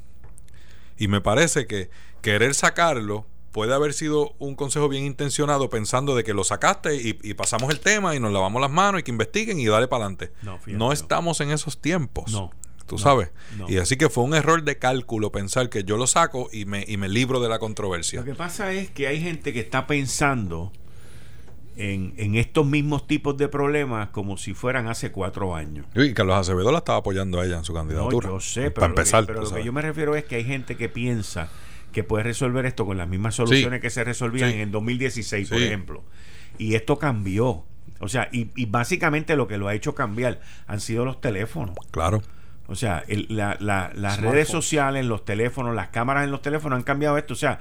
Y 0.97 1.07
me 1.07 1.19
parece 1.21 1.67
que 1.67 1.89
querer 2.21 2.53
sacarlo 2.53 3.25
puede 3.51 3.73
haber 3.73 3.91
sido 3.93 4.33
un 4.39 4.55
consejo 4.55 4.87
bien 4.87 5.03
intencionado 5.03 5.69
pensando 5.69 6.15
de 6.15 6.23
que 6.23 6.33
lo 6.33 6.45
sacaste 6.45 6.95
y, 6.95 7.19
y 7.21 7.33
pasamos 7.33 7.69
el 7.71 7.81
tema 7.81 8.15
y 8.15 8.19
nos 8.21 8.31
lavamos 8.31 8.61
las 8.61 8.71
manos 8.71 9.01
y 9.01 9.03
que 9.03 9.11
investiguen 9.11 9.59
y 9.59 9.65
dale 9.65 9.89
para 9.89 10.05
adelante. 10.05 10.31
No, 10.41 10.57
no. 10.67 10.93
estamos 10.93 11.41
en 11.41 11.51
esos 11.51 11.77
tiempos. 11.81 12.31
No, 12.31 12.51
Tú 12.91 12.97
no, 12.97 13.03
sabes. 13.03 13.29
no. 13.57 13.69
Y 13.69 13.77
así 13.77 13.95
que 13.97 14.09
fue 14.09 14.23
un 14.23 14.33
error 14.35 14.63
de 14.63 14.77
cálculo 14.77 15.31
pensar 15.31 15.69
que 15.69 15.83
yo 15.83 15.97
lo 15.97 16.07
saco 16.07 16.49
y 16.51 16.65
me, 16.65 16.83
y 16.87 16.97
me 16.97 17.09
libro 17.09 17.39
de 17.39 17.49
la 17.49 17.57
controversia. 17.59 18.19
Lo 18.19 18.25
que 18.25 18.35
pasa 18.35 18.71
es 18.73 18.89
que 18.91 19.07
hay 19.07 19.21
gente 19.21 19.53
que 19.53 19.59
está 19.59 19.87
pensando 19.87 20.71
en, 21.77 22.13
en 22.17 22.35
estos 22.35 22.65
mismos 22.65 23.07
tipos 23.07 23.37
de 23.37 23.47
problemas 23.47 24.09
como 24.09 24.37
si 24.37 24.53
fueran 24.53 24.87
hace 24.87 25.11
cuatro 25.11 25.55
años. 25.55 25.85
Y 25.95 26.13
Carlos 26.13 26.35
Acevedo 26.37 26.71
la 26.71 26.79
estaba 26.79 26.99
apoyando 26.99 27.39
a 27.39 27.45
ella 27.45 27.57
en 27.57 27.63
su 27.63 27.73
No, 27.73 27.79
candidatura. 27.79 28.27
yo 28.29 28.39
sé, 28.39 28.71
pero, 28.71 28.73
Para 28.73 28.87
lo 28.89 28.95
que- 28.95 29.01
empezar. 29.01 29.25
pero 29.25 29.43
tú 29.43 29.49
lo 29.49 29.55
que 29.55 29.63
yo 29.63 29.73
me 29.73 29.81
refiero 29.81 30.15
es 30.15 30.25
que 30.25 30.35
hay 30.35 30.43
gente 30.43 30.75
que 30.75 30.89
piensa 30.89 31.49
que 31.91 32.03
puede 32.03 32.23
resolver 32.23 32.65
esto 32.65 32.85
con 32.85 32.97
las 32.97 33.07
mismas 33.07 33.35
soluciones 33.35 33.79
Sí. 33.79 33.81
que 33.81 33.89
se 33.89 34.03
resolvían 34.03 34.51
Sí. 34.51 34.59
en 34.59 34.71
2016, 34.71 35.49
por 35.49 35.57
Sí. 35.59 35.63
ejemplo. 35.65 36.03
Y 36.57 36.75
esto 36.75 36.99
cambió. 36.99 37.63
O 37.99 38.07
sea, 38.07 38.29
y, 38.31 38.49
y 38.55 38.65
básicamente 38.65 39.35
lo 39.35 39.47
que 39.47 39.57
lo 39.57 39.67
ha 39.67 39.75
hecho 39.75 39.93
cambiar 39.95 40.41
han 40.67 40.79
sido 40.79 41.05
los 41.05 41.21
teléfonos. 41.21 41.75
Claro. 41.91 42.21
O 42.71 42.75
sea, 42.75 43.03
el- 43.07 43.27
la- 43.29 43.57
la- 43.59 43.91
las 43.93 44.15
Smartphone. 44.15 44.33
redes 44.33 44.47
sociales, 44.47 45.05
los 45.05 45.25
teléfonos, 45.25 45.75
las 45.75 45.89
cámaras 45.89 46.23
en 46.23 46.31
los 46.31 46.41
teléfonos 46.41 46.77
han 46.77 46.83
cambiado 46.83 47.17
esto. 47.17 47.33
O 47.33 47.37
sea, 47.37 47.59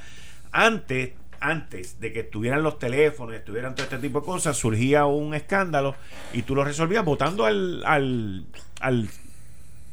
antes, 0.53 1.11
antes 1.41 2.01
de 2.01 2.13
que 2.13 2.21
estuvieran 2.21 2.63
los 2.63 2.79
teléfonos, 2.79 3.35
estuvieran 3.35 3.75
todo 3.75 3.85
este 3.85 3.99
tipo 3.99 4.21
de 4.21 4.27
cosas, 4.27 4.57
surgía 4.57 5.07
un 5.07 5.35
escándalo 5.35 5.95
y 6.33 6.43
tú 6.43 6.55
lo 6.55 6.65
resolvías 6.65 7.05
votando 7.05 7.45
al, 7.47 7.83
al, 7.87 8.45
al, 8.81 9.09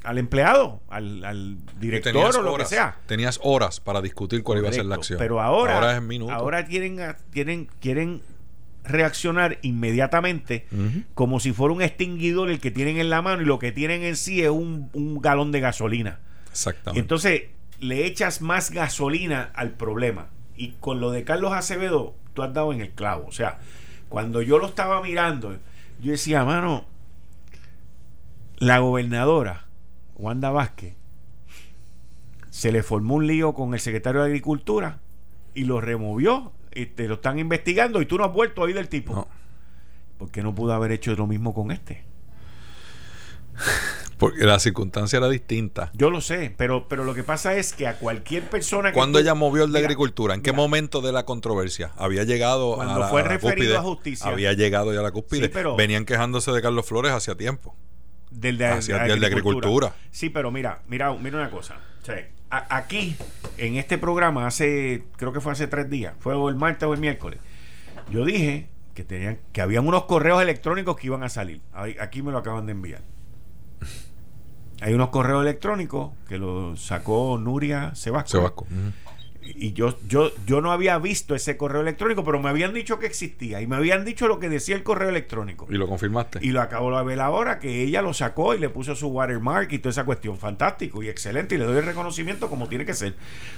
al 0.03 0.17
empleado, 0.17 0.81
al, 0.89 1.57
director 1.79 2.15
o 2.37 2.41
lo 2.41 2.53
horas, 2.53 2.69
que 2.69 2.75
sea. 2.75 2.97
Tenías 3.07 3.39
horas 3.43 3.79
para 3.79 4.01
discutir 4.01 4.43
cuál 4.43 4.59
iba 4.59 4.69
a 4.69 4.73
ser 4.73 4.85
la 4.85 4.95
acción. 4.95 5.17
Pero 5.19 5.41
ahora, 5.41 5.75
ahora 5.75 5.91
es 5.93 5.97
en 5.99 6.07
minutos. 6.07 6.35
ahora 6.35 6.65
quieren, 6.65 6.99
quieren, 7.31 7.69
quieren 7.79 8.21
reaccionar 8.87 9.59
inmediatamente 9.61 10.65
como 11.13 11.39
si 11.39 11.53
fuera 11.53 11.73
un 11.73 11.81
extinguidor 11.81 12.49
el 12.49 12.59
que 12.59 12.71
tienen 12.71 12.97
en 12.97 13.09
la 13.09 13.21
mano 13.21 13.41
y 13.41 13.45
lo 13.45 13.59
que 13.59 13.71
tienen 13.71 14.03
en 14.03 14.15
sí 14.15 14.41
es 14.41 14.49
un, 14.49 14.89
un 14.93 15.21
galón 15.21 15.51
de 15.51 15.59
gasolina. 15.59 16.19
Y 16.47 16.49
Exactamente. 16.51 16.99
entonces 16.99 17.41
le 17.79 18.05
echas 18.05 18.41
más 18.41 18.71
gasolina 18.71 19.51
al 19.53 19.71
problema. 19.71 20.27
Y 20.55 20.69
con 20.79 20.99
lo 20.99 21.11
de 21.11 21.23
Carlos 21.23 21.53
Acevedo, 21.53 22.15
tú 22.33 22.41
has 22.41 22.53
dado 22.53 22.73
en 22.73 22.81
el 22.81 22.89
clavo. 22.91 23.25
O 23.27 23.31
sea, 23.31 23.59
cuando 24.09 24.41
yo 24.41 24.57
lo 24.57 24.65
estaba 24.67 25.01
mirando, 25.01 25.55
yo 26.01 26.11
decía, 26.11 26.43
mano, 26.43 26.85
la 28.57 28.79
gobernadora, 28.79 29.65
Wanda 30.15 30.49
Vázquez, 30.49 30.95
se 32.49 32.71
le 32.71 32.81
formó 32.81 33.15
un 33.15 33.27
lío 33.27 33.53
con 33.53 33.73
el 33.75 33.79
secretario 33.79 34.21
de 34.21 34.27
Agricultura 34.27 34.99
y 35.53 35.65
lo 35.65 35.79
removió. 35.79 36.51
Y 36.79 36.85
te 36.87 37.07
lo 37.07 37.15
están 37.15 37.39
investigando 37.39 38.01
y 38.01 38.05
tú 38.05 38.17
no 38.17 38.25
has 38.25 38.31
vuelto 38.33 38.61
a 38.61 38.65
oír 38.65 38.75
del 38.75 38.87
tipo. 38.89 39.13
No. 39.13 39.27
¿Por 40.17 40.29
qué 40.31 40.41
no 40.43 40.53
pudo 40.53 40.73
haber 40.73 40.91
hecho 40.91 41.15
lo 41.15 41.25
mismo 41.27 41.53
con 41.53 41.71
este? 41.71 42.03
Porque 44.17 44.45
la 44.45 44.57
circunstancia 44.59 45.17
era 45.17 45.29
distinta. 45.29 45.91
Yo 45.93 46.09
lo 46.09 46.21
sé, 46.21 46.53
pero, 46.57 46.87
pero 46.87 47.03
lo 47.03 47.13
que 47.13 47.23
pasa 47.23 47.55
es 47.55 47.73
que 47.73 47.85
a 47.87 47.97
cualquier 47.97 48.43
persona 48.49 48.89
que. 48.89 48.95
¿Cuándo 48.95 49.19
tú- 49.19 49.23
ella 49.23 49.35
movió 49.35 49.63
el 49.63 49.71
de 49.71 49.77
Mira, 49.79 49.87
agricultura? 49.87 50.33
¿En 50.33 50.41
qué 50.41 50.53
momento 50.53 51.01
de 51.01 51.11
la 51.11 51.23
controversia? 51.25 51.91
Había 51.97 52.23
llegado 52.23 52.75
Cuando 52.75 52.95
a 52.95 52.99
la, 52.99 53.07
fue 53.09 53.21
la 53.21 53.27
referido 53.29 53.55
cúspide. 53.55 53.77
a 53.77 53.81
justicia. 53.81 54.27
Había 54.31 54.53
llegado 54.53 54.91
ya 54.93 55.01
a 55.01 55.03
la 55.03 55.11
cúspide. 55.11 55.43
Sí, 55.45 55.51
pero- 55.53 55.75
Venían 55.75 56.05
quejándose 56.05 56.51
de 56.51 56.61
Carlos 56.61 56.85
Flores 56.87 57.11
hacía 57.11 57.35
tiempo. 57.35 57.75
del 58.31 58.57
de, 58.57 58.65
Hacia 58.67 59.05
el 59.05 59.19
de 59.19 59.25
agricultura. 59.27 59.93
Sí, 60.11 60.29
pero 60.29 60.51
mira, 60.51 60.81
mira, 60.87 61.13
mira 61.13 61.37
una 61.37 61.49
cosa. 61.51 61.75
Sea, 62.03 62.27
aquí, 62.49 63.15
en 63.57 63.75
este 63.75 63.97
programa, 63.97 64.47
hace, 64.47 65.03
creo 65.17 65.33
que 65.33 65.41
fue 65.41 65.51
hace 65.51 65.67
tres 65.67 65.89
días, 65.89 66.13
fue 66.19 66.33
el 66.49 66.55
martes 66.55 66.87
o 66.87 66.93
el 66.93 66.99
miércoles, 66.99 67.39
yo 68.09 68.25
dije 68.25 68.69
que 68.93 69.03
tenían, 69.03 69.39
que 69.51 69.61
habían 69.61 69.87
unos 69.87 70.05
correos 70.05 70.41
electrónicos 70.41 70.95
que 70.95 71.07
iban 71.07 71.23
a 71.23 71.29
salir. 71.29 71.61
Aquí 71.99 72.21
me 72.23 72.31
lo 72.31 72.39
acaban 72.39 72.65
de 72.65 72.71
enviar. 72.71 73.01
Hay 74.81 74.93
unos 74.93 75.09
correos 75.09 75.41
electrónicos 75.41 76.11
que 76.27 76.37
los 76.37 76.83
sacó 76.83 77.37
Nuria 77.37 77.93
Sebasco. 77.95 78.29
Sebasco. 78.29 78.67
Y 79.55 79.73
yo, 79.73 79.97
yo, 80.07 80.31
yo 80.45 80.61
no 80.61 80.71
había 80.71 80.97
visto 80.97 81.33
ese 81.33 81.55
correo 81.57 81.81
electrónico, 81.81 82.23
pero 82.23 82.39
me 82.41 82.49
habían 82.49 82.73
dicho 82.73 82.99
que 82.99 83.05
existía. 83.05 83.61
Y 83.61 83.67
me 83.67 83.75
habían 83.75 84.03
dicho 84.03 84.27
lo 84.27 84.39
que 84.39 84.49
decía 84.49 84.75
el 84.75 84.83
correo 84.83 85.09
electrónico. 85.09 85.67
Y 85.69 85.75
lo 85.75 85.87
confirmaste. 85.87 86.39
Y 86.41 86.49
lo 86.49 86.61
acabo 86.61 86.95
de 86.97 87.03
ver 87.03 87.19
ahora, 87.21 87.59
que 87.59 87.83
ella 87.83 88.01
lo 88.01 88.13
sacó 88.13 88.53
y 88.53 88.59
le 88.59 88.69
puso 88.69 88.95
su 88.95 89.07
watermark 89.07 89.71
y 89.71 89.79
toda 89.79 89.91
esa 89.91 90.05
cuestión. 90.05 90.37
Fantástico 90.37 91.01
y 91.01 91.09
excelente. 91.09 91.55
Y 91.55 91.57
le 91.57 91.65
doy 91.65 91.77
el 91.77 91.85
reconocimiento 91.85 92.49
como 92.49 92.67
tiene 92.67 92.85
que 92.85 92.93
ser. 92.93 93.15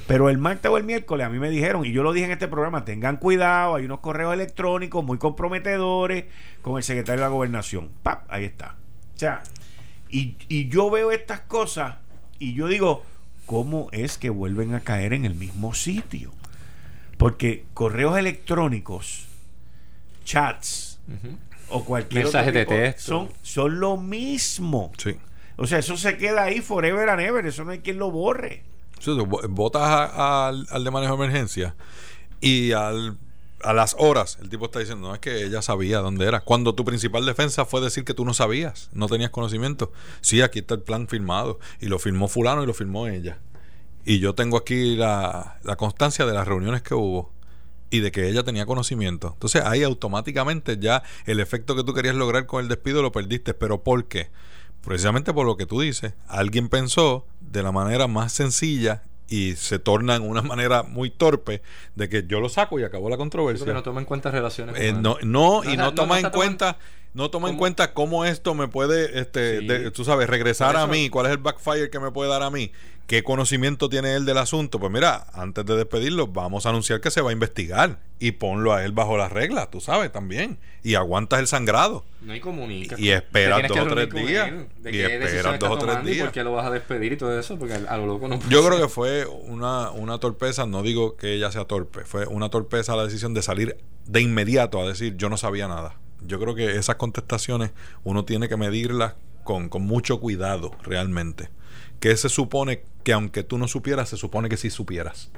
Pero 0.07 0.29
el 0.29 0.37
martes 0.37 0.69
o 0.69 0.77
el 0.77 0.83
miércoles 0.83 1.25
a 1.25 1.29
mí 1.29 1.39
me 1.39 1.49
dijeron, 1.49 1.85
y 1.85 1.91
yo 1.91 2.03
lo 2.03 2.13
dije 2.13 2.25
en 2.25 2.31
este 2.31 2.47
programa, 2.47 2.85
tengan 2.85 3.17
cuidado, 3.17 3.75
hay 3.75 3.85
unos 3.85 3.99
correos 3.99 4.33
electrónicos 4.33 5.03
muy 5.03 5.17
comprometedores 5.17 6.25
con 6.61 6.77
el 6.77 6.83
secretario 6.83 7.21
de 7.21 7.27
la 7.27 7.33
gobernación. 7.33 7.89
¡Pap! 8.03 8.25
Ahí 8.29 8.45
está. 8.45 8.75
O 9.15 9.19
sea, 9.19 9.41
y, 10.09 10.35
y 10.47 10.69
yo 10.69 10.89
veo 10.89 11.11
estas 11.11 11.41
cosas 11.41 11.95
y 12.39 12.53
yo 12.53 12.67
digo, 12.67 13.03
¿cómo 13.49 13.89
es 13.91 14.19
que 14.19 14.29
vuelven 14.29 14.75
a 14.75 14.81
caer 14.81 15.11
en 15.11 15.25
el 15.25 15.33
mismo 15.33 15.73
sitio? 15.73 16.31
Porque 17.17 17.65
correos 17.73 18.15
electrónicos, 18.15 19.25
chats 20.23 20.99
o 21.69 21.83
cualquier 21.83 22.27
otro 22.27 22.37
Mensajes 22.37 22.53
de 22.53 22.65
texto. 22.67 23.11
son, 23.11 23.29
son 23.41 23.79
lo 23.79 23.97
mismo. 23.97 24.91
Sí. 24.99 25.15
O 25.57 25.65
sea, 25.65 25.79
eso 25.79 25.97
se 25.97 26.15
queda 26.15 26.43
ahí 26.43 26.61
forever 26.61 27.09
and 27.09 27.21
ever. 27.21 27.43
Eso 27.47 27.63
no 27.63 27.71
hay 27.71 27.79
quien 27.79 27.97
lo 27.97 28.11
borre. 28.11 28.61
Votas 29.49 30.11
al, 30.13 30.67
al 30.69 30.83
de 30.83 30.91
manejo 30.91 31.17
de 31.17 31.23
emergencia 31.23 31.75
y 32.41 32.73
al, 32.73 33.17
a 33.63 33.73
las 33.73 33.95
horas 33.99 34.37
el 34.41 34.49
tipo 34.49 34.65
está 34.65 34.79
diciendo, 34.79 35.07
no 35.07 35.13
es 35.13 35.19
que 35.19 35.43
ella 35.43 35.61
sabía 35.61 35.99
dónde 35.99 36.25
era. 36.25 36.41
Cuando 36.41 36.75
tu 36.75 36.85
principal 36.85 37.25
defensa 37.25 37.65
fue 37.65 37.81
decir 37.81 38.03
que 38.03 38.13
tú 38.13 38.25
no 38.25 38.33
sabías, 38.33 38.89
no 38.93 39.07
tenías 39.07 39.31
conocimiento. 39.31 39.91
Sí, 40.21 40.41
aquí 40.41 40.59
está 40.59 40.75
el 40.75 40.81
plan 40.81 41.07
firmado 41.07 41.59
y 41.79 41.87
lo 41.87 41.99
firmó 41.99 42.27
fulano 42.27 42.63
y 42.63 42.67
lo 42.67 42.73
firmó 42.73 43.07
ella. 43.07 43.39
Y 44.05 44.19
yo 44.19 44.33
tengo 44.33 44.57
aquí 44.57 44.95
la, 44.95 45.59
la 45.63 45.75
constancia 45.75 46.25
de 46.25 46.33
las 46.33 46.47
reuniones 46.47 46.81
que 46.81 46.95
hubo 46.95 47.31
y 47.89 47.99
de 47.99 48.11
que 48.11 48.29
ella 48.29 48.43
tenía 48.43 48.65
conocimiento. 48.65 49.31
Entonces 49.33 49.63
ahí 49.63 49.83
automáticamente 49.83 50.77
ya 50.77 51.03
el 51.25 51.39
efecto 51.39 51.75
que 51.75 51.83
tú 51.83 51.93
querías 51.93 52.15
lograr 52.15 52.45
con 52.45 52.61
el 52.61 52.69
despido 52.69 53.01
lo 53.01 53.11
perdiste. 53.11 53.53
¿Pero 53.53 53.83
por 53.83 54.05
qué? 54.05 54.29
Precisamente 54.81 55.33
por 55.33 55.45
lo 55.45 55.57
que 55.57 55.65
tú 55.65 55.81
dices. 55.81 56.13
Alguien 56.27 56.69
pensó 56.69 57.25
de 57.41 57.63
la 57.63 57.71
manera 57.71 58.07
más 58.07 58.31
sencilla 58.31 59.03
y 59.29 59.55
se 59.55 59.79
torna 59.79 60.15
en 60.15 60.23
una 60.23 60.41
manera 60.41 60.83
muy 60.83 61.09
torpe 61.09 61.61
de 61.95 62.09
que 62.09 62.25
yo 62.27 62.39
lo 62.39 62.49
saco 62.49 62.79
y 62.79 62.83
acabó 62.83 63.09
la 63.09 63.17
controversia. 63.17 63.63
Porque 63.63 63.73
no 63.73 63.83
toma 63.83 63.99
en 64.01 64.05
cuenta 64.05 64.31
relaciones 64.31 64.75
Eh, 64.77 64.93
no, 64.93 65.17
no, 65.21 65.63
y 65.63 65.77
no, 65.77 65.83
no- 65.85 65.93
toma 65.93 66.19
en 66.19 66.29
cuenta 66.29 66.77
no 67.13 67.29
toma 67.31 67.49
en 67.49 67.57
cuenta 67.57 67.93
cómo 67.93 68.23
esto 68.25 68.53
me 68.53 68.67
puede 68.67 69.19
este 69.19 69.59
Sí. 69.59 69.67
de- 69.67 69.91
tú 69.91 70.05
sabes 70.05 70.29
regresar 70.29 70.75
a 70.77 70.87
mí 70.87 71.09
cuál 71.09 71.25
es 71.25 71.31
el 71.31 71.37
backfire 71.39 71.89
que 71.89 71.99
me 71.99 72.11
puede 72.11 72.29
dar 72.29 72.43
a 72.43 72.49
mí 72.49 72.71
qué 73.07 73.23
conocimiento 73.23 73.89
tiene 73.89 74.13
él 74.15 74.25
del 74.25 74.37
asunto 74.37 74.79
pues 74.79 74.91
mira 74.91 75.25
antes 75.33 75.65
de 75.65 75.75
despedirlo 75.75 76.27
vamos 76.27 76.67
a 76.67 76.69
anunciar 76.69 77.01
que 77.01 77.09
se 77.09 77.21
va 77.21 77.31
a 77.31 77.33
investigar 77.33 77.99
y 78.19 78.33
ponlo 78.33 78.73
a 78.73 78.85
él 78.85 78.91
bajo 78.91 79.17
las 79.17 79.31
reglas 79.31 79.71
tú 79.71 79.81
sabes 79.81 80.11
también 80.11 80.59
y 80.83 80.93
aguantas 80.93 81.39
el 81.39 81.47
sangrado 81.47 82.05
No 82.21 82.31
hay 82.33 82.39
comunica. 82.39 82.95
Y 82.99 83.09
esperas 83.09 83.67
dos 83.67 83.79
o 83.79 83.87
tres 83.87 84.09
días. 84.13 84.51
de 84.77 84.91
Y 84.95 84.99
esperas 85.01 85.59
dos 85.59 85.71
o 85.71 85.77
tres 85.77 86.05
días. 86.05 86.25
por 86.25 86.31
qué 86.31 86.43
lo 86.43 86.51
vas 86.53 86.67
a 86.67 86.71
despedir 86.71 87.13
y 87.13 87.17
todo 87.17 87.37
eso, 87.37 87.57
porque 87.57 87.73
a 87.73 87.97
lo 87.97 88.05
loco 88.05 88.27
no 88.27 88.37
puede 88.39 88.51
Yo 88.51 88.65
creo 88.65 88.79
que 88.79 88.87
fue 88.87 89.25
una, 89.25 89.89
una 89.91 90.19
torpeza, 90.19 90.65
no 90.67 90.83
digo 90.83 91.17
que 91.17 91.33
ella 91.33 91.51
sea 91.51 91.65
torpe, 91.65 92.05
fue 92.05 92.27
una 92.27 92.49
torpeza 92.49 92.95
la 92.95 93.03
decisión 93.05 93.33
de 93.33 93.41
salir 93.41 93.77
de 94.05 94.21
inmediato 94.21 94.79
a 94.81 94.87
decir 94.87 95.15
yo 95.17 95.27
no 95.29 95.35
sabía 95.37 95.67
nada. 95.67 95.95
Yo 96.21 96.39
creo 96.39 96.55
que 96.55 96.75
esas 96.75 96.95
contestaciones 96.95 97.71
uno 98.03 98.25
tiene 98.25 98.49
que 98.49 98.57
medirlas 98.57 99.15
con, 99.43 99.69
con 99.69 99.83
mucho 99.83 100.19
cuidado 100.19 100.71
realmente. 100.83 101.49
Que 101.99 102.15
se 102.17 102.29
supone 102.29 102.83
que 103.03 103.13
aunque 103.13 103.43
tú 103.43 103.57
no 103.57 103.67
supieras, 103.67 104.09
se 104.09 104.17
supone 104.17 104.49
que 104.49 104.57
sí 104.57 104.69
supieras. 104.69 105.31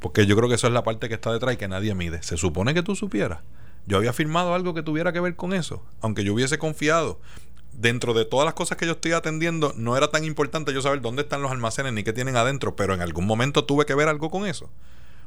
Porque 0.00 0.26
yo 0.26 0.36
creo 0.36 0.48
que 0.48 0.56
eso 0.56 0.66
es 0.66 0.72
la 0.72 0.84
parte 0.84 1.08
que 1.08 1.14
está 1.14 1.32
detrás 1.32 1.54
y 1.54 1.56
que 1.56 1.68
nadie 1.68 1.94
mide. 1.94 2.22
Se 2.22 2.36
supone 2.36 2.74
que 2.74 2.82
tú 2.82 2.94
supieras. 2.94 3.40
Yo 3.86 3.96
había 3.96 4.12
firmado 4.12 4.54
algo 4.54 4.74
que 4.74 4.82
tuviera 4.82 5.12
que 5.12 5.20
ver 5.20 5.36
con 5.36 5.52
eso. 5.52 5.84
Aunque 6.00 6.24
yo 6.24 6.34
hubiese 6.34 6.58
confiado. 6.58 7.20
Dentro 7.72 8.14
de 8.14 8.24
todas 8.24 8.46
las 8.46 8.54
cosas 8.54 8.78
que 8.78 8.86
yo 8.86 8.92
estoy 8.92 9.12
atendiendo, 9.12 9.74
no 9.76 9.96
era 9.96 10.08
tan 10.08 10.24
importante 10.24 10.72
yo 10.72 10.80
saber 10.80 11.02
dónde 11.02 11.22
están 11.22 11.42
los 11.42 11.50
almacenes 11.50 11.92
ni 11.92 12.04
qué 12.04 12.14
tienen 12.14 12.36
adentro, 12.36 12.74
pero 12.74 12.94
en 12.94 13.02
algún 13.02 13.26
momento 13.26 13.64
tuve 13.64 13.84
que 13.84 13.94
ver 13.94 14.08
algo 14.08 14.30
con 14.30 14.46
eso. 14.46 14.70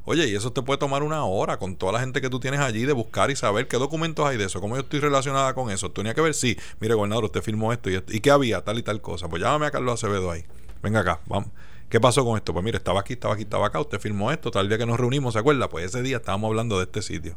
Oye, 0.04 0.28
y 0.28 0.34
eso 0.34 0.52
te 0.52 0.62
puede 0.62 0.78
tomar 0.78 1.02
una 1.02 1.24
hora 1.24 1.58
con 1.58 1.76
toda 1.76 1.92
la 1.92 2.00
gente 2.00 2.20
que 2.20 2.30
tú 2.30 2.40
tienes 2.40 2.60
allí 2.60 2.86
de 2.86 2.92
buscar 2.92 3.30
y 3.30 3.36
saber 3.36 3.68
qué 3.68 3.76
documentos 3.76 4.26
hay 4.26 4.36
de 4.36 4.44
eso, 4.44 4.60
cómo 4.60 4.76
yo 4.76 4.82
estoy 4.82 5.00
relacionada 5.00 5.54
con 5.54 5.70
eso. 5.70 5.90
Tenía 5.90 6.14
que 6.14 6.20
ver, 6.20 6.34
sí, 6.34 6.56
mire, 6.80 6.94
gobernador, 6.94 7.24
usted 7.26 7.42
firmó 7.42 7.72
esto 7.72 7.90
y 7.90 7.96
esto. 7.96 8.12
¿Y 8.12 8.20
qué 8.20 8.30
había? 8.30 8.62
Tal 8.62 8.78
y 8.78 8.82
tal 8.82 9.00
cosa. 9.00 9.28
Pues 9.28 9.42
llámame 9.42 9.66
a 9.66 9.70
Carlos 9.70 9.94
Acevedo 9.94 10.30
ahí. 10.30 10.44
Venga 10.82 11.00
acá, 11.00 11.20
vamos. 11.26 11.50
¿Qué 11.88 12.00
pasó 12.00 12.24
con 12.24 12.36
esto? 12.36 12.52
Pues 12.52 12.64
mire, 12.64 12.78
estaba 12.78 13.00
aquí, 13.00 13.14
estaba 13.14 13.34
aquí, 13.34 13.42
estaba 13.42 13.66
acá. 13.66 13.80
Usted 13.80 13.98
firmó 13.98 14.30
esto. 14.30 14.50
Tal 14.50 14.68
día 14.68 14.78
que 14.78 14.86
nos 14.86 14.98
reunimos, 14.98 15.34
¿se 15.34 15.40
acuerda? 15.40 15.68
Pues 15.68 15.86
ese 15.86 16.02
día 16.02 16.18
estábamos 16.18 16.48
hablando 16.48 16.78
de 16.78 16.84
este 16.84 17.02
sitio. 17.02 17.36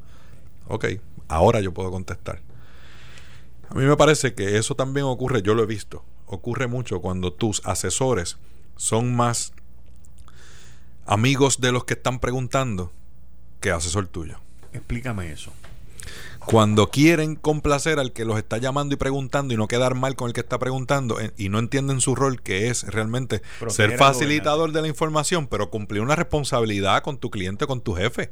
Ok, 0.68 0.86
ahora 1.28 1.60
yo 1.60 1.74
puedo 1.74 1.92
contestar. 1.92 2.42
A 3.70 3.76
mí 3.76 3.86
me 3.86 3.98
parece 3.98 4.36
que 4.36 4.58
eso 4.58 4.76
también 4.76 5.06
ocurre, 5.08 5.42
yo 5.42 5.56
lo 5.56 5.64
he 5.64 5.66
visto, 5.66 6.04
ocurre 6.28 6.68
mucho 6.68 7.02
cuando 7.02 7.34
tus 7.34 7.66
asesores 7.66 8.38
son 8.76 9.16
más 9.16 9.54
amigos 11.06 11.60
de 11.60 11.72
los 11.72 11.86
que 11.86 11.94
están 11.94 12.20
preguntando 12.20 12.92
que 13.60 13.72
asesor 13.72 14.08
tuyo. 14.08 14.40
Explícame 14.74 15.32
eso. 15.32 15.52
Cuando 16.46 16.90
quieren 16.90 17.36
complacer 17.36 18.00
al 18.00 18.12
que 18.12 18.26
los 18.26 18.38
está 18.38 18.58
llamando 18.58 18.94
y 18.94 18.98
preguntando 18.98 19.54
y 19.54 19.58
no 19.58 19.70
quedar 19.70 19.96
mal 19.96 20.16
con 20.16 20.28
el 20.28 20.34
que 20.34 20.42
está 20.42 20.60
preguntando 20.60 21.22
eh, 21.22 21.32
y 21.38 21.48
no 21.48 21.60
entienden 21.60 22.02
su 22.02 22.16
rol 22.16 22.42
que 22.42 22.68
es 22.68 22.84
realmente 22.84 23.42
ser 23.70 23.98
facilitador 23.98 24.74
de 24.74 24.82
la 24.82 24.90
información, 24.90 25.48
pero 25.48 25.70
cumplir 25.70 26.02
una 26.02 26.18
responsabilidad 26.18 27.02
con 27.02 27.18
tu 27.18 27.32
cliente, 27.32 27.66
con 27.66 27.80
tu 27.80 27.94
jefe. 27.94 28.32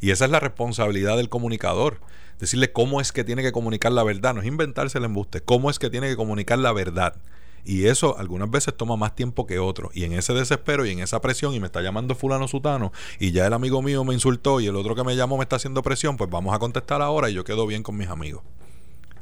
Y 0.00 0.12
esa 0.12 0.26
es 0.26 0.30
la 0.30 0.38
responsabilidad 0.38 1.16
del 1.16 1.28
comunicador. 1.28 2.00
Decirle 2.38 2.70
cómo 2.70 3.00
es 3.00 3.10
que 3.10 3.24
tiene 3.24 3.42
que 3.42 3.50
comunicar 3.50 3.90
la 3.90 4.04
verdad, 4.04 4.34
no 4.34 4.40
es 4.40 4.46
inventarse 4.46 4.98
el 4.98 5.04
embuste, 5.04 5.40
cómo 5.40 5.70
es 5.70 5.80
que 5.80 5.90
tiene 5.90 6.08
que 6.08 6.14
comunicar 6.14 6.60
la 6.60 6.72
verdad. 6.72 7.16
Y 7.64 7.86
eso 7.86 8.18
algunas 8.18 8.50
veces 8.50 8.76
toma 8.76 8.96
más 8.96 9.14
tiempo 9.14 9.46
que 9.46 9.58
otro. 9.58 9.90
Y 9.92 10.04
en 10.04 10.12
ese 10.12 10.32
desespero 10.32 10.86
y 10.86 10.90
en 10.90 11.00
esa 11.00 11.20
presión, 11.20 11.54
y 11.54 11.60
me 11.60 11.66
está 11.66 11.82
llamando 11.82 12.14
fulano 12.14 12.48
sutano, 12.48 12.92
y 13.18 13.32
ya 13.32 13.46
el 13.46 13.52
amigo 13.52 13.82
mío 13.82 14.04
me 14.04 14.14
insultó 14.14 14.60
y 14.60 14.66
el 14.66 14.76
otro 14.76 14.94
que 14.94 15.04
me 15.04 15.16
llamó 15.16 15.36
me 15.36 15.42
está 15.42 15.56
haciendo 15.56 15.82
presión, 15.82 16.16
pues 16.16 16.30
vamos 16.30 16.54
a 16.54 16.58
contestar 16.58 17.02
ahora 17.02 17.30
y 17.30 17.34
yo 17.34 17.44
quedo 17.44 17.66
bien 17.66 17.82
con 17.82 17.96
mis 17.96 18.08
amigos. 18.08 18.42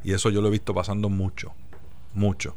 Y 0.05 0.13
eso 0.13 0.31
yo 0.31 0.41
lo 0.41 0.49
he 0.49 0.53
visto 0.53 0.75
pasando 0.75 1.09
mucho, 1.09 1.53
mucho. 2.15 2.55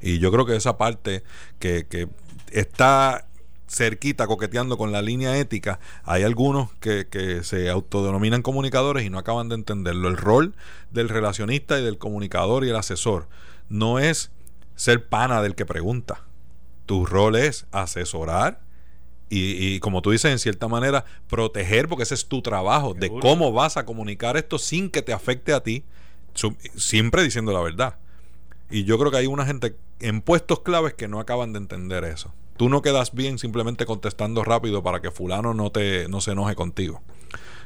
Y 0.00 0.18
yo 0.18 0.30
creo 0.30 0.46
que 0.46 0.56
esa 0.56 0.78
parte 0.78 1.22
que, 1.58 1.86
que 1.86 2.08
está 2.50 3.26
cerquita, 3.68 4.26
coqueteando 4.26 4.76
con 4.76 4.92
la 4.92 5.00
línea 5.00 5.36
ética, 5.38 5.80
hay 6.04 6.24
algunos 6.24 6.72
que, 6.74 7.08
que 7.08 7.42
se 7.42 7.70
autodenominan 7.70 8.42
comunicadores 8.42 9.04
y 9.04 9.10
no 9.10 9.18
acaban 9.18 9.48
de 9.48 9.54
entenderlo. 9.54 10.08
El 10.08 10.16
rol 10.16 10.54
del 10.90 11.08
relacionista 11.08 11.78
y 11.78 11.82
del 11.82 11.98
comunicador 11.98 12.64
y 12.64 12.68
el 12.68 12.76
asesor 12.76 13.28
no 13.68 13.98
es 13.98 14.30
ser 14.82 15.06
pana 15.06 15.40
del 15.42 15.54
que 15.54 15.64
pregunta. 15.64 16.24
Tu 16.86 17.06
rol 17.06 17.36
es 17.36 17.66
asesorar 17.70 18.60
y, 19.28 19.74
y, 19.74 19.78
como 19.78 20.02
tú 20.02 20.10
dices, 20.10 20.32
en 20.32 20.40
cierta 20.40 20.66
manera, 20.66 21.04
proteger, 21.28 21.88
porque 21.88 22.02
ese 22.02 22.14
es 22.14 22.26
tu 22.26 22.42
trabajo, 22.42 22.92
de 22.92 23.08
cómo 23.08 23.52
vas 23.52 23.76
a 23.76 23.86
comunicar 23.86 24.36
esto 24.36 24.58
sin 24.58 24.90
que 24.90 25.00
te 25.00 25.12
afecte 25.12 25.52
a 25.52 25.62
ti, 25.62 25.84
siempre 26.74 27.22
diciendo 27.22 27.52
la 27.52 27.60
verdad. 27.60 27.94
Y 28.70 28.82
yo 28.82 28.98
creo 28.98 29.12
que 29.12 29.18
hay 29.18 29.26
una 29.28 29.46
gente 29.46 29.76
en 30.00 30.20
puestos 30.20 30.60
claves 30.60 30.94
que 30.94 31.06
no 31.06 31.20
acaban 31.20 31.52
de 31.52 31.60
entender 31.60 32.02
eso. 32.02 32.34
Tú 32.56 32.68
no 32.68 32.82
quedas 32.82 33.14
bien 33.14 33.38
simplemente 33.38 33.86
contestando 33.86 34.42
rápido 34.42 34.82
para 34.82 35.00
que 35.00 35.12
fulano 35.12 35.54
no 35.54 35.70
te 35.70 36.08
no 36.08 36.20
se 36.20 36.32
enoje 36.32 36.56
contigo. 36.56 37.02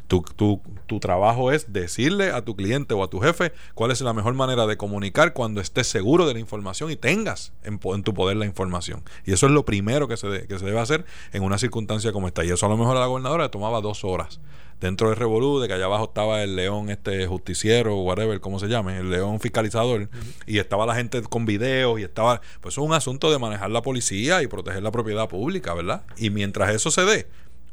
Tu, 0.09 0.23
tu- 0.23 0.61
tu 0.87 1.01
trabajo 1.01 1.51
es 1.51 1.73
decirle 1.73 2.31
a 2.31 2.45
tu 2.45 2.55
cliente 2.55 2.95
o 2.95 3.03
a 3.03 3.11
tu 3.11 3.19
jefe 3.19 3.53
cuál 3.75 3.91
es 3.91 4.01
la 4.03 4.13
mejor 4.13 4.35
manera 4.35 4.67
de 4.67 4.77
comunicar 4.77 5.33
cuando 5.33 5.61
estés 5.61 5.89
seguro 5.89 6.27
de 6.27 6.35
la 6.35 6.39
información 6.39 6.91
y 6.93 6.97
tengas 6.97 7.53
en, 7.65 7.79
tu 8.05 8.15
poder 8.15 8.37
la 8.37 8.47
información. 8.47 9.03
Y 9.25 9.33
eso 9.33 9.47
es 9.47 9.53
lo 9.53 9.65
primero 9.65 10.07
que 10.07 10.17
se, 10.17 10.29
de- 10.29 10.47
que 10.47 10.59
se 10.59 10.65
debe 10.65 10.79
hacer 10.79 11.05
en 11.33 11.43
una 11.43 11.59
circunstancia 11.59 12.13
como 12.13 12.29
esta. 12.29 12.45
Y 12.45 12.51
eso 12.51 12.67
a 12.67 12.69
lo 12.69 12.77
mejor 12.77 12.97
a 12.97 13.01
la 13.01 13.07
gobernadora 13.07 13.45
le 13.45 13.49
tomaba 13.51 13.81
dos 13.81 14.05
horas. 14.05 14.41
Dentro 14.81 15.09
del 15.09 15.17
revolú, 15.17 15.59
de 15.59 15.69
que 15.69 15.75
allá 15.75 15.87
abajo 15.87 16.05
estaba 16.05 16.43
el 16.43 16.55
león 16.55 16.91
este 16.91 17.27
justiciero, 17.27 17.97
whatever, 18.03 18.41
como 18.41 18.59
se 18.61 18.67
llame, 18.69 18.99
el 18.99 19.09
león 19.11 19.41
fiscalizador, 19.41 20.11
y 20.47 20.59
estaba 20.59 20.85
la 20.85 20.95
gente 20.95 21.23
con 21.23 21.47
videos, 21.47 21.99
y 21.99 22.03
estaba... 22.03 22.43
Pues 22.61 22.75
es 22.75 22.79
un 22.79 22.93
asunto 22.93 23.31
de 23.33 23.39
manejar 23.39 23.71
la 23.71 23.81
policía 23.81 24.43
y 24.43 24.49
proteger 24.49 24.83
la 24.83 24.91
propiedad 24.91 25.29
pública, 25.31 25.73
¿verdad? 25.73 26.03
Y 26.19 26.29
mientras 26.29 26.75
eso 26.75 26.91
se 26.91 27.07
dé, 27.07 27.27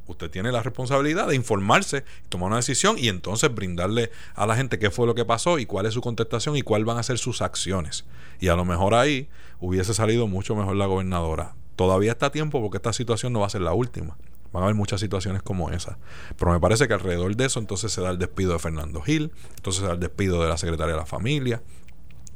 usted 0.07 0.29
tiene 0.29 0.51
la 0.51 0.61
responsabilidad 0.61 1.27
de 1.27 1.35
informarse, 1.35 2.03
tomar 2.29 2.47
una 2.47 2.57
decisión 2.57 2.97
y 2.97 3.09
entonces 3.09 3.53
brindarle 3.53 4.11
a 4.35 4.45
la 4.45 4.55
gente 4.55 4.79
qué 4.79 4.91
fue 4.91 5.07
lo 5.07 5.15
que 5.15 5.25
pasó 5.25 5.59
y 5.59 5.65
cuál 5.65 5.85
es 5.85 5.93
su 5.93 6.01
contestación 6.01 6.55
y 6.57 6.61
cuáles 6.61 6.85
van 6.85 6.97
a 6.97 7.03
ser 7.03 7.17
sus 7.17 7.41
acciones. 7.41 8.05
Y 8.39 8.49
a 8.49 8.55
lo 8.55 8.65
mejor 8.65 8.93
ahí 8.93 9.29
hubiese 9.59 9.93
salido 9.93 10.27
mucho 10.27 10.55
mejor 10.55 10.75
la 10.75 10.85
gobernadora. 10.85 11.55
Todavía 11.75 12.11
está 12.11 12.27
a 12.27 12.31
tiempo 12.31 12.61
porque 12.61 12.77
esta 12.77 12.93
situación 12.93 13.33
no 13.33 13.39
va 13.39 13.47
a 13.47 13.49
ser 13.49 13.61
la 13.61 13.73
última. 13.73 14.17
Van 14.51 14.61
a 14.61 14.65
haber 14.65 14.75
muchas 14.75 14.99
situaciones 14.99 15.41
como 15.41 15.71
esa. 15.71 15.97
Pero 16.37 16.51
me 16.51 16.59
parece 16.59 16.87
que 16.87 16.93
alrededor 16.93 17.35
de 17.35 17.45
eso 17.45 17.59
entonces 17.59 17.91
se 17.91 18.01
da 18.01 18.11
el 18.11 18.19
despido 18.19 18.53
de 18.53 18.59
Fernando 18.59 19.01
Gil, 19.01 19.31
entonces 19.55 19.81
se 19.81 19.87
da 19.87 19.93
el 19.93 19.99
despido 19.99 20.43
de 20.43 20.49
la 20.49 20.57
secretaria 20.57 20.93
de 20.93 20.99
la 20.99 21.07
familia. 21.07 21.63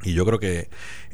Y 0.02 0.14
yo 0.14 0.24
creo 0.24 0.40
que 0.40 0.68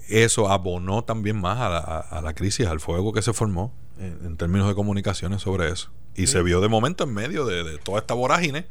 eso 0.09 0.51
abonó 0.51 1.05
también 1.05 1.39
más 1.41 1.59
a 1.61 2.21
la, 2.23 2.35
crisis, 2.35 2.67
al 2.67 2.81
fuego 2.81 3.13
que 3.13 3.23
se 3.23 3.33
formó 3.33 3.73
en, 3.99 4.19
en 4.25 4.37
términos 4.37 4.69
de 4.69 4.75
comunicaciones 4.75 5.43
sobre 5.43 5.71
eso. 5.71 5.91
Y 6.15 6.27
se 6.29 6.43
vio 6.43 6.61
de 6.61 6.69
momento 6.69 7.05
en 7.05 7.15
medio 7.15 7.45
de, 7.47 7.65
de 7.65 7.79
toda 7.79 7.99
esta 7.99 8.15
vorágine, 8.15 8.67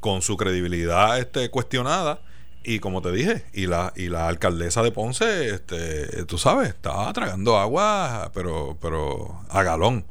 con 0.00 0.22
su 0.22 0.36
credibilidad 0.36 1.18
este, 1.18 1.50
cuestionada. 1.50 2.20
Y 2.62 2.80
como 2.80 3.00
te 3.00 3.12
dije, 3.12 3.44
y 3.52 3.66
la, 3.66 3.92
y 3.94 4.08
la 4.08 4.26
alcaldesa 4.28 4.82
de 4.82 4.90
Ponce, 4.90 5.50
este, 5.50 6.24
tú 6.24 6.36
sabes, 6.36 6.70
estaba 6.70 7.12
tragando 7.12 7.56
agua, 7.58 8.30
pero, 8.34 8.76
pero 8.80 9.40
a 9.50 9.62
galón. 9.62 10.04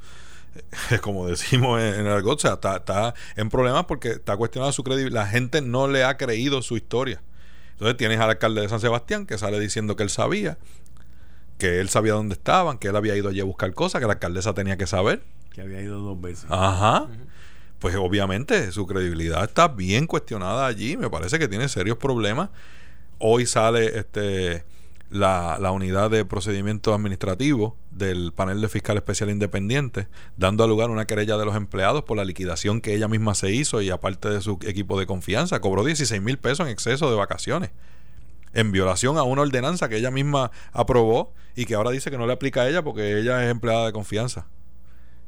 Como 1.01 1.27
decimos 1.27 1.81
en, 1.81 1.95
en 1.95 2.07
el 2.07 2.13
argot, 2.13 2.37
o 2.37 2.41
sea, 2.41 2.53
está, 2.53 2.77
está 2.77 3.13
en 3.35 3.49
problemas 3.49 3.85
porque 3.85 4.11
está 4.11 4.37
cuestionada 4.37 4.71
su 4.71 4.83
credibilidad. 4.83 5.23
La 5.23 5.27
gente 5.27 5.61
no 5.61 5.89
le 5.89 6.05
ha 6.05 6.15
creído 6.15 6.61
su 6.61 6.77
historia. 6.77 7.21
Entonces 7.71 7.97
tienes 7.97 8.21
al 8.21 8.29
alcalde 8.29 8.61
de 8.61 8.69
San 8.69 8.79
Sebastián 8.79 9.25
que 9.25 9.37
sale 9.37 9.59
diciendo 9.59 9.97
que 9.97 10.03
él 10.03 10.09
sabía, 10.09 10.57
que 11.57 11.81
él 11.81 11.89
sabía 11.89 12.13
dónde 12.13 12.35
estaban, 12.35 12.77
que 12.77 12.87
él 12.87 12.95
había 12.95 13.17
ido 13.17 13.27
allí 13.27 13.41
a 13.41 13.43
buscar 13.43 13.73
cosas, 13.73 13.99
que 13.99 14.07
la 14.07 14.13
alcaldesa 14.13 14.53
tenía 14.53 14.77
que 14.77 14.87
saber. 14.87 15.23
Que 15.55 15.61
había 15.61 15.81
ido 15.81 16.01
dos 16.01 16.19
veces. 16.19 16.47
Ajá. 16.49 17.07
Pues 17.79 17.95
obviamente 17.95 18.73
su 18.73 18.85
credibilidad 18.85 19.45
está 19.45 19.69
bien 19.69 20.05
cuestionada 20.05 20.67
allí. 20.67 20.97
Me 20.97 21.09
parece 21.09 21.39
que 21.39 21.47
tiene 21.47 21.69
serios 21.69 21.97
problemas. 21.97 22.49
Hoy 23.19 23.45
sale 23.45 23.97
este 23.97 24.65
la, 25.09 25.57
la 25.61 25.71
unidad 25.71 26.11
de 26.11 26.25
procedimiento 26.25 26.93
administrativo 26.93 27.77
del 27.89 28.33
panel 28.33 28.59
de 28.59 28.67
fiscal 28.67 28.97
especial 28.97 29.29
independiente, 29.29 30.09
dando 30.35 30.65
a 30.65 30.67
lugar 30.67 30.89
una 30.89 31.05
querella 31.05 31.37
de 31.37 31.45
los 31.45 31.55
empleados 31.55 32.03
por 32.03 32.17
la 32.17 32.25
liquidación 32.25 32.81
que 32.81 32.93
ella 32.93 33.07
misma 33.07 33.33
se 33.33 33.51
hizo 33.51 33.81
y 33.81 33.91
aparte 33.91 34.27
de 34.27 34.41
su 34.41 34.59
equipo 34.63 34.99
de 34.99 35.05
confianza, 35.05 35.61
cobró 35.61 35.85
16 35.85 36.21
mil 36.21 36.37
pesos 36.37 36.65
en 36.65 36.73
exceso 36.73 37.09
de 37.09 37.15
vacaciones 37.15 37.71
en 38.53 38.73
violación 38.73 39.17
a 39.17 39.23
una 39.23 39.43
ordenanza 39.43 39.87
que 39.87 39.97
ella 39.97 40.11
misma 40.11 40.51
aprobó 40.73 41.33
y 41.55 41.65
que 41.65 41.75
ahora 41.75 41.91
dice 41.91 42.11
que 42.11 42.17
no 42.17 42.27
le 42.27 42.33
aplica 42.33 42.63
a 42.63 42.69
ella 42.69 42.83
porque 42.83 43.19
ella 43.19 43.41
es 43.45 43.51
empleada 43.51 43.85
de 43.85 43.93
confianza 43.93 44.47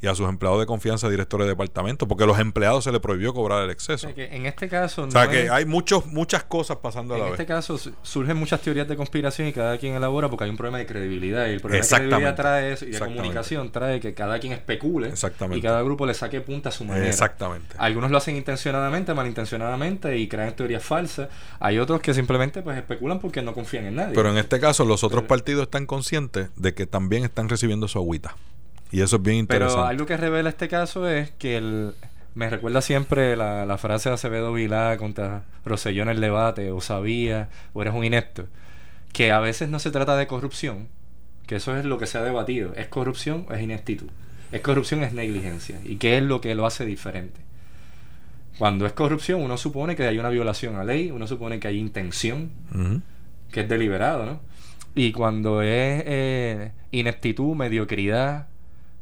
y 0.02 0.08
a 0.08 0.14
sus 0.16 0.30
empleados 0.30 0.60
de 0.60 0.66
confianza, 0.68 1.10
directores 1.10 1.46
de 1.46 1.54
departamento, 1.54 2.08
porque 2.08 2.24
a 2.24 2.28
los 2.28 2.38
empleados 2.40 2.84
se 2.84 2.92
le 2.92 3.00
prohibió 3.00 3.34
cobrar 3.34 3.64
el 3.64 3.72
exceso. 3.72 4.08
O 4.08 4.12
sea, 4.12 4.14
que 4.14 4.36
en 4.36 4.46
este 4.46 4.70
caso 4.70 5.04
O 5.04 5.12
sea 5.12 5.26
no 5.26 5.30
que 5.32 5.44
es- 5.46 5.50
hay 5.52 5.66
muchos, 5.66 6.06
muchas 6.06 6.44
cosas 6.44 6.78
pasando 6.78 7.16
a 7.16 7.18
En 7.18 7.24
la 7.24 7.30
este 7.32 7.44
vez. 7.44 7.48
caso 7.48 7.78
su- 7.78 7.94
surgen 8.04 8.38
muchas 8.38 8.62
teorías 8.62 8.88
de 8.88 8.96
conspiración 8.96 9.48
y 9.48 9.54
cada 9.54 9.78
quien 9.78 9.96
elabora 9.96 10.30
porque 10.30 10.44
hay 10.44 10.50
un 10.52 10.58
problema 10.58 10.78
de 10.78 10.86
credibilidad 10.86 11.48
y 11.48 11.52
el 11.54 11.62
problema 11.62 11.84
de 11.84 11.90
credibilidad 11.90 12.36
trae 12.36 12.74
eso 12.74 12.86
y 12.86 12.92
de 12.92 13.00
comunicación 13.00 13.72
trae 13.72 14.00
que 14.00 14.14
cada 14.14 14.40
quien 14.40 14.54
especule 14.54 15.14
y 15.56 15.62
cada 15.62 15.82
grupo 15.82 16.06
le 16.06 16.14
saque 16.14 16.42
punta 16.42 16.70
a 16.70 16.72
su 16.72 16.86
manera. 16.86 17.08
Exactamente. 17.08 17.76
Algunos 17.80 18.12
lo 18.12 18.18
hacen 18.18 18.36
intencionadamente, 18.36 19.14
malintencionadamente 19.14 20.18
y 20.18 20.28
crean 20.28 20.56
teorías 20.56 20.84
falsas. 20.84 21.30
Hay 21.60 21.80
otros 21.80 22.02
que 22.02 22.14
simplemente 22.14 22.62
pues 22.62 22.78
especulan 22.78 23.20
porque 23.20 23.42
no 23.42 23.54
confían 23.54 23.86
en 23.86 23.96
nadie. 23.96 24.14
Pero 24.14 24.30
en 24.30 24.38
este 24.38 24.60
caso, 24.60 24.86
los 24.86 25.04
otros 25.04 25.24
partidos 25.24 25.64
están 25.64 25.86
conscientes 25.86 26.50
de 26.56 26.74
que 26.74 26.86
también 26.86 27.24
están 27.24 27.50
recibiendo 27.50 27.88
su 27.88 27.98
agüita. 27.98 28.36
Y 28.92 29.02
eso 29.02 29.18
es 29.18 29.22
bien 29.22 29.48
Pero 29.48 29.66
interesante. 29.66 29.90
algo 29.90 30.06
que 30.06 30.18
revela 30.18 30.50
este 30.50 30.68
caso 30.68 31.08
es 31.08 31.32
que 31.32 31.58
el, 31.58 31.94
me 32.36 32.50
recuerda 32.50 32.82
siempre 32.82 33.36
la, 33.36 33.66
la 33.66 33.78
frase 33.78 34.10
de 34.10 34.16
Acevedo 34.16 34.54
Vilá 34.54 34.98
contra 34.98 35.44
Rosselló 35.66 36.04
en 36.04 36.10
el 36.10 36.22
debate, 36.22 36.72
o 36.72 36.80
sabía, 36.82 37.50
o 37.74 37.82
eres 37.82 37.94
un 37.94 38.06
inepto, 38.06 38.46
que 39.12 39.32
a 39.32 39.40
veces 39.40 39.70
no 39.70 39.80
se 39.80 39.92
trata 39.92 40.16
de 40.16 40.28
corrupción, 40.28 40.88
que 41.48 41.56
eso 41.58 41.76
es 41.76 41.86
lo 41.86 41.98
que 41.98 42.08
se 42.08 42.18
ha 42.18 42.24
debatido, 42.24 42.74
¿es 42.76 42.88
corrupción 42.88 43.46
o 43.50 43.54
es 43.54 43.62
ineptitud? 43.62 44.10
Es 44.52 44.62
corrupción, 44.62 45.04
es 45.04 45.12
negligencia. 45.14 45.80
¿Y 45.84 45.98
qué 45.98 46.18
es 46.18 46.24
lo 46.24 46.40
que 46.40 46.56
lo 46.56 46.66
hace 46.66 46.86
diferente? 46.86 47.42
Cuando 48.58 48.86
es 48.86 48.94
corrupción, 48.94 49.42
uno 49.42 49.58
supone 49.58 49.96
que 49.96 50.04
hay 50.06 50.18
una 50.18 50.30
violación 50.30 50.78
a 50.78 50.84
ley, 50.84 51.12
uno 51.12 51.28
supone 51.28 51.60
que 51.60 51.68
hay 51.68 51.78
intención, 51.78 52.52
que 53.52 53.62
es 53.62 53.70
deliberado, 53.70 54.26
¿no? 54.26 54.40
Y 54.96 55.12
cuando 55.12 55.62
es 55.62 56.04
eh, 56.06 56.72
ineptitud, 56.92 57.56
mediocridad, 57.56 58.48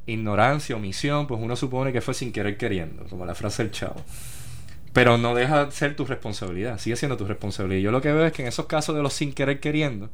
ignorancia, 0.08 0.76
omisión, 0.76 1.28
pues 1.28 1.42
uno 1.42 1.56
supone 1.56 1.92
que 1.92 2.02
fue 2.02 2.14
sin 2.14 2.32
querer 2.32 2.58
queriendo, 2.58 3.06
como 3.06 3.26
la 3.26 3.36
frase 3.36 3.64
del 3.64 3.72
chavo. 3.72 4.02
Pero 4.94 5.18
no 5.18 5.36
deja 5.36 5.66
de 5.66 5.72
ser 5.72 5.96
tu 5.96 6.06
responsabilidad, 6.06 6.78
sigue 6.78 6.96
siendo 6.96 7.18
tu 7.18 7.26
responsabilidad. 7.26 7.82
Yo 7.82 7.92
lo 7.92 8.02
que 8.02 8.12
veo 8.12 8.26
es 8.26 8.34
que 8.34 8.44
en 8.44 8.48
esos 8.48 8.66
casos 8.66 8.96
de 8.96 9.02
los 9.02 9.14
sin 9.14 9.34
querer 9.34 9.60
queriendo, 9.60 10.10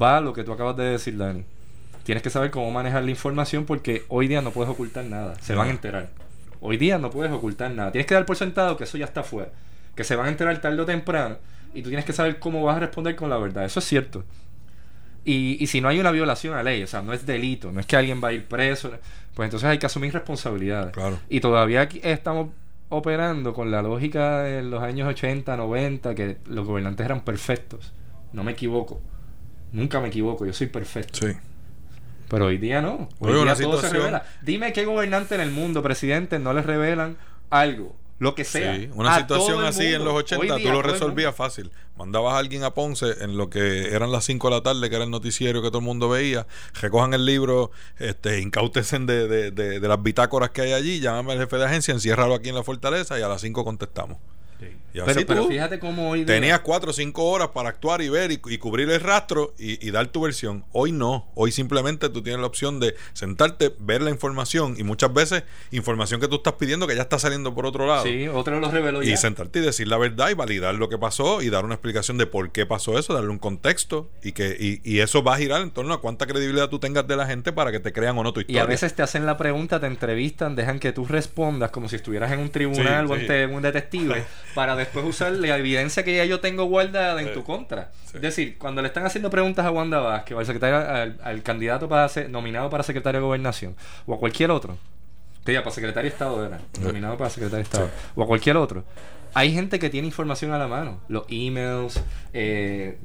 va 0.00 0.20
lo 0.20 0.32
que 0.32 0.44
tú 0.44 0.52
acabas 0.52 0.76
de 0.76 0.84
decir, 0.84 1.16
Dani. 1.16 1.44
Tienes 2.04 2.22
que 2.22 2.30
saber 2.30 2.50
cómo 2.50 2.70
manejar 2.70 3.02
la 3.02 3.10
información 3.10 3.64
porque 3.64 4.04
hoy 4.08 4.28
día 4.28 4.40
no 4.40 4.52
puedes 4.52 4.70
ocultar 4.70 5.04
nada, 5.04 5.34
se 5.40 5.54
van 5.54 5.68
a 5.68 5.70
enterar. 5.70 6.08
Hoy 6.60 6.76
día 6.76 6.98
no 6.98 7.10
puedes 7.10 7.32
ocultar 7.32 7.70
nada. 7.72 7.92
Tienes 7.92 8.06
que 8.06 8.14
dar 8.14 8.24
por 8.24 8.36
sentado 8.36 8.76
que 8.76 8.84
eso 8.84 8.96
ya 8.96 9.04
está 9.04 9.22
fuera, 9.22 9.50
que 9.94 10.04
se 10.04 10.14
van 10.16 10.26
a 10.26 10.28
enterar 10.30 10.60
tarde 10.60 10.80
o 10.80 10.86
temprano 10.86 11.36
y 11.74 11.82
tú 11.82 11.90
tienes 11.90 12.06
que 12.06 12.14
saber 12.14 12.38
cómo 12.38 12.62
vas 12.64 12.76
a 12.76 12.80
responder 12.80 13.16
con 13.16 13.28
la 13.28 13.36
verdad. 13.36 13.64
Eso 13.64 13.80
es 13.80 13.84
cierto. 13.84 14.24
Y, 15.28 15.56
y 15.60 15.66
si 15.66 15.80
no 15.80 15.88
hay 15.88 15.98
una 15.98 16.12
violación 16.12 16.54
a 16.54 16.62
ley, 16.62 16.84
o 16.84 16.86
sea, 16.86 17.02
no 17.02 17.12
es 17.12 17.26
delito, 17.26 17.72
no 17.72 17.80
es 17.80 17.86
que 17.86 17.96
alguien 17.96 18.22
va 18.22 18.28
a 18.28 18.32
ir 18.32 18.46
preso, 18.46 18.92
pues 19.34 19.46
entonces 19.48 19.68
hay 19.68 19.78
que 19.78 19.86
asumir 19.86 20.12
responsabilidades. 20.12 20.92
Claro. 20.92 21.18
Y 21.28 21.40
todavía 21.40 21.80
aquí 21.80 22.00
estamos 22.04 22.50
operando 22.88 23.52
con 23.52 23.72
la 23.72 23.82
lógica 23.82 24.42
de 24.42 24.62
los 24.62 24.80
años 24.82 25.08
80, 25.08 25.56
90, 25.56 26.14
que 26.14 26.36
los 26.46 26.64
gobernantes 26.64 27.04
eran 27.04 27.22
perfectos. 27.22 27.92
No 28.32 28.44
me 28.44 28.52
equivoco. 28.52 29.00
Nunca 29.72 30.00
me 30.00 30.08
equivoco, 30.08 30.46
yo 30.46 30.52
soy 30.52 30.68
perfecto. 30.68 31.26
Sí. 31.26 31.36
Pero 32.28 32.46
hoy 32.46 32.58
día 32.58 32.80
no. 32.80 33.08
Hoy 33.18 33.32
Oye, 33.32 33.42
día 33.42 33.54
todo 33.56 33.80
se 33.80 33.90
revela. 33.90 34.24
Dime 34.42 34.72
qué 34.72 34.84
gobernante 34.84 35.34
en 35.34 35.40
el 35.40 35.50
mundo, 35.50 35.82
presidente, 35.82 36.38
no 36.38 36.52
les 36.52 36.64
revelan 36.64 37.16
algo, 37.50 37.96
lo 38.18 38.34
que 38.34 38.44
sea. 38.44 38.76
Sí, 38.76 38.88
una 38.94 39.10
situación 39.18 39.62
así 39.64 39.86
en 39.86 40.04
los 40.04 40.14
80 40.14 40.42
Hoy 40.42 40.48
tú 40.48 40.56
día, 40.56 40.72
lo 40.72 40.80
resolvías 40.82 41.34
fácil. 41.34 41.70
Mandabas 41.96 42.34
a 42.34 42.38
alguien 42.38 42.62
a 42.64 42.70
Ponce 42.72 43.22
en 43.22 43.36
lo 43.36 43.50
que 43.50 43.94
eran 43.94 44.10
las 44.12 44.24
5 44.24 44.48
de 44.50 44.54
la 44.56 44.62
tarde, 44.62 44.88
que 44.88 44.96
era 44.96 45.04
el 45.04 45.10
noticiero 45.10 45.60
que 45.62 45.68
todo 45.68 45.78
el 45.78 45.84
mundo 45.84 46.08
veía. 46.08 46.46
Recojan 46.80 47.12
el 47.14 47.24
libro, 47.26 47.70
este, 47.98 48.40
incautesen 48.40 49.06
de, 49.06 49.28
de, 49.28 49.50
de- 49.50 49.80
de 49.80 49.88
las 49.88 50.02
bitácoras 50.02 50.50
que 50.50 50.62
hay 50.62 50.72
allí, 50.72 51.00
llámame 51.00 51.32
al 51.32 51.38
jefe 51.40 51.56
de 51.56 51.64
agencia, 51.66 51.92
enciérralo 51.92 52.34
aquí 52.34 52.48
en 52.48 52.54
la 52.54 52.62
fortaleza 52.62 53.18
y 53.18 53.22
a 53.22 53.28
las 53.28 53.40
5 53.42 53.64
contestamos. 53.64 54.18
Y 54.96 55.10
así 55.10 55.24
Pero, 55.24 55.46
fíjate 55.46 55.78
cómo 55.78 56.10
hoy 56.10 56.20
día. 56.24 56.26
tenías 56.34 56.60
4 56.60 56.90
o 56.90 56.92
5 56.92 57.24
horas 57.24 57.48
para 57.48 57.68
actuar 57.68 58.00
y 58.02 58.08
ver 58.08 58.30
y, 58.32 58.40
y 58.46 58.58
cubrir 58.58 58.88
el 58.90 59.00
rastro 59.00 59.54
y, 59.58 59.86
y 59.86 59.90
dar 59.90 60.06
tu 60.08 60.20
versión. 60.22 60.64
Hoy 60.72 60.92
no. 60.92 61.30
Hoy 61.34 61.52
simplemente 61.52 62.08
tú 62.08 62.22
tienes 62.22 62.40
la 62.40 62.46
opción 62.46 62.80
de 62.80 62.94
sentarte, 63.12 63.74
ver 63.78 64.02
la 64.02 64.10
información 64.10 64.74
y 64.78 64.82
muchas 64.84 65.12
veces 65.12 65.42
información 65.70 66.20
que 66.20 66.28
tú 66.28 66.36
estás 66.36 66.54
pidiendo 66.54 66.86
que 66.86 66.94
ya 66.96 67.02
está 67.02 67.18
saliendo 67.18 67.54
por 67.54 67.66
otro 67.66 67.86
lado 67.86 68.04
Sí, 68.04 68.28
otro 68.28 68.60
lo 68.60 68.70
reveló 68.70 69.02
y 69.02 69.08
ya. 69.10 69.16
sentarte 69.16 69.58
y 69.58 69.62
decir 69.62 69.88
la 69.88 69.98
verdad 69.98 70.30
y 70.30 70.34
validar 70.34 70.74
lo 70.74 70.88
que 70.88 70.98
pasó 70.98 71.42
y 71.42 71.50
dar 71.50 71.64
una 71.64 71.74
explicación 71.74 72.18
de 72.18 72.26
por 72.26 72.50
qué 72.52 72.66
pasó 72.66 72.98
eso, 72.98 73.12
darle 73.14 73.30
un 73.30 73.38
contexto 73.38 74.10
y 74.22 74.32
que 74.32 74.56
y, 74.58 74.80
y 74.84 75.00
eso 75.00 75.22
va 75.22 75.34
a 75.34 75.38
girar 75.38 75.60
en 75.62 75.70
torno 75.70 75.92
a 75.94 76.00
cuánta 76.00 76.26
credibilidad 76.26 76.68
tú 76.68 76.78
tengas 76.78 77.06
de 77.06 77.16
la 77.16 77.26
gente 77.26 77.52
para 77.52 77.72
que 77.72 77.80
te 77.80 77.92
crean 77.92 78.16
o 78.18 78.22
no 78.22 78.32
tu 78.32 78.40
Y 78.40 78.42
historia. 78.42 78.62
a 78.62 78.66
veces 78.66 78.94
te 78.94 79.02
hacen 79.02 79.26
la 79.26 79.36
pregunta, 79.36 79.80
te 79.80 79.86
entrevistan, 79.86 80.56
dejan 80.56 80.78
que 80.78 80.92
tú 80.92 81.04
respondas 81.06 81.70
como 81.70 81.88
si 81.88 81.96
estuvieras 81.96 82.32
en 82.32 82.40
un 82.40 82.50
tribunal 82.50 83.06
Sí, 83.06 83.12
o 83.12 83.16
sí. 83.16 83.20
ante 83.22 83.46
un 83.46 83.62
detective 83.62 84.24
para 84.54 84.74
después 84.86 85.04
usar 85.04 85.32
la 85.32 85.56
evidencia 85.56 86.02
que 86.04 86.16
ya 86.16 86.24
yo 86.24 86.40
tengo 86.40 86.64
guardada 86.64 87.20
en 87.20 87.28
Sí, 87.28 87.34
tu 87.34 87.44
contra. 87.44 87.90
sí. 88.06 88.16
Es 88.16 88.22
decir, 88.22 88.56
cuando 88.58 88.80
le 88.82 88.88
están 88.88 89.04
haciendo 89.06 89.28
preguntas 89.30 89.64
a 89.66 89.70
Wanda 89.70 90.00
Vázquez 90.00 90.36
o 90.36 90.38
al, 90.40 90.46
secretario, 90.46 90.76
al, 90.78 91.18
al 91.22 91.42
candidato 91.42 91.88
para 91.88 92.08
ser 92.08 92.30
nominado 92.30 92.70
para 92.70 92.82
secretario 92.82 93.20
de 93.20 93.26
gobernación 93.26 93.76
o 94.06 94.14
a 94.14 94.18
cualquier 94.18 94.50
otro, 94.50 94.78
que 95.44 95.52
ya 95.52 95.60
para 95.62 95.74
secretario 95.74 96.10
de 96.10 96.14
Estado 96.14 96.44
era, 96.46 96.60
nominado 96.80 97.16
para 97.16 97.30
secretario 97.30 97.58
de 97.58 97.62
Estado, 97.62 97.90
o 98.14 98.22
a 98.22 98.26
cualquier 98.26 98.56
otro, 98.56 98.84
hay 99.34 99.52
gente 99.52 99.78
que 99.78 99.90
tiene 99.90 100.06
información 100.08 100.52
a 100.52 100.58
la 100.58 100.66
mano, 100.66 101.00
los 101.08 101.24
emails, 101.28 102.02
eh, 102.32 102.98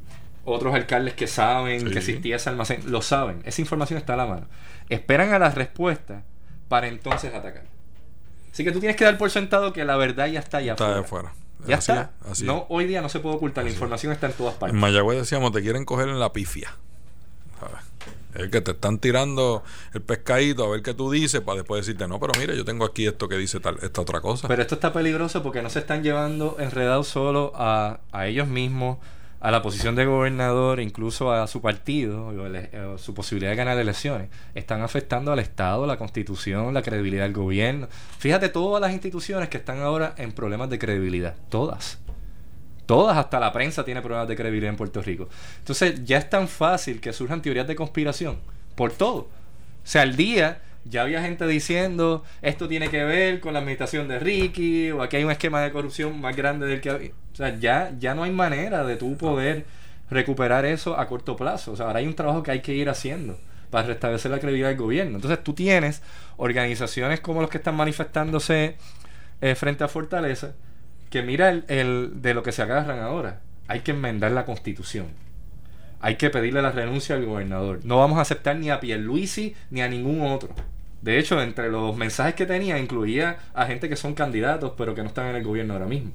otros 0.46 0.74
alcaldes 0.74 1.14
que 1.14 1.28
saben 1.28 1.82
Sí. 1.82 1.90
que 1.92 2.00
existía 2.00 2.38
ese 2.38 2.50
almacén, 2.50 2.82
lo 2.90 3.02
saben, 3.02 3.42
esa 3.46 3.62
información 3.62 3.98
está 4.00 4.14
a 4.14 4.18
la 4.18 4.26
mano. 4.26 4.48
Esperan 4.90 5.34
a 5.34 5.40
la 5.40 5.50
respuesta 5.52 6.24
para 6.68 6.88
entonces 6.88 7.34
atacar. 7.34 7.64
Así 8.52 8.64
que 8.64 8.72
tú 8.72 8.80
tienes 8.80 8.96
que 8.98 9.06
dar 9.06 9.18
por 9.18 9.30
sentado 9.30 9.72
que 9.72 9.86
la 9.86 9.96
verdad 9.98 10.28
ya 10.28 10.40
está 10.40 10.58
allá 10.58 10.72
está 10.74 10.86
afuera. 10.86 11.00
de 11.00 11.06
afuera. 11.06 11.34
Ya 11.68 11.78
Así 11.78 11.92
está. 11.92 12.12
es, 12.26 12.32
así 12.32 12.44
no, 12.46 12.58
es. 12.58 12.64
hoy 12.70 12.86
día 12.86 13.02
no 13.02 13.10
se 13.10 13.20
puede 13.20 13.36
ocultar, 13.36 13.64
la 13.64 13.70
información 13.70 14.12
está 14.14 14.28
en 14.28 14.34
todas 14.34 14.56
partes. 14.56 14.74
En 14.74 14.80
Mayagüez 14.80 15.20
decíamos, 15.20 15.52
te 15.52 15.62
quieren 15.62 15.86
coger 15.86 16.10
en 16.10 16.20
la 16.20 16.32
pifia. 16.34 16.76
¿Sabes? 17.60 17.82
Es 18.34 18.50
que 18.50 18.62
te 18.62 18.72
están 18.72 18.98
tirando 18.98 19.62
el 19.94 20.02
pescadito 20.02 20.64
a 20.66 20.70
ver 20.70 20.82
qué 20.82 20.94
tú 20.94 21.12
dices 21.12 21.42
para 21.42 21.58
después 21.58 21.86
decirte, 21.86 22.08
no, 22.08 22.20
pero 22.20 22.32
mire, 22.40 22.56
yo 22.56 22.64
tengo 22.64 22.86
aquí 22.86 23.06
esto 23.06 23.28
que 23.28 23.36
dice 23.38 23.60
tal, 23.60 23.78
esta 23.82 24.02
otra 24.02 24.22
cosa. 24.22 24.48
Pero 24.48 24.62
esto 24.62 24.76
está 24.76 24.94
peligroso 24.94 25.44
porque 25.44 25.62
no 25.62 25.70
se 25.70 25.80
están 25.80 26.02
llevando 26.02 26.56
enredados 26.60 27.08
solo 27.10 27.52
a, 27.56 28.00
a 28.14 28.28
ellos 28.28 28.48
mismos, 28.48 28.98
a 29.42 29.50
la 29.50 29.64
posición 29.64 29.96
de 29.96 30.06
gobernador, 30.06 30.80
incluso 30.80 31.32
a 31.32 31.48
su 31.48 31.62
partido, 31.62 32.28
o 32.28 32.98
su 33.00 33.16
posibilidad 33.16 33.52
de 33.52 33.58
ganar 33.58 33.78
elecciones, 33.80 34.30
están 34.54 34.82
afectando 34.84 35.32
al 35.32 35.40
Estado, 35.40 35.88
la 35.88 35.98
Constitución, 35.98 36.76
la 36.76 36.84
credibilidad 36.84 37.24
del 37.24 37.34
gobierno. 37.34 37.88
Fíjate 38.20 38.50
todas 38.50 38.80
las 38.80 38.94
instituciones 38.94 39.50
que 39.50 39.58
están 39.58 39.82
ahora 39.82 40.14
en 40.18 40.32
problemas 40.32 40.70
de 40.70 40.78
credibilidad, 40.78 41.36
todas. 41.50 41.98
Todas, 42.86 43.18
hasta 43.18 43.40
la 43.40 43.52
prensa 43.52 43.84
tiene 43.84 44.02
problemas 44.02 44.28
de 44.28 44.36
credibilidad 44.36 44.70
en 44.70 44.78
Puerto 44.78 45.02
Rico. 45.02 45.28
Entonces 45.58 46.04
ya 46.06 46.20
es 46.20 46.30
tan 46.30 46.48
fácil 46.48 47.02
que 47.02 47.12
surjan 47.12 47.42
teorías 47.42 47.68
de 47.68 47.76
conspiración 47.76 48.38
por 48.76 48.92
todo. 48.92 49.22
O 49.22 49.30
sea, 49.84 50.04
al 50.04 50.16
día 50.16 50.62
ya 50.86 51.04
había 51.04 51.22
gente 51.22 51.46
diciendo 51.48 52.24
esto 52.42 52.68
tiene 52.68 52.90
que 52.90 53.04
ver 53.04 53.40
con 53.40 53.54
la 53.54 53.60
administración 53.60 54.08
de 54.08 54.20
Ricky 54.20 54.92
o 54.92 55.02
aquí 55.02 55.18
hay 55.18 55.24
un 55.24 55.32
esquema 55.32 55.62
de 55.62 55.72
corrupción 55.72 56.20
más 56.22 56.36
grande 56.36 56.66
del 56.68 56.82
que 56.82 56.90
había. 56.90 57.12
O 57.34 57.36
sea, 57.36 57.58
ya, 57.60 57.92
ya 58.00 58.14
no 58.16 58.24
hay 58.24 58.32
manera 58.32 58.84
de 58.86 58.96
tú 58.98 59.18
poder 59.18 59.66
recuperar 60.10 60.66
eso 60.66 61.00
a 61.00 61.08
corto 61.08 61.36
plazo. 61.36 61.72
O 61.74 61.76
sea, 61.78 61.88
ahora 61.88 62.00
hay 62.00 62.08
un 62.08 62.16
trabajo 62.16 62.44
que 62.44 62.52
hay 62.52 62.62
que 62.62 62.74
ir 62.74 62.90
haciendo 62.90 63.40
para 63.70 63.88
restablecer 63.88 64.32
la 64.32 64.40
credibilidad 64.40 64.70
del 64.70 64.78
gobierno. 64.78 65.16
Entonces 65.16 65.42
tú 65.44 65.54
tienes 65.54 66.02
organizaciones 66.38 67.20
como 67.22 67.42
los 67.42 67.50
que 67.50 67.58
están 67.58 67.76
manifestándose 67.76 68.76
eh, 69.42 69.56
frente 69.56 69.84
a 69.84 69.88
Fortaleza 69.88 70.54
que 71.10 71.22
mira 71.24 71.50
el, 71.50 71.66
el- 71.68 72.22
de 72.22 72.34
lo 72.34 72.44
que 72.44 72.52
se 72.52 72.62
agarran 72.62 73.00
ahora. 73.00 73.42
Hay 73.68 73.82
que 73.82 73.92
enmendar 73.92 74.32
la 74.32 74.46
constitución. 74.46 75.08
Hay 76.02 76.16
que 76.16 76.30
pedirle 76.30 76.62
la 76.62 76.72
renuncia 76.72 77.16
al 77.16 77.26
gobernador. 77.26 77.80
No 77.84 77.98
vamos 77.98 78.18
a 78.18 78.22
aceptar 78.22 78.56
ni 78.58 78.70
a 78.72 78.80
Pierluisi 78.80 79.56
ni 79.70 79.82
a 79.82 79.88
ningún 79.88 80.22
otro. 80.22 80.50
De 81.02 81.18
hecho, 81.18 81.42
entre 81.42 81.70
los 81.72 81.96
mensajes 81.98 82.36
que 82.36 82.46
tenía 82.46 82.78
incluía 82.78 83.38
a 83.54 83.66
gente 83.66 83.90
que 83.90 83.96
son 83.96 84.14
candidatos 84.14 84.74
pero 84.78 84.94
que 84.94 85.02
no 85.02 85.08
están 85.08 85.28
en 85.28 85.36
el 85.38 85.44
gobierno 85.44 85.74
ahora 85.74 85.88
mismo. 85.88 86.12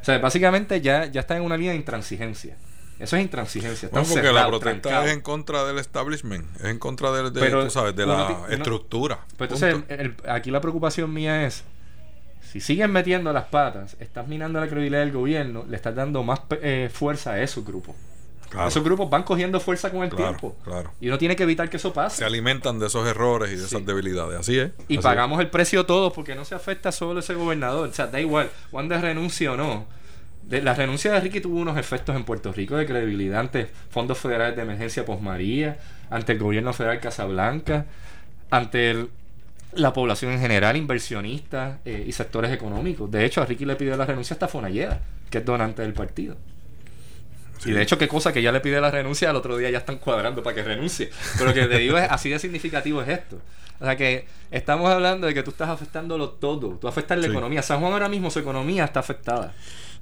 O 0.00 0.04
sea, 0.04 0.18
básicamente 0.18 0.80
ya, 0.80 1.06
ya 1.06 1.20
está 1.20 1.36
en 1.36 1.42
una 1.42 1.56
línea 1.56 1.72
de 1.72 1.78
intransigencia. 1.78 2.56
Eso 2.98 3.16
es 3.16 3.22
intransigencia. 3.22 3.88
Bueno, 3.90 4.06
porque 4.06 4.22
la 4.26 4.42
cerrados, 4.42 4.60
protesta 4.60 5.04
es 5.06 5.12
en 5.12 5.20
contra 5.22 5.64
del 5.64 5.78
establishment, 5.78 6.54
es 6.56 6.64
en 6.66 6.78
contra 6.78 7.10
de, 7.12 7.30
de, 7.30 7.40
Pero 7.40 7.64
tú 7.64 7.70
sabes, 7.70 7.96
de 7.96 8.06
la 8.06 8.26
uno- 8.26 8.48
estructura. 8.48 9.20
Pues 9.36 9.50
entonces, 9.50 9.82
el- 9.88 10.14
aquí 10.28 10.50
la 10.50 10.60
preocupación 10.60 11.12
mía 11.12 11.46
es, 11.46 11.64
si 12.42 12.60
siguen 12.60 12.92
metiendo 12.92 13.32
las 13.32 13.44
patas, 13.44 13.96
estás 14.00 14.28
minando 14.28 14.60
la 14.60 14.66
credibilidad 14.68 15.00
del 15.00 15.12
gobierno, 15.12 15.64
le 15.68 15.76
estás 15.76 15.94
dando 15.94 16.22
más 16.22 16.40
eh, 16.62 16.90
fuerza 16.92 17.32
a 17.32 17.40
esos 17.42 17.64
grupos. 17.64 17.96
Claro. 18.50 18.68
Esos 18.68 18.82
grupos 18.82 19.08
van 19.08 19.22
cogiendo 19.22 19.60
fuerza 19.60 19.90
con 19.90 20.02
el 20.02 20.10
Claro, 20.10 20.24
tiempo. 20.36 20.56
claro. 20.64 20.90
Y 21.00 21.06
uno 21.08 21.18
tiene 21.18 21.36
que 21.36 21.44
evitar 21.44 21.70
que 21.70 21.76
eso 21.76 21.88
se 21.90 21.94
pase. 21.94 22.24
alimentan 22.24 22.78
de 22.80 22.88
esos 22.88 23.06
errores 23.06 23.52
y 23.52 23.56
de 23.56 23.64
esas 23.64 23.86
debilidades. 23.86 24.40
Así 24.40 24.58
es. 24.58 24.72
Y 24.88 24.94
así 24.96 25.02
pagamos 25.04 25.38
el 25.40 25.48
precio 25.50 25.86
todos 25.86 26.12
porque 26.12 26.34
no 26.34 26.44
se 26.44 26.54
afecta 26.56 26.90
solo 26.90 27.20
ese 27.20 27.34
gobernador. 27.34 27.88
O 27.88 27.92
sea, 27.92 28.08
da 28.08 28.20
igual, 28.20 28.50
Wanda 28.72 29.00
renuncia 29.00 29.52
o 29.52 29.56
no. 29.56 29.86
De, 30.42 30.62
la 30.62 30.74
renuncia 30.74 31.12
de 31.12 31.20
Ricky 31.20 31.40
tuvo 31.40 31.60
unos 31.60 31.78
efectos 31.78 32.16
en 32.16 32.24
Puerto 32.24 32.52
Rico 32.52 32.76
de 32.76 32.86
credibilidad 32.86 33.38
ante 33.38 33.66
fondos 33.90 34.18
federales 34.18 34.56
de 34.56 34.62
emergencia 34.62 35.04
posmaría, 35.04 35.78
ante 36.10 36.32
el 36.32 36.38
gobierno 36.40 36.72
federal 36.72 36.98
Casablanca, 36.98 37.86
ante 38.50 38.90
el- 38.90 39.10
la 39.74 39.92
población 39.92 40.32
en 40.32 40.40
general, 40.40 40.76
inversionistas 40.76 41.78
eh, 41.84 42.04
y 42.04 42.10
sectores 42.10 42.50
económicos. 42.52 43.08
De 43.10 43.24
hecho, 43.24 43.40
a 43.42 43.46
Ricky 43.46 43.64
le 43.64 43.76
pidió 43.76 43.96
la 43.96 44.06
renuncia 44.06 44.34
hasta 44.34 44.48
Fonalleda, 44.48 45.00
que 45.30 45.38
es 45.38 45.44
donante 45.44 45.82
del 45.82 45.92
partido. 45.92 46.36
Y 47.64 47.72
de 47.72 47.82
hecho, 47.82 47.98
qué 47.98 48.08
cosa 48.08 48.32
que 48.32 48.40
ya 48.42 48.52
le 48.52 48.60
pide 48.60 48.80
la 48.80 48.90
renuncia, 48.90 49.30
al 49.30 49.36
otro 49.36 49.56
día 49.56 49.70
ya 49.70 49.78
están 49.78 49.98
cuadrando 49.98 50.42
para 50.42 50.54
que 50.56 50.62
renuncie. 50.62 51.10
Pero 51.38 51.52
que 51.52 51.66
te 51.66 51.78
digo 51.78 51.98
es 51.98 52.10
así 52.10 52.30
de 52.30 52.38
significativo 52.38 53.02
es 53.02 53.08
esto. 53.08 53.38
O 53.80 53.84
sea 53.84 53.96
que 53.96 54.26
estamos 54.50 54.90
hablando 54.90 55.26
de 55.26 55.34
que 55.34 55.42
tú 55.42 55.50
estás 55.50 55.68
afectándolo 55.68 56.30
todo. 56.30 56.78
Tú 56.78 56.88
afectas 56.88 57.18
la 57.18 57.24
Sí. 57.24 57.30
economía. 57.30 57.62
San 57.62 57.80
Juan 57.80 57.92
ahora 57.92 58.08
mismo 58.08 58.30
su 58.30 58.38
economía 58.38 58.84
está 58.84 59.00
afectada. 59.00 59.52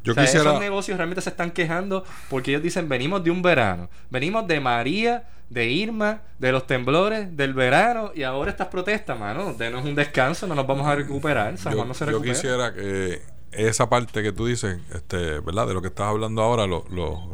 Yo 0.05 0.13
O 0.13 0.15
sea, 0.15 0.25
quisiera- 0.25 0.51
Esos 0.51 0.61
negocios 0.61 0.97
realmente 0.97 1.21
se 1.21 1.31
están 1.31 1.51
quejando 1.51 2.05
porque 2.31 2.51
ellos 2.53 2.63
dicen, 2.63 2.89
venimos 2.89 3.23
de 3.25 3.31
un 3.33 3.43
verano. 3.43 3.89
Venimos 4.11 4.47
de 4.47 4.61
María, 4.61 5.25
de 5.51 5.67
Irma, 5.67 6.23
de 6.39 6.53
los 6.53 6.67
temblores, 6.67 7.37
del 7.37 7.55
verano 7.55 8.13
y 8.15 8.23
ahora 8.23 8.51
estas 8.51 8.69
protestas, 8.69 9.19
mano. 9.19 9.55
Denos 9.55 9.85
un 9.85 9.95
descanso, 9.95 10.47
no 10.47 10.55
nos 10.55 10.67
vamos 10.67 10.87
a 10.87 10.95
recuperar. 10.95 11.57
San 11.59 11.73
yo, 11.73 11.79
Juan 11.79 11.89
no 11.89 11.95
se 11.95 12.05
yo 12.05 12.11
recupera. 12.13 12.35
quisiera 12.35 12.75
que 12.75 13.23
esa 13.53 13.89
parte 13.89 14.23
que 14.23 14.33
tú 14.33 14.47
dices, 14.47 14.79
este, 14.95 15.41
¿verdad? 15.41 15.67
De 15.67 15.75
lo 15.75 15.83
que 15.83 15.89
estás 15.89 16.07
hablando 16.07 16.43
ahora, 16.43 16.67
lo, 16.67 16.85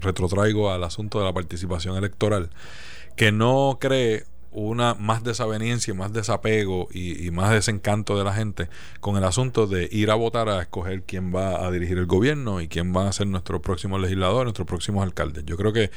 retrotraigo 0.01 0.71
al 0.71 0.85
asunto 0.85 1.19
de 1.19 1.25
la 1.25 1.33
participación 1.33 1.97
electoral. 1.97 2.51
Que 3.17 3.33
no 3.33 3.79
cree 3.81 4.25
una 4.51 4.95
más 4.95 5.25
desaveniencia, 5.25 5.95
más 5.95 6.13
desapego 6.13 6.89
y, 6.93 7.31
más 7.33 7.51
desencanto 7.51 8.17
de 8.17 8.25
la 8.25 8.33
gente 8.33 8.69
con 9.01 9.17
el 9.17 9.25
asunto 9.25 9.67
de 9.67 9.89
ir 9.91 10.11
a 10.11 10.15
votar 10.15 10.49
a 10.49 10.63
escoger 10.63 11.03
quién 11.03 11.35
va 11.35 11.67
a 11.67 11.71
dirigir 11.73 11.99
el 11.99 12.07
gobierno 12.07 12.61
y 12.61 12.69
quién 12.69 12.93
van 12.93 13.09
a 13.09 13.13
ser 13.13 13.27
nuestros 13.27 13.61
próximos 13.61 14.01
legisladores, 14.01 14.45
nuestros 14.45 14.69
próximos 14.69 15.03
alcaldes. 15.03 15.45
Yo 15.45 15.57
creo 15.57 15.73
que 15.73 15.91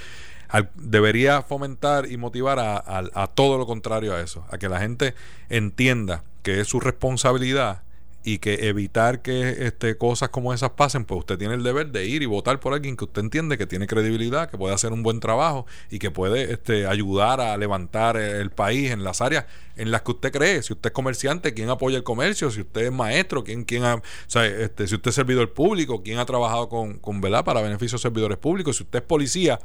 debería 0.75 1.43
fomentar 1.43 2.11
y 2.11 2.17
motivar 2.17 2.57
a 2.59 3.27
todo 3.35 3.59
lo 3.59 3.67
contrario 3.67 4.15
a 4.15 4.21
eso, 4.21 4.45
a 4.49 4.57
que 4.57 4.69
la 4.69 4.79
gente 4.79 5.13
entienda 5.49 6.23
que 6.41 6.61
es 6.61 6.67
su 6.67 6.79
responsabilidad 6.79 7.83
y 8.27 8.39
que 8.39 8.67
evitar 8.67 9.21
que 9.21 9.67
este, 9.67 9.97
cosas 9.97 10.27
como 10.27 10.53
esas 10.53 10.71
pasen, 10.71 11.05
pues 11.05 11.19
usted 11.19 11.37
tiene 11.37 11.53
el 11.53 11.63
deber 11.63 11.93
de 11.93 12.07
ir 12.07 12.23
y 12.23 12.25
votar 12.25 12.59
por 12.59 12.73
alguien 12.73 12.97
que 12.97 13.05
usted 13.05 13.21
entiende 13.21 13.57
que 13.57 13.65
tiene 13.65 13.87
credibilidad, 13.87 14.49
que 14.49 14.57
puede 14.57 14.73
hacer 14.75 14.91
un 14.91 15.01
buen 15.01 15.21
trabajo 15.21 15.65
y 15.89 15.97
que 15.97 16.11
puede 16.11 16.51
este, 16.51 16.87
ayudar 16.87 17.39
a 17.39 17.55
levantar 17.55 18.17
el 18.17 18.51
país 18.51 18.91
en 18.91 19.05
las 19.05 19.21
áreas 19.21 19.45
en 19.77 19.91
las 19.91 20.01
que 20.01 20.11
usted 20.11 20.33
cree. 20.33 20.61
Si 20.61 20.73
usted 20.73 20.89
es 20.89 20.93
comerciante, 20.93 21.53
¿quién 21.53 21.69
apoya 21.69 21.95
el 21.95 22.03
comercio? 22.03 22.51
Si 22.51 22.59
usted 22.59 22.87
es 22.87 22.91
maestro, 22.91 23.45
¿quién, 23.45 23.63
quién 23.63 23.85
ha, 23.85 23.95
o 23.95 24.01
sea, 24.27 24.45
este, 24.45 24.89
si 24.89 24.95
usted 24.95 25.07
es 25.07 25.15
servidor 25.15 25.53
público, 25.53 26.03
¿quién 26.03 26.19
ha 26.19 26.25
trabajado 26.25 26.67
con, 26.67 26.99
con 26.99 27.21
¿verdad? 27.21 27.45
para 27.45 27.61
beneficio 27.61 27.97
de 27.97 28.01
servidores 28.01 28.37
públicos? 28.37 28.75
Si 28.75 28.83
usted 28.83 28.99
es 28.99 29.05
policía, 29.05 29.57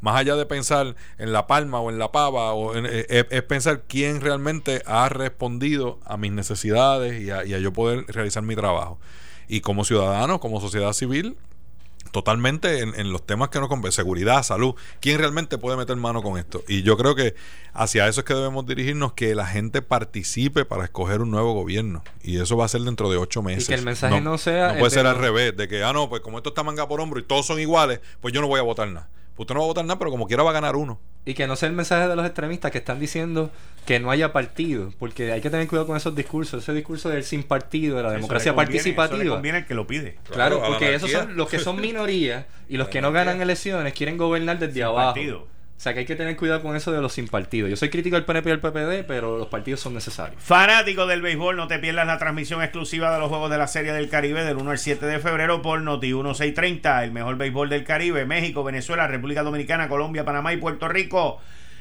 más 0.00 0.16
allá 0.16 0.36
de 0.36 0.46
pensar 0.46 0.96
en 1.18 1.32
la 1.32 1.46
palma 1.46 1.80
o 1.80 1.90
en 1.90 1.98
la 1.98 2.10
pava, 2.12 2.52
o 2.52 2.74
en- 2.76 2.86
eh, 2.86 3.06
es, 3.08 3.26
es 3.30 3.42
pensar 3.42 3.82
quién 3.88 4.20
realmente 4.20 4.82
ha 4.86 5.08
respondido 5.08 5.98
a 6.04 6.16
mis 6.16 6.32
necesidades 6.32 7.20
y 7.22 7.30
a, 7.30 7.44
y 7.44 7.54
a 7.54 7.58
yo 7.58 7.72
poder 7.72 8.04
realizar 8.08 8.42
mi 8.42 8.56
trabajo. 8.56 8.98
Y 9.48 9.60
como 9.60 9.84
ciudadano, 9.84 10.40
como 10.40 10.60
sociedad 10.60 10.92
civil, 10.92 11.36
totalmente 12.12 12.80
en, 12.80 12.98
en 12.98 13.12
los 13.12 13.24
temas 13.24 13.50
que 13.50 13.60
nos 13.60 13.68
conven, 13.68 13.92
seguridad, 13.92 14.42
salud, 14.42 14.74
quién 15.00 15.18
realmente 15.18 15.58
puede 15.58 15.76
meter 15.76 15.96
mano 15.96 16.22
con 16.22 16.38
esto. 16.38 16.62
Y 16.66 16.82
yo 16.82 16.96
creo 16.96 17.14
que 17.14 17.34
hacia 17.72 18.08
eso 18.08 18.20
es 18.20 18.26
que 18.26 18.34
debemos 18.34 18.66
dirigirnos, 18.66 19.12
que 19.12 19.34
la 19.34 19.46
gente 19.46 19.80
participe 19.82 20.64
para 20.64 20.84
escoger 20.84 21.20
un 21.20 21.30
nuevo 21.30 21.52
gobierno. 21.52 22.02
Y 22.22 22.40
eso 22.40 22.56
va 22.56 22.64
a 22.64 22.68
ser 22.68 22.80
dentro 22.80 23.10
de 23.10 23.16
ocho 23.16 23.42
meses. 23.42 23.68
que 23.68 23.74
el 23.74 23.84
mensaje 23.84 24.20
no 24.20 24.38
sea 24.38 24.68
No 24.68 24.78
puede 24.78 24.84
de 24.84 24.90
ser 24.90 25.06
al 25.06 25.18
revés, 25.18 25.56
de 25.56 25.68
que, 25.68 25.84
ah, 25.84 25.92
no, 25.92 26.08
pues 26.08 26.20
como 26.22 26.38
esto 26.38 26.48
está 26.50 26.62
manga 26.64 26.88
por 26.88 27.00
hombro 27.00 27.20
y 27.20 27.22
todos 27.22 27.46
son 27.46 27.60
iguales, 27.60 28.00
pues 28.20 28.34
yo 28.34 28.40
no 28.40 28.48
voy 28.48 28.58
a 28.58 28.62
votar 28.62 28.88
nada. 28.88 29.08
Pues 29.36 29.44
usted 29.44 29.54
no 29.54 29.60
va 29.60 29.64
a 29.64 29.68
votar 29.68 29.84
nada, 29.84 29.98
pero 29.98 30.10
como 30.10 30.26
quiera 30.26 30.42
va 30.42 30.50
a 30.50 30.54
ganar 30.54 30.76
uno. 30.76 30.98
Y 31.24 31.34
que 31.34 31.46
no 31.46 31.54
sea 31.56 31.68
el 31.68 31.74
mensaje 31.74 32.08
de 32.08 32.16
los 32.16 32.24
extremistas 32.24 32.70
que 32.70 32.78
están 32.78 32.98
diciendo 32.98 33.50
que 33.86 34.00
no 34.00 34.10
haya 34.10 34.32
partido, 34.32 34.92
porque 34.98 35.32
hay 35.32 35.40
que 35.40 35.50
tener 35.50 35.66
cuidado 35.68 35.86
con 35.86 35.96
esos 35.96 36.14
discursos, 36.14 36.62
ese 36.62 36.72
discurso 36.72 37.08
del 37.10 37.24
sin 37.24 37.42
partido, 37.42 37.96
de 37.98 38.02
la 38.04 38.10
democracia 38.12 38.52
Eso 38.52 38.60
le 38.60 38.66
conviene- 38.66 38.78
Eso 38.80 38.88
le 38.88 38.94
participativa. 38.94 39.34
conviene 39.36 39.58
al 39.58 39.66
que 39.66 39.74
lo 39.74 39.86
pide. 39.86 40.18
Claro, 40.30 40.62
porque 40.66 40.94
esos 40.94 41.10
son 41.10 41.36
los 41.36 41.48
que 41.48 41.58
son 41.58 41.80
minorías 41.80 42.46
y 42.68 42.76
los 42.78 42.88
que 42.88 43.00
no 43.00 43.12
ganan 43.12 43.40
elecciones 43.42 43.92
quieren 43.94 44.16
gobernar 44.16 44.58
desde 44.58 44.74
Sin 44.74 44.82
abajo. 44.84 45.14
partido. 45.14 45.46
O 45.80 45.82
sea 45.82 45.94
que 45.94 46.00
hay 46.00 46.04
que 46.04 46.14
tener 46.14 46.36
cuidado 46.36 46.60
con 46.60 46.76
eso 46.76 46.92
de 46.92 47.00
los 47.00 47.14
sin 47.14 47.26
partido. 47.26 47.66
Yo 47.66 47.74
soy 47.74 47.88
crítico 47.88 48.14
del 48.14 48.26
PNP 48.26 48.50
y 48.50 48.52
del 48.52 48.60
PPD, 48.60 49.06
pero 49.08 49.38
los 49.38 49.48
partidos 49.48 49.80
son 49.80 49.94
necesarios. 49.94 50.38
Fanático 50.42 51.06
del 51.06 51.22
béisbol, 51.22 51.56
no 51.56 51.68
te 51.68 51.78
pierdas 51.78 52.06
la 52.06 52.18
transmisión 52.18 52.62
exclusiva 52.62 53.10
de 53.14 53.18
los 53.18 53.30
Juegos 53.30 53.50
de 53.50 53.56
la 53.56 53.66
Serie 53.66 53.94
del 53.94 54.10
Caribe 54.10 54.44
del 54.44 54.58
1 54.58 54.72
al 54.72 54.78
7 54.78 55.06
de 55.06 55.18
febrero 55.20 55.62
por 55.62 55.80
Noti 55.80 56.08
1630, 56.08 57.02
el 57.02 57.12
mejor 57.12 57.38
béisbol 57.38 57.70
del 57.70 57.84
Caribe. 57.84 58.26
México, 58.26 58.62
Venezuela, 58.62 59.06
República 59.06 59.42
Dominicana, 59.42 59.88
Colombia, 59.88 60.22
Panamá 60.22 60.52
y 60.52 60.58
Puerto 60.58 60.86
Rico 60.86 61.40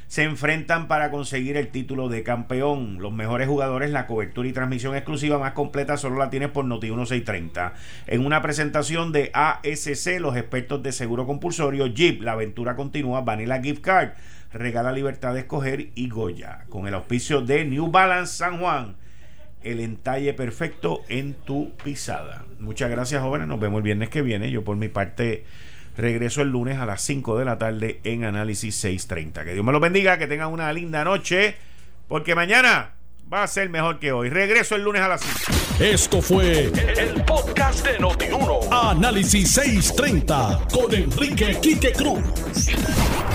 se 0.10 0.24
enfrentan 0.24 0.88
para 0.88 1.12
conseguir 1.12 1.56
el 1.56 1.68
título 1.68 2.10
de 2.10 2.24
campeón. 2.24 2.98
Los 3.00 3.14
mejores 3.14 3.48
jugadores, 3.48 3.92
la 3.92 4.08
cobertura 4.08 4.50
y 4.50 4.54
transmisión 4.54 4.96
exclusiva 4.96 5.38
más 5.38 5.54
completa 5.54 5.98
solo 5.98 6.18
la 6.18 6.32
tienes 6.32 6.50
por 6.50 6.66
Noti 6.66 6.88
1630. 6.88 7.76
En 8.08 8.26
una 8.26 8.42
presentación 8.42 9.12
de 9.12 9.30
ASC, 9.36 10.20
los 10.20 10.36
expertos 10.36 10.82
de 10.82 10.94
seguro 10.94 11.28
compulsorio, 11.28 11.86
Jeep, 11.86 12.24
la 12.24 12.32
aventura 12.32 12.76
continúa, 12.76 13.22
Vanilla 13.22 13.62
Gift 13.62 13.82
Card, 13.82 14.14
regala 14.52 14.92
libertad 14.92 15.36
de 15.36 15.42
escoger 15.42 15.90
y 15.94 16.10
Goya. 16.10 16.66
Con 16.70 16.88
el 16.88 16.96
auspicio 16.96 17.42
de 17.42 17.66
New 17.66 17.92
Balance 17.92 18.36
San 18.36 18.60
Juan 18.60 18.96
el 19.62 19.80
entalle 19.80 20.34
perfecto 20.34 21.02
en 21.10 21.34
tu 21.34 21.74
pisada. 21.84 22.46
Muchas 22.60 22.90
gracias, 22.90 23.22
jóvenes. 23.22 23.48
Nos 23.48 23.60
vemos 23.60 23.78
el 23.78 23.84
viernes 23.84 24.10
que 24.10 24.24
viene. 24.24 24.50
Yo, 24.50 24.64
por 24.64 24.78
mi 24.78 24.88
parte, 24.88 25.44
regreso 26.00 26.42
el 26.42 26.50
lunes 26.50 26.78
a 26.80 26.86
las 26.86 27.02
5 27.02 27.38
de 27.38 27.46
la 27.46 27.58
tarde 27.58 28.00
en 28.04 28.24
Análisis 28.24 28.76
630. 28.76 29.46
Que 29.46 29.54
Dios 29.54 29.66
me 29.66 29.72
los 29.72 29.82
bendiga, 29.82 30.18
que 30.18 30.28
tengan 30.28 30.52
una 30.52 30.72
linda 30.74 31.04
noche, 31.04 31.56
porque 32.08 32.36
mañana 32.36 32.92
va 33.32 33.44
a 33.44 33.48
ser 33.48 33.70
mejor 33.70 34.00
que 34.00 34.12
hoy. 34.12 34.30
Regreso 34.30 34.76
el 34.76 34.84
lunes 34.84 35.02
a 35.02 35.08
las 35.08 35.22
5. 35.22 35.84
Esto 35.84 36.22
fue 36.22 36.64
el 36.98 37.24
podcast 37.26 37.86
de 37.86 38.00
Notiuno. 38.00 38.60
Análisis 38.72 39.52
630 39.52 40.68
con 40.72 40.94
Enrique 40.94 41.58
Quique 41.62 41.92
Cruz. 41.94 42.22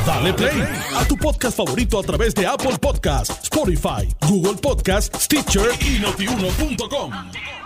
Dale 0.06 0.34
play 0.34 0.62
a 0.96 1.04
tu 1.06 1.16
podcast 1.16 1.56
favorito 1.56 1.98
a 1.98 2.02
través 2.02 2.34
de 2.34 2.46
Apple 2.46 2.76
Podcasts, 2.80 3.44
Spotify, 3.44 4.14
Google 4.28 4.60
Podcasts, 4.60 5.24
Stitcher 5.24 5.70
y 5.80 6.00
notiuno.com. 6.00 7.63